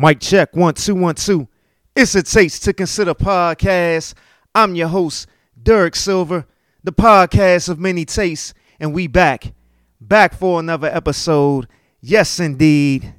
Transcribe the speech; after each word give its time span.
Mic 0.00 0.20
check 0.20 0.54
one 0.54 0.74
two 0.74 0.94
one 0.94 1.16
two. 1.16 1.48
It's 1.96 2.14
a 2.14 2.22
taste 2.22 2.62
to 2.62 2.72
consider 2.72 3.14
podcast. 3.14 4.14
I'm 4.54 4.76
your 4.76 4.86
host 4.86 5.26
Derek 5.60 5.96
Silver, 5.96 6.46
the 6.84 6.92
podcast 6.92 7.68
of 7.68 7.80
many 7.80 8.04
tastes, 8.04 8.54
and 8.78 8.94
we 8.94 9.08
back, 9.08 9.52
back 10.00 10.34
for 10.34 10.60
another 10.60 10.86
episode. 10.86 11.66
Yes, 12.00 12.38
indeed, 12.38 13.12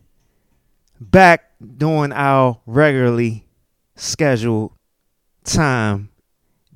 back 1.01 1.51
doing 1.59 2.13
our 2.13 2.61
regularly 2.65 3.45
scheduled 3.97 4.71
time, 5.43 6.11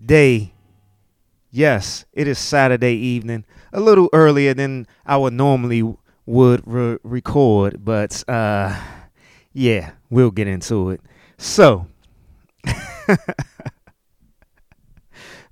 day. 0.05 0.51
Yes, 1.49 2.03
it 2.11 2.27
is 2.27 2.39
Saturday 2.39 2.95
evening, 2.95 3.45
a 3.71 3.79
little 3.79 4.09
earlier 4.11 4.53
than 4.53 4.85
I 5.05 5.15
would 5.15 5.31
normally 5.31 5.95
would 6.25 6.61
re- 6.65 6.97
record, 7.03 7.85
but 7.85 8.21
uh 8.27 8.77
yeah, 9.53 9.91
we'll 10.09 10.31
get 10.31 10.47
into 10.47 10.89
it. 10.89 11.01
So, 11.37 11.87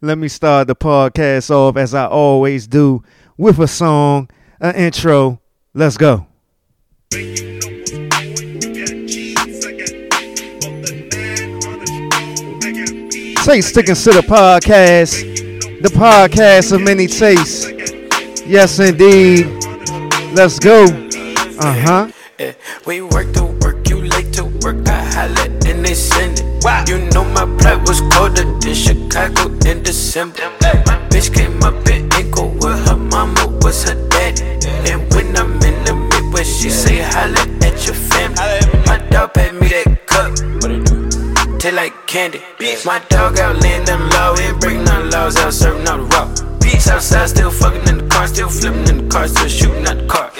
let 0.02 0.18
me 0.18 0.28
start 0.28 0.68
the 0.68 0.76
podcast 0.76 1.52
off 1.52 1.78
as 1.78 1.94
I 1.94 2.08
always 2.08 2.68
do 2.68 3.04
with 3.38 3.60
a 3.60 3.68
song, 3.68 4.30
an 4.60 4.76
intro. 4.76 5.40
Let's 5.74 5.98
go. 5.98 6.28
Taste 13.44 13.74
to 13.74 13.84
Consider 13.84 14.22
podcast, 14.22 15.82
the 15.82 15.90
podcast 15.90 16.72
of 16.72 16.82
many 16.82 17.08
tastes. 17.08 17.70
Yes, 18.46 18.80
indeed. 18.80 19.48
Let's 20.34 20.60
go. 20.60 20.86
Uh 21.60 21.74
huh. 21.74 22.12
We 22.86 23.02
work 23.02 23.34
to 23.34 23.46
work, 23.62 23.81
you 24.62 24.68
work. 24.68 24.88
I 24.88 25.04
holla 25.14 25.44
and 25.66 25.86
they 25.86 25.94
send 25.94 26.40
it. 26.40 26.90
You 26.90 27.00
know 27.10 27.24
my 27.24 27.46
blood 27.46 27.88
was 27.88 28.02
colder 28.14 28.44
than 28.44 28.74
Chicago 28.74 29.52
in 29.68 29.84
December. 29.84 30.50
My 30.62 30.98
bitch 31.10 31.34
came 31.34 31.62
up 31.64 31.88
in 31.88 32.12
ankle 32.14 32.50
with 32.50 32.88
her 32.88 32.98
mama 32.98 33.48
was 33.62 33.84
her 33.90 33.96
daddy. 34.10 34.44
And 34.90 35.14
when 35.14 35.36
I'm 35.38 35.54
in 35.64 35.84
the 35.86 35.96
Midwest, 35.96 36.62
she 36.62 36.70
say 36.70 37.02
holla 37.02 37.42
at 37.66 37.86
your 37.86 37.96
family. 37.96 38.84
My 38.86 38.98
dog 39.10 39.34
paid 39.34 39.54
me 39.54 39.68
that 39.70 40.08
cup. 40.08 40.36
Taste 41.60 41.76
like 41.76 42.08
candy. 42.08 42.40
Bitch. 42.60 42.86
My 42.86 43.00
dog 43.10 43.40
out 43.40 43.62
laying 43.62 43.86
them 43.86 44.10
low, 44.10 44.36
ain't 44.38 44.60
breaking 44.60 44.84
none 44.84 45.10
laws, 45.12 45.38
out 45.38 45.54
serving 45.54 45.88
out 45.88 45.98
the 45.98 46.04
rock. 46.16 46.62
Beats 46.62 46.88
outside, 46.88 47.30
still 47.30 47.52
fucking 47.52 47.88
in 47.88 47.98
the 48.00 48.08
car, 48.08 48.28
still 48.28 48.50
flipping 48.50 48.88
in 48.88 48.98
the 49.04 49.10
car, 49.10 49.28
still 49.28 49.48
shooting 49.48 49.86
at 49.86 49.98
the 49.98 50.08
car. 50.08 50.32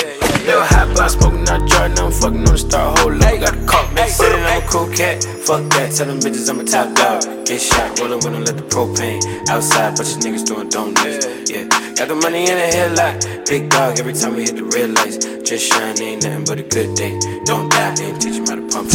Little 0.42 0.64
hot 0.64 0.96
box 0.98 1.14
smoking 1.14 1.46
jar, 1.46 1.88
now 1.90 2.08
I'm 2.08 2.12
fucking 2.12 2.40
on 2.40 2.46
the 2.46 2.58
star, 2.58 2.98
whole 2.98 3.14
lot, 3.14 3.40
got 3.40 3.54
a 3.54 3.66
cop. 3.68 3.94
Man, 3.94 4.10
that 4.10 4.34
I'm 4.34 4.64
a 4.64 4.68
cool 4.68 4.90
cat, 4.90 5.24
fuck 5.46 5.62
that, 5.78 5.94
tell 5.94 6.08
them 6.08 6.20
bitches 6.20 6.50
I'm 6.50 6.60
a 6.60 6.64
top 6.64 6.96
dog. 6.96 7.46
Get 7.46 7.62
shot, 7.62 8.00
rollin' 8.00 8.20
when 8.26 8.36
I 8.36 8.40
let 8.40 8.58
the 8.58 8.64
propane 8.64 9.22
outside, 9.50 9.96
bunch 9.96 10.18
of 10.18 10.20
niggas 10.26 10.46
doing 10.46 10.70
donuts. 10.70 11.30
Yeah, 11.46 11.70
got 11.94 12.08
the 12.08 12.16
money 12.16 12.50
in 12.50 12.58
the 12.58 12.68
headlight, 12.74 13.46
big 13.46 13.70
dog 13.70 14.00
every 14.00 14.14
time 14.14 14.36
we 14.36 14.42
hit 14.44 14.56
the 14.56 14.66
red 14.66 14.90
lights. 14.98 15.22
Just 15.48 15.70
shine, 15.70 16.02
ain't 16.02 16.24
nothing 16.24 16.46
but 16.46 16.60
a 16.60 16.64
good 16.64 16.96
day. 16.98 17.14
Don't 17.46 17.70
die, 17.70 17.96
ain't 18.02 18.20
teach 18.20 18.41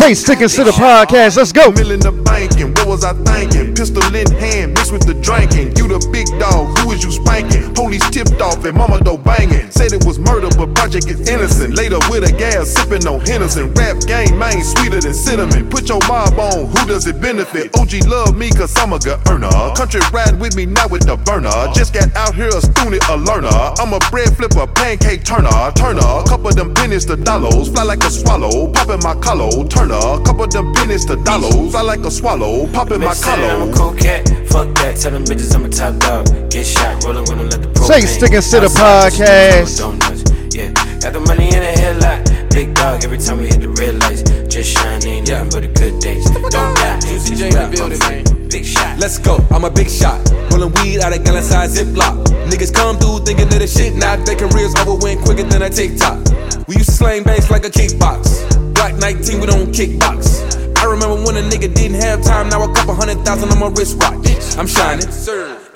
'em 0.01 0.09
how 0.09 0.09
to. 0.09 0.17
Taste 0.17 0.27
Consider 0.27 0.71
podcast. 0.71 1.37
Let's 1.37 1.53
go. 1.53 1.71
Mill 1.73 1.91
in 1.91 2.01
the 2.01 2.13
banking, 2.13 2.73
what 2.75 2.87
was 2.87 3.05
I 3.05 3.13
thinking? 3.25 3.75
Pistol 3.75 4.03
in 4.15 4.31
hand, 4.33 4.75
mixed 4.75 4.93
with 4.93 5.07
the 5.07 5.15
drinking. 5.15 5.77
You 5.77 5.89
the 5.89 5.99
big 6.13 6.27
dog, 6.39 6.79
who 6.79 6.93
is 6.93 7.03
you 7.03 7.11
spanking? 7.11 7.75
Police 7.75 8.09
tipped 8.11 8.41
off 8.41 8.65
and 8.65 8.77
mama 8.77 9.01
though 9.03 9.19
banging. 9.19 9.71
Said 9.71 9.93
it 9.93 10.05
was 10.05 10.19
murder, 10.19 10.49
but 10.57 10.75
project 10.75 11.07
is 11.09 11.29
innocent. 11.29 11.75
Later 11.75 11.99
with 12.11 12.29
a 12.29 12.33
gas, 12.33 12.71
sipping 12.71 13.07
on 13.07 13.21
Henderson. 13.27 13.73
Rap 13.75 14.01
game, 14.07 14.39
man, 14.39 14.63
sweeter 14.63 15.01
than 15.01 15.15
cinnamon. 15.15 15.69
Put 15.69 15.89
your 15.89 16.01
mob 16.07 16.39
on, 16.39 16.67
who 16.67 16.87
does 16.87 17.07
it 17.07 17.21
benefit? 17.21 17.75
OG 17.77 18.07
love 18.07 18.37
me, 18.37 18.51
cause 18.51 18.77
I'm 18.77 18.93
a 18.93 18.99
good 18.99 19.19
earner. 19.29 19.51
Country 19.75 20.01
ride 20.13 20.39
with 20.39 20.55
me 20.57 20.67
now 20.67 20.87
with 20.89 21.07
the 21.07 21.17
burner. 21.17 21.51
Just 21.75 21.93
got 21.93 22.15
out 22.15 22.35
here 22.35 22.49
a 22.49 22.61
student, 22.61 23.03
a 23.09 23.17
learner. 23.17 23.75
I'm 23.83 23.93
a 23.93 24.01
bread 24.11 24.37
flipper, 24.37 24.67
pancake 24.67 25.25
turner. 25.25 25.73
Turner, 25.75 26.23
couple 26.29 26.49
of 26.49 26.57
them 26.57 26.75
pennies 26.75 27.05
to 27.07 27.17
dollars. 27.17 27.69
Fly 27.69 27.83
like 27.83 28.05
a 28.05 28.11
swallow, 28.11 28.71
popping 28.73 29.03
my 29.03 29.15
collar. 29.17 29.51
Turner, 29.89 30.25
couple 30.25 30.47
them 30.47 30.73
pennies 30.75 31.05
to 31.07 31.17
dollars. 31.17 31.71
Fly 31.71 31.83
like 31.83 32.01
a 32.01 32.11
swallow, 32.11 32.67
popping 32.69 33.01
my 33.01 33.07
Bitch 33.07 33.15
say 33.15 33.37
that 33.37 33.51
I'm 33.61 33.73
collar. 33.73 33.73
a 33.73 33.77
cool 33.77 33.95
cat, 33.95 34.29
fuck 34.49 34.75
that, 34.77 34.97
tell 34.97 35.13
them 35.13 35.25
bitches 35.25 35.55
I'm 35.55 35.65
a 35.65 35.69
top 35.69 35.99
dog. 36.01 36.51
Get 36.51 36.67
shot, 36.67 37.05
rollin' 37.05 37.25
when 37.27 37.39
I 37.39 37.43
let 37.43 37.63
the 37.63 37.69
propane. 37.69 38.01
Taste 38.01 38.21
to 38.21 38.29
Consider 38.29 38.67
outside, 38.67 39.11
bunch 39.11 39.15
podcast. 39.15 39.79
donuts. 39.79 40.55
Yeah, 40.55 40.73
got 41.01 41.13
the 41.13 41.21
money 41.21 41.47
in 41.47 41.61
the 41.61 41.73
headlight, 41.81 42.51
big 42.51 42.75
dog 42.75 43.05
every 43.05 43.19
time 43.19 43.39
we 43.39 43.47
hit 43.47 43.61
the 43.61 43.69
red 43.69 43.95
lights. 44.01 44.23
Just 44.53 44.71
shine, 44.73 45.05
ain't 45.07 45.29
nothing 45.29 45.51
but 45.51 45.65
a 45.65 45.69
good 45.69 46.01
day. 46.01 46.21
Don't 46.25 46.51
die, 46.51 47.01
Juicy 47.01 47.35
J 47.37 47.49
in 47.49 47.55
the 47.55 47.77
building, 47.77 47.99
man. 48.01 48.36
Big 48.57 48.65
shot. 48.65 48.99
Let's 48.99 49.19
go, 49.19 49.37
I'm 49.51 49.65
a 49.65 49.71
big 49.71 49.91
shot. 49.91 50.17
Rolling 50.51 50.73
weed 50.81 51.01
out 51.01 51.15
of 51.15 51.23
gallon 51.23 51.43
size 51.43 51.77
Ziploc. 51.77 52.25
Niggas 52.49 52.73
come 52.73 52.97
through 52.97 53.19
thinking 53.27 53.51
that 53.51 53.59
the 53.59 53.67
shit 53.67 53.95
not. 53.95 54.25
They 54.25 54.35
careers 54.35 54.75
over 54.81 54.97
went 54.97 55.21
quicker 55.21 55.43
than 55.43 55.61
a 55.61 55.69
TikTok. 55.69 56.25
We 56.67 56.81
used 56.81 56.89
to 56.89 56.97
slang 56.97 57.23
banks 57.23 57.51
like 57.51 57.67
a 57.67 57.69
kickbox. 57.69 58.49
Black 58.73 58.95
19, 58.97 59.41
we 59.41 59.47
don't 59.47 59.69
kickbox. 59.77 60.41
I 60.81 60.89
remember 60.89 61.21
when 61.21 61.37
a 61.37 61.45
nigga 61.45 61.69
didn't 61.69 62.01
have 62.01 62.25
time, 62.25 62.49
now 62.49 62.65
a 62.65 62.73
couple 62.73 62.95
hundred 62.95 63.21
thousand 63.27 63.53
on 63.53 63.61
my 63.61 63.69
wristwatch. 63.69 64.25
I'm 64.57 64.67
shining. 64.67 65.05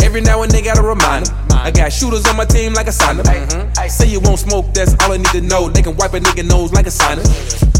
Every 0.01 0.23
now 0.23 0.41
and 0.41 0.51
then 0.51 0.65
got 0.65 0.79
a 0.79 0.83
reminder. 0.83 1.29
I 1.53 1.71
got 1.71 1.93
shooters 1.93 2.25
on 2.29 2.39
my 2.39 2.47
team 2.47 2.73
like 2.73 2.87
a 2.87 2.93
signer. 2.93 3.29
Say 3.93 4.09
you 4.09 4.21
won't 4.21 4.39
smoke, 4.39 4.73
that's 4.73 4.97
all 5.05 5.13
I 5.13 5.19
need 5.19 5.37
to 5.37 5.43
know. 5.43 5.69
They 5.69 5.83
can 5.83 5.97
wipe 5.97 6.15
a 6.15 6.21
nigga 6.21 6.49
nose 6.49 6.73
like 6.73 6.87
a 6.87 6.91
signer. 6.91 7.25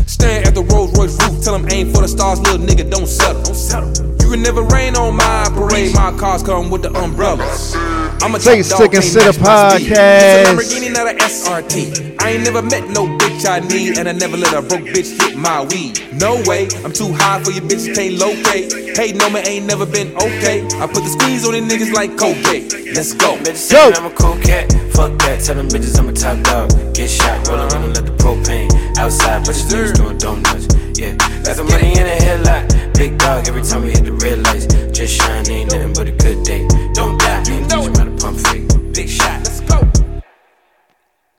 Stand 0.05 0.45
at 0.45 0.55
the 0.55 0.61
Rolls 0.61 0.93
Royce 0.93 1.17
roof, 1.25 1.43
tell 1.43 1.57
them 1.57 1.65
aim 1.73 1.89
for 1.89 2.03
the 2.03 2.09
stars, 2.09 2.39
little 2.43 2.61
nigga, 2.61 2.91
don't 2.91 3.09
settle. 3.09 3.41
Don't 3.41 3.55
settle. 3.57 4.20
You 4.31 4.37
can 4.37 4.45
never 4.45 4.63
rain 4.63 4.95
on 4.95 5.17
my 5.17 5.51
parade, 5.55 5.93
my 5.93 6.17
cars 6.17 6.45
come 6.45 6.71
with 6.71 6.83
the 6.83 6.93
umbrellas. 6.95 7.75
I'm 8.23 8.33
a 8.33 8.39
top 8.39 8.55
Taste 8.55 8.71
to 8.71 8.87
dog, 8.87 8.93
can't 8.93 9.03
Consider 9.03 9.25
match 9.25 9.41
my 9.41 9.75
podcast. 9.75 9.91
A 9.91 10.55
Lamborghini, 10.55 10.93
not 10.95 11.11
a 11.11 11.19
SRT. 11.19 12.15
I 12.23 12.31
ain't 12.31 12.45
never 12.45 12.63
met 12.63 12.89
no 12.91 13.09
bitch 13.19 13.45
I 13.45 13.59
need, 13.59 13.99
and 13.99 14.09
I 14.09 14.13
never 14.13 14.37
let 14.37 14.55
a 14.55 14.63
broke 14.63 14.87
bitch 14.87 15.21
hit 15.21 15.37
my 15.37 15.67
weed. 15.75 15.99
No 16.15 16.41
way, 16.47 16.69
I'm 16.85 16.93
too 16.93 17.13
high 17.13 17.43
for 17.43 17.51
your 17.51 17.65
bitch, 17.65 17.93
can't 17.93 18.23
locate. 18.23 18.97
Hey, 18.97 19.11
no 19.11 19.29
man 19.31 19.49
ain't 19.49 19.67
never 19.67 19.85
been 19.85 20.15
okay. 20.15 20.63
I 20.79 20.87
put 20.87 21.03
the 21.03 21.11
squeeze 21.11 21.45
on 21.45 21.55
these 21.55 21.67
niggas 21.67 21.93
like 21.93 22.17
cocaine. 22.17 22.71
Let's 22.95 23.15
go. 23.15 23.35
Bitches 23.35 23.57
say 23.57 23.91
Go. 23.91 23.99
I'm 23.99 24.07
a 24.07 24.15
cool 24.15 24.39
cat, 24.39 24.71
fuck 24.95 25.11
that, 25.27 25.43
tell 25.43 25.57
them 25.57 25.67
bitches 25.67 25.99
I'm 25.99 26.09
a 26.09 26.13
top 26.13 26.39
dog. 26.45 26.95
Get 26.95 27.11
shot, 27.11 27.49
rollin' 27.49 27.67
when 27.67 27.83
I 27.83 27.87
let 27.99 28.07
the 28.07 28.15
propane 28.23 28.71
outside, 28.97 29.43
bunch 29.43 29.59
of 29.59 29.75
niggas 29.75 29.95
doing 29.99 30.19
donuts. 30.19 30.71
Yeah, 30.95 31.17
got 31.43 31.57
the 31.57 31.65
money 31.65 31.99
in 31.99 32.05
the 32.07 32.15
headlight, 32.23 32.70
big 33.01 33.17
dog 33.17 33.49
every 33.49 33.63
time 33.63 33.83
we 33.83 33.91
hit 33.93 34.05
the 34.05 34.13
red 34.13 34.39
lights. 34.45 34.67
Just 34.93 35.15
shine, 35.15 35.51
ain't 35.51 35.73
nothing 35.73 35.95
but 35.95 36.07
a 36.07 36.13
good 36.13 36.45
day. 36.45 36.69
Don't 36.93 37.19
die, 37.19 37.39
ain't 37.51 37.71
teach 37.71 37.87
'em 37.87 37.95
how 37.95 38.05
to 38.05 38.17
pump 38.23 38.39
fake. 38.47 38.69
Big 38.93 39.09
shot. 39.09 39.41
Let's 39.43 39.61
go. 39.61 39.91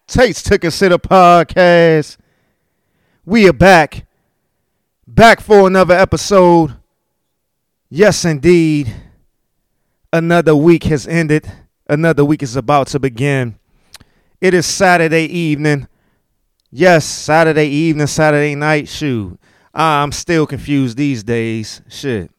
Taste 0.08 0.48
to 0.48 0.58
Consider 0.58 0.98
podcast. 0.98 2.18
We 3.24 3.48
are 3.48 3.54
back. 3.54 4.08
Back 5.06 5.40
for 5.40 5.68
another 5.68 5.94
episode. 5.94 6.74
Yes, 7.92 8.26
indeed. 8.26 8.92
Another 10.12 10.56
week 10.56 10.86
has 10.86 11.06
ended. 11.06 11.46
Another 11.88 12.26
week 12.26 12.42
is 12.42 12.56
about 12.56 12.88
to 12.88 13.00
begin. 13.00 13.60
It 14.40 14.56
is 14.56 14.66
Saturday 14.66 15.26
evening. 15.26 15.88
Yes, 16.72 17.06
Saturday 17.06 17.68
evening, 17.68 18.08
Saturday 18.08 18.56
night. 18.56 18.88
Shoot. 18.88 19.38
I'm 19.74 20.12
still 20.12 20.46
confused 20.46 20.98
these 20.98 21.24
days. 21.24 21.82
Shit. 21.90 22.32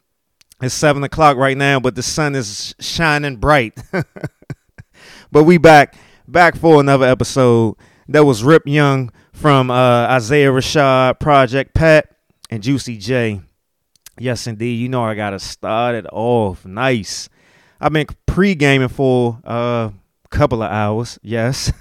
It's 0.60 0.74
seven 0.74 1.02
o'clock 1.02 1.36
right 1.36 1.56
now, 1.56 1.80
but 1.80 1.94
the 1.94 2.02
sun 2.02 2.34
is 2.34 2.74
shining 2.78 3.36
bright. 3.36 3.82
but 5.32 5.44
we 5.44 5.58
back, 5.58 5.96
back 6.28 6.56
for 6.56 6.78
another 6.80 7.06
episode. 7.06 7.76
That 8.08 8.24
was 8.24 8.44
Rip 8.44 8.62
Young 8.66 9.10
from 9.32 9.70
uh, 9.70 10.06
Isaiah 10.08 10.50
Rashad, 10.50 11.18
Project 11.18 11.74
Pat, 11.74 12.14
and 12.50 12.62
Juicy 12.62 12.96
J. 12.98 13.40
Yes, 14.18 14.46
indeed. 14.46 14.74
You 14.74 14.88
know 14.88 15.02
I 15.02 15.14
gotta 15.14 15.38
start 15.38 15.94
it 15.94 16.06
off 16.12 16.64
nice. 16.64 17.28
I've 17.80 17.92
been 17.92 18.06
pre-gaming 18.26 18.88
for 18.88 19.40
a 19.42 19.92
couple 20.30 20.62
of 20.62 20.70
hours. 20.70 21.18
Yes, 21.22 21.72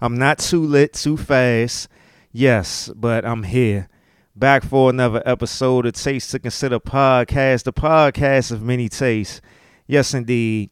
I'm 0.00 0.18
not 0.18 0.40
too 0.40 0.64
lit, 0.64 0.92
too 0.92 1.16
fast. 1.16 1.88
Yes, 2.32 2.90
but 2.94 3.24
I'm 3.24 3.42
here. 3.42 3.88
Back 4.36 4.62
for 4.62 4.90
another 4.90 5.22
episode 5.26 5.84
of 5.86 5.94
Taste 5.94 6.30
to 6.30 6.38
Consider 6.38 6.78
podcast, 6.78 7.64
the 7.64 7.72
podcast 7.72 8.52
of 8.52 8.62
many 8.62 8.88
tastes. 8.88 9.40
Yes, 9.86 10.14
indeed. 10.14 10.70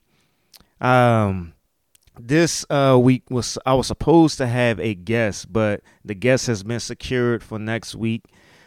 Um, 0.81 1.55
this 2.21 2.65
uh 2.71 2.99
week 3.01 3.25
was 3.31 3.59
I 3.67 3.75
was 3.75 3.89
supposed 3.89 4.39
to 4.39 4.47
have 4.47 4.79
a 4.79 4.95
guest, 4.95 5.53
but 5.53 5.83
the 6.05 6.15
guest 6.15 6.47
has 6.47 6.63
been 6.63 6.79
secured 6.81 7.43
for 7.43 7.59
next 7.59 7.97
week. 7.97 8.25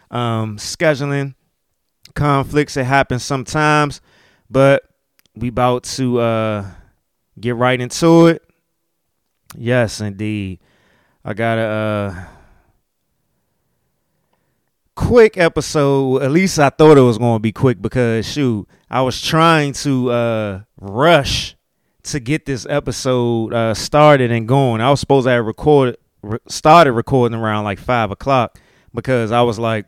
Um, 0.09 0.57
scheduling 0.57 1.35
conflicts 2.13 2.75
it 2.75 2.83
happens 2.83 3.23
sometimes, 3.23 4.01
but 4.49 4.83
we 5.35 5.47
about 5.47 5.83
to 5.85 6.19
uh 6.19 6.65
get 7.39 7.55
right 7.55 7.79
into 7.79 8.27
it. 8.27 8.43
Yes, 9.55 10.01
indeed. 10.01 10.59
I 11.23 11.33
gotta 11.33 11.61
uh 11.61 12.25
quick 14.95 15.37
episode. 15.37 16.21
At 16.21 16.31
least 16.31 16.59
I 16.59 16.69
thought 16.69 16.97
it 16.97 17.01
was 17.01 17.17
going 17.17 17.35
to 17.35 17.41
be 17.41 17.51
quick 17.51 17.81
because 17.81 18.25
shoot, 18.25 18.67
I 18.89 19.01
was 19.01 19.21
trying 19.21 19.73
to 19.73 20.11
uh, 20.11 20.61
rush 20.79 21.55
to 22.03 22.19
get 22.19 22.45
this 22.45 22.65
episode 22.69 23.53
uh, 23.53 23.73
started 23.73 24.31
and 24.31 24.47
going. 24.47 24.81
I 24.81 24.89
was 24.89 24.99
supposed 24.99 25.25
to 25.25 25.31
have 25.31 25.45
recorded, 25.45 25.97
re- 26.21 26.39
started 26.47 26.93
recording 26.93 27.37
around 27.37 27.63
like 27.63 27.79
five 27.79 28.11
o'clock 28.11 28.59
because 28.93 29.31
I 29.31 29.41
was 29.41 29.59
like, 29.59 29.85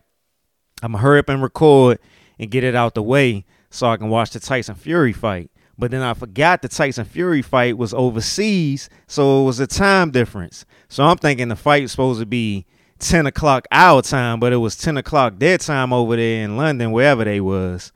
I'm 0.82 0.92
gonna 0.92 1.02
hurry 1.02 1.20
up 1.20 1.30
and 1.30 1.42
record 1.42 2.00
and 2.40 2.52
get 2.52 2.64
it 2.64 2.76
out 2.76 2.94
the 2.94 3.04
way 3.04 3.46
so 3.70 3.88
I 3.88 3.98
can 3.98 4.10
watch 4.10 4.32
the 4.32 4.40
Tyson 4.40 4.76
Fury 4.76 5.14
fight. 5.14 5.50
But 5.78 5.92
then 5.92 6.02
I 6.02 6.14
forgot 6.14 6.62
the 6.62 6.68
Tyson 6.68 7.06
Fury 7.06 7.42
fight 7.42 7.78
was 7.78 7.94
overseas, 7.94 8.90
so 9.08 9.42
it 9.42 9.46
was 9.46 9.60
a 9.60 9.66
time 9.66 10.12
difference. 10.12 10.66
So 10.88 11.04
I'm 11.04 11.18
thinking 11.18 11.48
the 11.48 11.56
fight 11.56 11.82
was 11.82 11.92
supposed 11.92 12.20
to 12.20 12.28
be 12.28 12.68
10 13.00 13.26
o'clock 13.28 13.68
our 13.72 14.02
time, 14.02 14.40
but 14.40 14.54
it 14.54 14.58
was 14.58 14.76
10 14.76 14.98
o'clock 14.98 15.38
their 15.38 15.58
time 15.58 15.92
over 15.94 16.16
there 16.16 16.44
in 16.44 16.58
London, 16.58 16.92
wherever 16.92 17.24
they 17.24 17.42
was. 17.42 17.92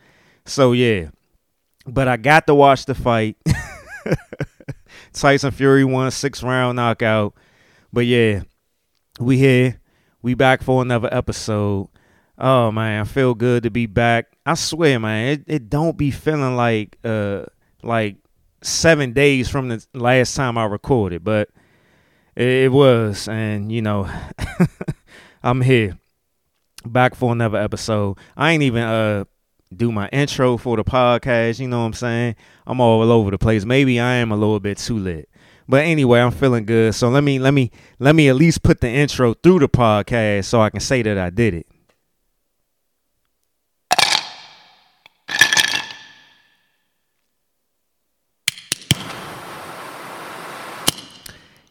So 0.46 0.72
yeah. 0.72 1.10
But 1.86 2.08
I 2.08 2.18
got 2.18 2.48
to 2.48 2.56
watch 2.56 2.86
the 2.86 2.96
fight. 2.96 3.38
Tyson 5.14 5.52
Fury 5.52 5.84
won 5.84 6.12
six 6.12 6.44
round 6.44 6.76
knockout. 6.76 7.34
But 7.92 8.06
yeah, 8.06 8.42
we 9.20 9.38
here. 9.38 9.80
We 10.22 10.34
back 10.34 10.62
for 10.62 10.82
another 10.82 11.10
episode. 11.12 11.90
Oh 12.38 12.72
man, 12.72 13.02
I 13.02 13.04
feel 13.06 13.34
good 13.34 13.64
to 13.64 13.72
be 13.72 13.86
back. 13.86 14.36
I 14.46 14.54
swear, 14.56 15.00
man, 15.00 15.28
it, 15.28 15.44
it 15.48 15.70
don't 15.70 15.98
be 15.98 16.12
feeling 16.12 16.56
like 16.56 16.98
uh 17.04 17.46
like 17.82 18.18
seven 18.62 19.14
days 19.14 19.50
from 19.50 19.70
the 19.70 19.86
last 19.94 20.36
time 20.36 20.58
I 20.58 20.66
recorded, 20.66 21.24
but 21.24 21.50
it, 22.42 22.72
was, 22.72 23.28
and 23.28 23.72
you 23.72 23.82
know, 23.82 24.10
I'm 25.44 25.62
here 25.62 25.98
back 26.86 27.16
for 27.16 27.32
another 27.32 27.58
episode. 27.58 28.18
I 28.36 28.52
ain't 28.52 28.64
even 28.64 28.84
uh 28.84 29.26
do 29.76 29.92
my 29.92 30.08
intro 30.10 30.58
for 30.58 30.78
the 30.78 30.84
podcast. 30.84 31.60
You 31.60 31.68
know 31.68 31.80
what 31.80 31.88
I'm 31.88 31.94
saying? 31.94 32.36
I'm 32.66 32.80
all 32.80 33.12
over 33.12 33.32
the 33.32 33.38
place. 33.38 33.66
Maybe 33.66 34.00
I 34.00 34.16
am 34.16 34.32
a 34.32 34.36
little 34.36 34.60
bit 34.60 34.78
too 34.78 34.98
lit. 34.98 35.30
But 35.68 35.84
anyway, 35.84 36.22
I'm 36.22 36.32
feeling 36.32 36.66
good. 36.66 36.96
So 36.96 37.10
let 37.10 37.24
me 37.24 37.40
let 37.40 37.54
me 37.54 37.72
let 38.00 38.16
me 38.16 38.30
at 38.30 38.36
least 38.36 38.64
put 38.64 38.82
the 38.82 38.90
intro 38.90 39.34
through 39.34 39.60
the 39.60 39.70
podcast 39.70 40.46
so 40.46 40.62
I 40.62 40.70
can 40.70 40.80
say 40.80 41.02
that 41.02 41.18
I 41.18 41.30
did 41.30 41.54
it. 41.54 41.68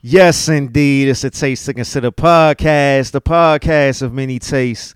Yes, 0.09 0.49
indeed. 0.49 1.09
It's 1.09 1.25
a 1.25 1.31
Taste 1.31 1.67
to 1.67 1.75
Consider 1.75 2.13
podcast, 2.13 3.11
the 3.11 3.21
podcast 3.21 4.03
of 4.03 4.13
many 4.13 4.39
tastes. 4.39 4.95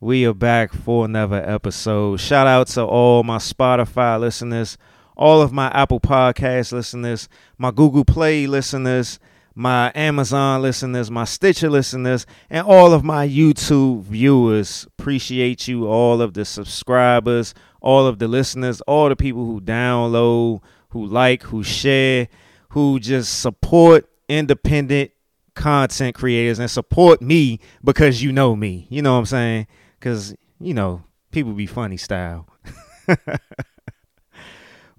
We 0.00 0.26
are 0.26 0.34
back 0.34 0.72
for 0.72 1.04
another 1.04 1.40
episode. 1.48 2.18
Shout 2.18 2.48
out 2.48 2.66
to 2.70 2.82
all 2.82 3.22
my 3.22 3.36
Spotify 3.36 4.18
listeners, 4.18 4.76
all 5.16 5.42
of 5.42 5.52
my 5.52 5.68
Apple 5.68 6.00
Podcast 6.00 6.72
listeners, 6.72 7.28
my 7.56 7.70
Google 7.70 8.04
Play 8.04 8.48
listeners, 8.48 9.20
my 9.54 9.92
Amazon 9.94 10.60
listeners, 10.60 11.08
my 11.08 11.24
Stitcher 11.24 11.70
listeners, 11.70 12.26
and 12.50 12.66
all 12.66 12.92
of 12.92 13.04
my 13.04 13.28
YouTube 13.28 14.02
viewers. 14.02 14.88
Appreciate 14.98 15.68
you, 15.68 15.86
all 15.86 16.20
of 16.20 16.34
the 16.34 16.44
subscribers, 16.44 17.54
all 17.80 18.08
of 18.08 18.18
the 18.18 18.26
listeners, 18.26 18.80
all 18.88 19.08
the 19.08 19.14
people 19.14 19.46
who 19.46 19.60
download, 19.60 20.62
who 20.88 21.06
like, 21.06 21.44
who 21.44 21.62
share, 21.62 22.26
who 22.70 22.98
just 22.98 23.38
support 23.38 24.10
independent 24.28 25.10
content 25.54 26.14
creators 26.14 26.58
and 26.58 26.70
support 26.70 27.20
me 27.20 27.60
because 27.82 28.22
you 28.22 28.32
know 28.32 28.54
me. 28.54 28.86
You 28.90 29.02
know 29.02 29.12
what 29.14 29.20
I'm 29.20 29.26
saying? 29.26 29.66
Because, 29.98 30.34
you 30.60 30.74
know, 30.74 31.02
people 31.30 31.52
be 31.52 31.66
funny 31.66 31.96
style. 31.96 32.48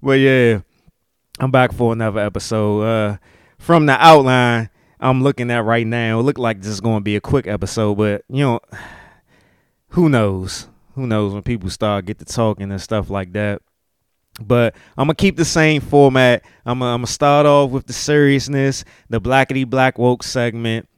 but 0.02 0.12
yeah, 0.18 0.60
I'm 1.38 1.50
back 1.50 1.72
for 1.72 1.92
another 1.92 2.20
episode. 2.20 2.82
Uh, 2.82 3.16
from 3.58 3.86
the 3.86 3.92
outline 3.92 4.70
I'm 5.00 5.22
looking 5.22 5.50
at 5.50 5.64
right 5.64 5.86
now, 5.86 6.20
it 6.20 6.24
look 6.24 6.38
like 6.38 6.60
this 6.60 6.68
is 6.68 6.80
going 6.80 6.98
to 6.98 7.04
be 7.04 7.16
a 7.16 7.20
quick 7.20 7.46
episode, 7.46 7.96
but, 7.96 8.22
you 8.28 8.44
know, 8.44 8.60
who 9.88 10.08
knows? 10.08 10.68
Who 10.94 11.06
knows 11.06 11.32
when 11.32 11.42
people 11.42 11.70
start 11.70 12.04
get 12.04 12.18
to 12.18 12.24
talking 12.24 12.70
and 12.70 12.80
stuff 12.80 13.08
like 13.08 13.32
that. 13.32 13.62
But 14.40 14.74
I'm 14.96 15.06
gonna 15.06 15.14
keep 15.14 15.36
the 15.36 15.44
same 15.44 15.80
format. 15.80 16.44
I'm 16.64 16.78
gonna, 16.78 16.92
I'm 16.92 17.00
gonna 17.00 17.06
start 17.06 17.46
off 17.46 17.70
with 17.70 17.86
the 17.86 17.92
seriousness, 17.92 18.84
the 19.08 19.20
blackety 19.20 19.68
black 19.68 19.98
woke 19.98 20.22
segment. 20.22 20.88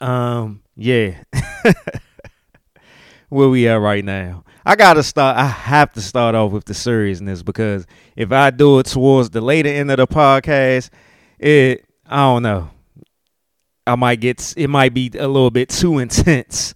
Um, 0.00 0.62
yeah, 0.76 1.22
where 3.28 3.48
we 3.48 3.66
at 3.68 3.74
right 3.74 4.04
now? 4.04 4.44
I 4.64 4.76
gotta 4.76 5.02
start. 5.02 5.36
I 5.38 5.46
have 5.46 5.92
to 5.94 6.02
start 6.02 6.34
off 6.34 6.52
with 6.52 6.66
the 6.66 6.74
seriousness 6.74 7.42
because 7.42 7.86
if 8.16 8.32
I 8.32 8.50
do 8.50 8.78
it 8.80 8.86
towards 8.86 9.30
the 9.30 9.40
later 9.40 9.70
end 9.70 9.90
of 9.90 9.96
the 9.96 10.06
podcast, 10.06 10.90
it 11.38 11.86
I 12.06 12.16
don't 12.18 12.42
know. 12.42 12.70
I 13.86 13.94
might 13.94 14.20
get 14.20 14.54
it 14.56 14.68
might 14.68 14.92
be 14.92 15.10
a 15.18 15.26
little 15.26 15.50
bit 15.50 15.70
too 15.70 15.98
intense 16.00 16.74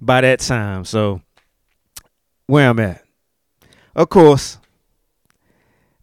by 0.00 0.22
that 0.22 0.40
time. 0.40 0.84
So 0.84 1.20
where 2.46 2.70
I'm 2.70 2.80
at, 2.80 3.04
of 3.94 4.08
course, 4.08 4.58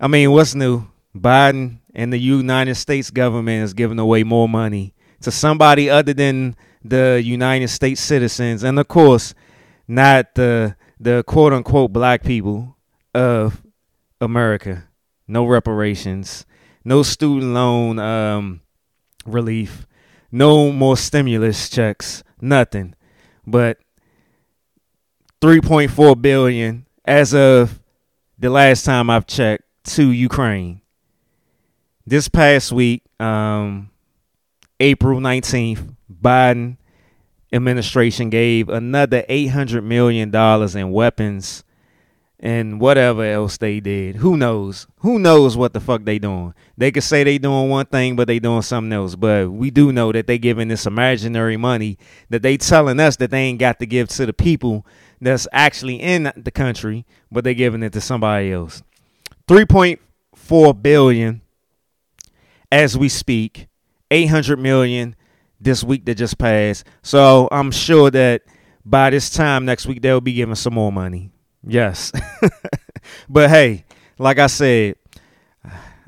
I 0.04 0.08
mean, 0.08 0.32
what's 0.32 0.54
new? 0.54 0.86
Biden 1.16 1.80
and 1.96 2.12
the 2.12 2.18
United 2.18 2.76
States 2.76 3.10
government 3.10 3.64
is 3.64 3.74
giving 3.74 4.00
away 4.00 4.26
more 4.26 4.50
money 4.50 4.94
to 5.22 5.32
somebody 5.32 5.90
other 5.90 6.14
than 6.14 6.58
the 6.84 7.22
United 7.24 7.70
States 7.70 8.02
citizens, 8.02 8.64
and 8.64 8.78
of 8.78 8.90
course, 8.90 9.34
not 9.88 10.36
the 10.36 10.76
the 11.00 11.24
quote 11.26 11.54
unquote 11.54 11.94
black 11.94 12.22
people 12.22 12.76
of 13.16 13.64
America. 14.20 14.90
No 15.26 15.46
reparations, 15.46 16.46
no 16.84 17.02
student 17.02 17.54
loan 17.54 17.98
um, 17.98 18.60
relief, 19.26 19.88
no 20.34 20.70
more 20.74 20.98
stimulus 20.98 21.70
checks, 21.70 22.26
nothing. 22.42 22.94
But 23.48 23.78
3.4 25.40 26.22
billion 26.22 26.88
as 27.06 27.34
of 27.34 27.80
the 28.38 28.50
last 28.50 28.84
time 28.84 29.10
I've 29.10 29.28
checked 29.28 29.63
to 29.84 30.10
Ukraine. 30.12 30.82
This 32.06 32.28
past 32.28 32.72
week, 32.72 33.04
um, 33.20 33.90
April 34.80 35.20
19th, 35.20 35.96
Biden 36.22 36.78
administration 37.52 38.30
gave 38.30 38.68
another 38.68 39.24
$800 39.30 39.84
million 39.84 40.34
in 40.78 40.92
weapons 40.92 41.64
and 42.40 42.82
whatever 42.82 43.24
else 43.24 43.56
they 43.58 43.80
did. 43.80 44.18
Who 44.18 44.36
knows? 44.36 44.86
Who 44.98 45.18
knows 45.18 45.56
what 45.56 45.72
the 45.72 45.80
fuck 45.80 46.04
they 46.04 46.20
doing? 46.20 46.54
They 46.78 46.92
could 46.92 47.04
say 47.04 47.24
they 47.24 47.38
doing 47.38 47.70
one 47.70 47.86
thing, 47.86 48.18
but 48.18 48.28
they 48.28 48.40
doing 48.40 48.64
something 48.64 48.92
else. 48.92 49.16
But 49.16 49.50
we 49.50 49.72
do 49.72 49.94
know 49.94 50.12
that 50.12 50.28
they 50.28 50.38
giving 50.38 50.68
this 50.68 50.86
imaginary 50.86 51.56
money 51.56 51.98
that 52.30 52.42
they 52.42 52.58
telling 52.58 53.00
us 53.00 53.16
that 53.18 53.32
they 53.32 53.44
ain't 53.44 53.60
got 53.60 53.80
to 53.80 53.86
give 53.86 54.10
to 54.10 54.26
the 54.26 54.34
people 54.34 54.86
that's 55.22 55.48
actually 55.54 56.02
in 56.02 56.34
the 56.36 56.52
country, 56.52 57.06
but 57.32 57.46
they 57.46 57.56
giving 57.56 57.82
it 57.82 57.94
to 57.94 58.02
somebody 58.02 58.52
else. 58.52 58.84
3.4 59.48 60.82
billion 60.82 61.42
as 62.72 62.98
we 62.98 63.10
speak 63.10 63.68
800 64.10 64.58
million 64.58 65.16
this 65.60 65.84
week 65.84 66.06
that 66.06 66.16
just 66.16 66.38
passed. 66.38 66.86
So 67.02 67.48
i'm 67.52 67.72
sure 67.72 68.10
that 68.12 68.44
by 68.86 69.10
this 69.10 69.30
time 69.30 69.66
next 69.66 69.86
week 69.86 70.02
they'll 70.02 70.22
be 70.22 70.34
giving 70.34 70.56
some 70.56 70.74
more 70.74 70.92
money. 70.92 71.32
Yes. 71.66 72.12
But 73.28 73.50
hey 73.50 73.84
like 74.18 74.40
i 74.40 74.48
said 74.48 74.96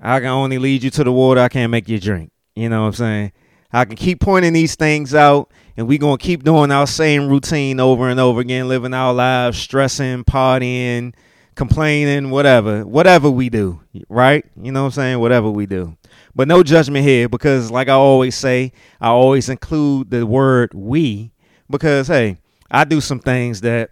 i 0.02 0.20
can 0.20 0.30
only 0.30 0.58
lead 0.58 0.82
you 0.84 0.90
to 0.92 1.04
the 1.04 1.12
water. 1.12 1.42
I 1.42 1.50
can't 1.50 1.72
make 1.72 1.90
you 1.90 2.00
drink. 2.00 2.32
You 2.56 2.70
know 2.70 2.82
what 2.84 2.88
i'm 2.88 2.94
saying? 2.94 3.32
I 3.74 3.84
can 3.84 3.98
keep 3.98 4.22
pointing 4.22 4.54
these 4.54 4.76
things 4.76 5.14
out 5.14 5.52
and 5.76 5.90
we're 5.90 5.98
gonna 5.98 6.18
keep 6.18 6.44
doing 6.44 6.72
our 6.72 6.88
same 6.88 7.28
routine 7.28 7.82
over 7.82 8.08
and 8.08 8.18
over 8.18 8.40
again 8.40 8.70
living 8.70 8.94
our 8.94 9.14
lives 9.14 9.58
stressing 9.58 10.24
partying 10.24 11.14
complaining, 11.56 12.30
whatever, 12.30 12.86
whatever 12.86 13.30
we 13.30 13.50
do, 13.50 13.82
right? 14.10 14.46
You 14.62 14.72
know 14.72 14.82
what 14.84 14.88
I'm 14.88 14.92
saying? 14.92 15.20
Whatever 15.20 15.50
we 15.50 15.66
do. 15.66 15.98
But 16.36 16.48
no 16.48 16.64
judgment 16.64 17.06
here 17.06 17.30
because, 17.30 17.72
like 17.72 17.88
I 17.88 17.94
always 17.94 18.36
say, 18.36 18.74
I 19.00 19.08
always 19.08 19.50
include 19.50 20.12
the 20.12 20.26
word 20.26 20.74
we 20.74 21.32
because, 21.70 22.08
hey, 22.08 22.38
I 22.70 22.84
do 22.84 23.00
some 23.00 23.20
things 23.20 23.62
that, 23.62 23.92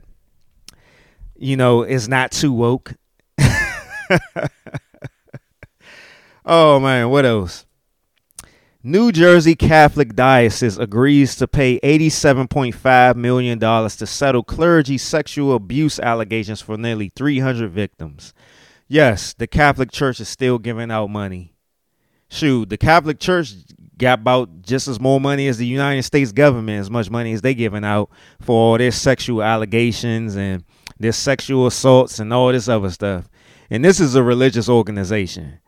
you 1.38 1.56
know, 1.56 1.84
is 1.84 2.10
not 2.10 2.32
too 2.32 2.52
woke. 2.52 2.94
oh, 6.46 6.80
man, 6.80 7.10
what 7.10 7.26
else? 7.26 7.66
New 8.86 9.14
Jersey 9.14 9.56
Catholic 9.56 10.14
Diocese 10.14 10.78
agrees 10.78 11.38
to 11.38 11.48
pay 11.48 11.80
$87.5 11.80 13.16
million 13.16 13.58
to 13.58 14.06
settle 14.06 14.44
clergy 14.44 14.98
sexual 14.98 15.56
abuse 15.56 16.02
allegations 16.02 16.60
for 16.60 16.76
nearly 16.76 17.10
300 17.16 17.72
victims. 17.72 18.34
Yes, 18.90 19.34
the 19.36 19.48
Catholic 19.48 19.90
Church 19.90 20.20
is 20.20 20.28
still 20.28 20.60
giving 20.60 20.92
out 20.92 21.10
money. 21.10 21.56
Shoot, 22.28 22.68
the 22.68 22.78
Catholic 22.78 23.22
Church 23.22 23.54
got 23.98 24.20
about 24.20 24.64
just 24.64 24.90
as 24.90 25.00
more 25.00 25.22
money 25.22 25.48
as 25.48 25.58
the 25.58 25.66
United 25.66 26.04
States 26.04 26.34
government, 26.34 26.82
as 26.82 26.92
much 26.92 27.10
money 27.10 27.32
as 27.32 27.42
they 27.42 27.54
giving 27.54 27.86
out 27.86 28.10
for 28.42 28.54
all 28.54 28.78
their 28.78 28.92
sexual 28.92 29.42
allegations 29.42 30.36
and 30.36 30.66
their 31.00 31.14
sexual 31.14 31.68
assaults 31.68 32.20
and 32.20 32.34
all 32.34 32.52
this 32.52 32.68
other 32.68 32.92
stuff. 32.92 33.30
And 33.70 33.86
this 33.86 34.02
is 34.02 34.16
a 34.16 34.24
religious 34.24 34.68
organization. 34.68 35.60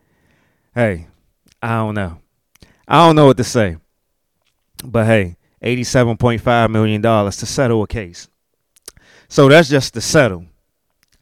Hey, 0.74 1.06
I 1.62 1.76
don't 1.76 1.94
know. 1.94 2.18
I 2.88 3.06
don't 3.06 3.16
know 3.16 3.26
what 3.26 3.36
to 3.38 3.44
say. 3.44 3.76
But 4.84 5.06
hey, 5.06 5.36
$87.5 5.62 6.70
million 6.70 7.02
to 7.02 7.32
settle 7.32 7.82
a 7.82 7.86
case. 7.86 8.28
So 9.28 9.48
that's 9.48 9.68
just 9.68 9.94
to 9.94 10.00
settle. 10.00 10.46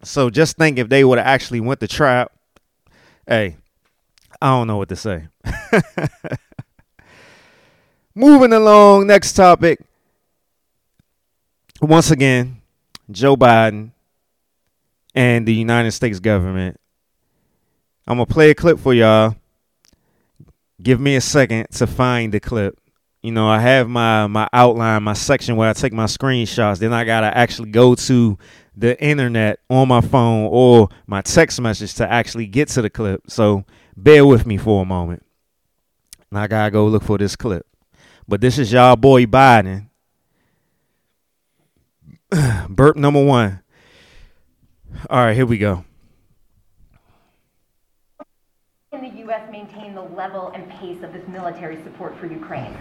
So 0.02 0.28
just 0.28 0.56
think 0.56 0.78
if 0.78 0.88
they 0.88 1.04
would 1.04 1.18
have 1.18 1.26
actually 1.26 1.60
went 1.60 1.80
to 1.80 1.88
trial, 1.88 2.30
hey, 3.26 3.56
I 4.40 4.50
don't 4.50 4.66
know 4.66 4.76
what 4.76 4.90
to 4.90 4.96
say. 4.96 5.28
Moving 8.14 8.52
along, 8.52 9.06
next 9.06 9.32
topic. 9.32 9.80
Once 11.80 12.10
again, 12.10 12.60
Joe 13.10 13.36
Biden 13.36 13.90
and 15.14 15.46
the 15.46 15.54
United 15.54 15.92
States 15.92 16.20
government. 16.20 16.78
I'm 18.06 18.18
going 18.18 18.26
to 18.26 18.32
play 18.32 18.50
a 18.50 18.54
clip 18.54 18.78
for 18.78 18.92
y'all. 18.92 19.34
Give 20.82 21.00
me 21.00 21.16
a 21.16 21.20
second 21.20 21.68
to 21.72 21.86
find 21.86 22.32
the 22.32 22.40
clip. 22.40 22.78
You 23.22 23.32
know, 23.32 23.48
I 23.48 23.58
have 23.60 23.88
my 23.88 24.26
my 24.26 24.48
outline, 24.52 25.02
my 25.02 25.14
section 25.14 25.56
where 25.56 25.68
I 25.68 25.72
take 25.72 25.92
my 25.92 26.04
screenshots. 26.04 26.78
Then 26.78 26.92
I 26.92 27.04
got 27.04 27.20
to 27.20 27.36
actually 27.36 27.70
go 27.70 27.94
to 27.94 28.36
the 28.76 29.00
internet 29.02 29.60
on 29.70 29.88
my 29.88 30.00
phone 30.00 30.48
or 30.50 30.88
my 31.06 31.22
text 31.22 31.60
message 31.60 31.94
to 31.94 32.10
actually 32.10 32.46
get 32.46 32.68
to 32.68 32.82
the 32.82 32.90
clip. 32.90 33.22
So 33.30 33.64
bear 33.96 34.26
with 34.26 34.46
me 34.46 34.56
for 34.56 34.82
a 34.82 34.84
moment. 34.84 35.24
And 36.30 36.38
I 36.38 36.46
gotta 36.48 36.70
go 36.70 36.86
look 36.86 37.04
for 37.04 37.16
this 37.16 37.36
clip. 37.36 37.66
But 38.26 38.40
this 38.40 38.58
is 38.58 38.72
y'all 38.72 38.96
boy 38.96 39.26
Biden. 39.26 39.88
Burp 42.68 42.96
number 42.96 43.24
one. 43.24 43.60
All 45.10 45.18
right, 45.18 45.36
here 45.36 45.46
we 45.46 45.58
go. 45.58 45.84
Can 48.90 49.02
the 49.02 49.18
U.S. 49.20 49.50
maintain 49.50 49.94
the 49.94 50.02
level 50.24 50.48
and 50.54 50.66
pace 50.70 51.02
of 51.02 51.12
this 51.12 51.28
military 51.28 51.76
support 51.82 52.16
for 52.18 52.24
Ukraine? 52.24 52.74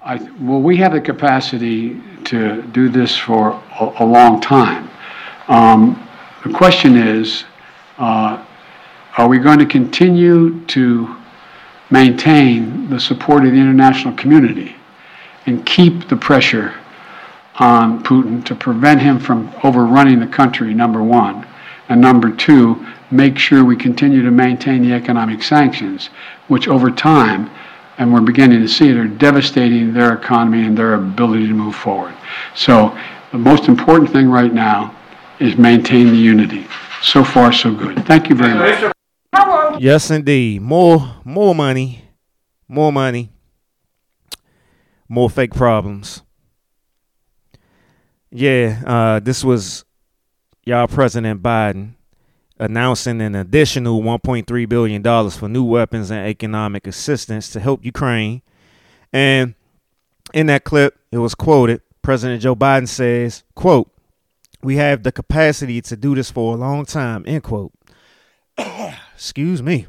I, 0.00 0.14
well, 0.40 0.60
we 0.60 0.76
have 0.76 0.92
the 0.92 1.00
capacity 1.00 2.00
to 2.26 2.62
do 2.70 2.88
this 2.88 3.16
for 3.16 3.60
a, 3.80 4.04
a 4.04 4.06
long 4.06 4.40
time. 4.40 4.88
Um, 5.48 6.08
the 6.44 6.52
question 6.52 6.96
is, 6.96 7.42
uh, 7.96 8.44
are 9.16 9.28
we 9.28 9.38
going 9.38 9.58
to 9.58 9.66
continue 9.66 10.64
to 10.66 11.16
maintain 11.90 12.88
the 12.88 13.00
support 13.00 13.44
of 13.44 13.50
the 13.50 13.58
international 13.58 14.14
community 14.14 14.76
and 15.46 15.66
keep 15.66 16.06
the 16.06 16.16
pressure 16.16 16.78
on 17.56 18.04
Putin 18.04 18.44
to 18.44 18.54
prevent 18.54 19.02
him 19.02 19.18
from 19.18 19.52
overrunning 19.64 20.20
the 20.20 20.28
country, 20.28 20.72
number 20.74 21.02
one, 21.02 21.44
and 21.88 22.00
number 22.00 22.30
two, 22.30 22.86
make 23.10 23.38
sure 23.38 23.64
we 23.64 23.76
continue 23.76 24.22
to 24.22 24.30
maintain 24.30 24.82
the 24.82 24.92
economic 24.94 25.42
sanctions, 25.42 26.10
which 26.48 26.68
over 26.68 26.90
time, 26.90 27.50
and 27.98 28.12
we're 28.12 28.20
beginning 28.20 28.60
to 28.60 28.68
see 28.68 28.88
it, 28.88 28.96
are 28.96 29.08
devastating 29.08 29.92
their 29.92 30.14
economy 30.14 30.66
and 30.66 30.76
their 30.76 30.94
ability 30.94 31.46
to 31.46 31.54
move 31.54 31.74
forward. 31.74 32.14
So 32.54 32.96
the 33.32 33.38
most 33.38 33.68
important 33.68 34.10
thing 34.10 34.28
right 34.28 34.52
now 34.52 34.94
is 35.40 35.56
maintain 35.56 36.08
the 36.08 36.16
unity. 36.16 36.66
So 37.02 37.24
far, 37.24 37.52
so 37.52 37.72
good. 37.74 38.04
Thank 38.06 38.28
you 38.28 38.34
very 38.34 38.54
much. 38.54 38.92
Yes, 39.80 40.10
indeed. 40.10 40.62
More, 40.62 41.16
more 41.24 41.54
money, 41.54 42.04
more 42.66 42.92
money, 42.92 43.30
more 45.08 45.30
fake 45.30 45.54
problems. 45.54 46.22
Yeah, 48.30 48.82
uh, 48.84 49.20
this 49.20 49.42
was 49.44 49.84
y'all 50.64 50.86
President 50.86 51.42
Biden 51.42 51.94
announcing 52.58 53.20
an 53.20 53.34
additional 53.34 54.02
1.3 54.02 54.68
billion 54.68 55.02
dollars 55.02 55.36
for 55.36 55.48
new 55.48 55.64
weapons 55.64 56.10
and 56.10 56.26
economic 56.26 56.86
assistance 56.86 57.50
to 57.50 57.60
help 57.60 57.84
Ukraine. 57.84 58.42
And 59.12 59.54
in 60.34 60.46
that 60.46 60.64
clip, 60.64 60.98
it 61.10 61.18
was 61.18 61.34
quoted. 61.34 61.82
President 62.02 62.42
Joe 62.42 62.56
Biden 62.56 62.88
says, 62.88 63.44
"quote 63.54 63.90
We 64.62 64.76
have 64.76 65.02
the 65.02 65.12
capacity 65.12 65.80
to 65.82 65.96
do 65.96 66.14
this 66.14 66.30
for 66.30 66.54
a 66.54 66.58
long 66.58 66.84
time." 66.84 67.24
End 67.26 67.42
quote. 67.42 67.72
Excuse 69.14 69.62
me. 69.62 69.86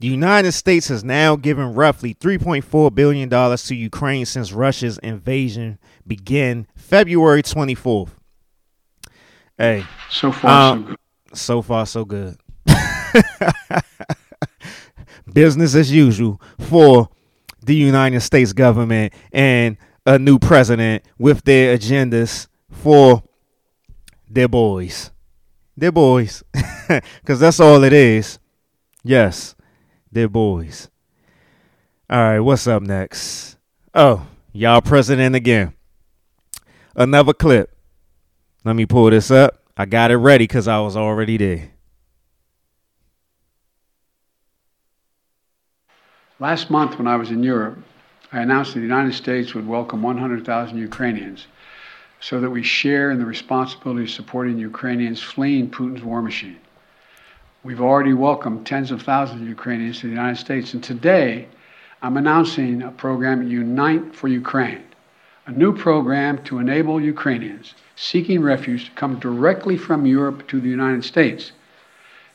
The 0.00 0.08
United 0.08 0.52
States 0.52 0.88
has 0.88 1.04
now 1.04 1.36
given 1.36 1.74
roughly 1.74 2.14
$3.4 2.14 2.94
billion 2.94 3.28
to 3.28 3.74
Ukraine 3.74 4.24
since 4.24 4.50
Russia's 4.50 4.96
invasion 4.98 5.78
began 6.06 6.66
February 6.74 7.42
24th. 7.42 8.08
Hey, 9.58 9.84
So 10.10 10.32
far, 10.32 10.72
Um, 10.72 10.78
so 10.78 10.88
good. 10.88 10.96
So 11.32 11.62
far, 11.62 11.86
so 11.86 12.04
good. 12.04 12.36
Business 15.32 15.74
as 15.74 15.92
usual 15.92 16.40
for 16.58 17.08
the 17.62 17.74
United 17.74 18.20
States 18.20 18.52
government 18.52 19.12
and 19.32 19.76
a 20.06 20.18
new 20.18 20.38
president 20.38 21.04
with 21.18 21.44
their 21.44 21.76
agendas 21.76 22.48
for 22.70 23.22
their 24.28 24.48
boys. 24.48 25.10
Their 25.76 25.92
boys. 25.92 26.42
Because 27.20 27.38
that's 27.38 27.60
all 27.60 27.84
it 27.84 27.92
is. 27.92 28.40
Yes, 29.04 29.54
they're 30.10 30.28
boys. 30.28 30.90
All 32.08 32.18
right, 32.18 32.40
what's 32.40 32.66
up 32.66 32.82
next? 32.82 33.56
Oh, 33.94 34.26
y'all 34.52 34.80
president 34.80 35.36
again. 35.36 35.72
Another 36.96 37.32
clip. 37.32 37.72
Let 38.64 38.74
me 38.74 38.86
pull 38.86 39.10
this 39.10 39.30
up. 39.30 39.59
I 39.80 39.86
got 39.86 40.10
it 40.10 40.18
ready 40.18 40.44
because 40.44 40.68
I 40.68 40.78
was 40.80 40.94
already 40.94 41.38
there. 41.38 41.70
Last 46.38 46.68
month, 46.68 46.98
when 46.98 47.06
I 47.06 47.16
was 47.16 47.30
in 47.30 47.42
Europe, 47.42 47.78
I 48.30 48.42
announced 48.42 48.74
that 48.74 48.80
the 48.80 48.86
United 48.86 49.14
States 49.14 49.54
would 49.54 49.66
welcome 49.66 50.02
100,000 50.02 50.76
Ukrainians 50.76 51.46
so 52.20 52.42
that 52.42 52.50
we 52.50 52.62
share 52.62 53.10
in 53.10 53.18
the 53.18 53.24
responsibility 53.24 54.02
of 54.02 54.10
supporting 54.10 54.58
Ukrainians 54.58 55.22
fleeing 55.22 55.70
Putin's 55.70 56.02
war 56.02 56.20
machine. 56.20 56.60
We've 57.64 57.80
already 57.80 58.12
welcomed 58.12 58.66
tens 58.66 58.90
of 58.90 59.00
thousands 59.00 59.40
of 59.40 59.48
Ukrainians 59.48 60.00
to 60.00 60.08
the 60.08 60.12
United 60.12 60.36
States, 60.38 60.74
and 60.74 60.84
today 60.84 61.48
I'm 62.02 62.18
announcing 62.18 62.82
a 62.82 62.90
program, 62.90 63.48
Unite 63.48 64.14
for 64.14 64.28
Ukraine, 64.28 64.84
a 65.46 65.52
new 65.52 65.74
program 65.74 66.44
to 66.44 66.58
enable 66.58 67.00
Ukrainians 67.00 67.72
seeking 68.00 68.40
refuge 68.40 68.86
to 68.86 68.90
come 68.92 69.18
directly 69.18 69.76
from 69.76 70.06
Europe 70.06 70.46
to 70.48 70.58
the 70.58 70.68
United 70.68 71.04
States. 71.04 71.52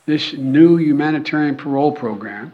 This 0.06 0.32
new 0.34 0.76
humanitarian 0.76 1.56
parole 1.56 1.90
program 1.90 2.52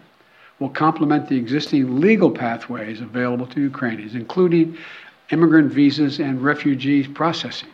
will 0.58 0.70
complement 0.70 1.28
the 1.28 1.36
existing 1.36 2.00
legal 2.00 2.30
pathways 2.30 3.02
available 3.02 3.46
to 3.48 3.60
Ukrainians, 3.60 4.14
including 4.14 4.78
immigrant 5.30 5.70
visas 5.70 6.20
and 6.20 6.42
refugee 6.42 7.06
processing. 7.06 7.68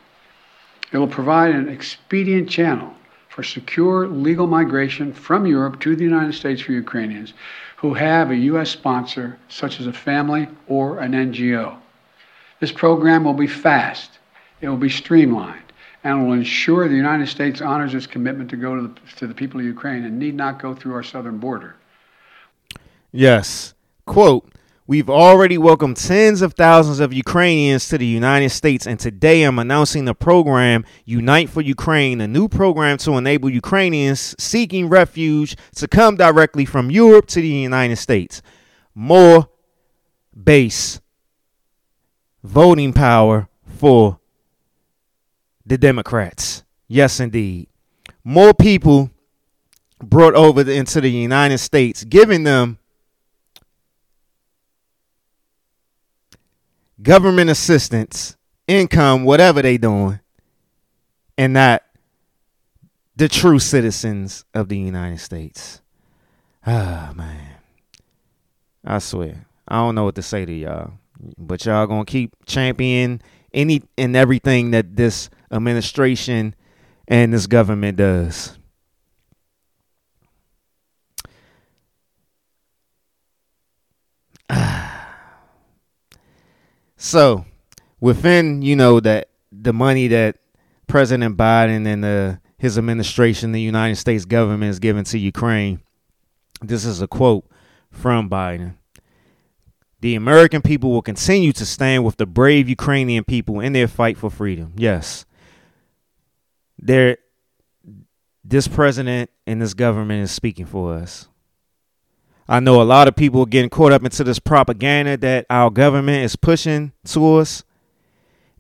It 0.91 0.99
will 0.99 1.07
provide 1.07 1.55
an 1.55 1.69
expedient 1.69 2.51
channel 2.51 2.93
for 3.29 3.45
secure 3.45 4.09
legal 4.09 4.49
migration 4.49 5.13
from 5.13 5.47
Europe 5.47 5.79
to 5.81 5.95
the 5.95 6.03
United 6.03 6.33
States 6.33 6.63
for 6.63 6.73
Ukrainians 6.73 7.33
who 7.77 7.95
have 7.95 8.33
a 8.33 8.37
U.S. 8.53 8.71
sponsor, 8.71 9.39
such 9.49 9.79
as 9.79 9.87
a 9.87 9.93
family 9.93 10.49
or 10.67 10.99
an 10.99 11.13
NGO. 11.13 11.77
This 12.59 12.73
program 12.73 13.23
will 13.23 13.35
be 13.35 13.47
fast, 13.47 14.19
it 14.61 14.69
will 14.69 14.77
be 14.77 14.89
streamlined, 14.89 15.73
and 16.05 16.27
will 16.27 16.35
ensure 16.35 16.89
the 16.89 16.97
United 16.97 17.29
States 17.29 17.61
honors 17.61 17.95
its 17.95 18.07
commitment 18.07 18.51
to 18.51 18.57
go 18.57 18.77
to 18.77 18.89
the, 18.89 19.17
to 19.17 19.27
the 19.27 19.35
people 19.35 19.61
of 19.61 19.67
Ukraine 19.67 20.05
and 20.05 20.19
need 20.19 20.35
not 20.35 20.61
go 20.61 20.75
through 20.75 20.95
our 20.95 21.03
southern 21.03 21.39
border. 21.39 21.77
Yes. 23.13 23.75
Quote, 24.07 24.53
We've 24.89 25.11
already 25.11 25.59
welcomed 25.59 25.99
tens 25.99 26.41
of 26.41 26.55
thousands 26.55 26.99
of 26.99 27.13
Ukrainians 27.13 27.91
to 27.91 27.99
the 27.99 28.07
United 28.07 28.49
States, 28.49 28.87
and 28.87 28.99
today 28.99 29.43
I'm 29.43 29.59
announcing 29.59 30.07
the 30.07 30.15
program 30.15 30.83
Unite 31.05 31.51
for 31.51 31.61
Ukraine, 31.61 32.23
a 32.23 32.27
new 32.27 32.49
program 32.49 32.97
to 32.99 33.19
enable 33.19 33.51
Ukrainians 33.51 34.35
seeking 34.39 34.89
refuge 34.89 35.57
to 35.75 35.89
come 35.89 36.17
directly 36.17 36.65
from 36.65 36.91
Europe 36.91 37.27
to 37.27 37.43
the 37.43 37.49
United 37.49 37.97
States. 37.97 38.41
More 38.95 39.51
base 40.43 41.03
voting 42.43 42.95
power 42.95 43.47
for 43.67 44.18
the 45.69 45.79
Democrats. 45.79 46.65
Yes, 46.89 47.21
indeed. 47.21 47.69
More 48.25 48.55
people 48.55 49.11
brought 50.03 50.35
over 50.35 50.69
into 50.71 51.01
the 51.01 51.11
United 51.11 51.59
States, 51.59 52.05
giving 52.05 52.45
them 52.45 52.79
government 57.03 57.51
assistance, 57.51 58.37
income, 58.67 59.25
whatever 59.25 59.63
they 59.63 59.77
doing, 59.77 60.21
and 61.37 61.53
not 61.53 61.83
the 63.17 63.29
true 63.29 63.59
citizens 63.59 64.45
of 64.55 64.69
the 64.69 64.79
United 64.79 65.19
States. 65.19 65.81
Ah 66.67 67.13
man. 67.15 67.57
I 68.85 68.99
swear. 68.99 69.47
I 69.67 69.77
don't 69.77 69.95
know 69.95 70.05
what 70.05 70.15
to 70.15 70.23
say 70.23 70.45
to 70.45 70.53
y'all. 70.53 70.93
But 71.37 71.65
y'all 71.67 71.87
gonna 71.87 72.05
keep 72.05 72.35
championing 72.47 73.21
any 73.53 73.83
and 73.97 74.15
everything 74.17 74.71
that 74.71 74.97
this 74.97 75.31
administration 75.51 76.55
and 77.07 77.33
this 77.33 77.47
government 77.47 77.97
does. 77.97 78.59
so 86.97 87.45
within, 88.01 88.63
you 88.63 88.77
know, 88.77 89.01
that 89.01 89.29
the 89.51 89.73
money 89.73 90.09
that 90.09 90.37
President 90.87 91.37
Biden 91.37 91.87
and 91.87 92.03
the 92.03 92.41
his 92.59 92.77
administration, 92.77 93.53
the 93.53 93.61
United 93.61 93.97
States 93.97 94.25
government 94.25 94.71
is 94.71 94.81
giving 94.81 95.05
to 95.05 95.19
Ukraine. 95.19 95.81
This 96.61 96.85
is 96.85 97.01
a 97.01 97.07
quote 97.07 97.49
from 97.91 98.29
Biden. 98.29 98.75
The 100.01 100.17
American 100.17 100.63
people 100.63 100.91
will 100.91 101.03
continue 101.03 101.53
to 101.53 101.65
stand 101.65 102.05
with 102.05 102.17
the 102.17 102.27
brave 102.27 102.69
Ukrainian 102.69 103.25
people 103.25 103.61
in 103.61 103.73
their 103.73 103.89
fight 103.89 104.19
for 104.19 104.31
freedom. 104.31 104.73
Yes. 104.77 105.25
There 106.79 107.19
this 108.45 108.69
president 108.69 109.31
and 109.47 109.61
this 109.61 109.75
government 109.75 110.23
is 110.23 110.31
speaking 110.31 110.67
for 110.67 110.95
us. 110.95 111.29
I 112.49 112.61
know 112.61 112.81
a 112.81 112.85
lot 112.85 113.09
of 113.09 113.17
people 113.17 113.43
are 113.43 113.47
getting 113.47 113.69
caught 113.69 113.93
up 113.93 114.05
into 114.05 114.25
this 114.25 114.39
propaganda 114.39 115.19
that 115.19 115.45
our 115.51 115.69
government 115.71 116.25
is 116.25 116.35
pushing 116.35 116.93
to 117.07 117.37
us. 117.37 117.63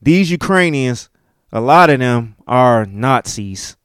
These 0.03 0.31
Ukrainians, 0.31 1.09
a 1.51 1.61
lot 1.61 1.89
of 1.89 1.99
them 2.01 2.37
are 2.47 2.85
Nazis 2.85 3.79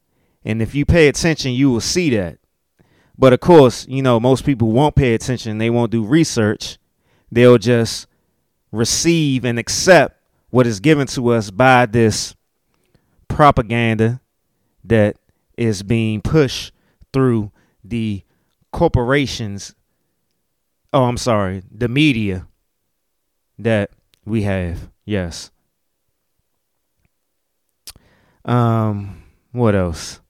and 0.44 0.60
if 0.60 0.74
you 0.74 0.84
pay 0.84 1.08
attention, 1.08 1.52
you 1.52 1.70
will 1.70 1.80
see 1.80 2.10
that. 2.10 2.38
But 3.16 3.32
of 3.32 3.40
course, 3.40 3.86
you 3.88 4.02
know, 4.02 4.20
most 4.20 4.44
people 4.44 4.72
won't 4.72 4.96
pay 4.96 5.14
attention. 5.14 5.58
They 5.58 5.70
won't 5.70 5.90
do 5.90 6.04
research. 6.04 6.78
They'll 7.32 7.58
just 7.58 8.06
receive 8.70 9.44
and 9.44 9.58
accept 9.58 10.20
what 10.50 10.66
is 10.66 10.80
given 10.80 11.06
to 11.08 11.28
us 11.28 11.50
by 11.50 11.86
this 11.86 12.34
propaganda 13.28 14.20
that 14.84 15.16
is 15.56 15.82
being 15.82 16.20
pushed 16.20 16.72
through 17.12 17.50
the 17.82 18.22
corporations. 18.72 19.74
Oh, 20.92 21.04
I'm 21.04 21.16
sorry, 21.16 21.62
the 21.70 21.88
media 21.88 22.46
that 23.58 23.90
we 24.24 24.42
have. 24.42 24.90
Yes. 25.04 25.50
Um, 28.44 29.22
what 29.52 29.74
else? 29.74 30.20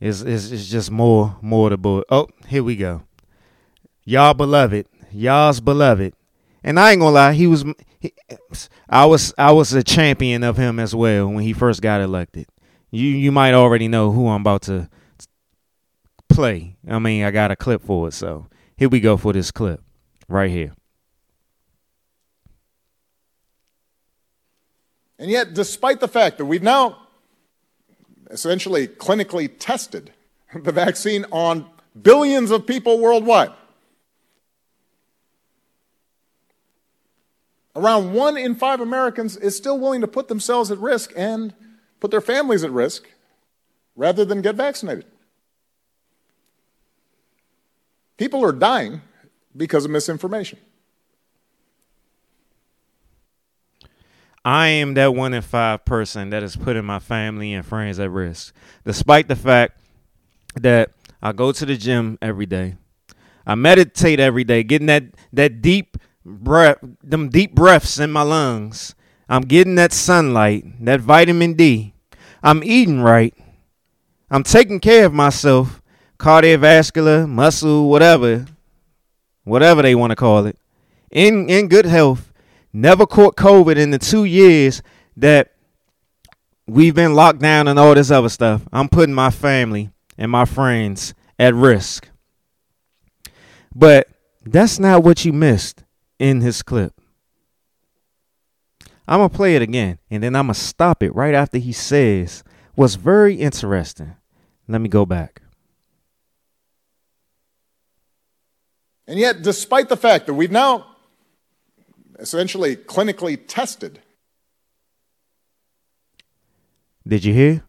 It's, 0.00 0.20
it's, 0.20 0.52
it's 0.52 0.68
just 0.68 0.90
more 0.90 1.36
more 1.42 1.70
to 1.70 1.76
boy. 1.76 2.02
Oh, 2.08 2.28
here 2.46 2.62
we 2.62 2.76
go. 2.76 3.02
Y'all 4.04 4.34
beloved, 4.34 4.86
y'all's 5.10 5.60
beloved, 5.60 6.14
and 6.62 6.78
I 6.78 6.92
ain't 6.92 7.00
gonna 7.00 7.14
lie, 7.14 7.32
he 7.32 7.46
was. 7.46 7.64
He, 7.98 8.12
I 8.88 9.06
was 9.06 9.34
I 9.36 9.50
was 9.50 9.72
a 9.72 9.82
champion 9.82 10.44
of 10.44 10.56
him 10.56 10.78
as 10.78 10.94
well 10.94 11.26
when 11.26 11.42
he 11.42 11.52
first 11.52 11.82
got 11.82 12.00
elected. 12.00 12.46
You 12.90 13.06
you 13.08 13.32
might 13.32 13.54
already 13.54 13.88
know 13.88 14.12
who 14.12 14.28
I'm 14.28 14.40
about 14.40 14.62
to 14.62 14.88
play. 16.28 16.76
I 16.88 16.98
mean, 16.98 17.24
I 17.24 17.30
got 17.30 17.50
a 17.50 17.56
clip 17.56 17.82
for 17.82 18.08
it, 18.08 18.14
so 18.14 18.46
here 18.76 18.88
we 18.88 19.00
go 19.00 19.16
for 19.16 19.32
this 19.32 19.50
clip 19.50 19.82
right 20.28 20.50
here. 20.50 20.72
And 25.18 25.30
yet, 25.30 25.52
despite 25.52 26.00
the 26.00 26.08
fact 26.08 26.38
that 26.38 26.44
we've 26.44 26.62
now 26.62 27.08
essentially 28.30 28.86
clinically 28.86 29.50
tested 29.58 30.12
the 30.54 30.72
vaccine 30.72 31.24
on 31.30 31.66
billions 32.00 32.50
of 32.50 32.66
people 32.66 32.98
worldwide. 32.98 33.52
Around 37.74 38.12
one 38.12 38.36
in 38.36 38.54
five 38.54 38.80
Americans 38.80 39.36
is 39.36 39.56
still 39.56 39.78
willing 39.78 40.00
to 40.00 40.08
put 40.08 40.28
themselves 40.28 40.70
at 40.70 40.78
risk 40.78 41.12
and 41.16 41.54
put 42.00 42.10
their 42.10 42.20
families 42.20 42.64
at 42.64 42.70
risk 42.70 43.08
rather 43.96 44.24
than 44.24 44.42
get 44.42 44.54
vaccinated. 44.54 45.06
People 48.16 48.44
are 48.44 48.52
dying 48.52 49.00
because 49.56 49.84
of 49.84 49.90
misinformation. 49.90 50.58
I 54.44 54.68
am 54.68 54.94
that 54.94 55.14
one 55.14 55.34
in 55.34 55.42
five 55.42 55.84
person 55.84 56.30
that 56.30 56.42
is 56.42 56.56
putting 56.56 56.84
my 56.84 57.00
family 57.00 57.52
and 57.52 57.66
friends 57.66 57.98
at 57.98 58.10
risk, 58.10 58.54
despite 58.84 59.28
the 59.28 59.36
fact 59.36 59.78
that 60.54 60.90
I 61.20 61.32
go 61.32 61.52
to 61.52 61.66
the 61.66 61.76
gym 61.76 62.18
every 62.22 62.46
day. 62.46 62.76
I 63.46 63.54
meditate 63.56 64.20
every 64.20 64.44
day, 64.44 64.62
getting 64.62 64.86
that 64.86 65.04
that 65.32 65.60
deep 65.60 65.96
breath, 66.24 66.78
them 67.02 67.28
deep 67.28 67.54
breaths 67.54 67.98
in 67.98 68.10
my 68.10 68.22
lungs. 68.22 68.94
I'm 69.28 69.42
getting 69.42 69.74
that 69.74 69.92
sunlight, 69.92 70.64
that 70.84 71.00
vitamin 71.00 71.54
D. 71.54 71.94
I'm 72.42 72.62
eating 72.64 73.00
right. 73.00 73.34
I'm 74.30 74.42
taking 74.42 74.80
care 74.80 75.06
of 75.06 75.12
myself, 75.12 75.80
cardiovascular, 76.18 77.28
muscle, 77.28 77.88
whatever, 77.88 78.46
whatever 79.44 79.82
they 79.82 79.94
want 79.94 80.10
to 80.10 80.16
call 80.16 80.46
it, 80.46 80.58
in 81.10 81.48
in 81.48 81.68
good 81.68 81.86
health 81.86 82.28
never 82.72 83.06
caught 83.06 83.36
COVID 83.36 83.76
in 83.76 83.90
the 83.90 83.98
two 83.98 84.24
years 84.24 84.82
that 85.16 85.54
we've 86.66 86.94
been 86.94 87.14
locked 87.14 87.40
down 87.40 87.68
and 87.68 87.78
all 87.78 87.94
this 87.94 88.10
other 88.10 88.28
stuff. 88.28 88.62
I'm 88.72 88.88
putting 88.88 89.14
my 89.14 89.30
family 89.30 89.90
and 90.16 90.30
my 90.30 90.44
friends 90.44 91.14
at 91.38 91.54
risk. 91.54 92.08
But 93.74 94.08
that's 94.44 94.78
not 94.78 95.02
what 95.02 95.24
you 95.24 95.32
missed 95.32 95.84
in 96.18 96.40
his 96.40 96.62
clip. 96.62 96.97
I'm 99.08 99.18
going 99.18 99.30
to 99.30 99.36
play 99.36 99.56
it 99.56 99.62
again 99.62 99.98
and 100.10 100.22
then 100.22 100.36
I'm 100.36 100.46
going 100.46 100.54
to 100.54 100.60
stop 100.60 101.02
it 101.02 101.14
right 101.14 101.34
after 101.34 101.58
he 101.58 101.72
says 101.72 102.44
what's 102.74 102.94
very 102.94 103.34
interesting. 103.34 104.14
Let 104.68 104.80
me 104.80 104.88
go 104.88 105.06
back. 105.06 105.42
And 109.06 109.18
yet, 109.18 109.42
despite 109.42 109.88
the 109.88 109.96
fact 109.96 110.26
that 110.26 110.34
we've 110.34 110.50
now 110.50 110.84
essentially 112.18 112.76
clinically 112.76 113.38
tested. 113.46 114.00
Did 117.06 117.24
you 117.24 117.32
hear? 117.32 117.62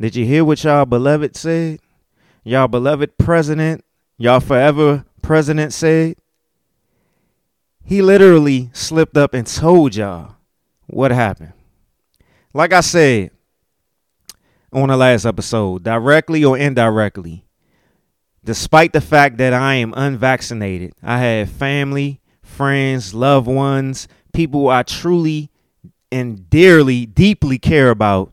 Did 0.00 0.16
you 0.16 0.24
hear 0.24 0.44
what 0.44 0.64
y'all 0.64 0.86
beloved 0.86 1.36
said? 1.36 1.80
Y'all 2.44 2.66
beloved 2.66 3.16
president, 3.18 3.84
y'all 4.18 4.40
forever 4.40 5.04
president 5.20 5.72
said? 5.72 6.16
He 7.84 8.02
literally 8.02 8.70
slipped 8.72 9.16
up 9.16 9.34
and 9.34 9.46
told 9.46 9.94
y'all 9.94 10.36
what 10.86 11.10
happened. 11.10 11.52
Like 12.54 12.72
I 12.72 12.80
said 12.80 13.30
on 14.72 14.88
the 14.88 14.96
last 14.96 15.24
episode, 15.24 15.82
directly 15.82 16.44
or 16.44 16.56
indirectly, 16.56 17.44
despite 18.44 18.92
the 18.92 19.00
fact 19.00 19.38
that 19.38 19.52
I 19.52 19.74
am 19.74 19.92
unvaccinated, 19.96 20.94
I 21.02 21.18
have 21.18 21.50
family, 21.50 22.20
friends, 22.42 23.14
loved 23.14 23.46
ones, 23.46 24.08
people 24.32 24.68
I 24.68 24.82
truly 24.82 25.50
and 26.10 26.48
dearly, 26.50 27.06
deeply 27.06 27.58
care 27.58 27.90
about 27.90 28.32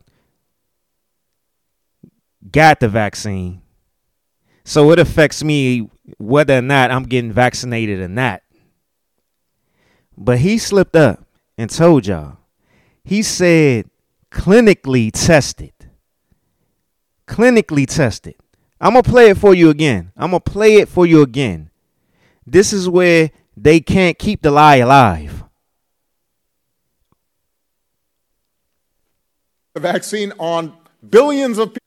got 2.50 2.80
the 2.80 2.88
vaccine. 2.88 3.62
So 4.64 4.92
it 4.92 4.98
affects 4.98 5.42
me 5.42 5.88
whether 6.18 6.58
or 6.58 6.62
not 6.62 6.90
I'm 6.90 7.04
getting 7.04 7.32
vaccinated 7.32 8.00
or 8.00 8.08
not. 8.08 8.42
But 10.22 10.40
he 10.40 10.58
slipped 10.58 10.94
up 10.94 11.24
and 11.56 11.70
told 11.70 12.06
y'all. 12.06 12.36
He 13.02 13.22
said 13.22 13.88
clinically 14.30 15.10
tested. 15.10 15.72
Clinically 17.26 17.86
tested. 17.86 18.34
I'm 18.78 18.92
going 18.92 19.02
to 19.02 19.10
play 19.10 19.30
it 19.30 19.38
for 19.38 19.54
you 19.54 19.70
again. 19.70 20.12
I'm 20.18 20.30
going 20.30 20.42
to 20.42 20.50
play 20.50 20.74
it 20.74 20.88
for 20.90 21.06
you 21.06 21.22
again. 21.22 21.70
This 22.46 22.74
is 22.74 22.86
where 22.86 23.30
they 23.56 23.80
can't 23.80 24.18
keep 24.18 24.42
the 24.42 24.50
lie 24.50 24.76
alive. 24.76 25.44
The 29.72 29.80
vaccine 29.80 30.34
on 30.38 30.76
billions 31.08 31.56
of 31.56 31.68
people. 31.68 31.78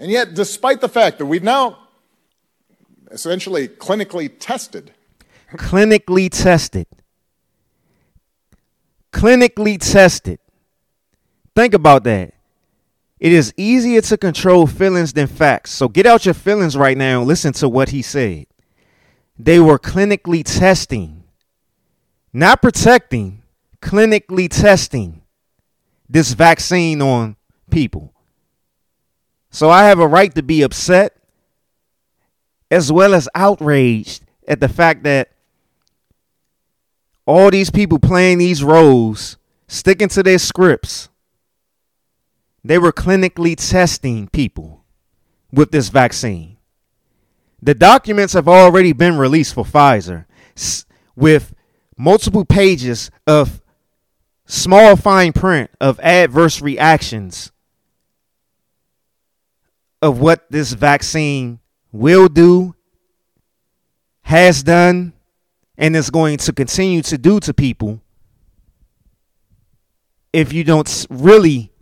And 0.00 0.10
yet, 0.10 0.34
despite 0.34 0.80
the 0.80 0.88
fact 0.88 1.18
that 1.18 1.26
we've 1.26 1.44
now 1.44 1.78
essentially 3.10 3.68
clinically 3.68 4.32
tested, 4.38 4.92
clinically 5.52 6.28
tested, 6.30 6.86
clinically 9.12 9.78
tested. 9.78 10.38
Think 11.54 11.74
about 11.74 12.04
that. 12.04 12.34
It 13.18 13.32
is 13.32 13.52
easier 13.56 14.00
to 14.02 14.16
control 14.16 14.66
feelings 14.66 15.12
than 15.12 15.26
facts. 15.26 15.72
So 15.72 15.88
get 15.88 16.06
out 16.06 16.24
your 16.24 16.34
feelings 16.34 16.76
right 16.76 16.96
now 16.96 17.20
and 17.20 17.28
listen 17.28 17.52
to 17.54 17.68
what 17.68 17.88
he 17.88 18.02
said 18.02 18.46
they 19.38 19.60
were 19.60 19.78
clinically 19.78 20.42
testing, 20.44 21.22
not 22.32 22.60
protecting, 22.60 23.42
clinically 23.80 24.48
testing 24.48 25.22
this 26.08 26.32
vaccine 26.32 27.00
on 27.00 27.36
people. 27.70 28.12
So 29.50 29.70
I 29.70 29.84
have 29.84 30.00
a 30.00 30.08
right 30.08 30.34
to 30.34 30.42
be 30.42 30.62
upset 30.62 31.16
as 32.70 32.90
well 32.90 33.14
as 33.14 33.28
outraged 33.34 34.24
at 34.46 34.60
the 34.60 34.68
fact 34.68 35.04
that 35.04 35.30
all 37.28 37.50
these 37.50 37.68
people 37.68 37.98
playing 37.98 38.38
these 38.38 38.64
roles, 38.64 39.36
sticking 39.66 40.08
to 40.08 40.22
their 40.22 40.38
scripts, 40.38 41.10
they 42.64 42.78
were 42.78 42.90
clinically 42.90 43.54
testing 43.54 44.28
people 44.28 44.82
with 45.52 45.70
this 45.70 45.90
vaccine. 45.90 46.56
The 47.60 47.74
documents 47.74 48.32
have 48.32 48.48
already 48.48 48.94
been 48.94 49.18
released 49.18 49.52
for 49.52 49.62
Pfizer 49.62 50.24
with 51.14 51.54
multiple 51.98 52.46
pages 52.46 53.10
of 53.26 53.60
small 54.46 54.96
fine 54.96 55.34
print 55.34 55.70
of 55.82 56.00
adverse 56.00 56.62
reactions 56.62 57.52
of 60.00 60.18
what 60.18 60.50
this 60.50 60.72
vaccine 60.72 61.58
will 61.92 62.28
do, 62.28 62.74
has 64.22 64.62
done, 64.62 65.12
and 65.78 65.94
is 65.94 66.10
going 66.10 66.36
to 66.36 66.52
continue 66.52 67.00
to 67.02 67.16
do 67.16 67.38
to 67.38 67.54
people 67.54 68.02
if 70.32 70.52
you 70.52 70.64
don't 70.64 71.06
really 71.08 71.72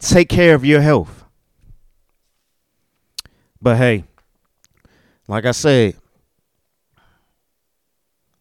take 0.00 0.28
care 0.28 0.54
of 0.56 0.64
your 0.64 0.80
health. 0.80 1.24
But 3.62 3.76
hey, 3.76 4.04
like 5.28 5.46
I 5.46 5.52
said, 5.52 5.96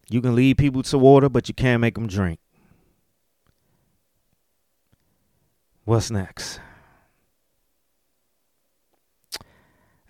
you 0.10 0.22
can 0.22 0.36
lead 0.36 0.58
people 0.58 0.82
to 0.84 0.98
water, 0.98 1.30
but 1.30 1.48
you 1.48 1.54
can't 1.54 1.80
make 1.82 1.94
them 1.94 2.08
drink. 2.08 2.40
What's 5.86 6.10
next? 6.10 6.60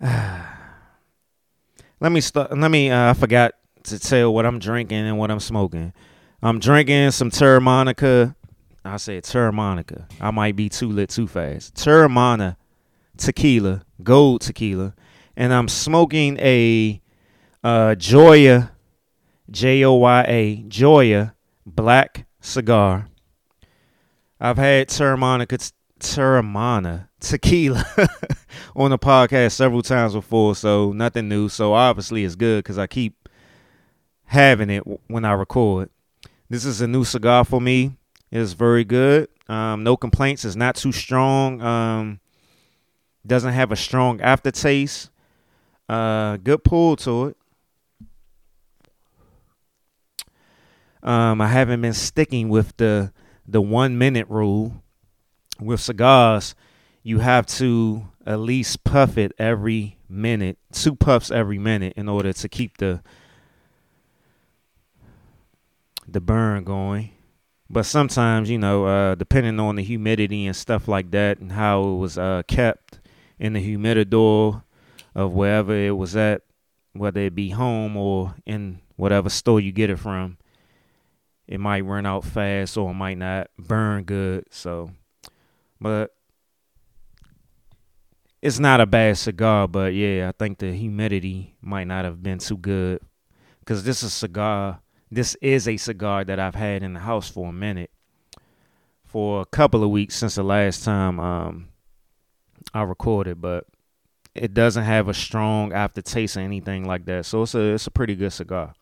let 0.00 0.42
me 2.00 2.20
start. 2.20 2.56
Let 2.56 2.70
me. 2.70 2.90
Uh, 2.90 3.10
I 3.10 3.14
forgot 3.14 3.54
to 3.86 3.98
tell 3.98 4.32
what 4.32 4.46
I'm 4.46 4.58
drinking 4.58 5.06
and 5.06 5.18
what 5.18 5.30
I'm 5.30 5.40
smoking. 5.40 5.92
I'm 6.42 6.58
drinking 6.58 7.10
some 7.12 7.30
Teremana. 7.30 8.34
I 8.84 8.96
said 8.98 9.24
Teremana. 9.24 10.04
I 10.20 10.30
might 10.30 10.54
be 10.54 10.68
too 10.68 10.90
lit 10.90 11.10
too 11.10 11.26
fast. 11.26 11.74
Teremana 11.74 12.56
tequila, 13.16 13.82
gold 14.02 14.42
tequila, 14.42 14.94
and 15.36 15.52
I'm 15.52 15.68
smoking 15.68 16.38
a 16.38 17.00
uh, 17.64 17.94
Joya, 17.96 18.72
J 19.50 19.84
O 19.84 19.94
Y 19.94 20.24
A, 20.28 20.56
Joya 20.68 21.34
black 21.64 22.26
cigar. 22.40 23.08
I've 24.38 24.58
had 24.58 24.88
Teremana, 24.88 25.46
Teremana 25.98 27.08
tequila 27.20 27.84
on 28.76 28.90
the 28.90 28.98
podcast 28.98 29.52
several 29.52 29.82
times 29.82 30.12
before, 30.12 30.54
so 30.54 30.92
nothing 30.92 31.28
new. 31.28 31.48
So 31.48 31.74
obviously 31.74 32.24
it's 32.24 32.36
good 32.36 32.62
because 32.62 32.78
I 32.78 32.86
keep 32.86 33.25
having 34.26 34.70
it 34.70 34.82
when 35.06 35.24
I 35.24 35.32
record. 35.32 35.90
This 36.48 36.64
is 36.64 36.80
a 36.80 36.86
new 36.86 37.04
cigar 37.04 37.44
for 37.44 37.60
me. 37.60 37.96
It's 38.30 38.52
very 38.52 38.84
good. 38.84 39.28
Um, 39.48 39.84
no 39.84 39.96
complaints. 39.96 40.44
It's 40.44 40.56
not 40.56 40.76
too 40.76 40.92
strong. 40.92 41.60
Um, 41.60 42.20
doesn't 43.26 43.52
have 43.52 43.72
a 43.72 43.76
strong 43.76 44.20
aftertaste. 44.20 45.10
Uh, 45.88 46.36
good 46.36 46.64
pull 46.64 46.96
to 46.96 47.26
it. 47.26 47.36
Um, 51.02 51.40
I 51.40 51.46
haven't 51.46 51.80
been 51.82 51.92
sticking 51.92 52.48
with 52.48 52.76
the 52.76 53.12
the 53.46 53.60
one 53.60 53.96
minute 53.96 54.26
rule 54.28 54.82
with 55.60 55.80
cigars. 55.80 56.56
You 57.04 57.20
have 57.20 57.46
to 57.46 58.08
at 58.26 58.40
least 58.40 58.82
puff 58.82 59.16
it 59.16 59.32
every 59.38 59.98
minute, 60.08 60.58
two 60.72 60.96
puffs 60.96 61.30
every 61.30 61.58
minute, 61.58 61.94
in 61.96 62.08
order 62.08 62.32
to 62.32 62.48
keep 62.48 62.78
the 62.78 63.02
the 66.06 66.20
burn 66.20 66.64
going. 66.64 67.10
But 67.68 67.84
sometimes, 67.84 68.48
you 68.48 68.58
know, 68.58 68.86
uh, 68.86 69.14
depending 69.16 69.58
on 69.58 69.76
the 69.76 69.82
humidity 69.82 70.46
and 70.46 70.54
stuff 70.54 70.86
like 70.86 71.10
that, 71.10 71.38
and 71.38 71.52
how 71.52 71.82
it 71.82 71.96
was 71.96 72.16
uh, 72.16 72.42
kept 72.46 73.00
in 73.38 73.54
the 73.54 73.60
humidor 73.60 74.62
of 75.14 75.32
wherever 75.32 75.74
it 75.74 75.96
was 75.96 76.14
at, 76.14 76.42
whether 76.92 77.20
it 77.20 77.34
be 77.34 77.50
home 77.50 77.96
or 77.96 78.34
in 78.46 78.80
whatever 78.96 79.28
store 79.28 79.60
you 79.60 79.72
get 79.72 79.90
it 79.90 79.98
from, 79.98 80.38
it 81.46 81.58
might 81.58 81.84
run 81.84 82.06
out 82.06 82.24
fast 82.24 82.76
or 82.76 82.90
it 82.90 82.94
might 82.94 83.18
not 83.18 83.48
burn 83.58 84.04
good. 84.04 84.44
So, 84.50 84.90
but 85.80 86.12
it's 88.40 88.58
not 88.58 88.80
a 88.80 88.86
bad 88.86 89.18
cigar. 89.18 89.66
But 89.66 89.92
yeah, 89.94 90.28
I 90.28 90.32
think 90.32 90.58
the 90.58 90.72
humidity 90.72 91.56
might 91.60 91.86
not 91.86 92.04
have 92.04 92.22
been 92.22 92.38
too 92.38 92.56
good 92.56 93.00
because 93.60 93.84
this 93.84 94.02
is 94.02 94.04
a 94.04 94.10
cigar 94.10 94.80
this 95.10 95.36
is 95.40 95.68
a 95.68 95.76
cigar 95.76 96.24
that 96.24 96.38
I've 96.38 96.54
had 96.54 96.82
in 96.82 96.94
the 96.94 97.00
house 97.00 97.28
for 97.30 97.48
a 97.48 97.52
minute, 97.52 97.90
for 99.04 99.40
a 99.40 99.46
couple 99.46 99.84
of 99.84 99.90
weeks 99.90 100.16
since 100.16 100.34
the 100.34 100.42
last 100.42 100.84
time 100.84 101.20
um, 101.20 101.68
I 102.74 102.82
recorded, 102.82 103.40
but 103.40 103.66
it 104.34 104.52
doesn't 104.52 104.84
have 104.84 105.08
a 105.08 105.14
strong 105.14 105.72
aftertaste 105.72 106.36
or 106.36 106.40
anything 106.40 106.84
like 106.84 107.06
that. 107.06 107.26
So 107.26 107.42
it's 107.42 107.54
a 107.54 107.60
it's 107.74 107.86
a 107.86 107.90
pretty 107.90 108.14
good 108.14 108.32
cigar. 108.32 108.74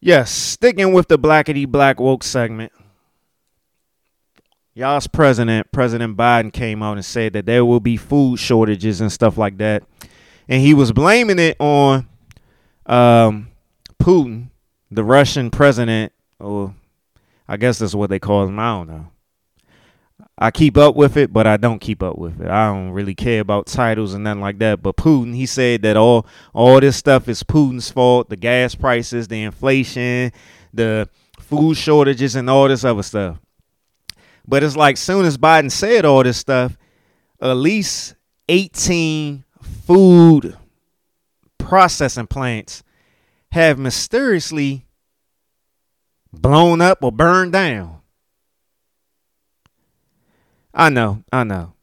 Yes, 0.00 0.32
sticking 0.32 0.92
with 0.92 1.06
the 1.06 1.16
blackety 1.16 1.66
black 1.66 2.00
woke 2.00 2.24
segment 2.24 2.72
y'all's 4.74 5.06
president, 5.06 5.70
President 5.72 6.16
Biden, 6.16 6.52
came 6.52 6.82
out 6.82 6.94
and 6.94 7.04
said 7.04 7.32
that 7.34 7.46
there 7.46 7.64
will 7.64 7.80
be 7.80 7.96
food 7.96 8.38
shortages 8.38 9.00
and 9.00 9.12
stuff 9.12 9.36
like 9.36 9.58
that, 9.58 9.82
and 10.48 10.60
he 10.60 10.74
was 10.74 10.92
blaming 10.92 11.38
it 11.38 11.56
on 11.58 12.08
um, 12.86 13.48
Putin, 14.00 14.48
the 14.90 15.04
Russian 15.04 15.50
president, 15.50 16.12
or 16.38 16.74
I 17.48 17.56
guess 17.56 17.78
that's 17.78 17.94
what 17.94 18.10
they 18.10 18.18
call 18.18 18.44
him. 18.46 18.58
I 18.58 18.68
don't 18.68 18.88
know. 18.88 19.06
I 20.38 20.50
keep 20.50 20.76
up 20.76 20.96
with 20.96 21.16
it, 21.16 21.32
but 21.32 21.46
I 21.46 21.56
don't 21.56 21.78
keep 21.78 22.02
up 22.02 22.18
with 22.18 22.40
it. 22.40 22.48
I 22.48 22.66
don't 22.66 22.90
really 22.90 23.14
care 23.14 23.40
about 23.40 23.66
titles 23.66 24.14
and 24.14 24.24
nothing 24.24 24.40
like 24.40 24.58
that. 24.58 24.82
But 24.82 24.96
Putin, 24.96 25.36
he 25.36 25.46
said 25.46 25.82
that 25.82 25.96
all 25.96 26.26
all 26.52 26.80
this 26.80 26.96
stuff 26.96 27.28
is 27.28 27.42
Putin's 27.42 27.90
fault. 27.90 28.28
The 28.28 28.36
gas 28.36 28.74
prices, 28.74 29.28
the 29.28 29.42
inflation, 29.42 30.32
the 30.72 31.08
food 31.38 31.76
shortages, 31.76 32.34
and 32.34 32.48
all 32.50 32.66
this 32.66 32.82
other 32.82 33.02
stuff. 33.02 33.38
But 34.46 34.62
it's 34.62 34.76
like 34.76 34.96
soon 34.96 35.24
as 35.24 35.38
Biden 35.38 35.70
said 35.70 36.04
all 36.04 36.22
this 36.22 36.38
stuff, 36.38 36.76
at 37.40 37.52
least 37.54 38.14
18 38.48 39.44
food 39.60 40.56
processing 41.58 42.26
plants 42.26 42.82
have 43.52 43.78
mysteriously 43.78 44.86
blown 46.32 46.80
up 46.80 47.02
or 47.02 47.12
burned 47.12 47.52
down. 47.52 48.00
I 50.74 50.88
know, 50.88 51.22
I 51.32 51.44
know. 51.44 51.74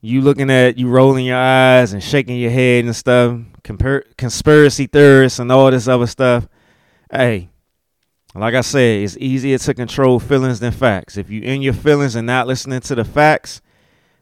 You 0.00 0.20
looking 0.20 0.50
at 0.50 0.76
you 0.76 0.88
rolling 0.88 1.24
your 1.24 1.36
eyes 1.36 1.92
and 1.92 2.02
shaking 2.02 2.36
your 2.36 2.50
head 2.50 2.84
and 2.84 2.96
stuff, 2.96 3.38
compar- 3.62 4.16
conspiracy 4.16 4.88
theorists 4.88 5.38
and 5.38 5.52
all 5.52 5.70
this 5.70 5.86
other 5.86 6.08
stuff. 6.08 6.48
Hey, 7.10 7.50
like 8.34 8.54
I 8.54 8.62
said, 8.62 9.02
it's 9.02 9.16
easier 9.18 9.58
to 9.58 9.74
control 9.74 10.18
feelings 10.18 10.60
than 10.60 10.72
facts. 10.72 11.16
If 11.16 11.28
you're 11.28 11.44
in 11.44 11.60
your 11.60 11.74
feelings 11.74 12.14
and 12.14 12.26
not 12.26 12.46
listening 12.46 12.80
to 12.80 12.94
the 12.94 13.04
facts, 13.04 13.60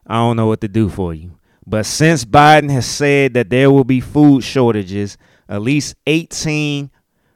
I 0.07 0.15
don't 0.15 0.37
know 0.37 0.47
what 0.47 0.61
to 0.63 0.69
do 0.69 0.89
for 0.89 1.15
you. 1.15 1.39
But 1.65 1.87
since 1.87 2.25
Biden 2.25 2.71
has 2.71 2.87
said 2.87 3.35
that 3.35 3.51
there 3.51 3.71
will 3.71 3.85
be 3.85 4.01
food 4.01 4.43
shortages, 4.43 5.17
at 5.49 5.63
least 5.63 5.95
18 6.07 6.91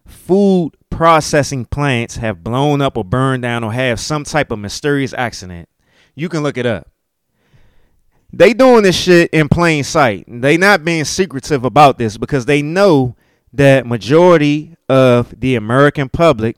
food 0.06 0.72
processing 0.90 1.64
plants 1.64 2.16
have 2.16 2.42
blown 2.42 2.80
up 2.80 2.96
or 2.96 3.04
burned 3.04 3.42
down 3.42 3.62
or 3.62 3.72
have 3.72 4.00
some 4.00 4.24
type 4.24 4.50
of 4.50 4.58
mysterious 4.58 5.12
accident. 5.12 5.68
You 6.14 6.28
can 6.28 6.42
look 6.42 6.56
it 6.56 6.66
up. 6.66 6.88
They 8.32 8.52
doing 8.52 8.82
this 8.82 8.96
shit 8.96 9.30
in 9.30 9.48
plain 9.48 9.84
sight. 9.84 10.24
They 10.26 10.56
not 10.56 10.84
being 10.84 11.04
secretive 11.04 11.64
about 11.64 11.98
this 11.98 12.16
because 12.16 12.46
they 12.46 12.62
know 12.62 13.14
that 13.52 13.86
majority 13.86 14.74
of 14.88 15.38
the 15.38 15.54
American 15.54 16.08
public 16.08 16.56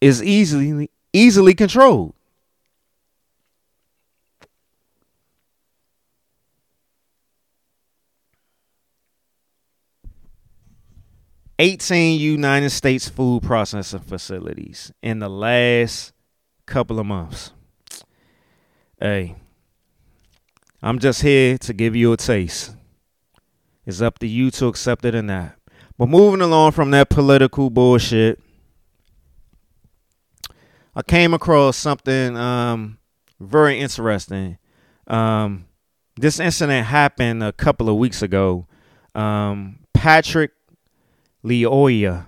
is 0.00 0.22
easily 0.22 0.90
easily 1.12 1.54
controlled. 1.54 2.14
Eighteen 11.58 12.20
United 12.20 12.68
States 12.70 13.08
food 13.08 13.42
processing 13.42 14.00
facilities 14.00 14.92
in 15.02 15.20
the 15.20 15.30
last 15.30 16.12
couple 16.66 17.00
of 17.00 17.06
months. 17.06 17.52
Hey, 19.00 19.36
I'm 20.82 20.98
just 20.98 21.22
here 21.22 21.56
to 21.58 21.72
give 21.72 21.96
you 21.96 22.12
a 22.12 22.16
taste. 22.18 22.76
It's 23.86 24.02
up 24.02 24.18
to 24.18 24.26
you 24.26 24.50
to 24.50 24.66
accept 24.66 25.04
it 25.06 25.14
or 25.14 25.22
not. 25.22 25.52
But 25.96 26.10
moving 26.10 26.42
along 26.42 26.72
from 26.72 26.90
that 26.90 27.08
political 27.08 27.70
bullshit, 27.70 28.38
I 30.96 31.02
came 31.02 31.34
across 31.34 31.76
something 31.76 32.38
um, 32.38 32.96
very 33.38 33.78
interesting. 33.78 34.56
Um, 35.06 35.66
this 36.16 36.40
incident 36.40 36.86
happened 36.86 37.44
a 37.44 37.52
couple 37.52 37.90
of 37.90 37.96
weeks 37.96 38.22
ago. 38.22 38.66
Um, 39.14 39.80
Patrick 39.92 40.52
Lyoya, 41.44 42.24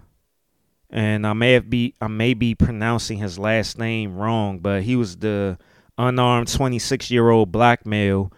and 0.91 1.27
I 1.27 1.33
may 1.33 1.55
have 1.55 1.71
be 1.71 1.95
I 1.99 2.09
may 2.09 2.35
be 2.35 2.55
pronouncing 2.55 3.17
his 3.17 3.39
last 3.39 3.79
name 3.79 4.15
wrong, 4.15 4.59
but 4.59 4.83
he 4.83 4.97
was 4.97 5.17
the 5.17 5.57
unarmed 5.97 6.49
26 6.49 7.11
year 7.11 7.31
old 7.31 7.51
black 7.51 7.87
male 7.87 8.31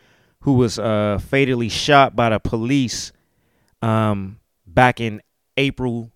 who 0.43 0.53
was 0.53 0.79
uh, 0.79 1.19
fatally 1.19 1.69
shot 1.69 2.15
by 2.15 2.31
the 2.31 2.39
police 2.39 3.11
um, 3.83 4.39
back 4.65 5.01
in 5.01 5.23
April, 5.57 6.13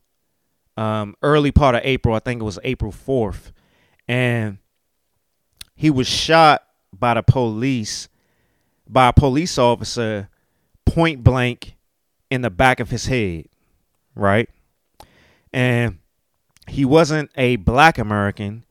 um, 0.76 1.16
early 1.20 1.50
part 1.50 1.74
of 1.74 1.80
April. 1.82 2.14
I 2.14 2.20
think 2.20 2.40
it 2.40 2.44
was 2.44 2.60
April 2.62 2.92
4th. 2.92 3.50
And 4.06 4.58
he 5.74 5.90
was 5.90 6.06
shot 6.06 6.64
by 6.92 7.14
the 7.14 7.22
police, 7.22 8.08
by 8.88 9.08
a 9.08 9.12
police 9.12 9.58
officer, 9.58 10.28
point 10.84 11.24
blank 11.24 11.76
in 12.30 12.42
the 12.42 12.50
back 12.50 12.80
of 12.80 12.90
his 12.90 13.06
head, 13.06 13.46
right? 14.14 14.48
And 15.52 15.98
he 16.68 16.84
wasn't 16.84 17.30
a 17.36 17.56
black 17.56 17.98
American. 17.98 18.64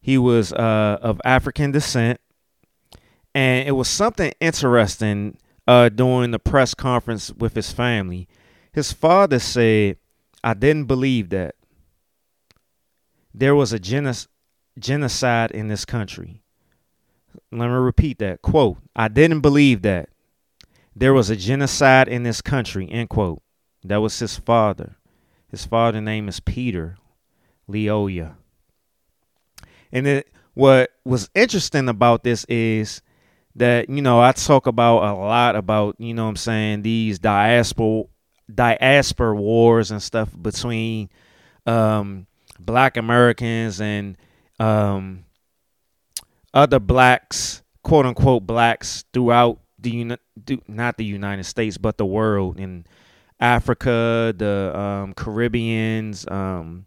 He 0.00 0.18
was 0.18 0.52
uh, 0.52 0.98
of 1.00 1.20
African 1.24 1.70
descent 1.70 2.20
and 3.34 3.66
it 3.66 3.72
was 3.72 3.88
something 3.88 4.32
interesting 4.40 5.36
uh, 5.66 5.88
during 5.88 6.30
the 6.30 6.38
press 6.38 6.74
conference 6.74 7.32
with 7.32 7.54
his 7.54 7.72
family. 7.72 8.28
His 8.72 8.92
father 8.92 9.38
said, 9.38 9.98
I 10.42 10.54
didn't 10.54 10.84
believe 10.84 11.30
that. 11.30 11.56
There 13.32 13.54
was 13.54 13.72
a 13.72 13.80
genocide 14.78 15.50
in 15.50 15.68
this 15.68 15.84
country. 15.84 16.42
Let 17.50 17.68
me 17.68 17.74
repeat 17.74 18.18
that. 18.18 18.42
Quote, 18.42 18.78
I 18.94 19.08
didn't 19.08 19.40
believe 19.40 19.82
that. 19.82 20.08
There 20.96 21.12
was 21.12 21.30
a 21.30 21.36
genocide 21.36 22.08
in 22.08 22.22
this 22.22 22.40
country, 22.40 22.88
end 22.90 23.08
quote. 23.08 23.42
That 23.82 23.96
was 23.96 24.18
his 24.18 24.36
father. 24.36 24.96
His 25.48 25.66
father's 25.66 26.02
name 26.02 26.28
is 26.28 26.40
Peter 26.40 26.96
Lyoya. 27.68 28.34
And 29.92 30.06
it, 30.06 30.28
what 30.54 30.90
was 31.04 31.30
interesting 31.34 31.88
about 31.88 32.24
this 32.24 32.44
is 32.44 33.02
that 33.56 33.88
you 33.88 34.02
know 34.02 34.20
I 34.20 34.32
talk 34.32 34.66
about 34.66 35.04
a 35.04 35.14
lot 35.14 35.56
about 35.56 35.96
you 35.98 36.14
know 36.14 36.24
what 36.24 36.30
I'm 36.30 36.36
saying 36.36 36.82
these 36.82 37.18
diaspora 37.18 38.04
diaspora 38.52 39.34
wars 39.36 39.90
and 39.90 40.02
stuff 40.02 40.30
between 40.40 41.08
um, 41.66 42.26
black 42.58 42.96
Americans 42.96 43.80
and 43.80 44.16
um, 44.58 45.24
other 46.52 46.78
blacks 46.78 47.62
quote 47.82 48.06
unquote 48.06 48.46
blacks 48.46 49.04
throughout 49.12 49.60
the 49.78 50.16
not 50.66 50.96
the 50.96 51.04
United 51.04 51.44
States 51.44 51.76
but 51.76 51.98
the 51.98 52.06
world 52.06 52.58
in 52.58 52.86
Africa 53.40 54.34
the 54.36 54.72
um, 54.78 55.14
Caribbeans 55.14 56.26
um, 56.28 56.86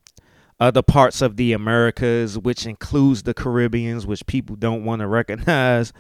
other 0.60 0.82
parts 0.82 1.22
of 1.22 1.36
the 1.36 1.54
Americas 1.54 2.38
which 2.38 2.66
includes 2.66 3.24
the 3.24 3.34
Caribbeans 3.34 4.08
which 4.08 4.26
people 4.26 4.56
don't 4.56 4.84
want 4.84 5.02
to 5.02 5.08
recognize 5.08 5.94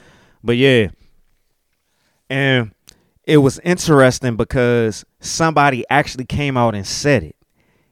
but 0.43 0.57
yeah. 0.57 0.87
And 2.29 2.71
it 3.23 3.37
was 3.37 3.59
interesting 3.59 4.35
because 4.35 5.05
somebody 5.19 5.85
actually 5.89 6.25
came 6.25 6.57
out 6.57 6.75
and 6.75 6.85
said 6.85 7.23
it, 7.23 7.35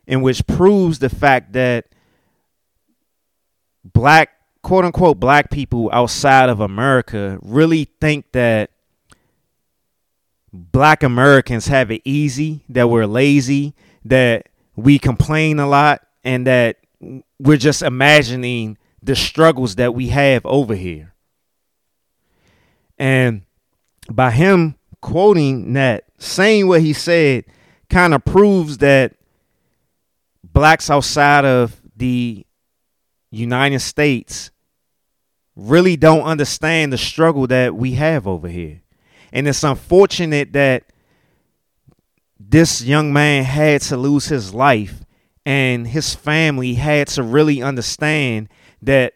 in 0.08 0.22
which 0.22 0.46
proves 0.48 1.00
the 1.00 1.10
fact 1.10 1.54
that 1.54 1.86
black, 3.94 4.32
quote 4.62 4.86
unquote, 4.86 5.20
black 5.20 5.50
people 5.50 5.90
outside 5.94 6.50
of 6.50 6.60
America 6.60 7.40
really 7.42 7.86
think 8.02 8.32
that 8.32 8.72
black 10.52 11.04
Americans 11.04 11.68
have 11.68 11.92
it 11.92 12.02
easy, 12.06 12.64
that 12.70 12.90
we're 12.90 13.06
lazy, 13.06 13.74
that 14.04 14.50
we 14.76 15.00
complain 15.00 15.60
a 15.60 15.68
lot, 15.68 16.06
and 16.24 16.48
that 16.48 16.78
we're 17.40 17.58
just 17.58 17.82
imagining 17.82 18.78
the 19.02 19.16
struggles 19.16 19.76
that 19.76 19.94
we 19.94 20.08
have 20.08 20.46
over 20.46 20.76
here. 20.76 21.14
And 22.98 23.44
by 24.10 24.32
him 24.32 24.76
quoting 25.02 25.74
that, 25.74 26.06
saying 26.18 26.68
what 26.68 26.82
he 26.82 26.94
said, 26.94 27.46
kind 27.90 28.14
of 28.14 28.26
proves 28.26 28.80
that 28.80 29.14
blacks 30.44 30.90
outside 30.90 31.46
of 31.46 31.80
the 31.96 32.45
United 33.36 33.80
States 33.80 34.52
really 35.56 35.96
don't 35.96 36.24
understand 36.24 36.92
the 36.92 36.98
struggle 36.98 37.48
that 37.48 37.76
we 37.76 37.94
have 37.94 38.28
over 38.28 38.48
here. 38.48 38.82
And 39.32 39.48
it's 39.48 39.64
unfortunate 39.64 40.54
that 40.54 40.84
this 42.40 42.82
young 42.82 43.14
man 43.14 43.44
had 43.44 43.82
to 43.84 43.98
lose 43.98 44.28
his 44.28 44.54
life 44.54 45.06
and 45.46 45.88
his 45.88 46.14
family 46.14 46.74
had 46.74 47.08
to 47.10 47.24
really 47.24 47.62
understand 47.62 48.50
that 48.82 49.14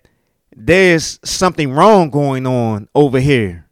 there's 0.55 1.19
something 1.23 1.71
wrong 1.71 2.09
going 2.09 2.45
on 2.45 2.87
over 2.95 3.19
here 3.19 3.69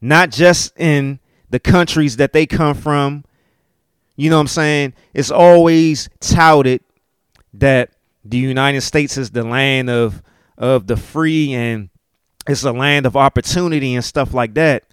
not 0.00 0.30
just 0.30 0.72
in 0.78 1.18
the 1.50 1.58
countries 1.58 2.16
that 2.16 2.32
they 2.32 2.46
come 2.46 2.74
from. 2.74 3.24
You 4.16 4.30
know 4.30 4.36
what 4.36 4.42
I'm 4.42 4.48
saying? 4.48 4.94
It's 5.14 5.30
always 5.30 6.08
touted 6.20 6.80
that 7.54 7.90
the 8.30 8.38
United 8.38 8.82
States 8.82 9.16
is 9.16 9.30
the 9.30 9.44
land 9.44 9.90
of 9.90 10.22
of 10.58 10.86
the 10.86 10.96
free 10.96 11.52
and 11.52 11.90
it's 12.48 12.64
a 12.64 12.72
land 12.72 13.06
of 13.06 13.16
opportunity 13.16 13.94
and 13.94 14.04
stuff 14.04 14.32
like 14.32 14.54
that. 14.54 14.84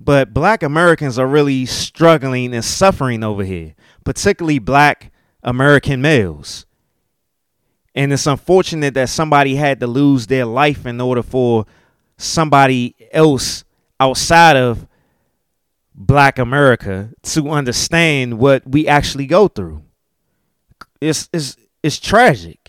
But 0.00 0.34
black 0.34 0.62
Americans 0.62 1.18
are 1.18 1.26
really 1.26 1.66
struggling 1.66 2.54
and 2.54 2.64
suffering 2.64 3.22
over 3.22 3.44
here, 3.44 3.74
particularly 4.04 4.58
black 4.58 5.12
American 5.42 6.02
males. 6.02 6.66
And 7.94 8.12
it's 8.12 8.26
unfortunate 8.26 8.94
that 8.94 9.10
somebody 9.10 9.54
had 9.54 9.80
to 9.80 9.86
lose 9.86 10.26
their 10.26 10.46
life 10.46 10.86
in 10.86 11.00
order 11.00 11.22
for 11.22 11.66
somebody 12.16 12.96
else 13.12 13.64
outside 14.00 14.56
of 14.56 14.86
black 15.94 16.38
America 16.38 17.10
to 17.22 17.50
understand 17.50 18.38
what 18.38 18.66
we 18.66 18.88
actually 18.88 19.26
go 19.26 19.48
through. 19.48 19.82
It's 21.00 21.28
it's 21.32 21.56
it's 21.82 21.98
tragic. 21.98 22.61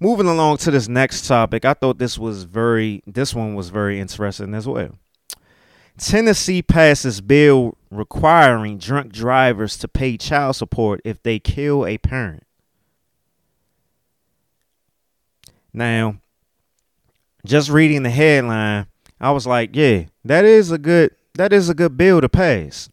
Moving 0.00 0.26
along 0.26 0.58
to 0.58 0.70
this 0.70 0.88
next 0.88 1.26
topic, 1.26 1.64
I 1.64 1.74
thought 1.74 1.98
this 1.98 2.16
was 2.16 2.44
very 2.44 3.02
this 3.06 3.34
one 3.34 3.54
was 3.54 3.70
very 3.70 3.98
interesting 3.98 4.54
as 4.54 4.66
well. 4.66 4.96
Tennessee 5.96 6.62
passes 6.62 7.20
bill 7.20 7.76
requiring 7.90 8.78
drunk 8.78 9.12
drivers 9.12 9.76
to 9.78 9.88
pay 9.88 10.16
child 10.16 10.54
support 10.54 11.00
if 11.04 11.20
they 11.22 11.40
kill 11.40 11.84
a 11.84 11.98
parent. 11.98 12.44
Now, 15.72 16.20
just 17.44 17.68
reading 17.68 18.04
the 18.04 18.10
headline, 18.10 18.86
I 19.20 19.32
was 19.32 19.46
like, 19.46 19.74
yeah, 19.74 20.04
that 20.24 20.44
is 20.44 20.70
a 20.70 20.78
good 20.78 21.10
that 21.34 21.52
is 21.52 21.68
a 21.68 21.74
good 21.74 21.96
bill 21.96 22.20
to 22.20 22.28
pass. 22.28 22.88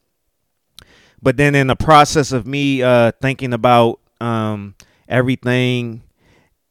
But 1.22 1.38
then 1.38 1.54
in 1.54 1.68
the 1.68 1.76
process 1.76 2.32
of 2.32 2.48
me 2.48 2.82
uh, 2.82 3.12
thinking 3.22 3.54
about 3.54 4.00
um, 4.20 4.76
everything 5.08 6.02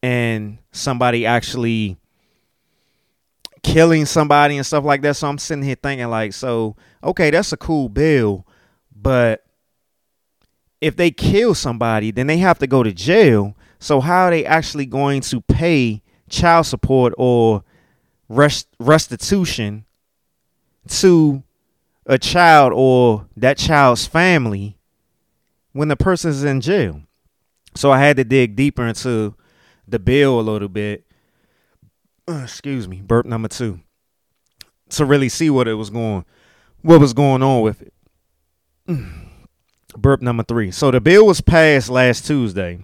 and 0.04 0.58
somebody 0.70 1.24
actually 1.24 1.96
killing 3.62 4.04
somebody 4.04 4.58
and 4.58 4.66
stuff 4.66 4.84
like 4.84 5.00
that, 5.00 5.16
so 5.16 5.28
I'm 5.28 5.38
sitting 5.38 5.64
here 5.64 5.76
thinking 5.82 6.08
like, 6.08 6.34
so 6.34 6.76
okay, 7.02 7.30
that's 7.30 7.54
a 7.54 7.56
cool 7.56 7.88
bill, 7.88 8.46
but 8.94 9.46
if 10.82 10.94
they 10.94 11.10
kill 11.10 11.54
somebody, 11.54 12.10
then 12.10 12.26
they 12.26 12.36
have 12.36 12.58
to 12.58 12.66
go 12.66 12.82
to 12.82 12.92
jail. 12.92 13.56
So 13.78 14.00
how 14.00 14.24
are 14.24 14.30
they 14.30 14.44
actually 14.44 14.84
going 14.84 15.22
to 15.22 15.40
pay 15.40 16.02
child 16.28 16.66
support 16.66 17.14
or 17.16 17.64
rest, 18.28 18.68
restitution 18.78 19.86
to 20.88 21.42
a 22.04 22.18
child 22.18 22.74
or 22.74 23.26
that 23.38 23.56
child's 23.56 24.06
family 24.06 24.76
when 25.72 25.88
the 25.88 25.96
person's 25.96 26.44
in 26.44 26.60
jail? 26.60 27.00
So 27.74 27.90
I 27.90 28.00
had 28.00 28.18
to 28.18 28.24
dig 28.24 28.54
deeper 28.54 28.86
into 28.86 29.34
the 29.86 29.98
bill 29.98 30.40
a 30.40 30.42
little 30.42 30.68
bit. 30.68 31.04
Uh, 32.26 32.42
excuse 32.44 32.88
me, 32.88 33.00
burp 33.00 33.26
number 33.26 33.48
two. 33.48 33.80
To 34.90 35.04
really 35.04 35.28
see 35.28 35.50
what 35.50 35.66
it 35.66 35.74
was 35.74 35.90
going 35.90 36.24
what 36.84 37.00
was 37.00 37.14
going 37.14 37.42
on 37.42 37.62
with 37.62 37.82
it. 37.82 37.94
burp 39.96 40.20
number 40.20 40.42
three. 40.42 40.70
So 40.70 40.90
the 40.90 41.00
bill 41.00 41.26
was 41.26 41.40
passed 41.40 41.88
last 41.88 42.26
Tuesday 42.26 42.78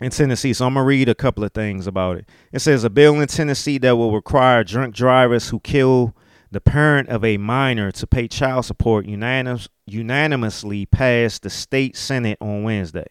in 0.00 0.10
Tennessee. 0.10 0.52
So 0.52 0.66
I'm 0.66 0.74
to 0.74 0.82
read 0.82 1.08
a 1.08 1.14
couple 1.14 1.44
of 1.44 1.52
things 1.52 1.86
about 1.86 2.16
it. 2.16 2.28
It 2.50 2.58
says 2.58 2.82
a 2.82 2.90
bill 2.90 3.20
in 3.20 3.28
Tennessee 3.28 3.78
that 3.78 3.96
will 3.96 4.12
require 4.12 4.64
drunk 4.64 4.94
drivers 4.94 5.50
who 5.50 5.60
kill 5.60 6.16
the 6.50 6.60
parent 6.60 7.08
of 7.08 7.24
a 7.24 7.38
minor 7.38 7.92
to 7.92 8.06
pay 8.06 8.26
child 8.26 8.64
support 8.64 9.06
unanimous, 9.06 9.68
unanimously 9.86 10.84
passed 10.86 11.42
the 11.42 11.50
state 11.50 11.96
Senate 11.96 12.38
on 12.40 12.64
Wednesday. 12.64 13.06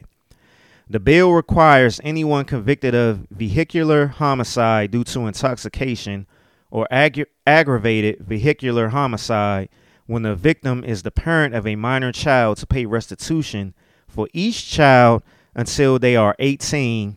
The 0.92 1.00
bill 1.00 1.32
requires 1.32 2.02
anyone 2.04 2.44
convicted 2.44 2.94
of 2.94 3.26
vehicular 3.32 4.08
homicide 4.08 4.92
due 4.92 5.06
to 5.06 5.26
intoxication 5.26 6.28
or 6.70 6.86
ag- 6.92 7.28
aggravated 7.48 8.20
vehicular 8.20 8.90
homicide 8.90 9.70
when 10.06 10.24
the 10.24 10.36
victim 10.36 10.84
is 10.84 11.04
the 11.04 11.10
parent 11.10 11.56
of 11.56 11.66
a 11.66 11.78
minor 11.78 12.12
child 12.12 12.58
to 12.58 12.68
pay 12.68 12.86
restitution 12.86 13.74
for 14.06 14.28
each 14.34 14.70
child 14.70 15.24
until 15.56 15.98
they 15.98 16.18
are 16.18 16.36
18 16.40 17.16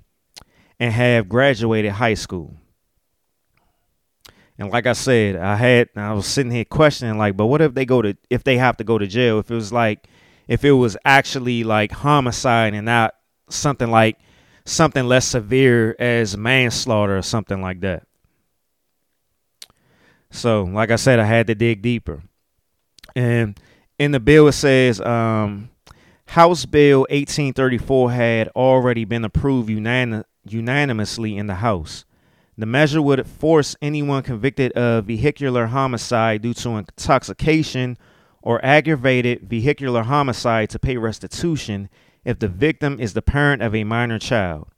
and 0.78 0.92
have 0.92 1.28
graduated 1.28 1.94
high 1.94 2.14
school. 2.14 2.54
And 4.56 4.70
like 4.70 4.87
I 4.87 4.92
said, 4.92 5.34
I 5.34 5.56
had 5.56 5.88
I 5.96 6.12
was 6.12 6.26
sitting 6.26 6.52
here 6.52 6.64
questioning 6.64 7.18
like, 7.18 7.37
but 7.37 7.46
what 7.46 7.60
if 7.60 7.74
they 7.74 7.84
go 7.84 8.02
to 8.02 8.16
if 8.30 8.44
they 8.44 8.56
have 8.56 8.76
to 8.76 8.84
go 8.84 8.98
to 8.98 9.06
jail? 9.08 9.40
If 9.40 9.50
it 9.50 9.54
was 9.56 9.72
like 9.72 10.06
if 10.46 10.64
it 10.64 10.70
was 10.70 10.96
actually 11.04 11.64
like 11.64 11.90
homicide 11.90 12.72
and 12.72 12.87
not 12.87 13.14
something 13.54 13.90
like 13.90 14.18
something 14.64 15.06
less 15.06 15.26
severe 15.26 15.94
as 15.98 16.36
manslaughter 16.36 17.16
or 17.16 17.22
something 17.22 17.60
like 17.60 17.80
that. 17.80 18.06
So, 20.30 20.64
like 20.64 20.90
I 20.90 20.96
said, 20.96 21.20
I 21.20 21.24
had 21.24 21.46
to 21.46 21.54
dig 21.54 21.82
deeper. 21.82 22.22
And 23.14 23.58
in 23.98 24.10
the 24.10 24.20
bill, 24.20 24.48
it 24.48 24.52
says 24.52 25.00
um, 25.00 25.70
House 26.26 26.66
Bill 26.66 27.00
1834 27.00 28.10
had 28.10 28.48
already 28.48 29.04
been 29.04 29.24
approved 29.24 29.68
unan- 29.68 30.24
unanimously 30.44 31.36
in 31.36 31.46
the 31.46 31.56
House. 31.56 32.04
The 32.56 32.66
measure 32.66 33.02
would 33.02 33.26
force 33.26 33.76
anyone 33.82 34.22
convicted 34.22 34.72
of 34.72 35.06
vehicular 35.06 35.66
homicide 35.66 36.42
due 36.42 36.54
to 36.54 36.76
intoxication 36.76 37.98
or 38.42 38.64
aggravated 38.64 39.48
vehicular 39.48 40.02
homicide 40.02 40.70
to 40.70 40.78
pay 40.78 40.96
restitution 40.96 41.88
if 42.24 42.38
the 42.38 42.48
victim 42.48 42.98
is 43.00 43.12
the 43.14 43.22
parent 43.22 43.62
of 43.62 43.74
a 43.74 43.84
minor 43.84 44.18
child. 44.18 44.68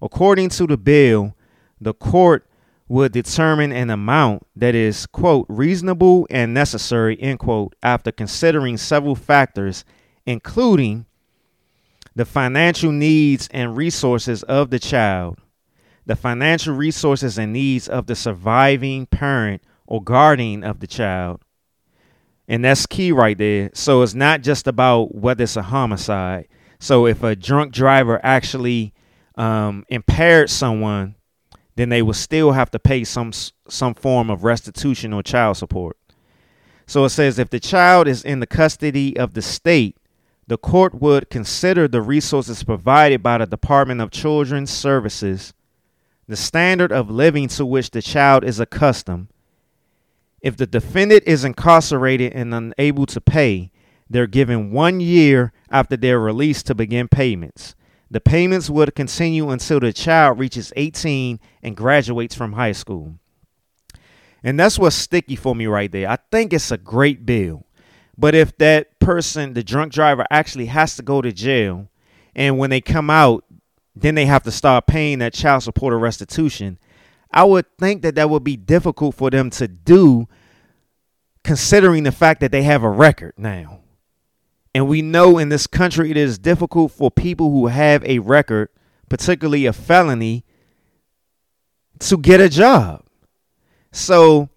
According 0.00 0.50
to 0.50 0.66
the 0.66 0.76
bill, 0.76 1.34
the 1.80 1.94
court 1.94 2.46
would 2.88 3.12
determine 3.12 3.72
an 3.72 3.90
amount 3.90 4.46
that 4.54 4.74
is, 4.74 5.06
quote, 5.06 5.46
reasonable 5.48 6.26
and 6.30 6.54
necessary, 6.54 7.20
end 7.20 7.40
quote, 7.40 7.74
after 7.82 8.12
considering 8.12 8.76
several 8.76 9.16
factors, 9.16 9.84
including 10.24 11.06
the 12.14 12.24
financial 12.24 12.92
needs 12.92 13.48
and 13.52 13.76
resources 13.76 14.42
of 14.44 14.70
the 14.70 14.78
child, 14.78 15.38
the 16.06 16.16
financial 16.16 16.74
resources 16.74 17.38
and 17.38 17.52
needs 17.52 17.88
of 17.88 18.06
the 18.06 18.14
surviving 18.14 19.06
parent 19.06 19.62
or 19.86 20.02
guardian 20.02 20.62
of 20.62 20.80
the 20.80 20.86
child. 20.86 21.40
And 22.48 22.64
that's 22.64 22.86
key 22.86 23.10
right 23.10 23.36
there. 23.36 23.70
So 23.74 24.02
it's 24.02 24.14
not 24.14 24.42
just 24.42 24.68
about 24.68 25.14
whether 25.14 25.42
it's 25.42 25.56
a 25.56 25.62
homicide. 25.62 26.46
So 26.78 27.06
if 27.06 27.22
a 27.22 27.36
drunk 27.36 27.72
driver 27.72 28.20
actually 28.22 28.92
um, 29.36 29.84
impaired 29.88 30.50
someone, 30.50 31.14
then 31.76 31.88
they 31.90 32.02
will 32.02 32.14
still 32.14 32.52
have 32.52 32.70
to 32.70 32.78
pay 32.78 33.04
some 33.04 33.32
some 33.68 33.94
form 33.94 34.30
of 34.30 34.44
restitution 34.44 35.12
or 35.12 35.22
child 35.22 35.56
support. 35.56 35.96
So 36.86 37.04
it 37.04 37.10
says 37.10 37.38
if 37.38 37.50
the 37.50 37.60
child 37.60 38.08
is 38.08 38.24
in 38.24 38.40
the 38.40 38.46
custody 38.46 39.16
of 39.16 39.34
the 39.34 39.42
state, 39.42 39.96
the 40.46 40.56
court 40.56 40.94
would 40.94 41.28
consider 41.28 41.88
the 41.88 42.00
resources 42.00 42.62
provided 42.62 43.22
by 43.22 43.38
the 43.38 43.46
Department 43.46 44.00
of 44.00 44.12
Children's 44.12 44.70
Services, 44.70 45.52
the 46.28 46.36
standard 46.36 46.92
of 46.92 47.10
living 47.10 47.48
to 47.48 47.66
which 47.66 47.90
the 47.90 48.00
child 48.00 48.44
is 48.44 48.60
accustomed. 48.60 49.28
If 50.40 50.56
the 50.56 50.66
defendant 50.66 51.24
is 51.26 51.44
incarcerated 51.44 52.32
and 52.32 52.54
unable 52.54 53.06
to 53.06 53.20
pay, 53.20 53.72
they're 54.08 54.26
given 54.26 54.70
one 54.70 55.00
year 55.00 55.52
after 55.70 55.96
their 55.96 56.20
release 56.20 56.62
to 56.64 56.74
begin 56.74 57.08
payments. 57.08 57.74
The 58.10 58.20
payments 58.20 58.70
would 58.70 58.94
continue 58.94 59.50
until 59.50 59.80
the 59.80 59.92
child 59.92 60.38
reaches 60.38 60.72
18 60.76 61.40
and 61.62 61.76
graduates 61.76 62.34
from 62.34 62.52
high 62.52 62.72
school. 62.72 63.18
And 64.44 64.60
that's 64.60 64.78
what's 64.78 64.94
sticky 64.94 65.34
for 65.34 65.56
me 65.56 65.66
right 65.66 65.90
there. 65.90 66.08
I 66.08 66.18
think 66.30 66.52
it's 66.52 66.70
a 66.70 66.78
great 66.78 67.26
bill. 67.26 67.66
But 68.16 68.34
if 68.34 68.56
that 68.58 68.98
person, 69.00 69.54
the 69.54 69.64
drunk 69.64 69.92
driver, 69.92 70.24
actually 70.30 70.66
has 70.66 70.96
to 70.96 71.02
go 71.02 71.20
to 71.20 71.32
jail, 71.32 71.88
and 72.34 72.58
when 72.58 72.70
they 72.70 72.80
come 72.80 73.10
out, 73.10 73.44
then 73.94 74.14
they 74.14 74.26
have 74.26 74.42
to 74.44 74.52
start 74.52 74.86
paying 74.86 75.18
that 75.18 75.34
child 75.34 75.62
support 75.62 75.92
or 75.92 75.98
restitution, 75.98 76.78
I 77.32 77.44
would 77.44 77.66
think 77.78 78.02
that 78.02 78.14
that 78.14 78.30
would 78.30 78.44
be 78.44 78.56
difficult 78.56 79.14
for 79.14 79.30
them 79.30 79.50
to 79.50 79.66
do, 79.66 80.28
considering 81.42 82.04
the 82.04 82.12
fact 82.12 82.40
that 82.40 82.52
they 82.52 82.62
have 82.62 82.82
a 82.82 82.88
record 82.88 83.34
now. 83.36 83.80
And 84.76 84.88
we 84.88 85.00
know 85.00 85.38
in 85.38 85.48
this 85.48 85.66
country 85.66 86.10
it 86.10 86.18
is 86.18 86.38
difficult 86.38 86.92
for 86.92 87.10
people 87.10 87.50
who 87.50 87.68
have 87.68 88.04
a 88.04 88.18
record, 88.18 88.68
particularly 89.08 89.64
a 89.64 89.72
felony, 89.72 90.44
to 92.00 92.18
get 92.18 92.42
a 92.42 92.50
job. 92.50 93.02
So 93.90 94.50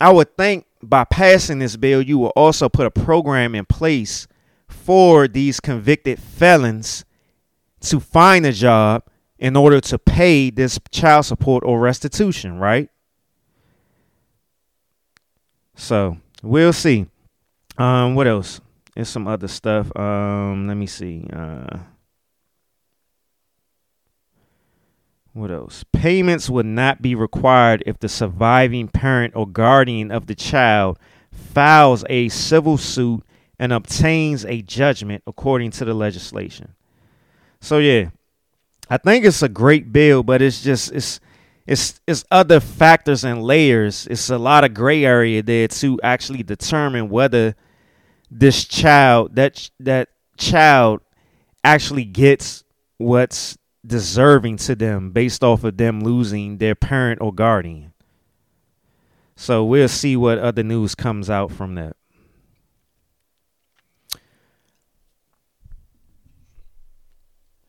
I 0.00 0.12
would 0.12 0.36
think 0.36 0.66
by 0.80 1.02
passing 1.02 1.58
this 1.58 1.76
bill, 1.76 2.02
you 2.02 2.18
will 2.18 2.32
also 2.36 2.68
put 2.68 2.86
a 2.86 2.90
program 2.92 3.56
in 3.56 3.64
place 3.64 4.28
for 4.68 5.26
these 5.26 5.58
convicted 5.58 6.20
felons 6.20 7.04
to 7.80 7.98
find 7.98 8.46
a 8.46 8.52
job 8.52 9.02
in 9.40 9.56
order 9.56 9.80
to 9.80 9.98
pay 9.98 10.50
this 10.50 10.78
child 10.92 11.24
support 11.24 11.64
or 11.64 11.80
restitution, 11.80 12.60
right? 12.60 12.90
So 15.74 16.18
we'll 16.44 16.72
see. 16.72 17.06
Um, 17.76 18.14
what 18.14 18.28
else? 18.28 18.60
There's 18.94 19.08
some 19.08 19.26
other 19.26 19.48
stuff. 19.48 19.94
Um, 19.96 20.66
let 20.66 20.76
me 20.76 20.86
see. 20.86 21.26
Uh, 21.32 21.78
what 25.32 25.50
else? 25.50 25.84
Payments 25.92 26.50
would 26.50 26.66
not 26.66 27.00
be 27.00 27.14
required 27.14 27.82
if 27.86 27.98
the 27.98 28.08
surviving 28.08 28.88
parent 28.88 29.34
or 29.34 29.46
guardian 29.46 30.10
of 30.10 30.26
the 30.26 30.34
child 30.34 30.98
files 31.30 32.04
a 32.10 32.28
civil 32.28 32.76
suit 32.76 33.22
and 33.58 33.72
obtains 33.72 34.44
a 34.44 34.60
judgment 34.60 35.22
according 35.26 35.70
to 35.70 35.84
the 35.84 35.94
legislation. 35.94 36.74
So 37.60 37.78
yeah, 37.78 38.10
I 38.90 38.98
think 38.98 39.24
it's 39.24 39.42
a 39.42 39.48
great 39.48 39.92
bill, 39.92 40.22
but 40.22 40.42
it's 40.42 40.62
just 40.62 40.92
it's 40.92 41.18
it's 41.66 42.00
it's 42.06 42.24
other 42.30 42.60
factors 42.60 43.24
and 43.24 43.42
layers. 43.42 44.06
It's 44.10 44.28
a 44.28 44.36
lot 44.36 44.64
of 44.64 44.74
gray 44.74 45.04
area 45.04 45.42
there 45.42 45.68
to 45.68 45.98
actually 46.02 46.42
determine 46.42 47.08
whether 47.08 47.54
this 48.34 48.64
child 48.64 49.36
that 49.36 49.70
that 49.78 50.08
child 50.38 51.00
actually 51.62 52.04
gets 52.04 52.64
what's 52.96 53.58
deserving 53.86 54.56
to 54.56 54.74
them 54.74 55.10
based 55.10 55.44
off 55.44 55.64
of 55.64 55.76
them 55.76 56.00
losing 56.00 56.58
their 56.58 56.74
parent 56.74 57.20
or 57.20 57.32
guardian. 57.32 57.92
So 59.36 59.64
we'll 59.64 59.88
see 59.88 60.16
what 60.16 60.38
other 60.38 60.62
news 60.62 60.94
comes 60.94 61.28
out 61.28 61.52
from 61.52 61.74
that. 61.74 61.96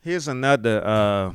Here's 0.01 0.27
another 0.27 0.85
uh, 0.85 1.33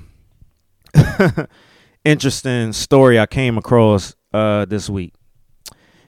interesting 2.05 2.73
story 2.73 3.19
I 3.19 3.27
came 3.27 3.59
across 3.59 4.15
uh, 4.33 4.67
this 4.67 4.89
week. 4.89 5.15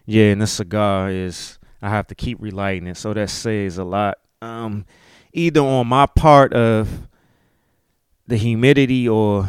Yeah, 0.05 0.33
and 0.33 0.43
this 0.43 0.53
cigar 0.53 1.11
is 1.11 1.59
I 1.83 1.89
have 1.89 2.07
to 2.09 2.15
keep 2.15 2.41
relighting 2.41 2.87
it, 2.89 2.97
so 2.97 3.15
that 3.15 3.31
says 3.31 3.79
a 3.79 3.85
lot. 3.85 4.19
Um, 4.43 4.85
either 5.33 5.61
on 5.61 5.87
my 5.87 6.07
part 6.07 6.53
of 6.53 7.09
the 8.27 8.37
humidity 8.37 9.09
or 9.09 9.49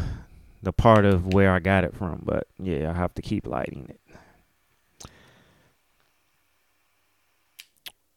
the 0.64 0.72
part 0.74 1.06
of 1.06 1.34
where 1.34 1.52
I 1.52 1.60
got 1.60 1.84
it 1.84 1.96
from, 1.96 2.22
but 2.24 2.48
yeah, 2.60 2.90
I 2.90 2.94
have 2.94 3.14
to 3.16 3.22
keep 3.22 3.48
lighting 3.48 3.88
it. 3.90 4.00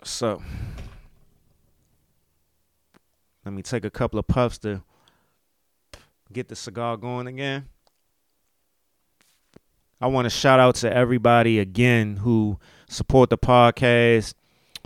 So 0.05 0.43
let 3.45 3.53
me 3.53 3.63
take 3.63 3.85
a 3.85 3.91
couple 3.91 4.19
of 4.19 4.27
puffs 4.27 4.59
to 4.59 4.83
get 6.33 6.49
the 6.49 6.57
cigar 6.57 6.97
going 6.97 7.27
again. 7.27 7.69
I 10.01 10.07
want 10.09 10.27
to 10.27 10.31
shout 10.31 10.61
out 10.61 10.75
to 10.77 10.95
everybody 10.95 11.59
again 11.59 12.17
who 12.17 12.59
support 12.89 13.31
the 13.31 13.39
podcast, 13.39 14.35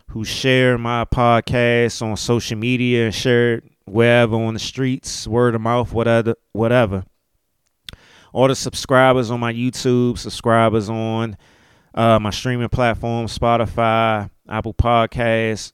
who 0.09 0.24
share 0.24 0.78
my 0.78 1.05
podcast 1.05 2.01
on 2.03 2.16
social 2.16 2.57
media 2.57 3.07
and 3.07 3.14
share 3.14 3.55
it 3.55 3.64
wherever 3.84 4.36
on 4.36 4.55
the 4.55 4.61
streets, 4.61 5.26
word 5.26 5.55
of 5.55 5.61
mouth, 5.61 5.92
whatever, 5.92 6.34
whatever. 6.53 7.05
All 8.32 8.49
the 8.49 8.55
subscribers 8.55 9.30
on 9.30 9.40
my 9.40 9.53
YouTube, 9.53 10.18
subscribers 10.18 10.88
on 10.88 11.36
uh, 11.94 12.18
my 12.18 12.30
streaming 12.30 12.68
platform, 12.68 13.26
Spotify, 13.26 14.30
Apple 14.49 14.74
Podcasts, 14.74 15.72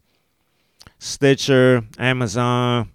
Stitcher, 0.99 1.83
Amazon, 1.99 2.91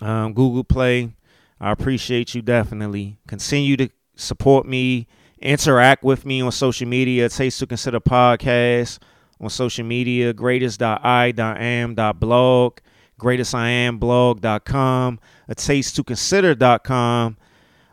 um, 0.00 0.32
Google 0.32 0.64
Play. 0.64 1.12
I 1.60 1.70
appreciate 1.70 2.34
you 2.34 2.42
definitely. 2.42 3.18
Continue 3.26 3.76
to 3.76 3.88
support 4.16 4.66
me 4.66 5.06
interact 5.42 6.04
with 6.04 6.24
me 6.24 6.40
on 6.40 6.52
social 6.52 6.88
media. 6.88 7.28
Taste 7.28 7.58
to 7.58 7.66
Consider 7.66 8.00
Podcast 8.00 8.98
on 9.40 9.50
social 9.50 9.84
media, 9.84 10.32
greatest.i.am.blog, 10.32 12.78
greatestiamblog.com, 13.20 15.20
a 15.48 15.54
taste 15.54 15.96
to 15.96 16.04
consider.com. 16.04 17.36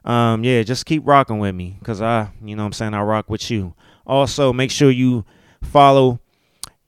Um, 0.06 0.44
yeah, 0.44 0.64
just 0.64 0.86
keep 0.86 1.06
rocking 1.06 1.40
with 1.40 1.56
me 1.56 1.76
because 1.80 2.02
I, 2.02 2.30
you 2.44 2.56
know 2.56 2.66
I'm 2.66 2.74
saying, 2.74 2.94
I 2.94 3.02
rock 3.02 3.30
with 3.30 3.52
you. 3.52 3.74
Also, 4.08 4.54
make 4.54 4.72
sure 4.72 4.90
you 4.90 5.26
follow 5.62 6.20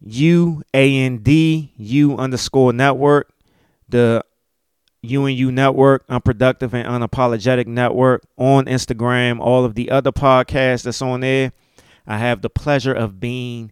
U 0.02 0.64
A 0.74 0.98
N 0.98 1.18
D 1.18 1.74
U 1.78 2.18
underscore 2.18 2.74
network, 2.74 3.32
the 3.90 4.24
UNU 5.04 5.52
Network, 5.52 6.04
Unproductive 6.10 6.74
and 6.74 6.88
Unapologetic 6.88 7.66
Network 7.68 8.24
on 8.38 8.66
Instagram, 8.66 9.40
all 9.40 9.66
of 9.66 9.76
the 9.76 9.90
other 9.90 10.12
podcasts 10.12 10.84
that's 10.84 11.02
on 11.02 11.22
there. 11.22 11.52
I 12.06 12.18
have 12.18 12.42
the 12.42 12.50
pleasure 12.50 12.94
of 12.94 13.20
being 13.20 13.72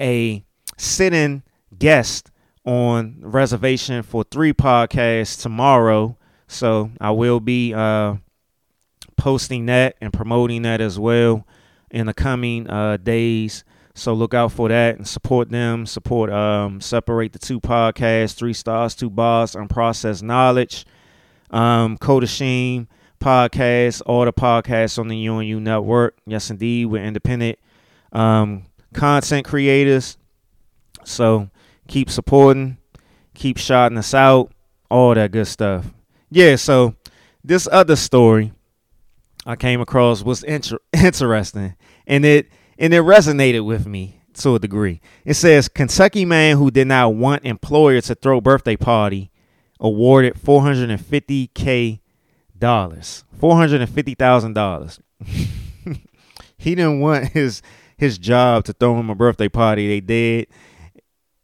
a 0.00 0.44
sit-in 0.76 1.42
guest 1.78 2.30
on 2.64 3.16
reservation 3.20 4.02
for 4.02 4.24
three 4.24 4.52
podcasts 4.52 5.40
tomorrow. 5.40 6.16
So 6.48 6.90
I 7.00 7.12
will 7.12 7.40
be 7.40 7.72
uh, 7.72 8.16
posting 9.16 9.66
that 9.66 9.96
and 10.00 10.12
promoting 10.12 10.62
that 10.62 10.80
as 10.80 10.98
well 10.98 11.46
in 11.90 12.06
the 12.06 12.14
coming 12.14 12.68
uh, 12.68 12.96
days. 12.96 13.64
So 13.96 14.12
look 14.12 14.34
out 14.34 14.52
for 14.52 14.68
that 14.68 14.96
and 14.96 15.08
support 15.08 15.48
them. 15.48 15.86
Support 15.86 16.30
um, 16.30 16.82
separate 16.82 17.32
the 17.32 17.38
two 17.38 17.58
podcasts, 17.58 18.34
three 18.34 18.52
stars, 18.52 18.94
two 18.94 19.08
bars, 19.08 19.52
unprocessed 19.52 20.22
knowledge. 20.22 20.84
Um, 21.50 21.96
Kodashim 21.96 22.88
podcast, 23.20 24.02
all 24.04 24.26
the 24.26 24.34
podcasts 24.34 24.98
on 24.98 25.08
the 25.08 25.26
UNU 25.26 25.60
network. 25.60 26.18
Yes, 26.26 26.50
indeed, 26.50 26.86
we're 26.86 27.02
independent 27.02 27.58
um, 28.12 28.64
content 28.92 29.46
creators. 29.46 30.18
So 31.04 31.48
keep 31.88 32.10
supporting, 32.10 32.76
keep 33.32 33.56
shouting 33.56 33.96
us 33.96 34.12
out, 34.12 34.52
all 34.90 35.14
that 35.14 35.32
good 35.32 35.46
stuff. 35.46 35.86
Yeah, 36.30 36.56
so 36.56 36.94
this 37.42 37.66
other 37.72 37.96
story 37.96 38.52
I 39.46 39.56
came 39.56 39.80
across 39.80 40.22
was 40.22 40.42
inter- 40.42 40.80
interesting, 40.92 41.76
and 42.06 42.26
it 42.26 42.50
and 42.78 42.92
it 42.92 43.02
resonated 43.02 43.64
with 43.64 43.86
me 43.86 44.20
to 44.34 44.54
a 44.54 44.58
degree. 44.58 45.00
It 45.24 45.34
says 45.34 45.68
Kentucky 45.68 46.24
man 46.24 46.56
who 46.56 46.70
did 46.70 46.86
not 46.86 47.14
want 47.14 47.44
employer 47.44 48.00
to 48.02 48.14
throw 48.14 48.40
birthday 48.40 48.76
party 48.76 49.30
awarded 49.80 50.34
450k 50.34 52.00
dollars, 52.58 53.24
four 53.38 53.56
hundred 53.56 53.80
and 53.80 53.90
fifty 53.90 54.14
thousand 54.14 54.54
dollars. 54.54 55.00
he 56.58 56.74
didn't 56.74 57.00
want 57.00 57.28
his 57.28 57.62
his 57.96 58.18
job 58.18 58.64
to 58.64 58.72
throw 58.72 58.98
him 58.98 59.10
a 59.10 59.14
birthday 59.14 59.48
party. 59.48 59.88
They 59.88 60.00
did. 60.00 60.48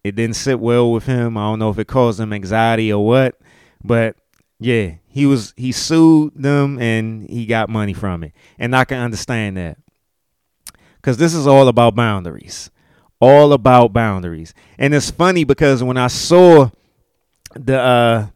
It 0.04 0.16
didn't 0.16 0.36
sit 0.36 0.58
well 0.58 0.90
with 0.90 1.06
him. 1.06 1.36
I 1.36 1.42
don't 1.42 1.60
know 1.60 1.70
if 1.70 1.78
it 1.78 1.86
caused 1.86 2.18
him 2.18 2.32
anxiety 2.32 2.92
or 2.92 3.06
what, 3.06 3.38
but 3.84 4.16
yeah, 4.58 4.94
he 5.06 5.26
was 5.26 5.54
he 5.56 5.72
sued 5.72 6.32
them 6.34 6.78
and 6.78 7.28
he 7.28 7.46
got 7.46 7.68
money 7.68 7.92
from 7.92 8.24
it, 8.24 8.32
and 8.58 8.74
I 8.74 8.84
can 8.84 8.98
understand 8.98 9.56
that 9.56 9.78
because 11.02 11.16
this 11.16 11.34
is 11.34 11.46
all 11.48 11.66
about 11.66 11.96
boundaries, 11.96 12.70
all 13.20 13.52
about 13.52 13.92
boundaries. 13.92 14.54
And 14.78 14.94
it's 14.94 15.10
funny 15.10 15.42
because 15.42 15.82
when 15.82 15.96
I 15.96 16.06
saw 16.06 16.70
the 17.54 17.78
uh, 17.78 18.26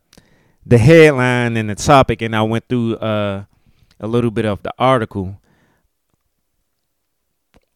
the 0.67 0.79
headline 0.79 1.57
and 1.57 1.71
the 1.71 1.77
topic, 1.77 2.23
and 2.23 2.35
I 2.35 2.43
went 2.43 2.69
through 2.69 2.97
uh, 2.97 3.45
a 4.01 4.07
little 4.07 4.33
bit 4.33 4.45
of 4.45 4.63
the 4.65 4.75
article, 4.79 5.41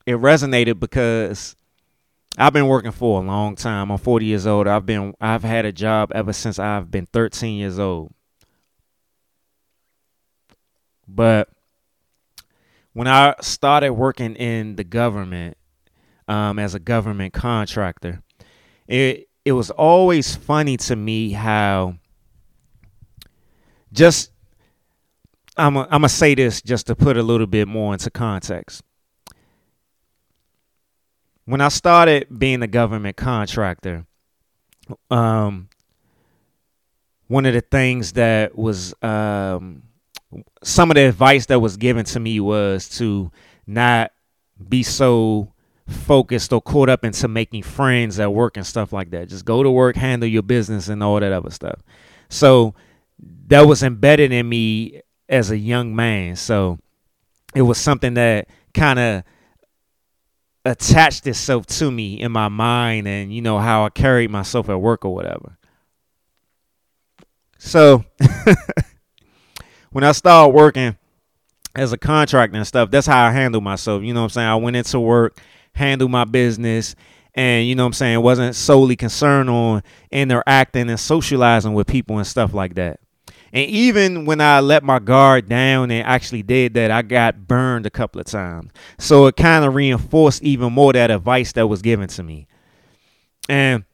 it 0.07 0.17
resonated 0.17 0.81
because 0.81 1.55
I've 2.37 2.53
been 2.53 2.67
working 2.67 2.93
for 2.93 3.23
a 3.23 3.25
long 3.25 3.55
time. 3.55 3.93
I'm 3.93 3.99
40 3.99 4.27
years 4.27 4.47
old. 4.47 4.67
I've 4.67 4.87
been 4.87 5.15
I've 5.21 5.45
had 5.45 5.67
a 5.67 5.73
job 5.73 6.11
ever 6.15 6.33
since 6.33 6.59
I've 6.59 6.91
been 6.91 7.07
13 7.07 7.59
years 7.59 7.79
old. 7.79 8.13
But 11.07 11.49
when 12.93 13.07
I 13.07 13.35
started 13.41 13.93
working 13.93 14.35
in 14.37 14.77
the 14.77 14.85
government 14.85 15.57
um, 16.29 16.59
as 16.59 16.75
a 16.75 16.79
government 16.81 17.33
contractor, 17.33 18.23
it 18.87 19.29
it 19.45 19.53
was 19.53 19.71
always 19.71 20.37
funny 20.37 20.77
to 20.77 20.97
me 20.97 21.33
how 21.33 21.95
just 23.93 24.31
I'm 25.57 25.77
a, 25.77 25.83
I'm 25.85 26.03
gonna 26.03 26.09
say 26.09 26.35
this 26.35 26.63
just 26.63 26.87
to 26.89 26.97
put 26.97 27.17
a 27.17 27.23
little 27.23 27.47
bit 27.47 27.69
more 27.69 27.93
into 27.93 28.11
context. 28.11 28.83
When 31.45 31.61
I 31.61 31.69
started 31.69 32.39
being 32.39 32.63
a 32.63 32.69
government 32.69 33.17
contractor, 33.17 34.07
um, 35.11 35.69
one 37.27 37.47
of 37.47 37.55
the 37.55 37.61
things 37.61 38.13
that 38.13 38.57
was 38.57 38.95
um, 39.03 39.83
some 40.63 40.91
of 40.91 40.95
the 40.95 41.09
advice 41.09 41.47
that 41.47 41.61
was 41.61 41.77
given 41.77 42.05
to 42.07 42.21
me 42.21 42.41
was 42.41 42.89
to 42.99 43.31
not 43.67 44.13
be 44.69 44.83
so 44.83 45.53
focused 45.89 46.53
or 46.53 46.61
caught 46.61 46.89
up 46.89 47.05
into 47.05 47.27
making 47.29 47.63
friends 47.63 48.21
at 48.21 48.33
work 48.33 48.57
and 48.57 48.67
stuff 48.67 48.93
like 48.93 49.11
that. 49.11 49.29
Just 49.29 49.45
go 49.45 49.63
to 49.63 49.71
work, 49.71 49.97
handle 49.97 50.29
your 50.29 50.43
business, 50.43 50.89
and 50.89 51.03
all 51.03 51.19
that 51.19 51.33
other 51.33 51.51
stuff. 51.51 51.83
So 52.29 52.75
that 53.49 53.63
was 53.63 53.83
embedded 53.83 54.33
in 54.33 54.49
me 54.49 55.03
as 55.29 55.51
a 55.51 55.59
young 55.59 55.95
man. 55.95 56.37
So 56.37 56.79
it 57.55 57.63
was 57.63 57.79
something 57.79 58.15
that 58.15 58.49
kind 58.73 58.99
of 58.99 59.25
attached 60.65 61.27
itself 61.27 61.67
to 61.67 61.91
me 61.91 62.21
in 62.21 62.31
my 62.31 62.49
mind 62.49 63.09
and 63.09 63.33
you 63.33 63.41
know 63.41 63.59
how 63.59 63.87
I 63.87 63.89
carried 63.89 64.31
myself 64.31 64.69
at 64.69 64.81
work 64.81 65.05
or 65.05 65.15
whatever. 65.15 65.57
So 67.59 68.05
when 69.91 70.05
I 70.05 70.13
started 70.13 70.55
working 70.55 70.97
as 71.75 71.93
a 71.93 71.99
contractor 71.99 72.57
and 72.57 72.67
stuff, 72.67 72.91
that's 72.91 73.07
how 73.07 73.27
I 73.27 73.33
handled 73.33 73.65
myself. 73.65 74.03
You 74.03 74.15
know 74.15 74.21
what 74.21 74.25
I'm 74.25 74.31
saying? 74.31 74.49
I 74.49 74.57
went 74.57 74.77
into 74.77 75.01
work, 75.01 75.39
handled 75.73 76.11
my 76.11 76.25
business, 76.25 76.95
and 77.35 77.67
you 77.67 77.75
know 77.75 77.85
what 77.85 77.89
I'm 77.89 77.93
saying, 77.95 78.23
wasn't 78.23 78.57
solely 78.57 78.97
concerned 78.97 79.51
on 79.51 79.83
interacting 80.11 80.91
and 80.91 80.99
socializing 80.99 81.75
with 81.75 81.87
people 81.87 82.19
and 82.19 82.27
stuff 82.27 82.53
like 82.55 82.75
that. 82.75 83.01
And 83.53 83.69
even 83.69 84.27
when 84.27 84.41
I 84.41 84.61
let 84.61 84.85
my 84.85 85.01
guard 85.01 85.49
down 85.49 85.91
and 85.91 86.07
actually 86.07 86.43
did 86.43 86.75
that, 86.75 86.91
I 86.91 87.03
got 87.03 87.49
burned 87.49 87.85
a 87.85 87.91
couple 87.91 88.21
of 88.21 88.27
times. 88.27 88.71
So 88.99 89.27
it 89.27 89.37
kind 89.37 89.65
of 89.65 89.75
reinforced 89.75 90.43
even 90.43 90.73
more 90.73 90.93
that 90.93 91.11
advice 91.11 91.53
that 91.53 91.67
was 91.67 91.83
given 91.83 92.09
to 92.09 92.23
me. 92.23 92.47
And 93.49 93.85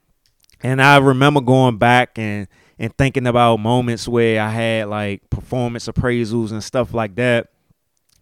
and 0.62 0.82
I 0.82 0.98
remember 0.98 1.40
going 1.40 1.78
back 1.78 2.18
and 2.18 2.48
and 2.78 2.96
thinking 2.96 3.26
about 3.26 3.58
moments 3.58 4.06
where 4.06 4.40
I 4.40 4.50
had 4.50 4.88
like 4.88 5.28
performance 5.30 5.86
appraisals 5.88 6.50
and 6.50 6.62
stuff 6.62 6.92
like 6.94 7.14
that, 7.16 7.48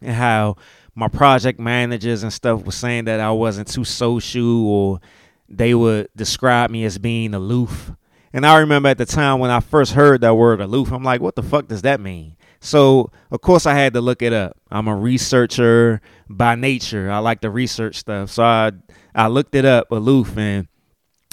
and 0.01 0.15
how 0.15 0.57
my 0.95 1.07
project 1.07 1.59
managers 1.59 2.23
and 2.23 2.31
stuff 2.31 2.65
were 2.65 2.71
saying 2.71 3.05
that 3.05 3.19
I 3.19 3.31
wasn't 3.31 3.67
too 3.67 3.83
social 3.83 4.67
or 4.67 5.01
they 5.49 5.73
would 5.75 6.09
describe 6.15 6.69
me 6.69 6.85
as 6.85 6.97
being 6.97 7.33
aloof. 7.33 7.91
And 8.33 8.45
I 8.45 8.59
remember 8.59 8.89
at 8.89 8.97
the 8.97 9.05
time 9.05 9.39
when 9.39 9.51
I 9.51 9.59
first 9.59 9.93
heard 9.93 10.21
that 10.21 10.35
word 10.35 10.59
aloof, 10.59 10.91
I'm 10.91 11.03
like, 11.03 11.21
what 11.21 11.35
the 11.35 11.43
fuck 11.43 11.67
does 11.67 11.83
that 11.83 11.99
mean? 12.01 12.35
So, 12.59 13.11
of 13.31 13.41
course, 13.41 13.65
I 13.65 13.75
had 13.75 13.93
to 13.93 14.01
look 14.01 14.21
it 14.21 14.33
up. 14.33 14.57
I'm 14.71 14.87
a 14.87 14.95
researcher 14.95 16.01
by 16.27 16.55
nature. 16.55 17.11
I 17.11 17.19
like 17.19 17.41
to 17.41 17.49
research 17.49 17.95
stuff. 17.97 18.31
So 18.31 18.43
I 18.43 18.71
I 19.13 19.27
looked 19.27 19.55
it 19.55 19.65
up, 19.65 19.91
aloof, 19.91 20.37
and 20.37 20.67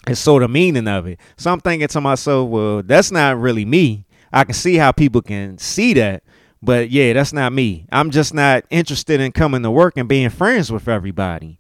it's 0.09 0.21
sort 0.21 0.43
of 0.43 0.51
meaning 0.51 0.89
of 0.89 1.07
it. 1.07 1.21
So 1.37 1.53
I'm 1.53 1.61
thinking 1.61 1.89
to 1.89 2.01
myself, 2.01 2.49
well, 2.49 2.83
that's 2.83 3.11
not 3.11 3.39
really 3.39 3.65
me. 3.65 4.05
I 4.33 4.45
can 4.45 4.55
see 4.55 4.77
how 4.77 4.93
people 4.93 5.23
can 5.23 5.59
see 5.59 5.93
that, 5.95 6.23
but 6.63 6.91
yeah, 6.91 7.13
that's 7.13 7.33
not 7.33 7.53
me. 7.53 7.87
I'm 7.93 8.11
just 8.11 8.35
not 8.35 8.65
interested 8.71 9.21
in 9.21 9.33
coming 9.33 9.63
to 9.63 9.71
work 9.71 9.97
and 9.97 10.09
being 10.09 10.31
friends 10.31 10.73
with 10.73 10.89
everybody. 10.89 11.59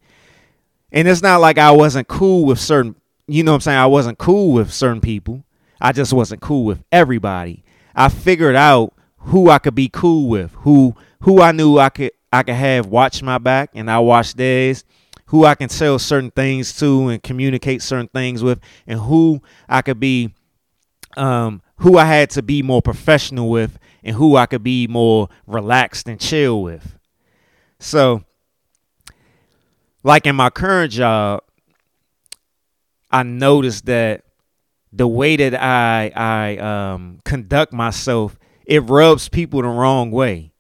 And 0.91 1.07
it's 1.07 1.23
not 1.23 1.41
like 1.41 1.59
I 1.59 1.71
wasn't 1.71 2.09
cool 2.09 2.45
with 2.45 2.59
certain, 2.59 2.97
you 3.27 3.43
know 3.43 3.53
what 3.53 3.57
I'm 3.57 3.61
saying? 3.63 3.79
I 3.79 3.87
wasn't 3.87 4.19
cool 4.19 4.53
with 4.53 4.73
certain 4.73 5.01
people. 5.01 5.45
I 5.81 5.93
just 5.93 6.13
wasn't 6.13 6.41
cool 6.41 6.65
with 6.65 6.83
everybody. 6.93 7.65
I 7.95 8.09
figured 8.09 8.57
out 8.57 8.95
who 9.19 9.51
I 9.51 9.59
could 9.59 9.75
be 9.75 9.89
cool 9.89 10.29
with, 10.29 10.53
who 10.61 10.95
who 11.21 11.41
I 11.41 11.53
knew 11.53 11.79
I 11.79 11.89
could 11.89 12.13
I 12.33 12.43
could 12.43 12.55
have 12.55 12.87
watch 12.87 13.23
my 13.23 13.39
back 13.39 13.71
and 13.75 13.91
I 13.91 13.99
watched 13.99 14.37
theirs 14.37 14.85
who 15.33 15.47
I 15.47 15.57
can 15.57 15.71
tell 15.71 15.99
certain 15.99 16.31
things 16.33 16.79
to 16.81 17.09
and 17.11 17.23
communicate 17.25 17.83
certain 17.83 18.09
things 18.09 18.45
with, 18.45 18.61
and 18.87 19.01
who 19.01 19.43
I 19.69 19.83
could 19.83 20.01
be, 20.01 20.35
um, 21.17 21.63
who 21.79 21.99
I 21.99 22.07
had 22.07 22.31
to 22.33 22.43
be 22.43 22.63
more 22.63 22.83
professional 22.83 23.51
with, 23.51 23.79
and 24.05 24.17
who 24.17 24.37
I 24.37 24.47
could 24.47 24.65
be 24.65 24.87
more 24.89 25.29
relaxed 25.47 26.09
and 26.09 26.21
chill 26.21 26.63
with. 26.63 26.97
So, 27.81 28.25
like 30.03 30.27
in 30.27 30.37
my 30.37 30.51
current 30.51 30.93
job, 30.93 31.43
I 33.11 33.23
noticed 33.23 33.87
that 33.87 34.25
the 34.93 35.09
way 35.09 35.37
that 35.37 35.55
I 35.55 36.13
I 36.17 36.59
um, 36.59 37.21
conduct 37.25 37.73
myself, 37.75 38.39
it 38.67 38.81
rubs 38.85 39.29
people 39.31 39.63
the 39.63 39.69
wrong 39.69 40.13
way. 40.13 40.53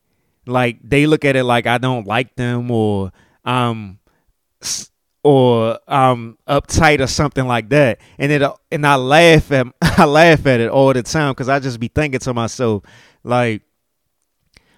like 0.46 0.78
they 0.84 1.06
look 1.06 1.24
at 1.24 1.36
it 1.36 1.44
like 1.44 1.66
I 1.66 1.78
don't 1.78 2.06
like 2.06 2.36
them 2.36 2.70
or 2.70 3.12
um 3.44 3.98
s- 4.01 4.01
or 5.24 5.78
um 5.88 6.36
uptight 6.48 7.00
or 7.00 7.06
something 7.06 7.46
like 7.46 7.68
that. 7.70 8.00
And 8.18 8.32
it 8.32 8.42
and 8.70 8.86
I 8.86 8.96
laugh 8.96 9.50
at 9.52 9.66
I 9.82 10.04
laugh 10.04 10.46
at 10.46 10.60
it 10.60 10.70
all 10.70 10.92
the 10.92 11.02
time 11.02 11.32
because 11.32 11.48
I 11.48 11.60
just 11.60 11.78
be 11.80 11.88
thinking 11.88 12.20
to 12.20 12.34
myself 12.34 12.82
like, 13.22 13.62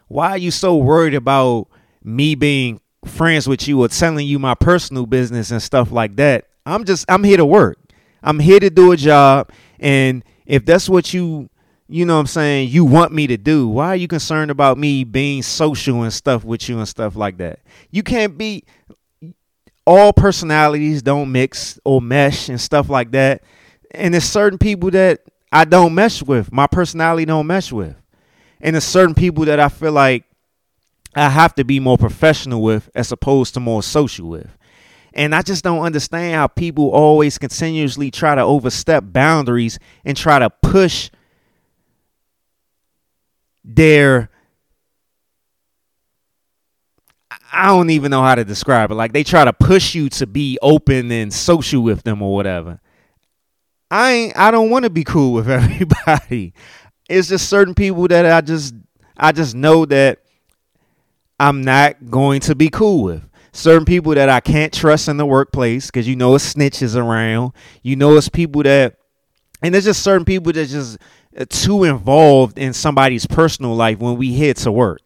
why 0.09 0.31
are 0.31 0.39
you 0.39 0.51
so 0.51 0.77
worried 0.77 1.15
about 1.15 1.69
me 2.03 2.35
being 2.35 2.81
friends 3.05 3.49
with 3.49 3.67
you 3.67 3.83
or 3.83 3.89
telling 3.89 4.27
you 4.27 4.39
my 4.39 4.55
personal 4.55 5.07
business 5.07 5.51
and 5.51 5.63
stuff 5.63 5.91
like 5.91 6.17
that? 6.17 6.47
I'm 6.67 6.85
just 6.85 7.05
I'm 7.09 7.25
here 7.25 7.39
to 7.39 7.47
work. 7.47 7.79
I'm 8.23 8.39
here 8.39 8.61
to 8.61 8.71
do 8.71 8.93
a 8.93 8.97
job 8.97 9.51
and 9.79 10.25
if 10.47 10.65
that's 10.65 10.89
what 10.89 11.15
you 11.15 11.49
you 11.87 12.07
know 12.07 12.15
what 12.15 12.21
I'm 12.21 12.27
saying, 12.27 12.71
you 12.71 12.85
want 12.85 13.13
me 13.13 13.27
to 13.27 13.37
do. 13.37 13.69
Why 13.69 13.89
are 13.89 13.97
you 13.97 14.09
concerned 14.09 14.51
about 14.51 14.79
me 14.79 15.05
being 15.05 15.43
social 15.43 16.03
and 16.03 16.13
stuff 16.13 16.43
with 16.43 16.67
you 16.67 16.79
and 16.79 16.89
stuff 16.89 17.15
like 17.15 17.37
that? 17.39 17.61
You 17.91 18.03
can't 18.03 18.39
be 18.39 18.65
all 19.87 20.13
personalities 20.13 21.03
don't 21.03 21.31
mix 21.31 21.79
or 21.85 22.01
mesh 22.01 22.49
and 22.49 22.61
stuff 22.61 22.89
like 22.89 23.11
that. 23.13 23.43
And 23.91 24.15
there's 24.15 24.25
certain 24.25 24.59
people 24.59 24.91
that 24.93 25.21
I 25.53 25.65
don't 25.65 25.95
mesh 25.95 26.23
with. 26.23 26.53
My 26.53 26.67
personality 26.67 27.25
don't 27.25 27.47
mesh 27.47 27.71
with. 27.71 27.97
And 28.61 28.75
there's 28.75 28.85
certain 28.85 29.15
people 29.15 29.45
that 29.45 29.61
I 29.61 29.69
feel 29.69 29.93
like 29.93 30.25
I 31.15 31.29
have 31.29 31.55
to 31.57 31.65
be 31.65 31.81
more 31.81 31.99
professional 31.99 32.63
with 32.63 32.91
as 32.95 33.13
opposed 33.13 33.55
to 33.55 33.61
more 33.61 33.83
social 33.83 34.29
with. 34.29 34.51
And 35.13 35.33
I 35.35 35.43
just 35.43 35.63
don't 35.63 35.83
understand 35.83 36.35
how 36.35 36.49
people 36.49 36.91
always 36.91 37.39
continuously 37.39 38.11
try 38.11 38.35
to 38.35 38.41
overstep 38.41 39.05
boundaries 39.07 39.79
and 40.05 40.17
try 40.17 40.41
to 40.41 40.51
push 40.51 41.11
their 43.65 44.29
I 47.55 47.69
don't 47.69 47.91
even 47.91 48.11
know 48.11 48.23
how 48.23 48.35
to 48.35 48.45
describe 48.45 48.91
it. 48.91 48.95
Like 48.95 49.13
they 49.13 49.25
try 49.25 49.45
to 49.45 49.53
push 49.53 49.95
you 49.95 50.09
to 50.11 50.27
be 50.27 50.59
open 50.61 51.11
and 51.13 51.33
social 51.33 51.83
with 51.83 52.03
them 52.03 52.21
or 52.21 52.35
whatever. 52.35 52.81
I 53.91 54.11
ain't 54.13 54.37
I 54.37 54.51
don't 54.51 54.71
want 54.71 54.85
to 54.85 54.91
be 54.91 55.05
cool 55.05 55.33
with 55.33 55.49
everybody. 55.49 56.53
It's 57.09 57.29
just 57.29 57.49
certain 57.49 57.75
people 57.75 58.09
that 58.09 58.27
I 58.27 58.41
just 58.41 58.75
I 59.17 59.33
just 59.33 59.55
know 59.55 59.87
that 59.87 60.21
I'm 61.39 61.63
not 61.63 62.11
going 62.11 62.41
to 62.43 62.55
be 62.55 62.69
cool 62.69 63.05
with. 63.05 63.23
Certain 63.53 63.85
people 63.85 64.15
that 64.15 64.29
I 64.29 64.41
can't 64.41 64.73
trust 64.73 65.07
in 65.07 65.17
the 65.17 65.27
workplace 65.27 65.87
because 65.87 66.09
you 66.09 66.17
know 66.17 66.35
it's 66.35 66.55
snitches 66.55 66.97
around. 66.97 67.53
You 67.83 67.95
know 67.95 68.17
it's 68.17 68.29
people 68.29 68.65
that 68.65 68.97
and 69.63 69.73
there's 69.73 69.85
just 69.85 70.03
certain 70.03 70.25
people 70.25 70.53
that 70.53 70.67
just 70.67 70.99
uh, 71.39 71.45
too 71.49 71.85
involved 71.85 72.59
in 72.59 72.73
somebody's 72.73 73.27
personal 73.27 73.77
life 73.77 73.99
when 73.99 74.17
we 74.17 74.35
head 74.35 74.57
to 74.57 74.73
work. 74.73 75.01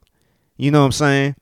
You 0.56 0.70
know 0.70 0.80
what 0.80 0.86
I'm 0.86 0.92
saying? 0.92 1.36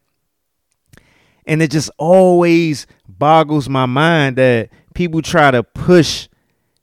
And 1.46 1.62
it 1.62 1.70
just 1.70 1.90
always 1.98 2.86
boggles 3.08 3.68
my 3.68 3.86
mind 3.86 4.36
that 4.36 4.70
people 4.94 5.22
try 5.22 5.50
to 5.50 5.62
push 5.62 6.28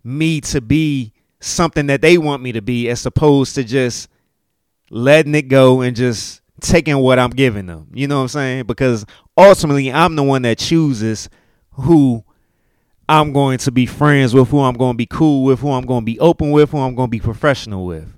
me 0.04 0.42
to 0.42 0.62
be 0.62 1.14
something 1.40 1.88
that 1.88 2.02
they 2.02 2.18
want 2.18 2.42
me 2.42 2.54
to 2.54 2.62
be 2.62 2.90
as 2.90 3.06
opposed 3.06 3.56
to 3.56 3.64
just 3.64 4.10
letting 4.90 5.36
it 5.36 5.44
go 5.44 5.82
and 5.82 5.96
just 5.96 6.42
taking 6.62 6.98
what 6.98 7.20
I'm 7.20 7.32
giving 7.32 7.66
them. 7.66 7.90
You 7.94 8.08
know 8.08 8.18
what 8.18 8.24
I'm 8.24 8.28
saying? 8.30 8.66
Because 8.66 9.06
ultimately 9.38 9.92
I'm 9.92 10.16
the 10.16 10.24
one 10.24 10.44
that 10.44 10.58
chooses 10.58 11.30
who 11.72 12.24
I'm 13.10 13.34
going 13.34 13.58
to 13.60 13.72
be 13.72 13.86
friends 13.86 14.34
with, 14.34 14.50
who 14.50 14.62
I'm 14.62 14.76
going 14.76 14.94
to 14.94 14.98
be 14.98 15.06
cool 15.06 15.44
with, 15.44 15.60
who 15.60 15.72
I'm 15.72 15.86
going 15.86 16.02
to 16.02 16.06
be 16.06 16.20
open 16.20 16.52
with, 16.52 16.72
who 16.72 16.80
I'm 16.80 16.96
going 16.96 17.08
to 17.08 17.12
be 17.12 17.20
professional 17.20 17.86
with. 17.86 18.18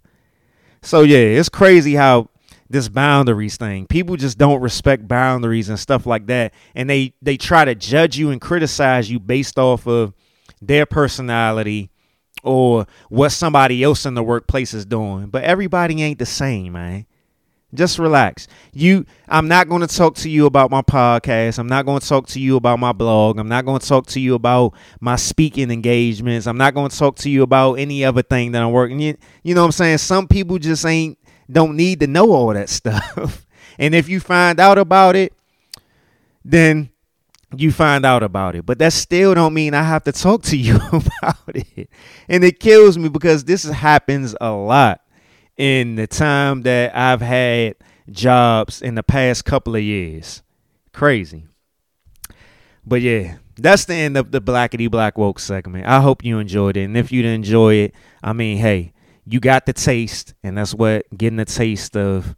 So 0.82 1.02
yeah, 1.02 1.18
it's 1.18 1.50
crazy 1.50 1.96
how 1.96 2.30
this 2.70 2.88
boundaries 2.88 3.58
thing. 3.58 3.88
People 3.88 4.16
just 4.16 4.38
don't 4.38 4.62
respect 4.62 5.08
boundaries 5.08 5.70
and 5.70 5.80
stuff 5.80 6.06
like 6.06 6.28
that, 6.28 6.54
and 6.74 6.90
they 6.90 7.14
they 7.22 7.38
try 7.38 7.66
to 7.66 7.76
judge 7.76 8.18
you 8.18 8.32
and 8.32 8.42
criticize 8.42 9.10
you 9.10 9.20
based 9.20 9.60
off 9.60 9.88
of 9.88 10.14
their 10.62 10.86
personality 10.86 11.90
or 12.44 12.86
what 13.10 13.30
somebody 13.30 13.84
else 13.84 14.06
in 14.06 14.14
the 14.14 14.24
workplace 14.24 14.74
is 14.74 14.86
doing. 14.86 15.28
But 15.28 15.44
everybody 15.44 16.02
ain't 16.02 16.20
the 16.20 16.26
same, 16.26 16.74
man. 16.74 17.06
Just 17.74 18.00
relax. 18.00 18.48
You 18.72 19.06
I'm 19.28 19.48
not 19.48 19.68
going 19.68 19.82
to 19.82 19.88
talk 19.88 20.16
to 20.18 20.30
you 20.30 20.46
about 20.46 20.72
my 20.72 20.82
podcast. 20.82 21.60
I'm 21.60 21.68
not 21.68 21.86
going 21.86 22.00
to 22.00 22.08
talk 22.08 22.28
to 22.28 22.40
you 22.40 22.56
about 22.56 22.80
my 22.80 22.94
blog. 22.94 23.38
I'm 23.38 23.50
not 23.50 23.66
going 23.66 23.80
to 23.80 23.88
talk 23.88 24.08
to 24.08 24.20
you 24.20 24.34
about 24.34 24.74
my 25.02 25.18
speaking 25.18 25.72
engagements. 25.72 26.48
I'm 26.48 26.58
not 26.58 26.74
going 26.74 26.90
to 26.90 26.98
talk 26.98 27.18
to 27.18 27.30
you 27.30 27.44
about 27.44 27.74
any 27.74 28.06
other 28.06 28.22
thing 28.22 28.54
that 28.54 28.62
I'm 28.62 28.72
working. 28.72 29.00
You, 29.00 29.18
you 29.44 29.56
know 29.56 29.62
what 29.62 29.68
I'm 29.68 29.72
saying? 29.74 29.98
Some 29.98 30.28
people 30.28 30.58
just 30.58 30.86
ain't 30.86 31.18
don't 31.52 31.76
need 31.76 32.00
to 32.02 32.08
know 32.08 32.32
all 32.32 32.54
that 32.54 32.70
stuff. 32.82 33.46
and 33.78 33.96
if 33.96 34.10
you 34.10 34.20
find 34.20 34.60
out 34.60 34.78
about 34.78 35.16
it, 35.16 35.34
then 36.44 36.90
you 37.56 37.72
find 37.72 38.06
out 38.06 38.24
about 38.24 38.56
it. 38.56 38.66
But 38.66 38.80
that 38.80 38.94
still 38.94 39.34
don't 39.34 39.54
mean 39.54 39.74
I 39.74 39.84
have 39.84 40.04
to 40.06 40.12
talk 40.12 40.44
to 40.44 40.58
you 40.58 40.76
about 40.76 41.56
it. 41.56 41.90
And 42.28 42.44
it 42.44 42.60
kills 42.60 42.98
me 42.98 43.10
because 43.10 43.44
this 43.44 43.64
happens 43.64 44.36
a 44.40 44.52
lot 44.52 45.02
in 45.58 45.96
the 45.96 46.08
time 46.08 46.64
that 46.64 46.96
I've 46.96 47.22
had 47.22 47.76
jobs 48.10 48.82
in 48.82 48.96
the 48.96 49.04
past 49.04 49.46
couple 49.46 49.76
of 49.76 49.82
years. 49.82 50.42
Crazy. 50.94 51.46
But 52.86 53.02
yeah, 53.02 53.38
that's 53.58 53.86
the 53.86 53.96
end 53.96 54.18
of 54.18 54.32
the 54.32 54.42
Blackety 54.42 54.90
Black 54.90 55.18
Woke 55.18 55.40
segment. 55.40 55.88
I 55.88 56.02
hope 56.02 56.24
you 56.24 56.40
enjoyed 56.40 56.78
it. 56.78 56.84
And 56.84 56.98
if 56.98 57.12
you 57.12 57.22
didn't 57.22 57.46
enjoy 57.46 57.76
it, 57.76 57.96
I 58.24 58.34
mean, 58.34 58.58
hey, 58.58 58.94
you 59.26 59.40
got 59.40 59.66
the 59.66 59.74
taste, 59.74 60.34
and 60.44 60.58
that's 60.58 60.74
what 60.74 61.06
getting 61.16 61.38
the 61.38 61.46
taste 61.46 61.98
of 61.98 62.36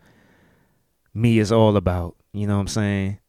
me 1.14 1.40
is 1.40 1.52
all 1.52 1.76
about. 1.76 2.16
You 2.34 2.48
know 2.48 2.56
what 2.56 2.62
I'm 2.62 2.68
saying? 2.68 3.20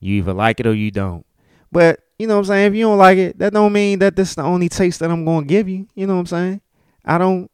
You 0.00 0.16
either 0.16 0.34
like 0.34 0.60
it 0.60 0.66
or 0.66 0.74
you 0.74 0.90
don't. 0.90 1.24
But 1.72 2.00
you 2.18 2.26
know 2.26 2.34
what 2.34 2.40
I'm 2.40 2.46
saying? 2.46 2.66
If 2.68 2.74
you 2.74 2.84
don't 2.84 2.98
like 2.98 3.18
it, 3.18 3.38
that 3.38 3.52
don't 3.52 3.72
mean 3.72 3.98
that 4.00 4.16
this 4.16 4.30
is 4.30 4.34
the 4.36 4.42
only 4.42 4.68
taste 4.68 5.00
that 5.00 5.10
I'm 5.10 5.24
gonna 5.24 5.46
give 5.46 5.68
you. 5.68 5.88
You 5.94 6.06
know 6.06 6.14
what 6.14 6.20
I'm 6.20 6.26
saying? 6.26 6.60
I 7.04 7.18
don't 7.18 7.50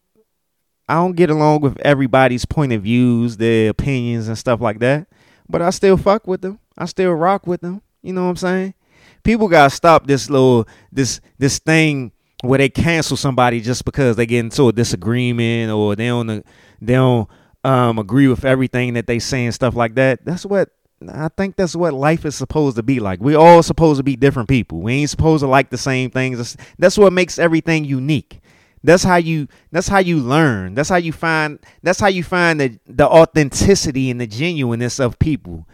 I 0.89 0.95
don't 0.95 1.16
get 1.16 1.31
along 1.31 1.61
with 1.61 1.79
everybody's 1.81 2.45
point 2.45 2.73
of 2.73 2.83
views, 2.83 3.37
their 3.37 3.70
opinions 3.70 4.29
and 4.29 4.37
stuff 4.37 4.61
like 4.61 4.81
that. 4.81 5.07
But 5.49 5.62
I 5.62 5.70
still 5.70 5.97
fuck 5.97 6.27
with 6.27 6.43
them. 6.43 6.59
I 6.77 6.87
still 6.87 7.12
rock 7.12 7.47
with 7.47 7.61
them. 7.61 7.83
You 8.03 8.12
know 8.12 8.25
what 8.25 8.31
I'm 8.31 8.37
saying? 8.37 8.75
People 9.23 9.49
gotta 9.49 9.70
stop 9.70 10.07
this 10.07 10.29
little 10.29 10.66
this 10.91 11.20
this 11.39 11.59
thing 11.59 12.12
where 12.43 12.59
they 12.59 12.68
cancel 12.68 13.16
somebody 13.16 13.61
just 13.61 13.84
because 13.84 14.16
they 14.16 14.26
get 14.26 14.40
into 14.40 14.68
a 14.68 14.72
disagreement 14.72 15.70
or 15.72 15.97
they 15.97 16.09
don't 16.09 16.45
they 16.80 16.95
don't 16.95 17.28
um, 17.64 17.99
agree 17.99 18.28
with 18.28 18.45
everything 18.45 18.95
that 18.95 19.07
they 19.07 19.18
say 19.18 19.45
and 19.45 19.55
stuff 19.55 19.74
like 19.74 19.95
that. 19.95 20.24
That's 20.24 20.45
what 20.45 20.70
I 21.09 21.28
think. 21.28 21.57
That's 21.57 21.74
what 21.74 21.95
life 21.95 22.24
is 22.24 22.34
supposed 22.34 22.76
to 22.76 22.82
be 22.82 23.01
like. 23.01 23.20
We 23.20 23.34
all 23.34 23.62
supposed 23.62 23.99
to 23.99 24.05
be 24.05 24.16
different 24.16 24.49
people. 24.49 24.80
We 24.80 24.95
ain't 24.95 25.11
supposed 25.11 25.43
to 25.43 25.47
like 25.47 25.70
the 25.70 25.78
same 25.78 26.11
things. 26.11 26.57
That's 26.78 26.99
what 26.99 27.12
makes 27.12 27.38
everything 27.38 27.84
unique. 27.84 28.40
That's 28.84 29.05
how 29.05 29.16
you 29.16 29.47
that's 29.70 29.88
how 29.88 30.01
you 30.01 30.18
learn. 30.18 30.74
That's 30.74 30.88
how 30.88 30.97
you 30.97 31.12
find 31.12 31.61
that's 31.82 32.01
how 32.01 32.09
you 32.09 32.24
find 32.24 32.61
the 32.61 32.78
the 32.86 33.07
authenticity 33.07 34.11
and 34.11 34.20
the 34.20 34.26
genuineness 34.26 34.99
of 34.99 35.18
people. 35.18 35.68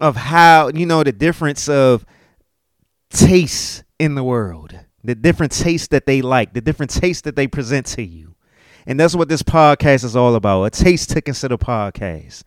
Of 0.00 0.16
how, 0.16 0.70
you 0.74 0.86
know, 0.86 1.04
the 1.04 1.12
difference 1.12 1.68
of 1.68 2.04
tastes 3.10 3.84
in 3.98 4.16
the 4.16 4.24
world. 4.24 4.76
The 5.04 5.14
different 5.14 5.52
tastes 5.52 5.88
that 5.88 6.06
they 6.06 6.22
like, 6.22 6.54
the 6.54 6.60
different 6.60 6.90
tastes 6.90 7.22
that 7.22 7.36
they 7.36 7.46
present 7.46 7.86
to 7.86 8.02
you. 8.02 8.34
And 8.86 8.98
that's 8.98 9.14
what 9.14 9.28
this 9.28 9.42
podcast 9.42 10.04
is 10.04 10.16
all 10.16 10.34
about. 10.34 10.64
A 10.64 10.70
taste 10.70 11.10
to 11.10 11.20
consider 11.20 11.56
podcast. 11.56 12.42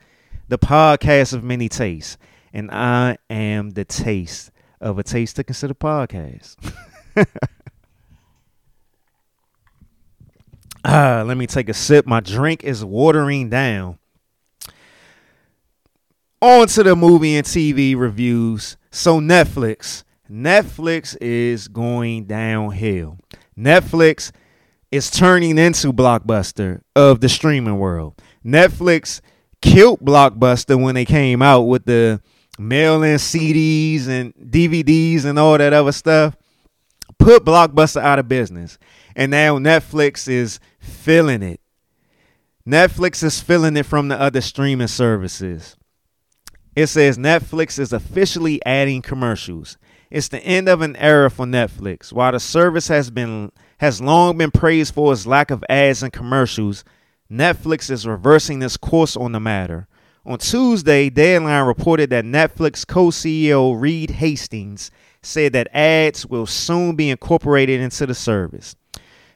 The 0.48 0.58
podcast 0.58 1.34
of 1.34 1.44
many 1.44 1.70
tastes. 1.70 2.18
And 2.52 2.72
I 2.72 3.18
am 3.30 3.72
the 3.72 3.86
taste 3.86 4.52
of 4.82 4.98
a 4.98 5.04
taste 5.04 5.36
to 5.38 5.44
consider 5.44 5.74
podcast. 5.74 6.56
Ah, 10.90 11.22
let 11.26 11.36
me 11.36 11.48
take 11.48 11.68
a 11.68 11.74
sip. 11.74 12.08
My 12.08 12.22
drink 12.22 12.64
is 12.64 12.86
watering 12.86 13.50
down. 13.50 13.98
On 16.42 16.66
to 16.68 16.84
the 16.84 16.96
movie 16.96 17.36
and 17.36 17.46
TV 17.46 17.94
reviews. 17.98 18.78
So, 18.90 19.20
Netflix. 19.20 20.04
Netflix 20.30 21.16
is 21.22 21.68
going 21.68 22.26
downhill. 22.26 23.18
Netflix 23.58 24.32
is 24.92 25.10
turning 25.12 25.58
into 25.58 25.92
Blockbuster 25.92 26.82
of 26.96 27.22
the 27.22 27.30
streaming 27.30 27.80
world. 27.80 28.16
Netflix 28.46 29.22
killed 29.62 30.00
Blockbuster 30.00 30.82
when 30.82 30.96
they 30.96 31.06
came 31.06 31.42
out 31.42 31.64
with 31.64 31.86
the 31.86 32.22
mail 32.60 33.04
in 33.04 33.18
CDs 33.18 34.08
and 34.08 34.34
DVDs 34.36 35.26
and 35.26 35.38
all 35.38 35.58
that 35.58 35.74
other 35.74 35.92
stuff. 35.92 36.36
Put 37.18 37.46
Blockbuster 37.46 38.02
out 38.02 38.20
of 38.20 38.28
business. 38.28 38.78
And 39.16 39.32
now 39.32 39.58
Netflix 39.58 40.28
is 40.28 40.60
feeling 40.80 41.44
it. 41.44 41.60
Netflix 42.68 43.24
is 43.24 43.42
feeling 43.42 43.78
it 43.78 43.86
from 43.86 44.10
the 44.10 44.20
other 44.20 44.42
streaming 44.42 44.88
services. 44.88 45.76
It 46.76 46.88
says 46.88 47.18
Netflix 47.18 47.80
is 47.80 47.92
officially 47.94 48.64
adding 48.66 49.02
commercials. 49.02 49.78
It's 50.10 50.30
the 50.30 50.40
end 50.40 50.70
of 50.70 50.82
an 50.82 50.96
era 50.96 51.30
for 51.30 51.46
Netflix. 51.46 52.14
While 52.14 52.32
the 52.32 52.40
service 52.40 52.88
has 52.88 53.10
been 53.10 53.52
has 53.80 54.02
long 54.02 54.38
been 54.38 54.52
praised 54.52 54.94
for 54.94 55.12
its 55.12 55.28
lack 55.28 55.52
of 55.52 55.64
ads 55.70 56.02
and 56.02 56.14
commercials, 56.14 56.84
Netflix 57.30 57.92
is 57.92 58.08
reversing 58.08 58.60
this 58.60 58.78
course 58.78 59.18
on 59.18 59.34
the 59.34 59.40
matter. 59.40 59.88
On 60.26 60.38
Tuesday, 60.38 61.10
Deadline 61.10 61.66
reported 61.66 62.10
that 62.10 62.26
Netflix 62.26 62.88
co 62.88 63.08
CEO 63.08 63.80
Reed 63.80 64.12
Hastings 64.12 64.92
said 65.22 65.52
that 65.54 65.68
ads 65.74 66.26
will 66.26 66.46
soon 66.46 66.96
be 66.96 67.10
incorporated 67.10 67.82
into 67.82 68.06
the 68.06 68.16
service. 68.16 68.76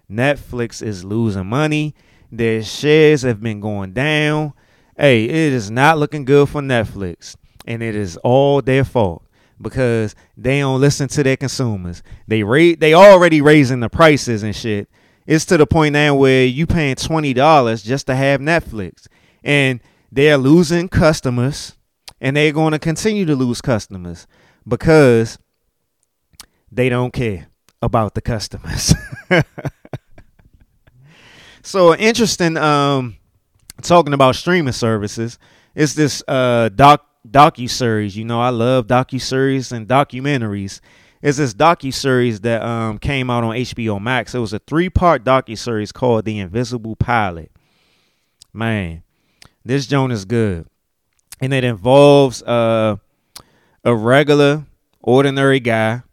Netflix 0.10 0.82
is 0.82 1.04
losing 1.04 1.48
money. 1.48 1.96
Their 2.32 2.64
shares 2.64 3.24
have 3.24 3.42
been 3.42 3.60
going 3.60 3.92
down. 3.92 4.54
Hey, 4.98 5.26
it 5.26 5.54
is 5.54 5.70
not 5.70 5.98
looking 5.98 6.24
good 6.24 6.48
for 6.48 6.62
Netflix. 6.62 7.36
And 7.66 7.84
it 7.84 7.96
is 7.96 8.18
all 8.18 8.62
their 8.62 8.84
fault 8.84 9.24
because 9.62 10.16
they 10.38 10.60
don't 10.60 10.82
listen 10.82 11.08
to 11.10 11.24
their 11.24 11.38
consumers. 11.38 12.04
They 12.28 12.44
rate 12.44 12.80
they 12.80 12.94
already 12.94 13.42
raising 13.42 13.80
the 13.80 13.90
prices 13.90 14.44
and 14.44 14.56
shit. 14.56 14.90
It's 15.28 15.46
to 15.46 15.58
the 15.58 15.68
point 15.68 15.94
now 15.94 16.16
where 16.16 16.46
you 16.46 16.66
paying 16.66 16.96
twenty 16.96 17.34
dollars 17.34 17.84
just 17.84 18.08
to 18.08 18.16
have 18.16 18.42
Netflix. 18.42 19.08
And 19.44 19.80
they're 20.12 20.38
losing 20.38 20.90
customers 20.90 21.76
and 22.20 22.36
they're 22.36 22.52
going 22.52 22.72
to 22.72 22.80
continue 22.80 23.26
to 23.26 23.36
lose 23.36 23.62
customers 23.62 24.28
because 24.68 25.40
they 26.72 26.90
don't 26.90 27.12
care 27.12 27.48
about 27.82 28.14
the 28.14 28.22
customers. 28.22 28.94
so 31.64 31.96
interesting 31.96 32.58
um 32.58 33.18
talking 33.82 34.14
about 34.14 34.36
streaming 34.36 34.74
services 34.74 35.38
is 35.76 35.96
this 35.96 36.24
uh 36.28 36.70
doc 36.70 37.06
docu 37.28 37.70
series. 37.70 38.16
You 38.16 38.26
know, 38.26 38.42
I 38.42 38.50
love 38.50 38.88
docu 38.88 39.22
series 39.22 39.72
and 39.72 39.88
documentaries. 39.88 40.80
It's 41.22 41.38
this 41.38 41.54
docu 41.54 41.94
series 41.94 42.42
that 42.42 42.62
um 42.64 42.98
came 42.98 43.30
out 43.30 43.44
on 43.44 43.56
HBO 43.56 44.02
Max. 44.02 44.34
It 44.34 44.40
was 44.40 44.54
a 44.54 44.60
three 44.60 44.90
part 44.90 45.24
docu 45.24 45.58
series 45.58 45.92
called 45.92 46.26
The 46.26 46.40
Invisible 46.40 46.96
Pilot. 46.96 47.52
Man, 48.54 49.04
this 49.64 49.88
joint 49.88 50.12
is 50.12 50.26
good, 50.26 50.68
and 51.40 51.54
it 51.54 51.64
involves 51.64 52.42
uh 52.44 52.98
a 53.84 53.96
regular, 53.96 54.66
ordinary 55.00 55.60
guy 55.60 56.04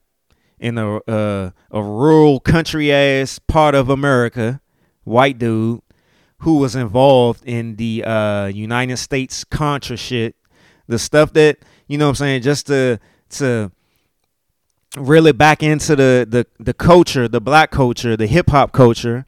in 0.59 0.79
a 0.79 0.97
uh, 0.97 1.51
a 1.71 1.83
rural 1.83 2.41
country 2.41 2.93
ass 2.93 3.39
part 3.39 3.75
of 3.75 3.89
America, 3.89 4.61
white 5.05 5.39
dude 5.39 5.81
who 6.43 6.59
was 6.59 6.77
involved 6.77 7.45
in 7.45 7.77
the 7.77 8.05
uh, 8.05 8.47
United 8.47 8.97
States 8.97 9.45
Contra 9.45 9.97
shit, 9.97 10.37
the 10.89 10.99
stuff 10.99 11.33
that 11.35 11.59
you 11.87 11.99
know 11.99 12.07
what 12.07 12.11
I'm 12.11 12.17
saying, 12.17 12.43
just 12.43 12.67
to 12.67 12.99
to 13.31 13.71
really 14.97 15.33
back 15.33 15.63
into 15.63 15.95
the 15.95 16.27
the 16.29 16.47
the 16.59 16.75
culture, 16.75 17.29
the 17.29 17.41
black 17.41 17.71
culture, 17.71 18.17
the 18.17 18.27
hip 18.27 18.51
hop 18.51 18.73
culture. 18.73 19.27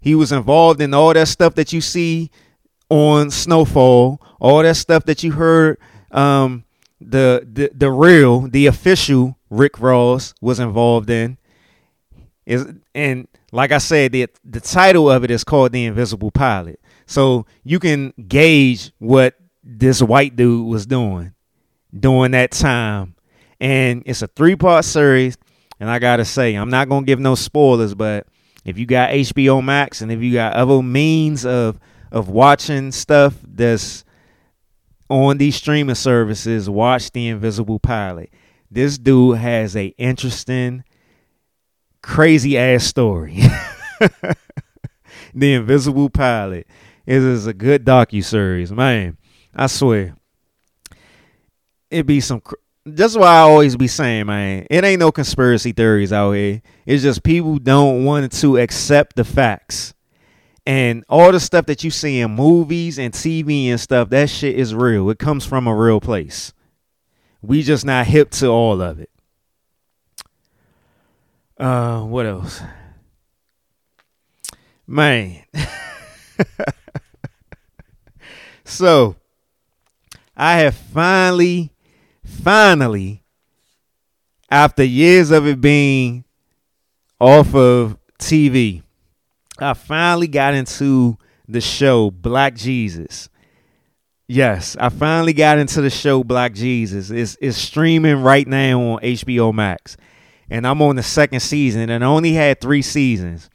He 0.00 0.14
was 0.14 0.30
involved 0.30 0.80
in 0.80 0.94
all 0.94 1.12
that 1.14 1.26
stuff 1.26 1.54
that 1.56 1.72
you 1.72 1.80
see 1.80 2.30
on 2.88 3.30
Snowfall, 3.30 4.20
all 4.38 4.62
that 4.62 4.76
stuff 4.76 5.04
that 5.06 5.22
you 5.24 5.32
heard 5.32 5.78
um, 6.12 6.64
the 7.00 7.46
the 7.50 7.70
the 7.74 7.90
real, 7.90 8.42
the 8.42 8.66
official 8.66 9.36
Rick 9.50 9.80
Ross 9.80 10.34
was 10.40 10.60
involved 10.60 11.10
in. 11.10 11.38
Is 12.44 12.66
and 12.94 13.26
like 13.52 13.72
I 13.72 13.78
said, 13.78 14.12
the 14.12 14.28
the 14.44 14.60
title 14.60 15.10
of 15.10 15.24
it 15.24 15.30
is 15.30 15.44
called 15.44 15.72
The 15.72 15.84
Invisible 15.84 16.30
Pilot. 16.30 16.80
So 17.06 17.46
you 17.64 17.78
can 17.78 18.12
gauge 18.28 18.92
what 18.98 19.34
this 19.66 20.00
white 20.00 20.36
dude 20.36 20.66
was 20.66 20.86
doing 20.86 21.34
during 21.98 22.30
that 22.30 22.52
time. 22.52 23.16
And 23.60 24.02
it's 24.06 24.22
a 24.22 24.28
three 24.28 24.54
part 24.54 24.84
series. 24.84 25.36
And 25.80 25.90
I 25.90 25.98
gotta 25.98 26.24
say, 26.24 26.54
I'm 26.54 26.70
not 26.70 26.88
gonna 26.88 27.04
give 27.04 27.18
no 27.18 27.34
spoilers, 27.34 27.94
but 27.94 28.26
if 28.64 28.78
you 28.78 28.86
got 28.86 29.10
HBO 29.10 29.62
Max 29.62 30.00
and 30.00 30.12
if 30.12 30.22
you 30.22 30.32
got 30.32 30.54
other 30.54 30.82
means 30.82 31.44
of 31.44 31.78
of 32.12 32.28
watching 32.28 32.92
stuff 32.92 33.34
that's 33.42 34.04
on 35.10 35.38
these 35.38 35.56
streaming 35.56 35.94
services, 35.96 36.70
watch 36.70 37.10
The 37.10 37.28
Invisible 37.28 37.78
Pilot. 37.78 38.30
This 38.70 38.98
dude 38.98 39.38
has 39.38 39.76
a 39.76 39.86
interesting, 39.98 40.84
crazy 42.02 42.56
ass 42.56 42.84
story. 42.84 43.40
the 45.34 45.54
Invisible 45.54 46.10
Pilot. 46.10 46.66
It 47.04 47.22
is 47.22 47.46
a 47.46 47.54
good 47.54 47.84
docu 47.84 48.24
series, 48.24 48.72
man. 48.72 49.16
I 49.56 49.68
swear. 49.68 50.14
It 51.90 52.06
be 52.06 52.20
some. 52.20 52.40
Cr- 52.40 52.56
that's 52.84 53.16
why 53.16 53.26
I 53.26 53.40
always 53.40 53.74
be 53.74 53.88
saying, 53.88 54.26
man. 54.26 54.66
It 54.70 54.84
ain't 54.84 55.00
no 55.00 55.10
conspiracy 55.10 55.72
theories 55.72 56.12
out 56.12 56.32
here. 56.32 56.62
It's 56.84 57.02
just 57.02 57.24
people 57.24 57.58
don't 57.58 58.04
want 58.04 58.30
to 58.30 58.58
accept 58.58 59.16
the 59.16 59.24
facts. 59.24 59.94
And 60.66 61.04
all 61.08 61.32
the 61.32 61.40
stuff 61.40 61.66
that 61.66 61.84
you 61.84 61.90
see 61.90 62.20
in 62.20 62.32
movies 62.32 62.98
and 62.98 63.14
TV 63.14 63.68
and 63.68 63.80
stuff, 63.80 64.10
that 64.10 64.28
shit 64.28 64.58
is 64.58 64.74
real. 64.74 65.08
It 65.10 65.18
comes 65.18 65.46
from 65.46 65.66
a 65.66 65.74
real 65.74 66.00
place. 66.00 66.52
We 67.40 67.62
just 67.62 67.84
not 67.84 68.06
hip 68.06 68.30
to 68.32 68.48
all 68.48 68.82
of 68.82 69.00
it. 69.00 69.10
Uh, 71.58 72.02
what 72.02 72.26
else? 72.26 72.60
Man. 74.86 75.42
so, 78.64 79.16
I 80.36 80.58
have 80.58 80.74
finally, 80.74 81.72
finally, 82.22 83.22
after 84.50 84.84
years 84.84 85.30
of 85.30 85.46
it 85.46 85.60
being 85.60 86.24
off 87.18 87.54
of 87.54 87.96
TV, 88.18 88.82
I 89.58 89.72
finally 89.72 90.28
got 90.28 90.54
into 90.54 91.16
the 91.48 91.60
show 91.60 92.10
Black 92.10 92.54
Jesus. 92.54 93.30
Yes, 94.28 94.76
I 94.78 94.88
finally 94.88 95.32
got 95.32 95.58
into 95.58 95.80
the 95.80 95.90
show 95.90 96.24
Black 96.24 96.52
Jesus. 96.52 97.10
It's, 97.10 97.36
it's 97.40 97.56
streaming 97.56 98.22
right 98.22 98.46
now 98.46 98.80
on 98.80 99.00
HBO 99.00 99.54
Max. 99.54 99.96
And 100.50 100.66
I'm 100.66 100.82
on 100.82 100.96
the 100.96 101.02
second 101.02 101.40
season 101.40 101.88
and 101.88 102.04
I 102.04 102.06
only 102.06 102.32
had 102.32 102.60
three 102.60 102.82
seasons. 102.82 103.48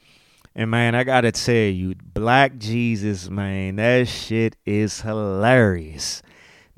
And 0.55 0.71
man, 0.71 0.95
I 0.95 1.03
gotta 1.03 1.32
tell 1.32 1.55
you, 1.55 1.95
Black 1.95 2.57
Jesus, 2.57 3.29
man, 3.29 3.77
that 3.77 4.07
shit 4.07 4.55
is 4.65 5.01
hilarious. 5.01 6.21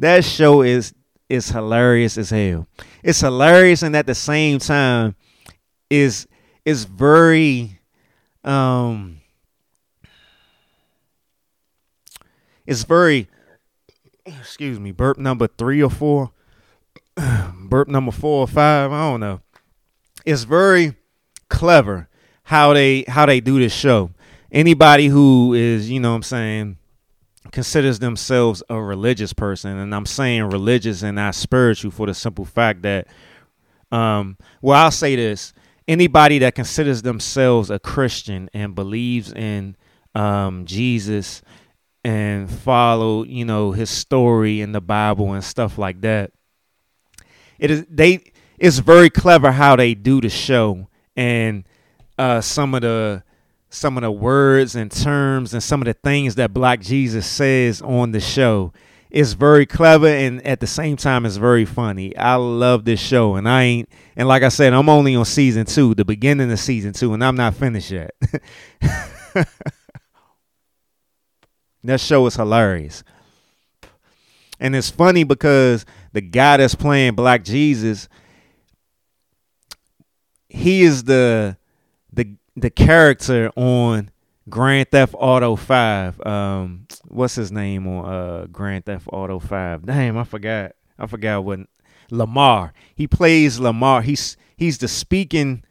That 0.03 0.25
show 0.25 0.63
is 0.63 0.93
is 1.29 1.47
hilarious 1.47 2.17
as 2.17 2.29
hell. 2.29 2.67
It's 3.01 3.21
hilarious 3.21 3.83
and 3.83 3.95
at 3.95 4.05
the 4.05 4.13
same 4.13 4.59
time 4.59 5.15
is 5.89 6.27
is 6.65 6.83
very 6.83 7.79
um 8.43 9.21
it's 12.67 12.83
very 12.83 13.29
excuse 14.25 14.77
me 14.77 14.91
burp 14.91 15.17
number 15.17 15.47
three 15.47 15.81
or 15.81 15.89
four 15.89 16.31
burp 17.55 17.87
number 17.87 18.11
four 18.11 18.41
or 18.41 18.47
five 18.47 18.91
i 18.91 19.09
don't 19.09 19.21
know 19.21 19.39
it's 20.25 20.43
very 20.43 20.97
clever 21.49 22.09
how 22.43 22.73
they 22.73 23.05
how 23.07 23.25
they 23.25 23.39
do 23.39 23.57
this 23.57 23.73
show 23.73 24.09
anybody 24.51 25.07
who 25.07 25.53
is 25.53 25.89
you 25.89 25.99
know 26.01 26.09
what 26.09 26.17
i'm 26.17 26.23
saying 26.23 26.77
considers 27.53 27.99
themselves 27.99 28.61
a 28.69 28.81
religious 28.81 29.31
person 29.31 29.77
and 29.77 29.95
i'm 29.95 30.05
saying 30.05 30.43
religious 30.43 31.03
and 31.03 31.15
not 31.15 31.33
spiritual 31.33 31.91
for 31.91 32.07
the 32.07 32.13
simple 32.13 32.43
fact 32.43 32.81
that 32.81 33.07
um 33.91 34.35
well 34.61 34.77
i'll 34.77 34.91
say 34.91 35.15
this 35.15 35.53
anybody 35.87 36.39
that 36.39 36.55
considers 36.55 37.01
themselves 37.01 37.69
a 37.69 37.79
Christian 37.79 38.49
and 38.53 38.75
believes 38.75 39.31
in 39.33 39.75
um, 40.15 40.65
Jesus 40.65 41.41
and 42.03 42.49
follow, 42.49 43.23
you 43.23 43.45
know, 43.45 43.71
his 43.71 43.89
story 43.89 44.61
in 44.61 44.71
the 44.71 44.81
Bible 44.81 45.33
and 45.33 45.43
stuff 45.43 45.77
like 45.77 46.01
that. 46.01 46.31
It 47.59 47.71
is 47.71 47.85
they 47.89 48.31
it's 48.57 48.79
very 48.79 49.09
clever 49.09 49.51
how 49.51 49.75
they 49.75 49.93
do 49.93 50.21
the 50.21 50.29
show 50.29 50.87
and 51.15 51.65
uh, 52.17 52.41
some 52.41 52.73
of 52.75 52.81
the 52.81 53.23
some 53.73 53.97
of 53.97 54.03
the 54.03 54.11
words 54.11 54.75
and 54.75 54.91
terms 54.91 55.53
and 55.53 55.63
some 55.63 55.81
of 55.81 55.85
the 55.85 55.93
things 55.93 56.35
that 56.35 56.53
Black 56.53 56.79
Jesus 56.79 57.25
says 57.25 57.81
on 57.81 58.11
the 58.11 58.19
show 58.19 58.71
it's 59.13 59.33
very 59.33 59.65
clever 59.67 60.07
and 60.07 60.45
at 60.45 60.59
the 60.59 60.65
same 60.65 60.97
time 60.97 61.23
it's 61.23 61.37
very 61.37 61.65
funny. 61.65 62.17
I 62.17 62.33
love 62.33 62.83
this 62.83 62.99
show 62.99 63.35
and 63.35 63.47
I 63.47 63.61
ain't 63.61 63.89
and 64.15 64.27
like 64.27 64.41
I 64.41 64.49
said, 64.49 64.73
I'm 64.73 64.89
only 64.89 65.15
on 65.15 65.23
season 65.23 65.65
two, 65.67 65.93
the 65.93 66.03
beginning 66.03 66.51
of 66.51 66.59
season 66.59 66.93
two, 66.93 67.13
and 67.13 67.23
I'm 67.23 67.35
not 67.35 67.53
finished 67.53 67.91
yet. 67.91 68.11
that 71.83 71.99
show 71.99 72.25
is 72.25 72.35
hilarious. 72.35 73.03
And 74.59 74.75
it's 74.75 74.89
funny 74.89 75.23
because 75.23 75.85
the 76.11 76.21
guy 76.21 76.57
that's 76.57 76.73
playing 76.73 77.13
Black 77.13 77.43
Jesus, 77.43 78.09
he 80.49 80.81
is 80.81 81.03
the 81.03 81.55
the 82.55 82.69
character 82.69 83.51
on 83.55 84.09
Grand 84.49 84.91
Theft 84.91 85.15
Auto 85.17 85.55
Five. 85.55 86.25
Um, 86.25 86.87
what's 87.05 87.35
his 87.35 87.51
name 87.51 87.87
on 87.87 88.05
uh 88.05 88.45
Grand 88.51 88.85
Theft 88.85 89.07
Auto 89.11 89.39
Five? 89.39 89.85
Damn, 89.85 90.17
I 90.17 90.23
forgot. 90.23 90.73
I 90.99 91.07
forgot 91.07 91.43
what 91.43 91.59
Lamar. 92.11 92.73
He 92.95 93.07
plays 93.07 93.59
Lamar. 93.59 94.01
He's 94.01 94.37
he's 94.55 94.77
the 94.77 94.87
speaking. 94.87 95.63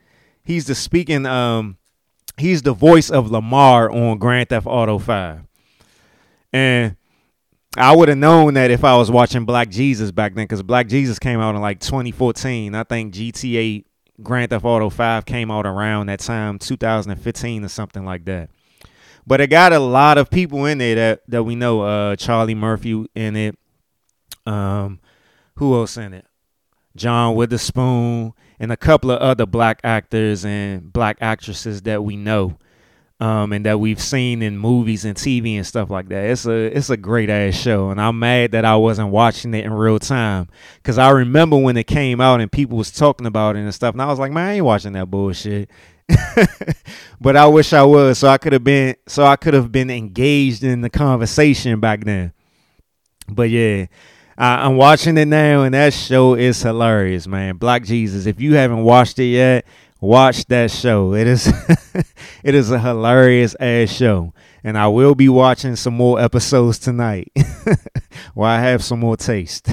He's 0.44 0.66
the 0.66 0.74
speaking. 0.74 1.26
Um, 1.26 1.76
he's 2.36 2.62
the 2.62 2.72
voice 2.72 3.10
of 3.10 3.30
Lamar 3.30 3.90
on 3.90 4.18
Grand 4.18 4.48
Theft 4.48 4.66
Auto 4.66 4.98
Five, 4.98 5.42
and 6.52 6.96
I 7.76 7.94
would 7.96 8.08
have 8.08 8.18
known 8.18 8.54
that 8.54 8.70
if 8.70 8.84
I 8.84 8.96
was 8.96 9.10
watching 9.10 9.44
Black 9.44 9.70
Jesus 9.70 10.10
back 10.10 10.34
then, 10.34 10.44
because 10.44 10.62
Black 10.62 10.88
Jesus 10.88 11.18
came 11.18 11.40
out 11.40 11.54
in 11.54 11.60
like 11.60 11.80
2014. 11.80 12.74
I 12.74 12.84
think 12.84 13.14
GTA 13.14 13.84
Grand 14.20 14.50
Theft 14.50 14.64
Auto 14.64 14.90
5 14.90 15.24
came 15.24 15.50
out 15.50 15.66
around 15.66 16.06
that 16.06 16.20
time, 16.20 16.58
2015 16.58 17.64
or 17.64 17.68
something 17.68 18.04
like 18.04 18.24
that. 18.26 18.50
But 19.26 19.40
it 19.40 19.46
got 19.48 19.72
a 19.72 19.78
lot 19.78 20.18
of 20.18 20.30
people 20.30 20.66
in 20.66 20.78
there 20.78 20.94
that, 20.96 21.22
that 21.28 21.44
we 21.44 21.54
know. 21.54 21.82
Uh, 21.82 22.16
Charlie 22.16 22.54
Murphy 22.54 23.06
in 23.14 23.36
it. 23.36 23.58
Um, 24.44 25.00
who 25.56 25.74
else 25.74 25.96
in 25.96 26.12
it? 26.12 26.26
John 26.96 27.36
Witherspoon 27.36 28.32
and 28.58 28.72
a 28.72 28.76
couple 28.76 29.10
of 29.10 29.20
other 29.20 29.46
black 29.46 29.80
actors 29.84 30.44
and 30.44 30.92
black 30.92 31.18
actresses 31.20 31.82
that 31.82 32.04
we 32.04 32.16
know. 32.16 32.58
Um, 33.22 33.52
and 33.52 33.64
that 33.66 33.78
we've 33.78 34.00
seen 34.02 34.42
in 34.42 34.58
movies 34.58 35.04
and 35.04 35.16
TV 35.16 35.54
and 35.54 35.64
stuff 35.64 35.90
like 35.90 36.08
that. 36.08 36.24
It's 36.24 36.44
a 36.44 36.76
it's 36.76 36.90
a 36.90 36.96
great 36.96 37.30
ass 37.30 37.54
show, 37.54 37.90
and 37.90 38.00
I'm 38.00 38.18
mad 38.18 38.50
that 38.50 38.64
I 38.64 38.74
wasn't 38.74 39.10
watching 39.10 39.54
it 39.54 39.64
in 39.64 39.72
real 39.72 40.00
time 40.00 40.48
because 40.78 40.98
I 40.98 41.10
remember 41.10 41.56
when 41.56 41.76
it 41.76 41.86
came 41.86 42.20
out 42.20 42.40
and 42.40 42.50
people 42.50 42.76
was 42.76 42.90
talking 42.90 43.26
about 43.28 43.54
it 43.54 43.60
and 43.60 43.72
stuff, 43.72 43.94
and 43.94 44.02
I 44.02 44.06
was 44.06 44.18
like, 44.18 44.32
man, 44.32 44.48
I 44.48 44.52
ain't 44.54 44.64
watching 44.64 44.94
that 44.94 45.08
bullshit. 45.08 45.70
but 47.20 47.36
I 47.36 47.46
wish 47.46 47.72
I 47.72 47.84
was, 47.84 48.18
so 48.18 48.26
I 48.26 48.38
could 48.38 48.54
have 48.54 48.64
been, 48.64 48.96
so 49.06 49.24
I 49.24 49.36
could 49.36 49.54
have 49.54 49.70
been 49.70 49.88
engaged 49.88 50.64
in 50.64 50.80
the 50.80 50.90
conversation 50.90 51.78
back 51.78 52.04
then. 52.04 52.32
But 53.28 53.50
yeah, 53.50 53.86
I, 54.36 54.66
I'm 54.66 54.76
watching 54.76 55.16
it 55.16 55.28
now, 55.28 55.62
and 55.62 55.74
that 55.74 55.94
show 55.94 56.34
is 56.34 56.60
hilarious, 56.60 57.28
man. 57.28 57.56
Black 57.56 57.84
Jesus. 57.84 58.26
If 58.26 58.40
you 58.40 58.54
haven't 58.54 58.82
watched 58.82 59.20
it 59.20 59.26
yet, 59.26 59.64
watch 60.02 60.44
that 60.46 60.70
show. 60.70 61.14
It 61.14 61.26
is 61.26 61.46
it 62.44 62.54
is 62.54 62.70
a 62.70 62.78
hilarious 62.78 63.56
ass 63.58 63.90
show. 63.90 64.34
And 64.64 64.76
I 64.76 64.88
will 64.88 65.14
be 65.14 65.28
watching 65.30 65.76
some 65.76 65.94
more 65.94 66.20
episodes 66.20 66.78
tonight. 66.78 67.32
while 68.34 68.50
I 68.50 68.60
have 68.60 68.84
some 68.84 69.00
more 69.00 69.16
taste. 69.16 69.72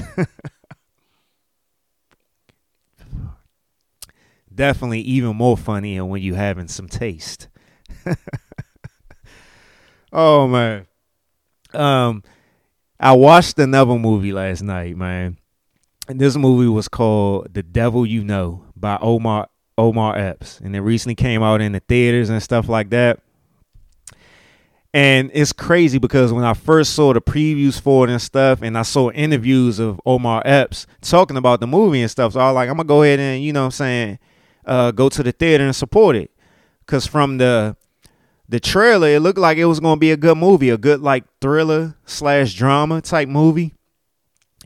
Definitely 4.54 5.00
even 5.02 5.36
more 5.36 5.56
funnier 5.56 6.04
when 6.04 6.22
you 6.22 6.34
having 6.34 6.68
some 6.68 6.88
taste. 6.88 7.48
oh 10.12 10.48
man. 10.48 10.86
Um 11.74 12.22
I 12.98 13.12
watched 13.12 13.58
another 13.58 13.98
movie 13.98 14.32
last 14.32 14.62
night, 14.62 14.96
man. 14.96 15.38
And 16.08 16.20
this 16.20 16.36
movie 16.36 16.68
was 16.68 16.88
called 16.88 17.54
The 17.54 17.62
Devil 17.62 18.04
You 18.04 18.24
Know 18.24 18.64
by 18.76 18.98
Omar 19.00 19.48
Omar 19.80 20.16
Epps, 20.16 20.60
and 20.60 20.76
it 20.76 20.80
recently 20.80 21.14
came 21.14 21.42
out 21.42 21.60
in 21.60 21.72
the 21.72 21.80
theaters 21.80 22.28
and 22.28 22.42
stuff 22.42 22.68
like 22.68 22.90
that. 22.90 23.20
And 24.92 25.30
it's 25.32 25.52
crazy 25.52 25.98
because 25.98 26.32
when 26.32 26.44
I 26.44 26.52
first 26.52 26.94
saw 26.94 27.12
the 27.12 27.20
previews 27.20 27.80
for 27.80 28.06
it 28.06 28.10
and 28.10 28.20
stuff, 28.20 28.60
and 28.60 28.76
I 28.76 28.82
saw 28.82 29.10
interviews 29.10 29.78
of 29.78 30.00
Omar 30.04 30.42
Epps 30.44 30.86
talking 31.00 31.36
about 31.36 31.60
the 31.60 31.66
movie 31.66 32.02
and 32.02 32.10
stuff, 32.10 32.32
so 32.32 32.40
I 32.40 32.48
was 32.48 32.56
like, 32.56 32.68
I'm 32.68 32.76
gonna 32.76 32.86
go 32.86 33.02
ahead 33.02 33.20
and 33.20 33.42
you 33.42 33.52
know 33.52 33.60
what 33.60 33.66
I'm 33.66 33.70
saying, 33.70 34.18
uh, 34.66 34.90
go 34.90 35.08
to 35.08 35.22
the 35.22 35.32
theater 35.32 35.64
and 35.64 35.74
support 35.74 36.16
it. 36.16 36.30
Cause 36.86 37.06
from 37.06 37.38
the 37.38 37.76
the 38.48 38.58
trailer, 38.58 39.06
it 39.08 39.20
looked 39.20 39.38
like 39.38 39.58
it 39.58 39.66
was 39.66 39.78
gonna 39.78 39.96
be 39.96 40.10
a 40.10 40.16
good 40.16 40.36
movie, 40.36 40.70
a 40.70 40.78
good 40.78 41.00
like 41.00 41.24
thriller 41.40 41.94
slash 42.04 42.54
drama 42.54 43.00
type 43.00 43.28
movie. 43.28 43.74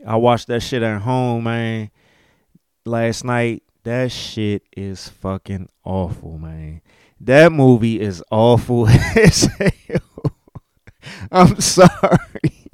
I 0.05 0.15
watched 0.15 0.47
that 0.47 0.61
shit 0.61 0.81
at 0.81 1.01
home, 1.01 1.43
man, 1.43 1.91
last 2.83 3.23
night 3.23 3.61
that 3.85 4.11
shit 4.11 4.63
is 4.75 5.07
fucking 5.09 5.69
awful, 5.83 6.39
man. 6.39 6.81
That 7.21 7.51
movie 7.51 8.01
is 8.01 8.23
awful 8.31 8.87
as 8.89 9.47
hell. 9.59 10.33
I'm 11.31 11.61
sorry. 11.61 12.67